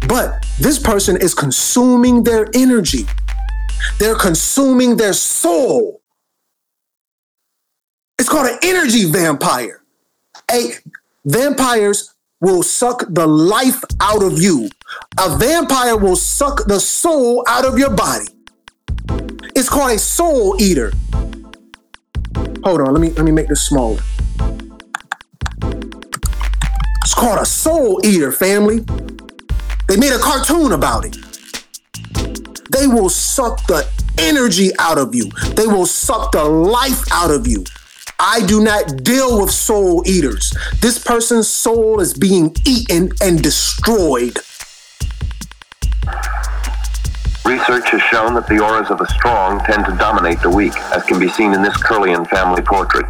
But 0.09 0.47
this 0.61 0.79
person 0.79 1.17
is 1.17 1.35
consuming 1.35 2.23
their 2.23 2.49
energy. 2.55 3.07
They're 3.99 4.15
consuming 4.15 4.97
their 4.97 5.13
soul. 5.13 6.01
It's 8.19 8.29
called 8.29 8.49
an 8.49 8.59
energy 8.63 9.05
vampire. 9.05 9.83
A 10.51 10.71
vampires 11.25 12.15
will 12.41 12.63
suck 12.63 13.05
the 13.09 13.27
life 13.27 13.83
out 14.01 14.23
of 14.23 14.41
you. 14.41 14.69
A 15.19 15.37
vampire 15.37 15.97
will 15.97 16.17
suck 16.17 16.67
the 16.67 16.81
soul 16.81 17.45
out 17.49 17.65
of 17.65 17.79
your 17.79 17.91
body. 17.91 18.27
It's 19.55 19.69
called 19.69 19.93
a 19.93 19.99
soul 19.99 20.61
eater. 20.61 20.93
Hold 22.65 22.81
on, 22.81 22.93
let 22.93 23.01
me 23.01 23.11
let 23.11 23.25
me 23.25 23.33
make 23.33 23.49
this 23.49 23.67
smaller. 23.67 24.01
It's 27.07 27.15
called 27.15 27.39
a 27.39 27.47
soul 27.47 28.05
eater, 28.05 28.33
family. 28.33 28.81
They 29.87 29.97
made 29.97 30.13
a 30.13 30.19
cartoon 30.19 30.73
about 30.73 31.05
it. 31.05 31.17
They 32.73 32.89
will 32.89 33.11
suck 33.11 33.65
the 33.69 33.89
energy 34.19 34.73
out 34.81 34.99
of 34.99 35.15
you. 35.15 35.31
They 35.55 35.69
will 35.69 35.87
suck 35.87 36.33
the 36.33 36.43
life 36.43 37.05
out 37.13 37.31
of 37.31 37.47
you. 37.47 37.63
I 38.19 38.45
do 38.47 38.61
not 38.61 39.05
deal 39.05 39.41
with 39.41 39.53
soul 39.53 40.03
eaters. 40.05 40.53
This 40.81 40.99
person's 40.99 41.47
soul 41.47 42.01
is 42.01 42.13
being 42.13 42.53
eaten 42.67 43.13
and 43.23 43.41
destroyed. 43.41 44.39
Research 47.45 47.89
has 47.91 48.03
shown 48.11 48.35
that 48.35 48.49
the 48.49 48.59
auras 48.59 48.91
of 48.91 48.99
the 48.99 49.07
strong 49.07 49.61
tend 49.61 49.87
to 49.87 49.93
dominate 49.93 50.41
the 50.43 50.51
weak, 50.51 50.77
as 50.93 51.05
can 51.05 51.21
be 51.21 51.29
seen 51.29 51.55
in 51.55 51.63
this 51.63 51.77
Kirlian 51.77 52.29
family 52.29 52.63
portrait. 52.63 53.07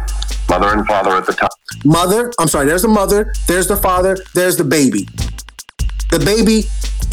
Mother 0.57 0.75
and 0.75 0.87
father 0.87 1.11
at 1.11 1.25
the 1.27 1.33
top. 1.33 1.51
Mother, 1.85 2.33
I'm 2.39 2.47
sorry, 2.47 2.65
there's 2.65 2.81
the 2.81 2.87
mother, 2.87 3.31
there's 3.47 3.67
the 3.67 3.77
father, 3.77 4.17
there's 4.33 4.57
the 4.57 4.63
baby. 4.63 5.07
The 6.09 6.17
baby 6.17 6.63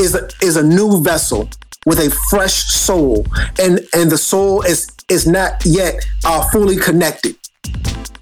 is 0.02 0.14
a, 0.14 0.30
is 0.40 0.56
a 0.56 0.62
new 0.62 1.02
vessel 1.02 1.50
with 1.84 1.98
a 1.98 2.10
fresh 2.30 2.54
soul, 2.54 3.26
and 3.60 3.86
and 3.92 4.10
the 4.10 4.16
soul 4.16 4.62
is 4.62 4.90
is 5.10 5.26
not 5.26 5.62
yet 5.66 6.02
uh, 6.24 6.48
fully 6.52 6.76
connected. 6.76 7.36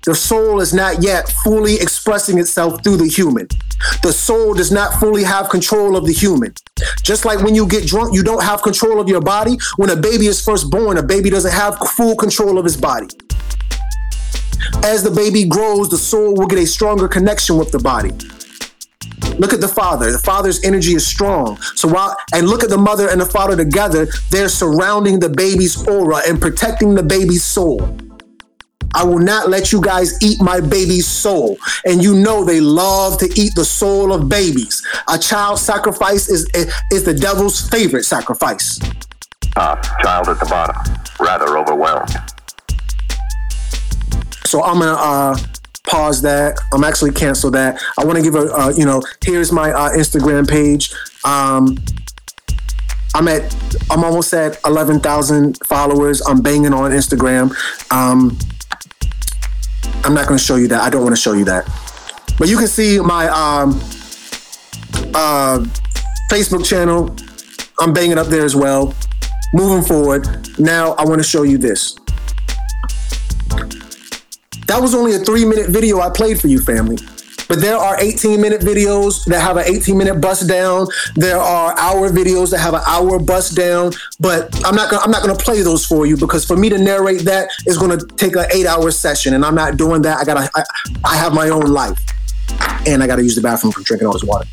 The 0.04 0.16
soul 0.16 0.60
is 0.60 0.74
not 0.74 1.00
yet 1.04 1.28
fully 1.44 1.76
expressing 1.76 2.38
itself 2.38 2.82
through 2.82 2.96
the 2.96 3.06
human. 3.06 3.46
The 4.02 4.12
soul 4.12 4.54
does 4.54 4.72
not 4.72 4.98
fully 4.98 5.22
have 5.22 5.48
control 5.48 5.94
of 5.94 6.04
the 6.04 6.12
human. 6.12 6.52
Just 7.04 7.24
like 7.24 7.44
when 7.44 7.54
you 7.54 7.68
get 7.68 7.86
drunk, 7.86 8.12
you 8.12 8.24
don't 8.24 8.42
have 8.42 8.62
control 8.62 9.00
of 9.00 9.08
your 9.08 9.20
body. 9.20 9.56
When 9.76 9.90
a 9.90 9.96
baby 9.96 10.26
is 10.26 10.44
first 10.44 10.68
born, 10.70 10.98
a 10.98 11.02
baby 11.04 11.30
doesn't 11.30 11.52
have 11.52 11.78
full 11.90 12.16
control 12.16 12.58
of 12.58 12.64
his 12.64 12.76
body. 12.76 13.06
As 14.84 15.02
the 15.02 15.10
baby 15.10 15.44
grows, 15.44 15.88
the 15.88 15.98
soul 15.98 16.34
will 16.34 16.46
get 16.46 16.58
a 16.58 16.66
stronger 16.66 17.08
connection 17.08 17.56
with 17.56 17.72
the 17.72 17.78
body. 17.78 18.10
Look 19.38 19.52
at 19.52 19.60
the 19.60 19.68
father. 19.68 20.12
The 20.12 20.18
father's 20.18 20.62
energy 20.64 20.94
is 20.94 21.06
strong. 21.06 21.60
So 21.74 21.88
while 21.88 22.16
and 22.34 22.48
look 22.48 22.62
at 22.62 22.70
the 22.70 22.78
mother 22.78 23.08
and 23.08 23.20
the 23.20 23.26
father 23.26 23.56
together, 23.56 24.06
they're 24.30 24.48
surrounding 24.48 25.20
the 25.20 25.28
baby's 25.28 25.86
aura 25.88 26.20
and 26.28 26.40
protecting 26.40 26.94
the 26.94 27.02
baby's 27.02 27.44
soul. 27.44 27.96
I 28.94 29.04
will 29.04 29.18
not 29.18 29.48
let 29.48 29.72
you 29.72 29.80
guys 29.80 30.22
eat 30.22 30.40
my 30.40 30.60
baby's 30.60 31.06
soul. 31.06 31.56
And 31.86 32.02
you 32.02 32.14
know 32.14 32.44
they 32.44 32.60
love 32.60 33.18
to 33.18 33.40
eat 33.40 33.54
the 33.54 33.64
soul 33.64 34.12
of 34.12 34.28
babies. 34.28 34.86
A 35.08 35.18
child 35.18 35.58
sacrifice 35.58 36.28
is, 36.28 36.48
is 36.90 37.04
the 37.04 37.14
devil's 37.14 37.68
favorite 37.70 38.04
sacrifice. 38.04 38.78
Uh, 39.56 39.76
child 40.02 40.28
at 40.28 40.38
the 40.38 40.46
bottom, 40.46 40.76
rather 41.20 41.58
overwhelmed. 41.58 42.14
So 44.52 44.62
I'm 44.62 44.80
gonna 44.80 44.92
uh, 44.92 45.38
pause 45.84 46.20
that. 46.20 46.60
I'm 46.74 46.84
actually 46.84 47.12
cancel 47.12 47.50
that. 47.52 47.82
I 47.98 48.04
want 48.04 48.18
to 48.18 48.22
give 48.22 48.34
a 48.34 48.52
uh, 48.52 48.70
you 48.76 48.84
know 48.84 49.00
here's 49.24 49.50
my 49.50 49.72
uh, 49.72 49.88
Instagram 49.92 50.46
page. 50.46 50.92
Um, 51.24 51.78
I'm 53.14 53.28
at 53.28 53.56
I'm 53.90 54.04
almost 54.04 54.34
at 54.34 54.58
11,000 54.66 55.56
followers. 55.64 56.20
I'm 56.20 56.42
banging 56.42 56.74
on 56.74 56.90
Instagram. 56.90 57.56
Um, 57.90 58.38
I'm 60.04 60.12
not 60.12 60.28
to 60.28 60.36
show 60.36 60.56
you 60.56 60.68
that. 60.68 60.82
I 60.82 60.90
don't 60.90 61.02
want 61.02 61.16
to 61.16 61.22
show 61.22 61.32
you 61.32 61.46
that. 61.46 61.64
But 62.38 62.50
you 62.50 62.58
can 62.58 62.68
see 62.68 63.00
my 63.00 63.28
um, 63.28 63.70
uh, 65.14 65.64
Facebook 66.30 66.66
channel. 66.66 67.16
I'm 67.80 67.94
banging 67.94 68.18
up 68.18 68.26
there 68.26 68.44
as 68.44 68.54
well. 68.54 68.92
Moving 69.54 69.82
forward, 69.82 70.28
now 70.58 70.92
I 70.98 71.06
want 71.06 71.20
to 71.22 71.26
show 71.26 71.42
you 71.42 71.56
this. 71.56 71.96
That 74.72 74.80
was 74.80 74.94
only 74.94 75.14
a 75.14 75.18
three 75.18 75.44
minute 75.44 75.68
video 75.68 76.00
I 76.00 76.08
played 76.08 76.40
for 76.40 76.48
you, 76.48 76.58
family. 76.58 76.96
But 77.46 77.60
there 77.60 77.76
are 77.76 78.00
18 78.00 78.40
minute 78.40 78.62
videos 78.62 79.22
that 79.26 79.42
have 79.42 79.58
an 79.58 79.64
18 79.66 79.98
minute 79.98 80.18
bust 80.18 80.48
down. 80.48 80.86
There 81.14 81.36
are 81.36 81.78
hour 81.78 82.08
videos 82.08 82.52
that 82.52 82.60
have 82.60 82.72
an 82.72 82.80
hour 82.86 83.18
bust 83.18 83.54
down. 83.54 83.92
But 84.18 84.48
I'm 84.64 84.74
not 84.74 84.90
gonna 84.90 85.02
I'm 85.02 85.10
not 85.10 85.20
gonna 85.20 85.36
play 85.36 85.60
those 85.60 85.84
for 85.84 86.06
you 86.06 86.16
because 86.16 86.46
for 86.46 86.56
me 86.56 86.70
to 86.70 86.78
narrate 86.78 87.20
that 87.26 87.50
is 87.66 87.76
gonna 87.76 87.98
take 88.16 88.34
an 88.34 88.46
eight 88.50 88.64
hour 88.64 88.90
session, 88.90 89.34
and 89.34 89.44
I'm 89.44 89.54
not 89.54 89.76
doing 89.76 90.00
that. 90.02 90.16
I 90.16 90.24
gotta 90.24 90.50
I, 90.54 90.64
I 91.04 91.16
have 91.16 91.34
my 91.34 91.50
own 91.50 91.66
life, 91.66 92.00
and 92.86 93.02
I 93.02 93.06
gotta 93.06 93.22
use 93.22 93.34
the 93.34 93.42
bathroom 93.42 93.72
from 93.72 93.82
drinking 93.82 94.06
all 94.06 94.14
this 94.14 94.24
water. 94.24 94.48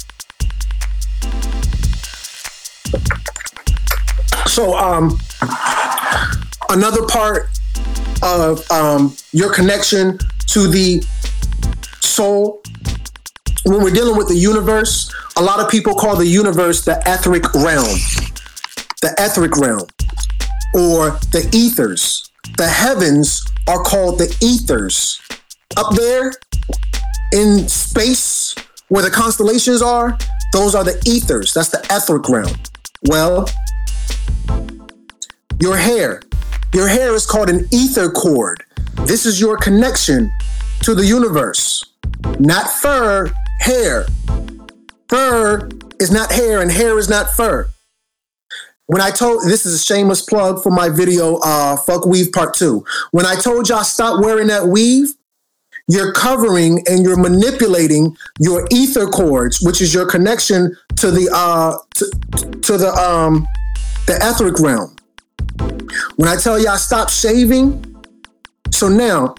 So 4.48 4.76
um, 4.76 5.18
another 6.70 7.08
part 7.08 7.50
of 8.22 8.70
um, 8.72 9.16
your 9.32 9.54
connection 9.54 10.18
to 10.48 10.68
the 10.68 11.06
soul. 12.00 12.62
When 13.66 13.84
we're 13.84 13.94
dealing 13.94 14.18
with 14.18 14.28
the 14.28 14.38
universe, 14.38 15.14
a 15.38 15.44
lot 15.44 15.60
of 15.60 15.70
people 15.70 15.94
call 15.94 16.16
the 16.16 16.26
universe 16.26 16.86
the 16.86 17.02
etheric 17.06 17.54
realm, 17.54 17.98
the 19.02 19.14
etheric 19.18 19.58
realm, 19.58 19.88
or 20.74 21.12
the 21.32 21.50
ethers. 21.54 22.30
The 22.58 22.68
heavens 22.68 23.46
are 23.68 23.84
called 23.84 24.18
the 24.18 24.36
ethers. 24.42 25.22
Up 25.78 25.94
there 25.96 26.34
in 27.32 27.68
space, 27.68 28.56
where 28.88 29.04
the 29.04 29.12
constellations 29.12 29.82
are, 29.82 30.18
those 30.52 30.74
are 30.74 30.84
the 30.84 31.02
ethers. 31.06 31.54
That's 31.54 31.70
the 31.70 31.86
etheric 31.92 32.28
realm. 32.28 32.56
Well, 33.04 33.48
your 35.60 35.78
hair, 35.78 36.22
your 36.74 36.88
hair 36.88 37.14
is 37.16 37.26
called 37.26 37.50
an 37.50 37.68
ether 37.72 38.10
cord. 38.10 38.64
This 39.06 39.26
is 39.26 39.40
your 39.40 39.58
connection 39.58 40.32
to 40.84 40.94
the 40.94 41.06
universe. 41.06 41.84
Not 42.40 42.70
fur, 42.70 43.32
hair. 43.60 44.06
Fur 45.08 45.70
is 46.00 46.12
not 46.12 46.32
hair, 46.32 46.62
and 46.62 46.72
hair 46.72 46.98
is 46.98 47.10
not 47.10 47.32
fur. 47.32 47.70
When 48.86 49.02
I 49.02 49.12
told 49.12 49.44
this 49.44 49.66
is 49.66 49.76
a 49.76 49.84
shameless 49.84 50.24
plug 50.24 50.64
for 50.64 50.72
my 50.72 50.90
video, 50.90 51.36
uh, 51.44 51.78
Fuck 51.78 52.06
Weave 52.06 52.32
Part 52.32 52.56
2. 52.56 52.84
When 53.12 53.26
I 53.26 53.36
told 53.36 53.70
y'all 53.70 53.84
stop 53.84 54.24
wearing 54.24 54.48
that 54.48 54.68
weave, 54.68 55.14
you're 55.88 56.14
covering 56.14 56.84
and 56.88 57.04
you're 57.04 57.18
manipulating 57.18 58.16
your 58.40 58.68
ether 58.72 59.08
cords, 59.08 59.60
which 59.62 59.82
is 59.82 59.94
your 59.94 60.06
connection 60.06 60.78
to 60.98 61.10
the 61.10 61.30
uh 61.34 61.76
to, 61.96 62.06
to 62.62 62.78
the 62.78 62.90
um 62.94 63.48
the 64.06 64.16
etheric 64.22 64.60
realm. 64.60 64.96
When 66.16 66.30
I 66.30 66.36
tell 66.36 66.60
y'all 66.60 66.78
stop 66.78 67.10
shaving, 67.10 67.86
so 68.72 68.88
now 68.88 69.36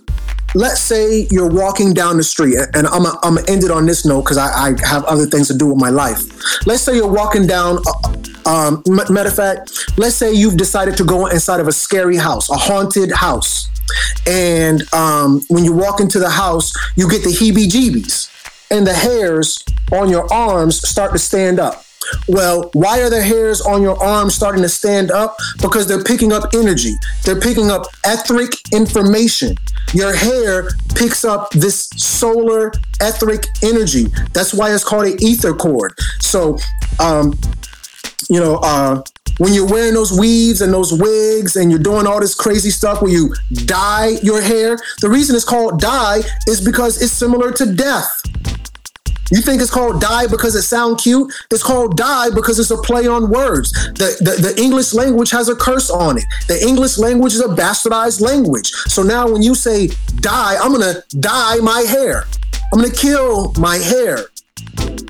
let's 0.55 0.81
say 0.81 1.27
you're 1.31 1.49
walking 1.49 1.95
down 1.95 2.17
the 2.17 2.23
street, 2.23 2.57
and 2.75 2.87
I'm 2.87 3.05
gonna 3.05 3.43
end 3.49 3.65
it 3.65 3.71
on 3.71 3.87
this 3.87 4.05
note 4.05 4.23
because 4.23 4.39
I, 4.39 4.49
I, 4.49 4.87
have 4.87 5.05
other 5.05 5.27
things 5.27 5.49
to 5.49 5.57
do 5.57 5.67
with 5.69 5.79
my 5.79 5.91
life. 5.91 6.23
Let's 6.67 6.83
say 6.83 6.97
you're 6.97 7.11
walking 7.11 7.47
down. 7.47 7.79
Uh, 7.87 8.17
um, 8.47 8.83
matter 8.87 9.29
of 9.29 9.37
fact, 9.37 9.71
let's 9.97 10.17
say 10.17 10.33
you've 10.33 10.57
decided 10.57 10.97
to 10.97 11.05
go 11.05 11.27
inside 11.27 11.61
of 11.61 11.69
a 11.69 11.73
scary 11.73 12.17
house, 12.17 12.51
a 12.51 12.57
haunted 12.57 13.13
house, 13.13 13.69
and 14.27 14.83
um, 14.93 15.43
when 15.49 15.65
you 15.65 15.73
walk 15.73 16.01
into 16.01 16.19
the 16.19 16.31
house, 16.31 16.73
you 16.97 17.09
get 17.09 17.23
the 17.23 17.31
heebie-jeebies, 17.31 18.31
and 18.71 18.87
the 18.87 18.95
hairs 18.95 19.63
on 19.93 20.09
your 20.09 20.33
arms 20.33 20.87
start 20.89 21.13
to 21.13 21.19
stand 21.19 21.61
up. 21.61 21.85
Well, 22.29 22.71
why 22.75 23.01
are 23.01 23.11
the 23.11 23.23
hairs 23.23 23.61
on 23.61 23.83
your 23.83 24.03
arms 24.03 24.35
starting 24.35 24.63
to 24.63 24.69
stand 24.69 25.11
up? 25.11 25.37
Because 25.61 25.87
they're 25.87 26.05
picking 26.05 26.33
up 26.33 26.45
energy. 26.55 26.95
They're 27.25 27.41
picking 27.41 27.71
up 27.71 27.87
etheric 28.05 28.53
information. 28.73 29.57
Your 29.93 30.15
hair 30.15 30.71
picks 30.95 31.25
up 31.25 31.51
this 31.51 31.89
solar 31.97 32.73
etheric 33.01 33.45
energy. 33.63 34.07
That's 34.33 34.55
why 34.55 34.73
it's 34.73 34.85
called 34.85 35.07
an 35.07 35.23
ether 35.23 35.55
cord. 35.55 35.95
So, 36.21 36.59
um, 37.01 37.39
you 38.29 38.39
know, 38.39 38.57
uh, 38.63 39.03
when 39.39 39.55
you're 39.55 39.67
wearing 39.67 39.95
those 39.95 40.13
weaves 40.13 40.61
and 40.61 40.73
those 40.73 40.93
wigs 40.93 41.57
and 41.57 41.71
you're 41.71 41.81
doing 41.81 42.07
all 42.07 42.21
this 42.21 42.35
crazy 42.35 42.71
stuff 42.71 43.01
where 43.01 43.11
you 43.11 43.35
dye 43.65 44.19
your 44.23 44.41
hair, 44.41 44.79
the 45.01 45.09
reason 45.09 45.35
it's 45.35 45.45
called 45.45 45.81
dye 45.81 46.21
is 46.47 46.61
because 46.63 47.01
it's 47.03 47.13
similar 47.13 47.51
to 47.51 47.75
death. 47.75 48.23
You 49.31 49.41
think 49.41 49.63
it's 49.63 49.71
called 49.71 50.01
die 50.01 50.27
because 50.27 50.55
it 50.55 50.63
sounds 50.63 51.03
cute? 51.03 51.33
It's 51.51 51.63
called 51.63 51.97
die 51.97 52.31
because 52.35 52.59
it's 52.59 52.71
a 52.71 52.77
play 52.77 53.07
on 53.07 53.31
words. 53.31 53.73
The, 53.73 54.17
the, 54.21 54.49
the 54.49 54.61
English 54.61 54.93
language 54.93 55.31
has 55.31 55.49
a 55.49 55.55
curse 55.55 55.91
on 55.91 56.19
it. 56.19 56.25
The 56.49 56.61
English 56.67 56.99
language 56.99 57.35
is 57.35 57.41
a 57.41 57.49
bastardized 57.49 58.21
language. 58.21 58.71
So 58.71 59.03
now 59.03 59.31
when 59.31 59.43
you 59.43 59.55
say 59.55 59.89
die, 60.17 60.57
I'm 60.61 60.73
gonna 60.73 61.03
dye 61.21 61.59
my 61.63 61.81
hair. 61.83 62.25
I'm 62.73 62.81
gonna 62.81 62.93
kill 62.93 63.53
my 63.55 63.77
hair. 63.77 64.27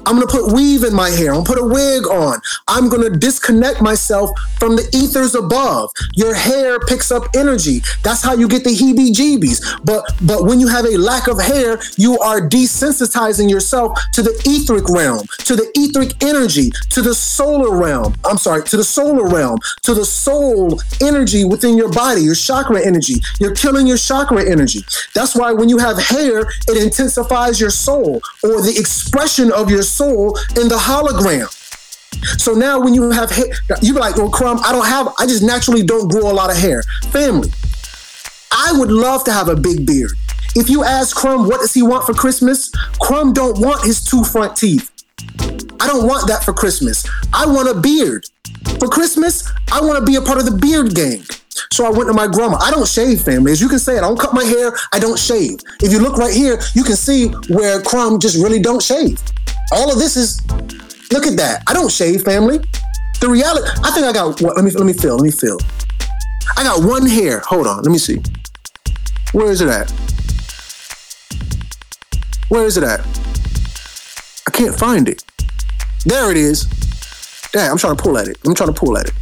I'm 0.06 0.14
gonna 0.16 0.26
put 0.26 0.52
weave 0.52 0.84
in 0.84 0.94
my 0.94 1.10
hair. 1.10 1.30
I'm 1.30 1.44
gonna 1.44 1.46
put 1.46 1.58
a 1.58 1.64
wig 1.64 2.06
on. 2.06 2.40
I'm 2.68 2.88
gonna 2.88 3.10
disconnect 3.10 3.80
myself 3.80 4.30
from 4.58 4.76
the 4.76 4.88
ethers 4.92 5.34
above. 5.34 5.90
Your 6.14 6.34
hair 6.34 6.78
picks 6.80 7.10
up 7.10 7.24
energy. 7.34 7.82
That's 8.02 8.22
how 8.22 8.34
you 8.34 8.48
get 8.48 8.64
the 8.64 8.70
heebie-jeebies. 8.70 9.84
But 9.84 10.04
but 10.22 10.44
when 10.44 10.60
you 10.60 10.68
have 10.68 10.84
a 10.84 10.96
lack 10.96 11.28
of 11.28 11.40
hair, 11.40 11.80
you 11.96 12.18
are 12.18 12.40
desensitizing 12.40 13.50
yourself 13.50 13.98
to 14.14 14.22
the 14.22 14.34
etheric 14.44 14.88
realm, 14.88 15.26
to 15.44 15.56
the 15.56 15.70
etheric 15.74 16.22
energy, 16.22 16.70
to 16.90 17.02
the 17.02 17.14
solar 17.14 17.76
realm. 17.76 18.14
I'm 18.24 18.38
sorry, 18.38 18.64
to 18.64 18.76
the 18.76 18.84
solar 18.84 19.28
realm, 19.28 19.58
to 19.82 19.94
the 19.94 20.04
soul 20.04 20.80
energy 21.00 21.44
within 21.44 21.76
your 21.76 21.90
body, 21.90 22.22
your 22.22 22.34
chakra 22.34 22.84
energy. 22.84 23.16
You're 23.38 23.54
killing 23.54 23.86
your 23.86 23.96
chakra 23.96 24.48
energy. 24.48 24.80
That's 25.14 25.34
why 25.36 25.52
when 25.52 25.68
you 25.68 25.78
have 25.78 25.98
hair, 25.98 26.40
it 26.68 26.82
intensifies 26.82 27.60
your 27.60 27.70
soul 27.70 28.20
or 28.42 28.60
the 28.62 28.74
expression 28.78 29.52
of 29.52 29.70
your 29.70 29.79
soul 29.82 30.38
in 30.56 30.68
the 30.68 30.76
hologram. 30.76 31.48
So 32.38 32.52
now 32.52 32.80
when 32.80 32.94
you 32.94 33.10
have 33.10 33.30
hair, 33.30 33.46
you 33.80 33.94
be 33.94 34.00
like, 34.00 34.16
well, 34.16 34.30
Crumb, 34.30 34.58
I 34.64 34.72
don't 34.72 34.86
have, 34.86 35.08
I 35.18 35.26
just 35.26 35.42
naturally 35.42 35.82
don't 35.82 36.08
grow 36.08 36.30
a 36.30 36.34
lot 36.34 36.50
of 36.50 36.56
hair. 36.56 36.82
Family, 37.10 37.50
I 38.52 38.72
would 38.76 38.90
love 38.90 39.24
to 39.24 39.32
have 39.32 39.48
a 39.48 39.56
big 39.56 39.86
beard. 39.86 40.12
If 40.56 40.68
you 40.68 40.84
ask 40.84 41.16
Crumb 41.16 41.46
what 41.46 41.60
does 41.60 41.72
he 41.72 41.82
want 41.82 42.06
for 42.06 42.12
Christmas, 42.12 42.70
Crumb 43.00 43.32
don't 43.32 43.60
want 43.60 43.84
his 43.84 44.04
two 44.04 44.24
front 44.24 44.56
teeth. 44.56 44.90
I 45.80 45.86
don't 45.86 46.06
want 46.06 46.28
that 46.28 46.44
for 46.44 46.52
Christmas. 46.52 47.06
I 47.32 47.46
want 47.46 47.68
a 47.68 47.80
beard. 47.80 48.26
For 48.78 48.88
Christmas, 48.88 49.50
I 49.72 49.80
want 49.80 49.98
to 49.98 50.04
be 50.04 50.16
a 50.16 50.20
part 50.20 50.38
of 50.38 50.44
the 50.44 50.56
beard 50.56 50.94
gang. 50.94 51.24
So 51.72 51.86
I 51.86 51.90
went 51.90 52.08
to 52.08 52.12
my 52.12 52.26
grandma. 52.26 52.56
I 52.56 52.70
don't 52.70 52.86
shave, 52.86 53.22
family. 53.22 53.52
As 53.52 53.60
you 53.60 53.68
can 53.68 53.78
say, 53.78 53.96
I 53.96 54.00
don't 54.00 54.18
cut 54.18 54.34
my 54.34 54.44
hair. 54.44 54.72
I 54.92 54.98
don't 54.98 55.18
shave. 55.18 55.58
If 55.82 55.92
you 55.92 55.98
look 56.00 56.16
right 56.16 56.34
here, 56.34 56.60
you 56.74 56.84
can 56.84 56.96
see 56.96 57.28
where 57.48 57.80
Crumb 57.82 58.18
just 58.18 58.42
really 58.42 58.60
don't 58.60 58.82
shave. 58.82 59.20
All 59.72 59.92
of 59.92 59.98
this 59.98 60.16
is, 60.16 60.44
look 61.12 61.26
at 61.26 61.36
that. 61.36 61.62
I 61.66 61.72
don't 61.72 61.90
shave, 61.90 62.22
family. 62.22 62.58
The 63.20 63.28
reality, 63.28 63.68
I 63.84 63.90
think 63.90 64.06
I 64.06 64.12
got, 64.12 64.40
what, 64.40 64.56
let 64.56 64.64
me, 64.64 64.70
let 64.70 64.86
me 64.86 64.92
feel, 64.92 65.16
let 65.16 65.24
me 65.24 65.30
feel. 65.30 65.58
I 66.56 66.64
got 66.64 66.82
one 66.84 67.06
hair. 67.06 67.40
Hold 67.40 67.66
on, 67.66 67.82
let 67.82 67.90
me 67.90 67.98
see. 67.98 68.22
Where 69.32 69.50
is 69.50 69.60
it 69.60 69.68
at? 69.68 69.90
Where 72.48 72.64
is 72.64 72.76
it 72.76 72.82
at? 72.82 73.00
I 74.48 74.50
can't 74.50 74.76
find 74.76 75.08
it. 75.08 75.22
There 76.04 76.30
it 76.30 76.36
is. 76.36 76.64
Damn, 77.52 77.72
I'm 77.72 77.78
trying 77.78 77.96
to 77.96 78.02
pull 78.02 78.18
at 78.18 78.26
it. 78.26 78.38
I'm 78.44 78.54
trying 78.54 78.72
to 78.72 78.78
pull 78.78 78.98
at 78.98 79.06
it. 79.06 79.14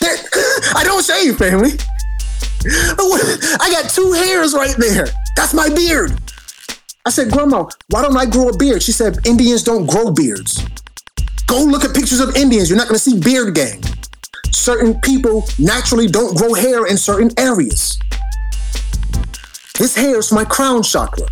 There, 0.00 0.16
I 0.74 0.82
don't 0.84 1.04
shave, 1.04 1.38
family. 1.38 1.70
I 2.66 3.68
got 3.70 3.90
two 3.90 4.12
hairs 4.12 4.52
right 4.52 4.74
there. 4.76 5.06
That's 5.36 5.54
my 5.54 5.68
beard. 5.68 6.18
I 7.06 7.10
said, 7.10 7.30
Grandma, 7.30 7.68
why 7.90 8.02
don't 8.02 8.16
I 8.16 8.26
grow 8.26 8.48
a 8.48 8.56
beard? 8.56 8.82
She 8.82 8.90
said, 8.90 9.24
Indians 9.24 9.62
don't 9.62 9.86
grow 9.86 10.10
beards. 10.10 10.66
Go 11.46 11.62
look 11.62 11.84
at 11.84 11.94
pictures 11.94 12.18
of 12.18 12.34
Indians. 12.34 12.68
You're 12.68 12.76
not 12.76 12.88
going 12.88 12.98
to 12.98 13.10
see 13.10 13.20
beard 13.20 13.54
gang. 13.54 13.80
Certain 14.50 15.00
people 15.02 15.44
naturally 15.60 16.08
don't 16.08 16.36
grow 16.36 16.52
hair 16.52 16.86
in 16.86 16.98
certain 16.98 17.30
areas. 17.38 17.96
This 19.78 19.94
hair 19.94 20.18
is 20.18 20.32
my 20.32 20.44
crown 20.44 20.82
chakra. 20.82 21.28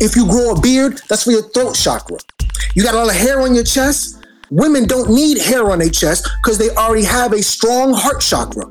If 0.00 0.16
you 0.16 0.26
grow 0.26 0.54
a 0.54 0.60
beard, 0.60 1.00
that's 1.08 1.22
for 1.22 1.30
your 1.30 1.48
throat 1.50 1.76
chakra. 1.76 2.18
You 2.74 2.82
got 2.82 2.94
a 2.94 2.98
lot 2.98 3.08
of 3.08 3.14
hair 3.14 3.42
on 3.42 3.54
your 3.54 3.62
chest. 3.62 4.26
Women 4.50 4.88
don't 4.88 5.08
need 5.08 5.38
hair 5.38 5.70
on 5.70 5.78
their 5.78 5.90
chest 5.90 6.28
because 6.42 6.58
they 6.58 6.70
already 6.70 7.04
have 7.04 7.32
a 7.32 7.42
strong 7.44 7.94
heart 7.94 8.20
chakra. 8.20 8.64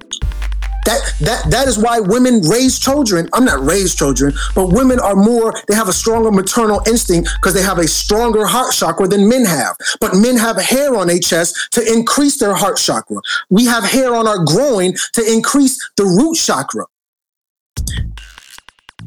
That 0.85 1.13
that 1.19 1.51
that 1.51 1.67
is 1.67 1.77
why 1.77 1.99
women 1.99 2.41
raise 2.41 2.79
children. 2.79 3.29
I'm 3.33 3.45
not 3.45 3.63
raise 3.63 3.93
children, 3.95 4.33
but 4.55 4.67
women 4.67 4.99
are 4.99 5.15
more. 5.15 5.53
They 5.67 5.75
have 5.75 5.87
a 5.87 5.93
stronger 5.93 6.31
maternal 6.31 6.81
instinct 6.87 7.29
because 7.39 7.53
they 7.53 7.61
have 7.61 7.77
a 7.77 7.87
stronger 7.87 8.45
heart 8.45 8.73
chakra 8.73 9.07
than 9.07 9.29
men 9.29 9.45
have. 9.45 9.75
But 9.99 10.15
men 10.15 10.37
have 10.37 10.57
hair 10.57 10.95
on 10.95 11.07
their 11.07 11.19
chest 11.19 11.69
to 11.73 11.93
increase 11.93 12.39
their 12.39 12.55
heart 12.55 12.77
chakra. 12.77 13.17
We 13.49 13.65
have 13.65 13.83
hair 13.83 14.15
on 14.15 14.27
our 14.27 14.43
groin 14.43 14.95
to 15.13 15.31
increase 15.31 15.77
the 15.97 16.05
root 16.05 16.37
chakra. 16.37 16.85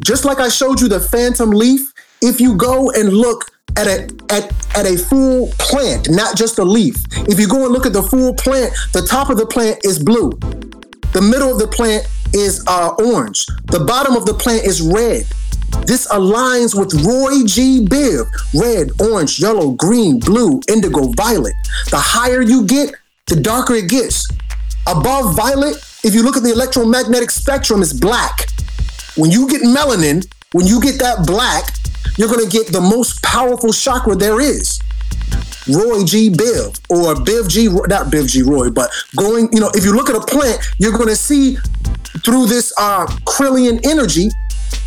Just 0.00 0.24
like 0.24 0.38
I 0.38 0.48
showed 0.48 0.80
you 0.80 0.88
the 0.88 1.00
phantom 1.00 1.50
leaf, 1.50 1.92
if 2.20 2.40
you 2.40 2.56
go 2.56 2.90
and 2.90 3.12
look 3.12 3.50
at 3.76 3.86
a 3.86 4.08
at, 4.30 4.52
at 4.76 4.86
a 4.86 4.96
full 4.96 5.48
plant, 5.58 6.08
not 6.10 6.36
just 6.36 6.58
a 6.58 6.64
leaf. 6.64 6.96
If 7.28 7.40
you 7.40 7.48
go 7.48 7.64
and 7.64 7.72
look 7.72 7.86
at 7.86 7.92
the 7.92 8.02
full 8.02 8.34
plant, 8.34 8.72
the 8.92 9.02
top 9.02 9.30
of 9.30 9.36
the 9.36 9.46
plant 9.46 9.84
is 9.84 9.98
blue. 9.98 10.30
The 11.14 11.22
middle 11.22 11.52
of 11.52 11.60
the 11.60 11.68
plant 11.68 12.08
is 12.32 12.64
uh, 12.66 12.90
orange. 12.98 13.46
The 13.66 13.84
bottom 13.86 14.16
of 14.16 14.26
the 14.26 14.34
plant 14.34 14.66
is 14.66 14.82
red. 14.82 15.24
This 15.86 16.08
aligns 16.08 16.78
with 16.78 16.92
Roy 17.06 17.44
G. 17.46 17.86
Biv 17.86 18.26
red, 18.52 18.90
orange, 19.00 19.38
yellow, 19.38 19.70
green, 19.70 20.18
blue, 20.18 20.60
indigo, 20.68 21.12
violet. 21.12 21.54
The 21.90 21.98
higher 21.98 22.42
you 22.42 22.66
get, 22.66 22.96
the 23.28 23.36
darker 23.36 23.74
it 23.74 23.88
gets. 23.88 24.28
Above 24.88 25.36
violet, 25.36 25.76
if 26.02 26.14
you 26.14 26.24
look 26.24 26.36
at 26.36 26.42
the 26.42 26.50
electromagnetic 26.50 27.30
spectrum, 27.30 27.80
it's 27.80 27.92
black. 27.92 28.48
When 29.16 29.30
you 29.30 29.48
get 29.48 29.62
melanin, 29.62 30.26
when 30.50 30.66
you 30.66 30.80
get 30.80 30.98
that 30.98 31.26
black, 31.28 31.64
you're 32.16 32.28
to 32.28 32.50
get 32.50 32.72
the 32.72 32.80
most 32.80 33.22
powerful 33.22 33.72
chakra 33.72 34.16
there 34.16 34.40
is. 34.40 34.80
Roy 35.68 36.04
G. 36.04 36.30
Biv 36.30 36.78
or 36.90 37.14
Biv 37.14 37.48
G. 37.48 37.68
Not 37.68 38.12
Biv 38.12 38.28
G. 38.28 38.42
Roy, 38.42 38.70
but 38.70 38.90
going, 39.16 39.48
you 39.52 39.60
know, 39.60 39.70
if 39.74 39.84
you 39.84 39.94
look 39.94 40.10
at 40.10 40.16
a 40.16 40.20
plant, 40.20 40.60
you're 40.78 40.92
going 40.92 41.08
to 41.08 41.16
see 41.16 41.56
through 42.24 42.46
this 42.46 42.72
uh, 42.78 43.06
Kirlian 43.26 43.84
energy, 43.86 44.28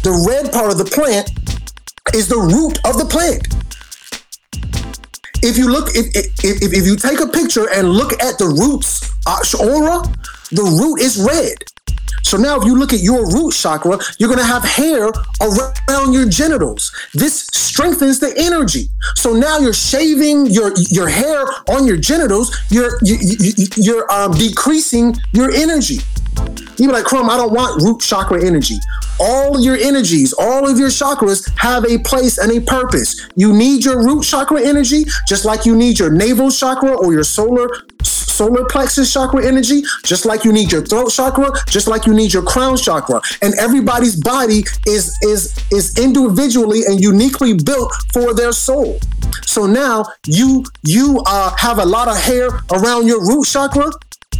the 0.04 0.26
red 0.28 0.52
part 0.52 0.72
of 0.72 0.78
the 0.78 0.86
plant 0.86 1.32
is 2.14 2.28
the 2.28 2.38
root 2.38 2.80
of 2.86 2.98
the 2.98 3.06
plant. 3.06 3.48
If 5.44 5.58
you 5.58 5.70
look, 5.70 5.90
if, 5.94 6.08
if, 6.16 6.74
if 6.74 6.86
you 6.86 6.96
take 6.96 7.20
a 7.20 7.28
picture 7.28 7.70
and 7.72 7.90
look 7.90 8.14
at 8.24 8.38
the 8.38 8.48
roots 8.48 9.12
uh, 9.28 9.40
aura, 9.60 10.02
the 10.52 10.64
root 10.64 11.02
is 11.02 11.18
red. 11.18 11.58
So 12.28 12.36
now, 12.36 12.60
if 12.60 12.66
you 12.66 12.78
look 12.78 12.92
at 12.92 13.00
your 13.00 13.26
root 13.32 13.54
chakra, 13.54 13.98
you're 14.20 14.28
going 14.28 14.40
to 14.40 14.46
have 14.46 14.64
hair 14.64 15.12
around 15.42 16.12
your 16.12 16.28
genitals. 16.28 16.94
This 17.14 17.48
strengthens 17.54 18.20
the 18.20 18.34
energy. 18.38 18.90
So 19.16 19.32
now 19.32 19.60
you're 19.60 19.72
shaving 19.72 20.48
your 20.48 20.74
your 20.90 21.08
hair 21.08 21.46
on 21.70 21.88
your 21.88 21.96
genitals. 21.96 22.54
You're 22.70 23.00
you, 23.02 23.16
you, 23.22 23.68
you're 23.78 24.12
um, 24.12 24.34
decreasing 24.34 25.16
your 25.32 25.52
energy. 25.52 26.00
You 26.78 26.88
be 26.88 26.94
like, 26.94 27.06
Crumb, 27.06 27.30
I 27.30 27.38
don't 27.38 27.54
want 27.54 27.82
root 27.82 28.02
chakra 28.02 28.46
energy. 28.46 28.76
All 29.20 29.60
your 29.60 29.78
energies, 29.78 30.34
all 30.34 30.70
of 30.70 30.78
your 30.78 30.90
chakras 30.90 31.50
have 31.58 31.86
a 31.86 31.98
place 32.00 32.38
and 32.38 32.52
a 32.52 32.60
purpose. 32.62 33.28
You 33.36 33.52
need 33.54 33.86
your 33.86 34.04
root 34.04 34.24
chakra 34.24 34.62
energy, 34.62 35.06
just 35.28 35.46
like 35.46 35.66
you 35.66 35.76
need 35.76 35.98
your 35.98 36.12
navel 36.12 36.52
chakra 36.52 36.92
or 36.92 37.14
your 37.14 37.24
solar 37.24 37.70
solar 38.08 38.66
plexus 38.66 39.12
chakra 39.12 39.46
energy, 39.46 39.82
just 40.04 40.26
like 40.26 40.44
you 40.44 40.54
need 40.54 40.72
your 40.72 40.86
throat 40.86 41.10
chakra, 41.10 41.52
just 41.68 41.88
like 41.88 42.06
you 42.06 42.14
need 42.14 42.34
your 42.34 42.44
crown 42.44 42.78
chakra. 42.78 43.22
And 43.42 43.54
everybody's 43.56 44.16
body 44.16 44.64
is 44.86 45.16
is 45.24 45.58
is 45.72 45.98
individually 45.98 46.82
and 46.86 47.00
uniquely 47.00 47.54
built 47.54 47.94
for 48.14 48.34
their 48.34 48.52
soul. 48.52 49.00
So 49.44 49.66
now 49.66 50.06
you 50.26 50.66
you 50.84 51.22
uh, 51.26 51.56
have 51.58 51.80
a 51.80 51.86
lot 51.86 52.08
of 52.08 52.18
hair 52.18 52.50
around 52.72 53.08
your 53.08 53.22
root 53.22 53.46
chakra. 53.46 53.92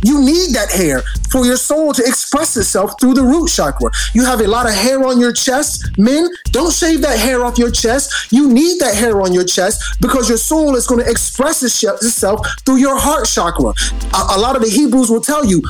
You 0.04 0.24
need 0.24 0.54
that 0.54 0.72
hair 0.72 1.02
for 1.32 1.46
your 1.46 1.58
soul 1.58 1.94
to 1.94 2.04
express 2.04 2.56
itself 2.56 2.94
through 3.00 3.16
the 3.16 3.24
root 3.24 3.50
chakra. 3.50 3.90
You 4.14 4.26
have 4.26 4.42
a 4.42 4.48
lot 4.48 4.68
of 4.68 4.74
hair 4.74 5.04
on 5.04 5.20
your 5.20 5.34
chest. 5.34 5.90
Men, 5.98 6.30
don't 6.52 6.72
shave 6.72 7.02
that 7.02 7.20
hair 7.20 7.44
off 7.44 7.58
your 7.58 7.72
chest. 7.72 8.32
You 8.32 8.52
need 8.52 8.80
that 8.80 8.96
hair 8.96 9.22
on 9.22 9.34
your 9.34 9.44
chest 9.44 9.98
because 10.00 10.30
your 10.30 10.38
soul 10.38 10.76
is 10.76 10.86
going 10.88 11.04
to 11.04 11.10
express 11.10 11.64
itself 11.64 12.48
through 12.66 12.78
your 12.78 12.98
heart 12.98 13.28
chakra. 13.28 13.74
A, 14.14 14.36
a 14.36 14.40
lot 14.40 14.56
of 14.56 14.62
the 14.62 14.70
Hebrews 14.70 15.10
will 15.10 15.22
tell 15.22 15.46
you, 15.46 15.62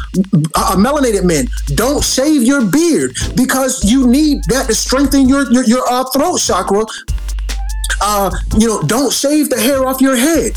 uh, 0.55 0.75
melanated 0.75 1.23
men, 1.23 1.47
don't 1.75 2.03
shave 2.03 2.43
your 2.43 2.65
beard 2.65 3.15
because 3.35 3.83
you 3.83 4.07
need 4.07 4.43
that 4.49 4.67
to 4.67 4.75
strengthen 4.75 5.27
your, 5.27 5.51
your, 5.51 5.63
your 5.63 5.83
uh, 5.89 6.03
throat 6.11 6.39
chakra 6.39 6.85
uh, 8.01 8.31
you 8.57 8.67
know, 8.67 8.81
don't 8.83 9.11
shave 9.11 9.49
the 9.49 9.59
hair 9.59 9.85
off 9.85 10.01
your 10.01 10.15
head. 10.15 10.53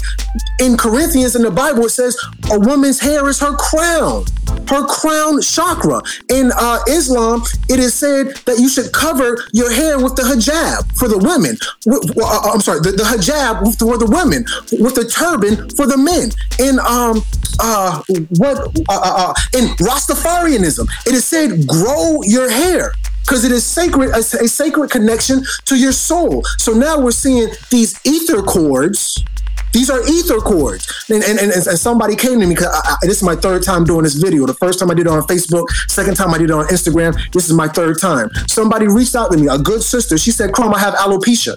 In 0.60 0.76
Corinthians 0.76 1.34
in 1.34 1.42
the 1.42 1.50
Bible, 1.50 1.86
it 1.86 1.90
says 1.90 2.16
a 2.52 2.58
woman's 2.58 3.00
hair 3.00 3.28
is 3.28 3.40
her 3.40 3.56
crown, 3.56 4.24
her 4.68 4.86
crown 4.86 5.40
chakra. 5.40 6.02
In 6.28 6.52
uh, 6.54 6.80
Islam, 6.86 7.42
it 7.68 7.80
is 7.80 7.94
said 7.94 8.36
that 8.44 8.58
you 8.58 8.68
should 8.68 8.92
cover 8.92 9.38
your 9.52 9.72
hair 9.72 9.98
with 9.98 10.16
the 10.16 10.22
hijab 10.22 10.96
for 10.96 11.08
the 11.08 11.18
women. 11.18 11.56
Uh, 11.88 12.52
I'm 12.52 12.60
sorry, 12.60 12.80
the, 12.80 12.92
the 12.92 13.04
hijab 13.04 13.78
for 13.78 13.96
the 13.96 14.06
women, 14.06 14.44
with 14.82 14.94
the 14.94 15.04
turban 15.04 15.70
for 15.70 15.86
the 15.86 15.96
men. 15.96 16.30
In 16.58 16.78
um, 16.80 17.22
uh, 17.58 18.02
what 18.38 18.58
uh, 18.88 19.00
uh, 19.00 19.32
uh 19.32 19.34
in 19.56 19.68
Rastafarianism, 19.76 20.88
it 21.06 21.14
is 21.14 21.24
said 21.24 21.66
grow 21.66 22.22
your 22.22 22.50
hair 22.50 22.92
because 23.22 23.44
it 23.44 23.52
is 23.52 23.64
sacred, 23.64 24.10
a, 24.10 24.18
a, 24.18 24.48
sacred 24.48 24.90
connection 24.90 25.44
to 25.66 25.76
your 25.76 25.92
soul. 25.92 26.42
So 26.58 26.72
now 26.72 27.00
we're 27.00 27.10
seeing 27.12 27.48
these 27.70 27.98
ether 28.04 28.42
cords. 28.42 29.24
These 29.72 29.88
are 29.88 30.00
ether 30.08 30.38
cords. 30.38 31.04
And, 31.08 31.22
and, 31.22 31.38
and, 31.38 31.52
and 31.52 31.78
somebody 31.78 32.16
came 32.16 32.40
to 32.40 32.46
me 32.46 32.54
because 32.54 32.98
this 33.02 33.18
is 33.18 33.22
my 33.22 33.36
third 33.36 33.62
time 33.62 33.84
doing 33.84 34.02
this 34.02 34.14
video. 34.14 34.46
The 34.46 34.54
first 34.54 34.80
time 34.80 34.90
I 34.90 34.94
did 34.94 35.06
it 35.06 35.12
on 35.12 35.22
Facebook, 35.22 35.68
second 35.86 36.16
time 36.16 36.34
I 36.34 36.38
did 36.38 36.50
it 36.50 36.52
on 36.52 36.66
Instagram. 36.66 37.14
This 37.32 37.48
is 37.48 37.54
my 37.54 37.68
third 37.68 38.00
time. 38.00 38.30
Somebody 38.48 38.88
reached 38.88 39.14
out 39.14 39.30
to 39.30 39.38
me, 39.38 39.46
a 39.48 39.58
good 39.58 39.82
sister. 39.82 40.18
She 40.18 40.32
said, 40.32 40.52
Crumb, 40.52 40.74
I 40.74 40.80
have 40.80 40.94
alopecia. 40.94 41.54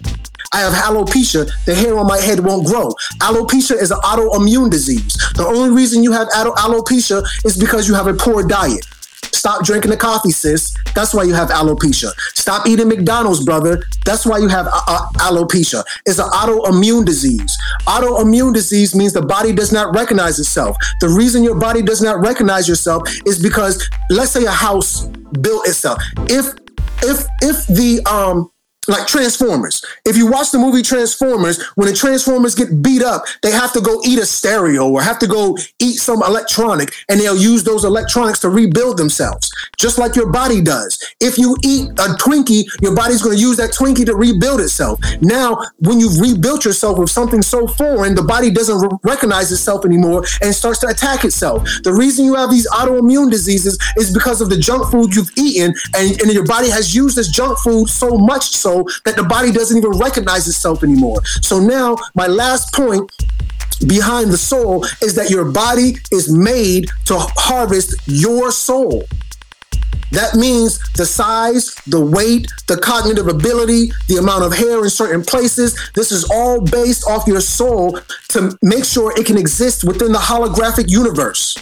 I 0.53 0.59
have 0.59 0.73
alopecia. 0.73 1.49
The 1.65 1.73
hair 1.73 1.97
on 1.97 2.05
my 2.05 2.19
head 2.19 2.39
won't 2.39 2.67
grow. 2.67 2.93
Alopecia 3.19 3.81
is 3.81 3.89
an 3.89 3.97
autoimmune 4.01 4.69
disease. 4.69 5.17
The 5.35 5.45
only 5.45 5.71
reason 5.75 6.03
you 6.03 6.11
have 6.11 6.27
alopecia 6.29 7.23
is 7.43 7.57
because 7.57 7.87
you 7.87 7.95
have 7.95 8.05
a 8.05 8.13
poor 8.13 8.47
diet. 8.47 8.85
Stop 9.43 9.65
drinking 9.65 9.91
the 9.91 9.97
coffee, 9.97 10.31
sis. 10.31 10.73
That's 10.95 11.13
why 11.13 11.23
you 11.23 11.33
have 11.33 11.49
alopecia. 11.49 12.13
Stop 12.33 12.65
eating 12.65 12.87
McDonald's, 12.87 13.43
brother. 13.43 13.83
That's 14.05 14.25
why 14.25 14.37
you 14.37 14.47
have 14.47 14.67
uh, 14.67 14.81
uh, 14.87 15.07
alopecia. 15.15 15.83
It's 16.05 16.17
an 16.17 16.29
autoimmune 16.29 17.03
disease. 17.03 17.53
Autoimmune 17.81 18.53
disease 18.53 18.95
means 18.95 19.11
the 19.11 19.21
body 19.21 19.51
does 19.51 19.73
not 19.73 19.93
recognize 19.93 20.39
itself. 20.39 20.77
The 21.01 21.09
reason 21.09 21.43
your 21.43 21.59
body 21.59 21.81
does 21.81 22.01
not 22.01 22.21
recognize 22.21 22.69
yourself 22.69 23.03
is 23.25 23.37
because, 23.37 23.85
let's 24.09 24.31
say, 24.31 24.45
a 24.45 24.49
house 24.49 25.07
built 25.41 25.67
itself. 25.67 26.01
If 26.29 26.53
if 27.01 27.25
if 27.41 27.67
the 27.67 28.01
um 28.09 28.49
like 28.87 29.07
Transformers. 29.07 29.83
If 30.05 30.17
you 30.17 30.27
watch 30.27 30.51
the 30.51 30.59
movie 30.59 30.81
Transformers, 30.81 31.63
when 31.75 31.87
the 31.87 31.93
Transformers 31.93 32.55
get 32.55 32.81
beat 32.81 33.01
up, 33.01 33.23
they 33.41 33.51
have 33.51 33.73
to 33.73 33.81
go 33.81 34.01
eat 34.05 34.19
a 34.19 34.25
stereo 34.25 34.89
or 34.89 35.01
have 35.01 35.19
to 35.19 35.27
go 35.27 35.57
eat 35.79 35.95
some 35.95 36.21
electronic 36.23 36.93
and 37.09 37.19
they'll 37.19 37.37
use 37.37 37.63
those 37.63 37.83
electronics 37.83 38.39
to 38.41 38.49
rebuild 38.49 38.97
themselves, 38.97 39.49
just 39.77 39.97
like 39.97 40.15
your 40.15 40.31
body 40.31 40.61
does. 40.61 40.99
If 41.19 41.37
you 41.37 41.55
eat 41.63 41.89
a 41.91 42.15
Twinkie, 42.15 42.65
your 42.81 42.95
body's 42.95 43.21
going 43.21 43.35
to 43.35 43.41
use 43.41 43.57
that 43.57 43.71
Twinkie 43.71 44.05
to 44.05 44.15
rebuild 44.15 44.61
itself. 44.61 44.99
Now, 45.21 45.57
when 45.79 45.99
you've 45.99 46.19
rebuilt 46.19 46.65
yourself 46.65 46.97
with 46.97 47.09
something 47.09 47.41
so 47.41 47.67
foreign, 47.67 48.15
the 48.15 48.23
body 48.23 48.51
doesn't 48.51 48.77
re- 48.77 48.97
recognize 49.03 49.51
itself 49.51 49.85
anymore 49.85 50.25
and 50.41 50.53
starts 50.53 50.79
to 50.79 50.87
attack 50.87 51.25
itself. 51.25 51.67
The 51.83 51.93
reason 51.93 52.25
you 52.25 52.35
have 52.35 52.49
these 52.49 52.69
autoimmune 52.69 53.31
diseases 53.31 53.77
is 53.97 54.13
because 54.13 54.41
of 54.41 54.49
the 54.49 54.57
junk 54.57 54.91
food 54.91 55.15
you've 55.15 55.31
eaten 55.37 55.73
and, 55.95 56.21
and 56.21 56.31
your 56.31 56.45
body 56.45 56.69
has 56.69 56.95
used 56.95 57.17
this 57.17 57.29
junk 57.29 57.57
food 57.59 57.87
so 57.87 58.17
much 58.17 58.49
so 58.49 58.72
that 59.05 59.15
the 59.15 59.23
body 59.23 59.51
doesn't 59.51 59.77
even 59.77 59.91
recognize 59.91 60.47
itself 60.47 60.83
anymore. 60.83 61.23
So 61.41 61.59
now, 61.59 61.97
my 62.15 62.27
last 62.27 62.73
point 62.73 63.11
behind 63.87 64.31
the 64.31 64.37
soul 64.37 64.85
is 65.01 65.15
that 65.15 65.29
your 65.29 65.45
body 65.45 65.97
is 66.11 66.31
made 66.31 66.89
to 67.05 67.17
harvest 67.19 67.95
your 68.07 68.51
soul. 68.51 69.03
That 70.11 70.35
means 70.35 70.79
the 70.93 71.07
size, 71.07 71.73
the 71.87 71.99
weight, 71.99 72.47
the 72.67 72.77
cognitive 72.77 73.27
ability, 73.27 73.91
the 74.07 74.17
amount 74.17 74.43
of 74.43 74.53
hair 74.53 74.83
in 74.83 74.89
certain 74.89 75.23
places. 75.23 75.75
This 75.95 76.11
is 76.11 76.23
all 76.29 76.61
based 76.61 77.09
off 77.09 77.25
your 77.25 77.41
soul 77.41 77.99
to 78.29 78.55
make 78.61 78.85
sure 78.85 79.11
it 79.17 79.25
can 79.25 79.37
exist 79.39 79.83
within 79.83 80.11
the 80.11 80.19
holographic 80.19 80.87
universe 80.87 81.57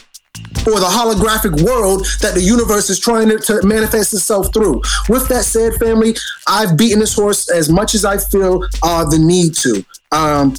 or 0.68 0.80
the 0.80 0.86
holographic 0.86 1.62
world 1.64 2.06
that 2.22 2.34
the 2.34 2.41
universe 2.41 2.90
is 2.90 2.99
trying 2.99 3.30
to, 3.30 3.38
to, 3.40 3.66
manifest 3.66 4.14
itself 4.14 4.53
through. 4.53 4.82
With 5.10 5.28
that 5.30 5.44
said, 5.44 5.74
family, 5.76 6.16
I've 6.48 6.78
beaten 6.78 6.99
this 6.99 7.16
horse 7.16 7.49
as 7.49 7.70
much 7.70 7.95
as 7.95 8.06
I 8.06 8.18
feel 8.18 8.64
uh, 8.84 9.06
the 9.10 9.18
need 9.20 9.56
to. 9.58 9.84
Um, 10.12 10.56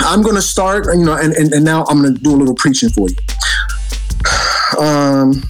I'm 0.00 0.22
going 0.22 0.36
to 0.36 0.42
start, 0.42 0.86
you 0.86 1.04
know, 1.04 1.16
and, 1.16 1.32
and, 1.32 1.52
and 1.52 1.64
now 1.64 1.84
I'm 1.88 2.02
going 2.02 2.14
to 2.14 2.20
do 2.20 2.34
a 2.34 2.36
little 2.36 2.54
preaching 2.54 2.90
for 2.90 3.08
you. 3.08 3.16
Um, 4.80 5.42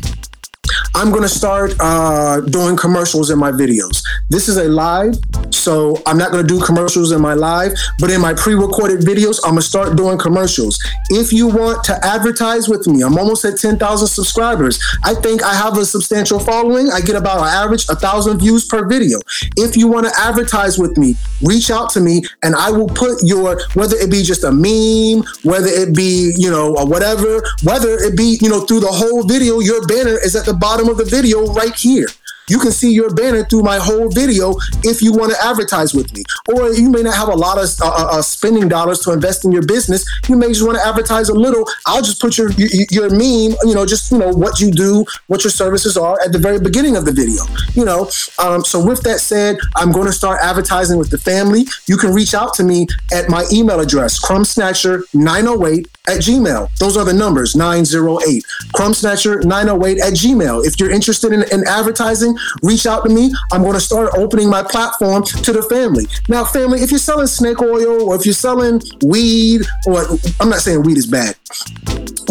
I'm 0.97 1.11
going 1.11 1.25
to 1.25 1.29
start 1.29 1.75
uh, 1.79 2.41
doing 2.41 2.75
commercials 2.75 3.29
in 3.29 3.39
my 3.39 3.53
videos. 3.53 4.03
This 4.31 4.49
is 4.49 4.57
a 4.57 4.65
live, 4.65 5.15
so 5.51 6.01
I'm 6.07 6.17
not 6.17 6.33
going 6.33 6.47
to 6.47 6.49
do 6.49 6.59
commercials 6.65 7.13
in 7.13 7.21
my 7.21 7.35
live, 7.35 7.75
but 7.99 8.11
in 8.11 8.19
my 8.19 8.33
pre 8.33 8.55
recorded 8.55 9.01
videos, 9.01 9.39
I'm 9.45 9.51
going 9.51 9.61
to 9.61 9.69
start 9.69 9.95
doing 9.99 10.17
commercials. 10.17 10.83
If 11.11 11.35
you 11.35 11.49
want 11.49 11.85
to 11.85 12.03
advertise 12.03 12.67
with 12.67 12.87
me, 12.87 13.03
I'm 13.03 13.19
almost 13.19 13.45
at 13.45 13.59
10,000 13.59 14.09
subscribers. 14.09 14.83
I 15.05 15.13
think 15.13 15.43
I 15.43 15.53
have 15.53 15.77
a 15.77 15.85
substantial 15.85 16.41
following. 16.41 16.89
I 16.91 17.03
get 17.03 17.15
about 17.15 17.41
an 17.41 17.49
average 17.49 17.87
1,000 17.89 18.39
views 18.39 18.65
per 18.65 18.89
video. 18.89 19.19
If 19.55 19.77
you 19.77 19.89
want 19.89 20.07
to 20.07 20.13
advertise 20.19 20.79
with 20.79 20.97
me, 20.97 21.15
reach 21.43 21.71
out 21.71 21.91
to 21.91 22.01
me 22.01 22.23
and 22.43 22.55
I 22.57 22.71
will 22.71 22.89
put 22.89 23.23
your, 23.23 23.61
whether 23.75 23.97
it 23.97 24.11
be 24.11 24.23
just 24.23 24.45
a 24.45 24.51
meme, 24.51 25.27
whether 25.43 25.69
it 25.69 25.95
be, 25.95 26.33
you 26.39 26.51
know, 26.51 26.73
whatever, 26.73 27.43
whether 27.65 27.99
it 27.99 28.17
be, 28.17 28.39
you 28.41 28.49
know, 28.49 28.61
through 28.61 28.81
the 28.81 28.87
whole 28.87 29.25
video, 29.25 29.61
your 29.61 29.87
banner 29.87 30.19
is 30.25 30.35
at 30.35 30.47
the 30.47 30.55
bottom 30.55 30.86
of 30.89 30.97
the 30.97 31.05
video 31.05 31.47
right 31.53 31.75
here. 31.75 32.09
You 32.49 32.59
can 32.59 32.71
see 32.71 32.93
your 32.93 33.13
banner 33.13 33.45
through 33.45 33.63
my 33.63 33.79
whole 33.79 34.09
video 34.09 34.55
if 34.85 35.03
you 35.03 35.13
want 35.13 35.33
to 35.33 35.45
advertise 35.45 35.95
with 35.95 36.13
me. 36.15 36.23
Or 36.49 36.73
you 36.73 36.91
may 36.91 37.03
not 37.03 37.15
have 37.15 37.29
a 37.29 37.35
lot 37.35 37.59
of 37.59 37.69
uh, 37.81 37.87
uh, 37.87 38.19
uh, 38.19 38.23
spending 38.23 38.69
dollars 38.69 39.01
to 39.01 39.13
invest 39.13 39.45
in 39.45 39.53
your 39.53 39.67
business. 39.67 40.05
You 40.29 40.37
may 40.37 40.49
just 40.49 40.65
want 40.65 40.79
to 40.79 40.87
advertise 40.87 41.29
a 41.29 41.35
little. 41.35 41.65
I'll 41.87 42.03
just 42.03 42.21
put 42.21 42.39
your, 42.39 42.51
your 42.53 42.87
your 42.91 43.11
meme, 43.11 43.57
you 43.65 43.75
know, 43.75 43.85
just 43.85 44.13
you 44.13 44.19
know 44.19 44.31
what 44.31 44.61
you 44.61 44.71
do, 44.71 45.05
what 45.27 45.43
your 45.43 45.51
services 45.51 45.97
are 45.97 46.19
at 46.25 46.33
the 46.33 46.39
very 46.39 46.61
beginning 46.61 46.97
of 46.97 47.05
the 47.05 47.13
video. 47.13 47.43
You 47.75 47.85
know, 47.85 48.11
um, 48.39 48.65
so 48.65 48.85
with 48.85 49.03
that 49.03 49.21
said, 49.21 49.59
I'm 49.75 49.91
going 49.91 50.07
to 50.07 50.13
start 50.13 50.41
advertising 50.41 50.99
with 50.99 51.11
the 51.11 51.19
family. 51.19 51.65
You 51.87 51.97
can 51.97 52.13
reach 52.13 52.35
out 52.35 52.55
to 52.55 52.65
me 52.65 52.87
at 53.13 53.29
my 53.29 53.45
email 53.53 53.81
address, 53.81 54.25
crumbsnatcher908 54.25 55.87
at 56.09 56.19
Gmail. 56.19 56.77
Those 56.79 56.97
are 56.97 57.05
the 57.05 57.13
numbers 57.13 57.57
908. 57.57 58.45
Crumbsnatcher908 58.75 60.01
at 60.01 60.13
Gmail. 60.13 60.65
If 60.65 60.79
you're 60.79 60.91
interested 60.91 61.33
in, 61.33 61.43
in 61.53 61.67
advertising, 61.67 62.36
reach 62.63 62.87
out 62.87 63.05
to 63.05 63.11
me. 63.11 63.33
I'm 63.53 63.63
going 63.63 63.75
to 63.75 63.81
start 63.81 64.13
opening 64.17 64.49
my 64.49 64.63
platform 64.63 65.25
to 65.25 65.53
the 65.53 65.63
family. 65.63 66.07
Now, 66.29 66.45
family, 66.45 66.81
if 66.81 66.91
you're 66.91 67.01
selling 67.01 67.27
snake 67.27 67.61
oil 67.61 68.09
or 68.09 68.17
if 68.17 68.25
you're 68.25 68.35
selling 68.35 68.81
weed, 69.05 69.63
or 69.87 70.07
I'm 70.41 70.49
not 70.49 70.61
saying 70.61 70.83
weed 70.83 70.97
is 70.97 71.07
bad, 71.07 71.37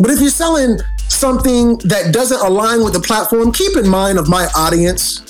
but 0.01 0.09
if 0.09 0.19
you're 0.19 0.29
selling 0.29 0.79
something 1.07 1.77
that 1.79 2.13
doesn't 2.13 2.41
align 2.41 2.83
with 2.83 2.93
the 2.93 2.99
platform, 2.99 3.51
keep 3.51 3.77
in 3.77 3.87
mind 3.87 4.17
of 4.17 4.27
my 4.27 4.47
audience. 4.55 5.21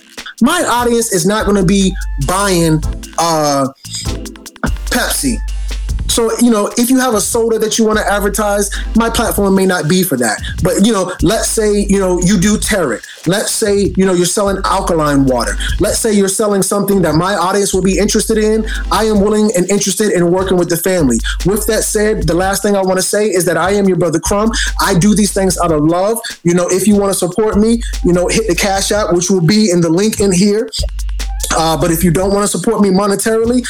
My 0.42 0.64
audience 0.64 1.14
is 1.14 1.26
not 1.26 1.46
going 1.46 1.58
to 1.58 1.66
be 1.66 1.96
buying 2.28 2.82
uh, 3.18 3.68
Pepsi 4.92 5.38
so, 6.08 6.32
you 6.40 6.52
know, 6.52 6.72
if 6.78 6.90
you 6.90 7.00
have 7.00 7.14
a 7.14 7.22
soda 7.22 7.60
that 7.60 7.78
you 7.78 7.86
want 7.86 8.00
to 8.00 8.06
advertise, 8.06 8.70
my 8.96 9.10
platform 9.10 9.56
may 9.56 9.66
not 9.66 9.90
be 9.90 10.04
for 10.04 10.18
that. 10.18 10.42
But, 10.64 10.86
you 10.86 10.94
know, 10.94 11.14
let's 11.22 11.50
say, 11.50 11.82
you 11.82 12.00
know, 12.00 12.20
you 12.20 12.40
do 12.40 12.58
Territ. 12.58 13.06
Let's 13.28 13.54
say, 13.54 13.94
you 13.98 14.06
know, 14.06 14.14
you're 14.14 14.26
selling 14.26 14.58
alkaline 14.66 15.26
water. 15.26 15.56
Let's 15.80 16.00
say 16.00 16.14
you're 16.14 16.28
selling 16.28 16.62
something 16.62 17.02
that 17.02 17.16
my 17.16 17.36
audience 17.36 17.74
will 17.74 17.82
be 17.82 17.98
interested 17.98 18.38
in. 18.38 18.66
I 18.92 19.06
am 19.06 19.22
willing 19.22 19.52
and 19.56 19.70
interested 19.70 20.12
in 20.12 20.32
working 20.32 20.58
with 20.58 20.70
the 20.70 20.78
family. 20.78 21.18
With 21.46 21.66
that 21.68 21.84
said, 21.84 22.28
the 22.28 22.34
last 22.34 22.62
thing 22.62 22.76
I 22.76 22.82
want 22.82 22.98
to 22.98 23.04
say 23.04 23.28
is 23.28 23.46
that 23.46 23.58
I 23.58 23.72
am 23.72 23.88
your 23.88 23.98
brother 23.98 24.20
Crumb. 24.20 24.52
I 24.80 24.98
do 24.98 25.16
these 25.16 25.34
things 25.34 25.58
out 25.60 25.72
of 25.72 25.84
love. 25.84 26.20
You 26.44 26.54
know, 26.54 26.68
if 26.70 26.88
you 26.88 26.96
want 26.96 27.12
to 27.12 27.18
support 27.18 27.58
me, 27.58 27.82
you 28.04 28.14
know, 28.14 28.28
hit 28.28 28.48
the 28.48 28.56
Cash 28.56 28.92
App, 28.92 29.14
which 29.14 29.30
will 29.30 29.46
be 29.46 29.72
in 29.72 29.82
the 29.82 29.90
link 29.90 30.20
in 30.20 30.32
here. 30.32 30.70
Uh, 31.56 31.78
but 31.78 31.92
if 31.92 32.04
you 32.04 32.12
don't 32.12 32.32
want 32.34 32.44
to 32.44 32.48
support 32.48 32.82
me 32.82 32.90
monetarily, 32.90 33.66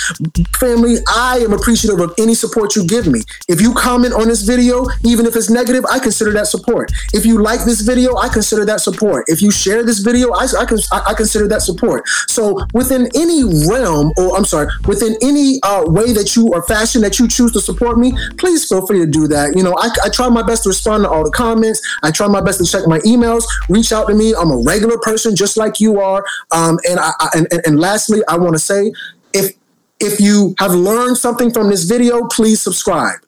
family, 0.56 0.97
I 1.07 1.39
am 1.39 1.53
appreciative 1.53 1.99
of 1.99 2.14
any 2.18 2.34
support 2.34 2.76
you 2.76 2.85
give 2.85 3.07
me. 3.07 3.22
If 3.47 3.61
you 3.61 3.73
comment 3.73 4.14
on 4.14 4.27
this 4.27 4.43
video, 4.43 4.85
even 5.03 5.26
if 5.26 5.35
it's 5.35 5.49
negative, 5.49 5.85
I 5.91 5.99
consider 5.99 6.31
that 6.34 6.47
support. 6.47 6.91
If 7.14 7.26
you 7.26 7.41
like 7.41 7.64
this 7.65 7.81
video, 7.81 8.15
I 8.18 8.30
consider 8.30 8.65
that 8.65 8.81
support. 8.81 9.26
If 9.27 9.41
you 9.41 9.52
share 9.52 9.84
this 9.84 9.99
video, 9.99 10.31
I, 10.31 10.45
I, 10.60 10.65
can, 10.65 10.77
I 10.91 11.14
consider 11.14 11.47
that 11.47 11.61
support. 11.61 12.07
So 12.27 12.65
within 12.73 13.10
any 13.15 13.43
realm, 13.69 14.14
or 14.18 14.38
I'm 14.38 14.45
sorry, 14.45 14.68
within 14.88 15.15
any 15.22 15.60
uh, 15.64 15.84
way 15.85 16.14
that 16.14 16.35
you 16.35 16.49
or 16.53 16.61
fashion 16.68 17.02
that 17.02 17.19
you 17.19 17.27
choose 17.27 17.52
to 17.53 17.60
support 17.60 17.97
me, 17.97 18.14
please 18.38 18.68
feel 18.68 18.85
free 18.85 18.99
to 18.99 19.07
do 19.07 19.27
that. 19.27 19.56
You 19.56 19.64
know, 19.64 19.76
I, 19.77 19.89
I 20.03 20.10
try 20.10 20.30
my 20.30 20.43
best 20.43 20.64
to 20.64 20.69
respond 20.69 21.03
to 21.03 21.10
all 21.10 21.23
the 21.23 21.31
comments. 21.31 21.81
I 22.03 22.11
try 22.11 22.27
my 22.27 22.41
best 22.41 22.60
to 22.60 22.65
check 22.65 22.88
my 22.88 22.99
emails. 22.99 23.43
Reach 23.69 23.91
out 23.91 24.07
to 24.07 24.14
me. 24.14 24.34
I'm 24.35 24.52
a 24.52 24.57
regular 24.57 24.97
person 24.99 25.35
just 25.35 25.57
like 25.57 25.80
you 25.80 25.99
are, 25.99 26.26
um, 26.52 26.80
and 26.89 26.99
I, 26.99 27.11
and, 27.34 27.47
and 27.52 27.65
and 27.66 27.80
lastly, 27.80 28.22
I 28.28 28.38
want 28.38 28.54
to 28.54 28.60
say 28.60 28.92
if 29.34 29.54
if 30.00 30.20
you 30.20 30.56
have 30.60 30.72
learned 30.72 31.18
something 31.18 31.52
from 31.52 31.70
this 31.70 31.84
video, 31.84 32.28
please 32.28 32.62
subscribe. 32.62 33.20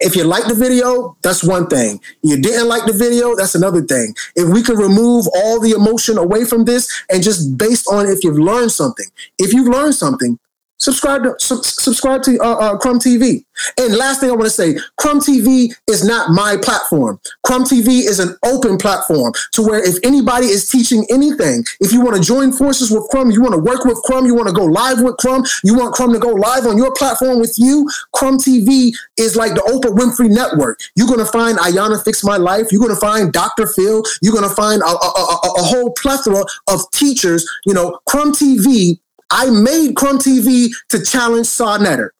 If 0.00 0.14
you 0.14 0.24
like 0.24 0.46
the 0.46 0.54
video, 0.54 1.16
that's 1.22 1.42
one 1.42 1.66
thing. 1.66 2.00
You 2.22 2.40
didn't 2.40 2.68
like 2.68 2.86
the 2.86 2.92
video, 2.92 3.34
that's 3.34 3.56
another 3.56 3.82
thing. 3.82 4.14
If 4.36 4.48
we 4.48 4.62
can 4.62 4.76
remove 4.76 5.26
all 5.34 5.60
the 5.60 5.72
emotion 5.72 6.18
away 6.18 6.44
from 6.44 6.64
this 6.64 6.88
and 7.10 7.22
just 7.22 7.58
based 7.58 7.88
on 7.90 8.06
if 8.06 8.22
you've 8.22 8.38
learned 8.38 8.70
something, 8.70 9.06
if 9.38 9.52
you've 9.52 9.66
learned 9.66 9.96
something, 9.96 10.38
subscribe 10.78 11.22
to 11.24 11.34
su- 11.38 11.62
subscribe 11.62 12.22
to 12.22 12.38
uh, 12.40 12.54
uh, 12.54 12.78
Crumb 12.78 12.98
TV. 12.98 13.44
And 13.76 13.96
last 13.96 14.20
thing 14.20 14.30
I 14.30 14.32
want 14.32 14.44
to 14.44 14.50
say, 14.50 14.78
Crumb 14.98 15.20
TV 15.20 15.74
is 15.88 16.04
not 16.04 16.30
my 16.30 16.56
platform. 16.56 17.20
Crumb 17.44 17.64
TV 17.64 18.06
is 18.06 18.20
an 18.20 18.36
open 18.44 18.78
platform 18.78 19.32
to 19.52 19.62
where 19.62 19.84
if 19.84 19.96
anybody 20.04 20.46
is 20.46 20.68
teaching 20.68 21.04
anything, 21.10 21.64
if 21.80 21.92
you 21.92 22.00
want 22.00 22.16
to 22.16 22.22
join 22.22 22.52
forces 22.52 22.90
with 22.90 23.08
Crumb, 23.10 23.30
you 23.30 23.42
want 23.42 23.54
to 23.54 23.60
work 23.60 23.84
with 23.84 24.00
Crumb, 24.04 24.26
you 24.26 24.34
want 24.34 24.48
to 24.48 24.54
go 24.54 24.64
live 24.64 25.02
with 25.02 25.16
Crumb, 25.16 25.44
you 25.64 25.74
want 25.74 25.94
Crumb 25.94 26.12
to 26.12 26.18
go 26.18 26.28
live 26.28 26.66
on 26.66 26.76
your 26.76 26.92
platform 26.94 27.40
with 27.40 27.54
you, 27.58 27.88
Crumb 28.14 28.38
TV 28.38 28.92
is 29.16 29.36
like 29.36 29.54
the 29.54 29.60
Oprah 29.62 29.94
Winfrey 29.94 30.30
Network. 30.30 30.80
You're 30.94 31.08
going 31.08 31.18
to 31.18 31.26
find 31.26 31.58
Iyanla 31.58 32.04
Fix 32.04 32.22
My 32.22 32.36
Life. 32.36 32.68
You're 32.70 32.80
going 32.80 32.94
to 32.94 33.00
find 33.00 33.32
Dr. 33.32 33.66
Phil. 33.66 34.04
You're 34.22 34.32
going 34.32 34.48
to 34.48 34.54
find 34.54 34.82
a, 34.82 34.86
a, 34.86 34.88
a, 34.88 35.52
a 35.58 35.62
whole 35.62 35.92
plethora 35.92 36.44
of 36.68 36.80
teachers. 36.92 37.48
You 37.66 37.74
know, 37.74 37.98
Crumb 38.06 38.32
TV 38.32 39.00
I 39.30 39.50
made 39.50 39.94
Crumb 39.96 40.18
TV 40.18 40.70
to 40.88 41.02
challenge 41.02 41.46
Sa 41.46 41.76
Neter. 41.76 42.12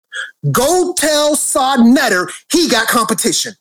Go 0.51 0.95
tell 0.97 1.37
Sa 1.37 1.77
Neter 1.77 2.29
he 2.53 2.69
got 2.69 2.89
competition. 2.89 3.55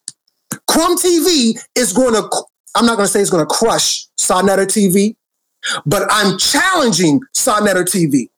Crumb 0.68 0.98
TV 0.98 1.58
is 1.76 1.94
going 1.94 2.14
to, 2.14 2.30
I'm 2.76 2.86
not 2.86 2.96
going 2.96 3.08
to 3.08 3.12
say 3.12 3.22
it's 3.22 3.30
going 3.30 3.46
to 3.46 3.54
crush 3.54 4.06
Sa 4.18 4.42
Neter 4.42 4.66
TV, 4.66 5.16
but 5.86 6.08
I'm 6.10 6.38
challenging 6.38 7.22
Sa 7.34 7.60
Neter 7.60 7.84
TV. 7.84 8.30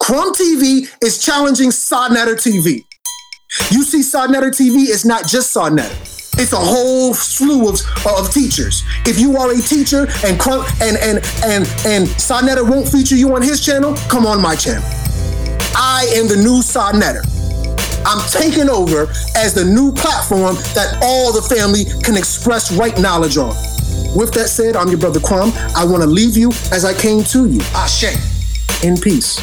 Crumb 0.00 0.32
TV 0.34 0.88
is 1.02 1.22
challenging 1.22 1.70
Sa 1.70 2.08
Neter 2.08 2.34
TV. 2.34 2.80
You 3.70 3.82
see, 3.82 4.02
Sa 4.02 4.26
Neter 4.26 4.50
TV 4.50 4.88
is 4.88 5.04
not 5.04 5.26
just 5.26 5.50
Sa 5.52 5.68
Neter. 5.68 6.15
It's 6.38 6.52
a 6.52 6.56
whole 6.56 7.14
slew 7.14 7.68
of, 7.68 7.80
of 8.06 8.30
teachers. 8.30 8.84
If 9.06 9.18
you 9.18 9.36
are 9.36 9.50
a 9.52 9.60
teacher 9.60 10.06
and 10.24 10.40
and 10.82 10.96
and 11.00 11.24
and 11.44 11.66
and 11.86 12.08
Sa 12.20 12.40
Neter 12.40 12.64
won't 12.64 12.88
feature 12.88 13.16
you 13.16 13.34
on 13.34 13.42
his 13.42 13.64
channel, 13.64 13.94
come 14.08 14.26
on 14.26 14.40
my 14.40 14.54
channel. 14.54 14.84
I 15.74 16.06
am 16.14 16.28
the 16.28 16.36
new 16.36 16.60
Sa 16.62 16.92
Neter. 16.92 17.22
I'm 18.04 18.22
taking 18.30 18.68
over 18.68 19.10
as 19.34 19.54
the 19.54 19.64
new 19.64 19.92
platform 19.92 20.56
that 20.74 20.98
all 21.02 21.32
the 21.32 21.42
family 21.42 21.84
can 22.02 22.16
express 22.16 22.70
right 22.70 22.96
knowledge 23.00 23.36
on. 23.36 23.56
With 24.14 24.32
that 24.34 24.48
said, 24.48 24.76
I'm 24.76 24.88
your 24.88 24.98
brother 24.98 25.20
Crumb. 25.20 25.52
I 25.74 25.84
want 25.84 26.02
to 26.02 26.08
leave 26.08 26.36
you 26.36 26.50
as 26.70 26.84
I 26.84 26.94
came 26.94 27.24
to 27.24 27.46
you. 27.48 27.60
Ashe. 27.74 28.14
In 28.84 28.96
peace. 28.96 29.38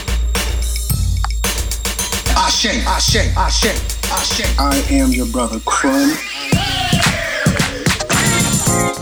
Ashe, 2.38 2.86
Ashe, 2.86 3.36
Ashe, 3.36 3.65
Ashe. 4.11 4.60
I 4.60 4.78
am 4.90 5.11
your 5.11 5.28
brother 5.28 5.60
Crumb. 5.65 6.15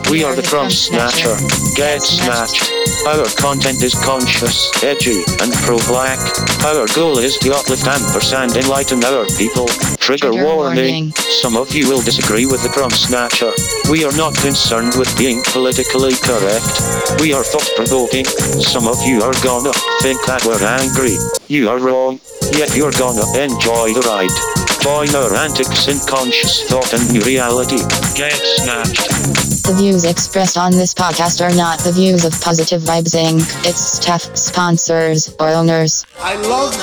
We 0.09 0.23
are 0.23 0.35
the 0.35 0.43
Crumb 0.43 0.69
Snatcher. 0.69 1.35
Get 1.75 2.01
snatched. 2.01 2.80
Our 3.07 3.25
content 3.37 3.81
is 3.81 3.95
conscious, 4.05 4.69
edgy, 4.83 5.23
and 5.41 5.51
pro-black. 5.65 6.19
Our 6.63 6.85
goal 6.93 7.17
is 7.17 7.37
to 7.39 7.53
uplift 7.53 7.87
and 7.87 8.01
and 8.33 8.55
enlighten 8.55 9.03
our 9.03 9.25
people. 9.37 9.67
Trigger, 9.97 10.31
Trigger 10.31 10.43
warning. 10.43 11.09
warning. 11.09 11.11
Some 11.41 11.57
of 11.57 11.73
you 11.73 11.89
will 11.89 12.01
disagree 12.01 12.45
with 12.45 12.61
the 12.63 12.69
crumb 12.69 12.91
snatcher. 12.91 13.51
We 13.89 14.05
are 14.05 14.15
not 14.17 14.35
concerned 14.35 14.93
with 14.97 15.09
being 15.17 15.41
politically 15.53 16.13
correct. 16.21 17.21
We 17.21 17.33
are 17.33 17.43
thought-provoking. 17.43 18.25
Some 18.61 18.87
of 18.87 19.01
you 19.03 19.21
are 19.21 19.33
gonna 19.43 19.73
think 20.01 20.19
that 20.25 20.45
we're 20.45 20.63
angry. 20.63 21.17
You 21.47 21.69
are 21.69 21.79
wrong. 21.79 22.19
Yet 22.53 22.75
you're 22.75 22.95
gonna 22.97 23.25
enjoy 23.37 23.93
the 23.93 24.03
ride. 24.05 24.33
Join 24.81 25.13
our 25.15 25.33
antics 25.35 25.87
in 25.87 25.99
conscious 26.09 26.63
thought 26.63 26.91
and 26.93 27.13
new 27.13 27.21
reality. 27.21 27.77
Get 28.17 28.33
snatched. 28.33 29.61
The 29.63 29.75
views 29.77 30.05
expressed 30.05 30.57
on 30.57 30.71
this 30.71 30.93
podcast 30.93 31.39
are 31.39 31.55
not 31.55 31.79
the 31.79 31.91
views 31.91 32.25
of 32.25 32.33
Positive 32.41 32.80
Vibes 32.81 33.15
Inc., 33.15 33.65
its 33.65 33.79
staff, 33.79 34.35
sponsors, 34.35 35.33
or 35.39 35.49
owners. 35.49 36.05
I 36.19 36.35
love 36.35 36.73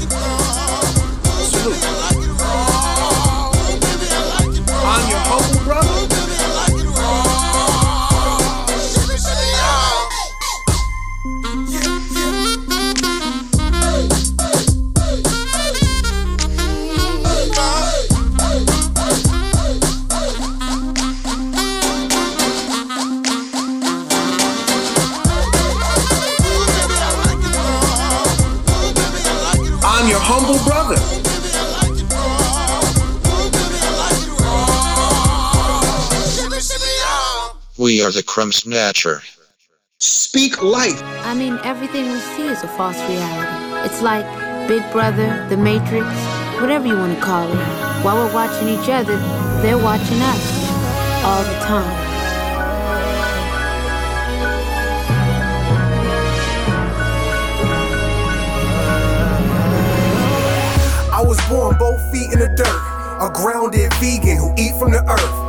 you. 0.00 0.03
Your 30.14 30.22
humble 30.22 30.62
brother. 30.62 30.94
We 37.76 38.00
are 38.00 38.12
the 38.12 38.22
Crumb 38.22 38.52
Snatcher. 38.52 39.22
Speak 39.98 40.62
life. 40.62 41.02
I 41.02 41.34
mean, 41.34 41.58
everything 41.64 42.04
we 42.12 42.20
see 42.20 42.46
is 42.46 42.62
a 42.62 42.68
false 42.68 43.00
reality. 43.08 43.88
It's 43.88 44.02
like 44.02 44.26
Big 44.68 44.84
Brother, 44.92 45.44
The 45.48 45.56
Matrix, 45.56 46.06
whatever 46.60 46.86
you 46.86 46.96
want 46.96 47.18
to 47.18 47.20
call 47.20 47.50
it. 47.50 47.56
While 48.04 48.14
we're 48.14 48.32
watching 48.32 48.68
each 48.68 48.88
other, 48.88 49.16
they're 49.62 49.82
watching 49.82 50.20
us 50.22 51.24
all 51.24 51.42
the 51.42 51.58
time. 51.66 52.03
Born 61.48 61.76
both 61.78 62.00
feet 62.12 62.32
in 62.32 62.38
the 62.38 62.48
dirt. 62.48 62.80
A 63.20 63.30
grounded 63.32 63.92
vegan 63.94 64.36
who 64.36 64.52
eat 64.58 64.78
from 64.78 64.92
the 64.92 65.02
earth. 65.08 65.43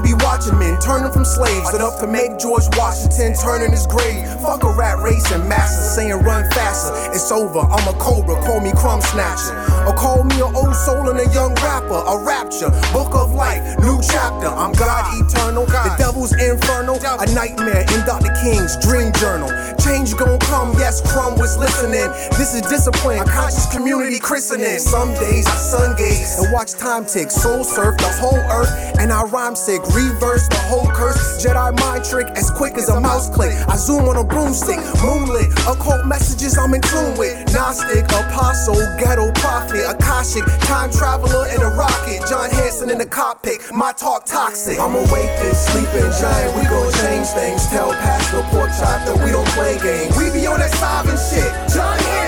I 0.00 0.02
be 0.02 0.14
watching 0.24 0.58
men 0.58 0.80
turning 0.80 1.12
from 1.12 1.26
slaves 1.26 1.74
enough 1.74 2.00
to 2.00 2.06
make 2.06 2.38
George 2.38 2.64
Washington 2.72 3.36
turn 3.36 3.60
in 3.60 3.70
his 3.70 3.86
grave. 3.86 4.24
Fuck 4.40 4.64
a 4.64 4.72
rat 4.72 4.96
racing 5.04 5.46
master 5.46 5.84
saying 5.92 6.24
run 6.24 6.48
faster. 6.56 6.96
It's 7.12 7.30
over. 7.30 7.60
I'm 7.60 7.84
a 7.84 7.92
cobra. 8.00 8.40
Call 8.40 8.60
me 8.60 8.72
crumb 8.72 9.02
snatcher. 9.02 9.52
Or 9.84 9.92
call 9.92 10.24
me 10.24 10.40
an 10.40 10.56
old 10.56 10.74
soul 10.74 11.04
and 11.10 11.20
a 11.20 11.28
young 11.36 11.52
rapper. 11.60 12.00
A 12.00 12.16
rapture. 12.16 12.72
Book 12.96 13.12
of 13.12 13.34
life. 13.34 13.60
New 13.80 14.00
chapter. 14.00 14.48
I'm 14.48 14.72
God 14.72 15.04
eternal. 15.20 15.66
The 15.66 15.94
devil's 15.98 16.32
infernal. 16.32 16.96
A 16.96 17.26
nightmare 17.36 17.84
in 17.92 18.00
Dr. 18.08 18.32
King's 18.40 18.80
dream 18.80 19.12
journal. 19.20 19.52
Change 19.84 20.16
gon' 20.16 20.38
come. 20.40 20.72
Yes, 20.80 21.04
Crumb 21.12 21.36
was 21.36 21.58
listening. 21.58 22.08
This 22.40 22.54
is 22.54 22.62
discipline. 22.62 23.20
A 23.20 23.24
conscious 23.28 23.68
community 23.68 24.18
christening. 24.18 24.78
Some 24.78 25.12
days 25.20 25.46
I 25.46 25.56
sun 25.56 25.96
gaze 25.98 26.40
and 26.40 26.50
watch 26.54 26.72
time 26.72 27.04
tick. 27.04 27.30
Soul 27.30 27.64
surf 27.64 27.98
the 27.98 28.08
whole 28.16 28.40
earth. 28.48 28.72
And 28.98 29.12
I 29.12 29.24
rhyme 29.24 29.54
sick. 29.56 29.82
Reverse 29.94 30.48
the 30.48 30.62
whole 30.70 30.86
curse. 30.86 31.42
Jedi 31.42 31.78
mind 31.80 32.04
trick 32.04 32.28
as 32.36 32.50
quick 32.50 32.74
as 32.74 32.88
a 32.88 33.00
mouse 33.00 33.28
click. 33.28 33.52
I 33.68 33.76
zoom 33.76 34.08
on 34.08 34.16
a 34.16 34.24
broomstick. 34.24 34.78
Moonlit. 35.02 35.50
Occult 35.66 36.06
messages 36.06 36.58
I'm 36.58 36.74
in 36.74 36.80
tune 36.82 37.16
with. 37.18 37.34
Gnostic, 37.52 38.04
apostle, 38.06 38.78
ghetto 38.98 39.32
prophet, 39.32 39.84
Akashic, 39.88 40.44
time 40.66 40.90
traveler 40.90 41.48
in 41.48 41.60
a 41.62 41.70
rocket. 41.74 42.22
John 42.28 42.50
Hanson 42.50 42.90
in 42.90 42.98
the 42.98 43.06
cockpit. 43.06 43.60
My 43.72 43.92
talk 43.92 44.26
toxic. 44.26 44.78
I'm 44.78 44.94
awake 44.94 45.32
this 45.42 45.66
sleeping 45.66 46.10
giant. 46.20 46.56
We 46.56 46.62
gon' 46.68 46.92
change 47.04 47.26
things. 47.34 47.66
Tell 47.68 47.92
Pastor 47.92 48.42
Pork 48.50 48.70
Chop 48.78 49.04
that 49.06 49.18
we 49.24 49.30
don't 49.32 49.48
play 49.58 49.78
games. 49.78 50.16
We 50.16 50.30
be 50.30 50.46
on 50.46 50.60
that 50.60 50.70
sovereign 50.74 51.18
shit. 51.18 51.50
John 51.74 51.98
Hanson. 51.98 52.19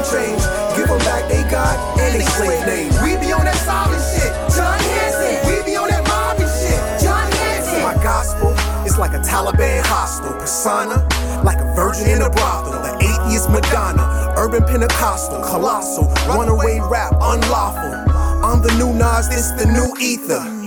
That's 0.00 0.12
change. 0.12 0.40
Give 0.76 0.88
them 0.88 0.98
back 1.00 1.28
they 1.28 1.42
God 1.50 1.76
and 2.00 2.14
they 2.14 2.24
slave 2.24 2.64
name. 2.66 2.88
We 3.04 3.20
be 3.20 3.32
on 3.32 3.44
that 3.44 3.56
sovereign 3.56 4.00
shit. 4.00 4.32
John 4.56 4.80
Hanson. 4.80 5.36
We 5.44 5.62
be 5.64 5.76
on 5.76 5.88
that 5.88 6.04
mob 6.08 6.38
shit. 6.40 6.80
John 7.04 7.30
Hanson. 7.32 7.82
My 7.82 7.94
gospel 8.02 8.56
is 8.86 8.96
like 8.96 9.12
a 9.12 9.20
Taliban 9.20 9.84
hostile 9.84 10.32
persona, 10.34 11.04
like 11.44 11.58
a 11.58 11.74
virgin 11.74 12.08
in 12.08 12.22
a 12.22 12.30
brothel, 12.30 12.80
the 12.80 12.96
atheist 12.96 13.50
Madonna, 13.50 14.32
urban 14.36 14.64
Pentecostal, 14.64 15.42
colossal, 15.42 16.08
runaway 16.26 16.80
rap, 16.88 17.12
unlawful. 17.20 17.92
I'm 18.40 18.62
the 18.62 18.72
new 18.78 18.94
Nas, 18.94 19.28
this 19.28 19.50
the 19.60 19.66
new 19.66 19.92
ether. 20.00 20.59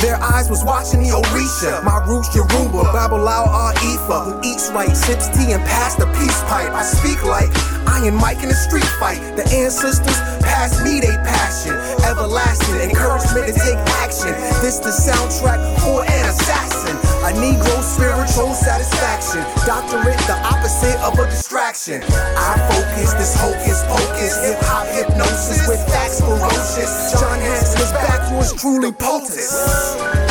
Their 0.00 0.16
eyes 0.22 0.48
was 0.48 0.62
watching 0.64 1.02
the 1.02 1.10
Orisha. 1.10 1.82
My 1.82 1.98
roots 2.06 2.30
Yoruba, 2.34 2.86
Babalawo 2.94 3.50
uh, 3.50 3.70
are 3.70 3.74
Ifa. 3.74 4.18
Who 4.24 4.32
eats 4.48 4.70
right, 4.70 4.94
sips 4.96 5.26
tea, 5.34 5.52
and 5.52 5.62
pass 5.64 5.96
the 5.96 6.06
peace 6.18 6.40
pipe. 6.46 6.70
I 6.70 6.82
speak 6.82 7.24
like 7.24 7.50
Iron 7.88 8.14
Mike 8.14 8.42
in 8.42 8.50
a 8.50 8.54
street 8.54 8.86
fight. 9.02 9.18
The 9.34 9.42
ancestors 9.50 10.18
pass 10.46 10.78
me 10.84 11.00
they 11.00 11.14
passion. 11.26 11.74
Everlasting 12.06 12.76
encouragement 12.88 13.48
to 13.48 13.52
take 13.52 13.82
action. 13.98 14.30
This 14.62 14.78
the 14.78 14.94
soundtrack 14.94 15.58
for 15.82 16.06
an 16.06 16.24
assassin. 16.30 16.94
A 17.26 17.34
Negro 17.34 17.82
spiritual 17.82 18.54
satisfaction. 18.54 19.42
Doctorate, 19.66 20.18
the 20.30 20.38
opposite 20.46 20.94
of 21.02 21.18
a 21.18 21.28
distraction. 21.28 22.02
I 22.06 22.54
focus, 22.70 23.12
this 23.14 23.34
hocus 23.34 23.82
pocus. 23.88 24.38
Hip 24.46 24.58
hop 24.62 24.86
hypnosis 24.86 25.66
with 25.66 25.84
facts 25.88 26.20
ferocious. 26.20 27.12
John 27.18 27.40
Hanson 27.40 27.80
is 27.80 27.90
back, 27.90 28.30
yours 28.30 28.52
truly 28.52 28.92
potent. 28.92 30.25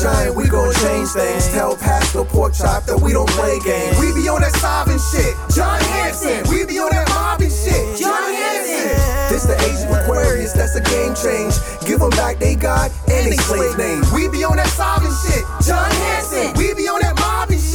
Giant, 0.00 0.36
we 0.36 0.48
gon' 0.48 0.72
change 0.74 1.08
things. 1.10 1.48
Tell 1.48 1.76
Pastor 1.76 2.24
Pork 2.24 2.54
Chop 2.54 2.84
that 2.84 3.00
we 3.00 3.12
don't 3.12 3.28
play 3.30 3.58
games. 3.64 3.98
We 3.98 4.14
be 4.14 4.28
on 4.28 4.40
that 4.40 4.54
sovereign 4.56 4.98
shit. 5.10 5.34
John 5.54 5.80
Hanson, 5.80 6.46
we 6.50 6.64
be 6.66 6.78
on 6.78 6.90
that 6.90 7.08
mobbing 7.10 7.50
shit. 7.50 7.98
John 7.98 8.32
Hanson. 8.32 9.18
This 9.28 9.44
the 9.44 9.58
age 9.68 9.84
of 9.84 9.92
Aquarius, 9.92 10.52
that's 10.52 10.74
a 10.74 10.82
game 10.82 11.14
change. 11.14 11.54
Give 11.86 12.00
them 12.00 12.10
back 12.10 12.38
they 12.38 12.54
God 12.54 12.90
and 13.10 13.26
they 13.26 13.36
slave 13.36 13.76
name. 13.76 14.02
We 14.14 14.28
be 14.28 14.44
on 14.44 14.56
that 14.56 14.68
sovereign 14.72 15.12
shit. 15.26 15.44
John 15.66 15.90
Hanson, 15.90 16.54
we 16.56 16.74
be 16.74 16.88
on 16.88 17.00
that 17.00 17.14
mobbing 17.16 17.58
shit. 17.58 17.67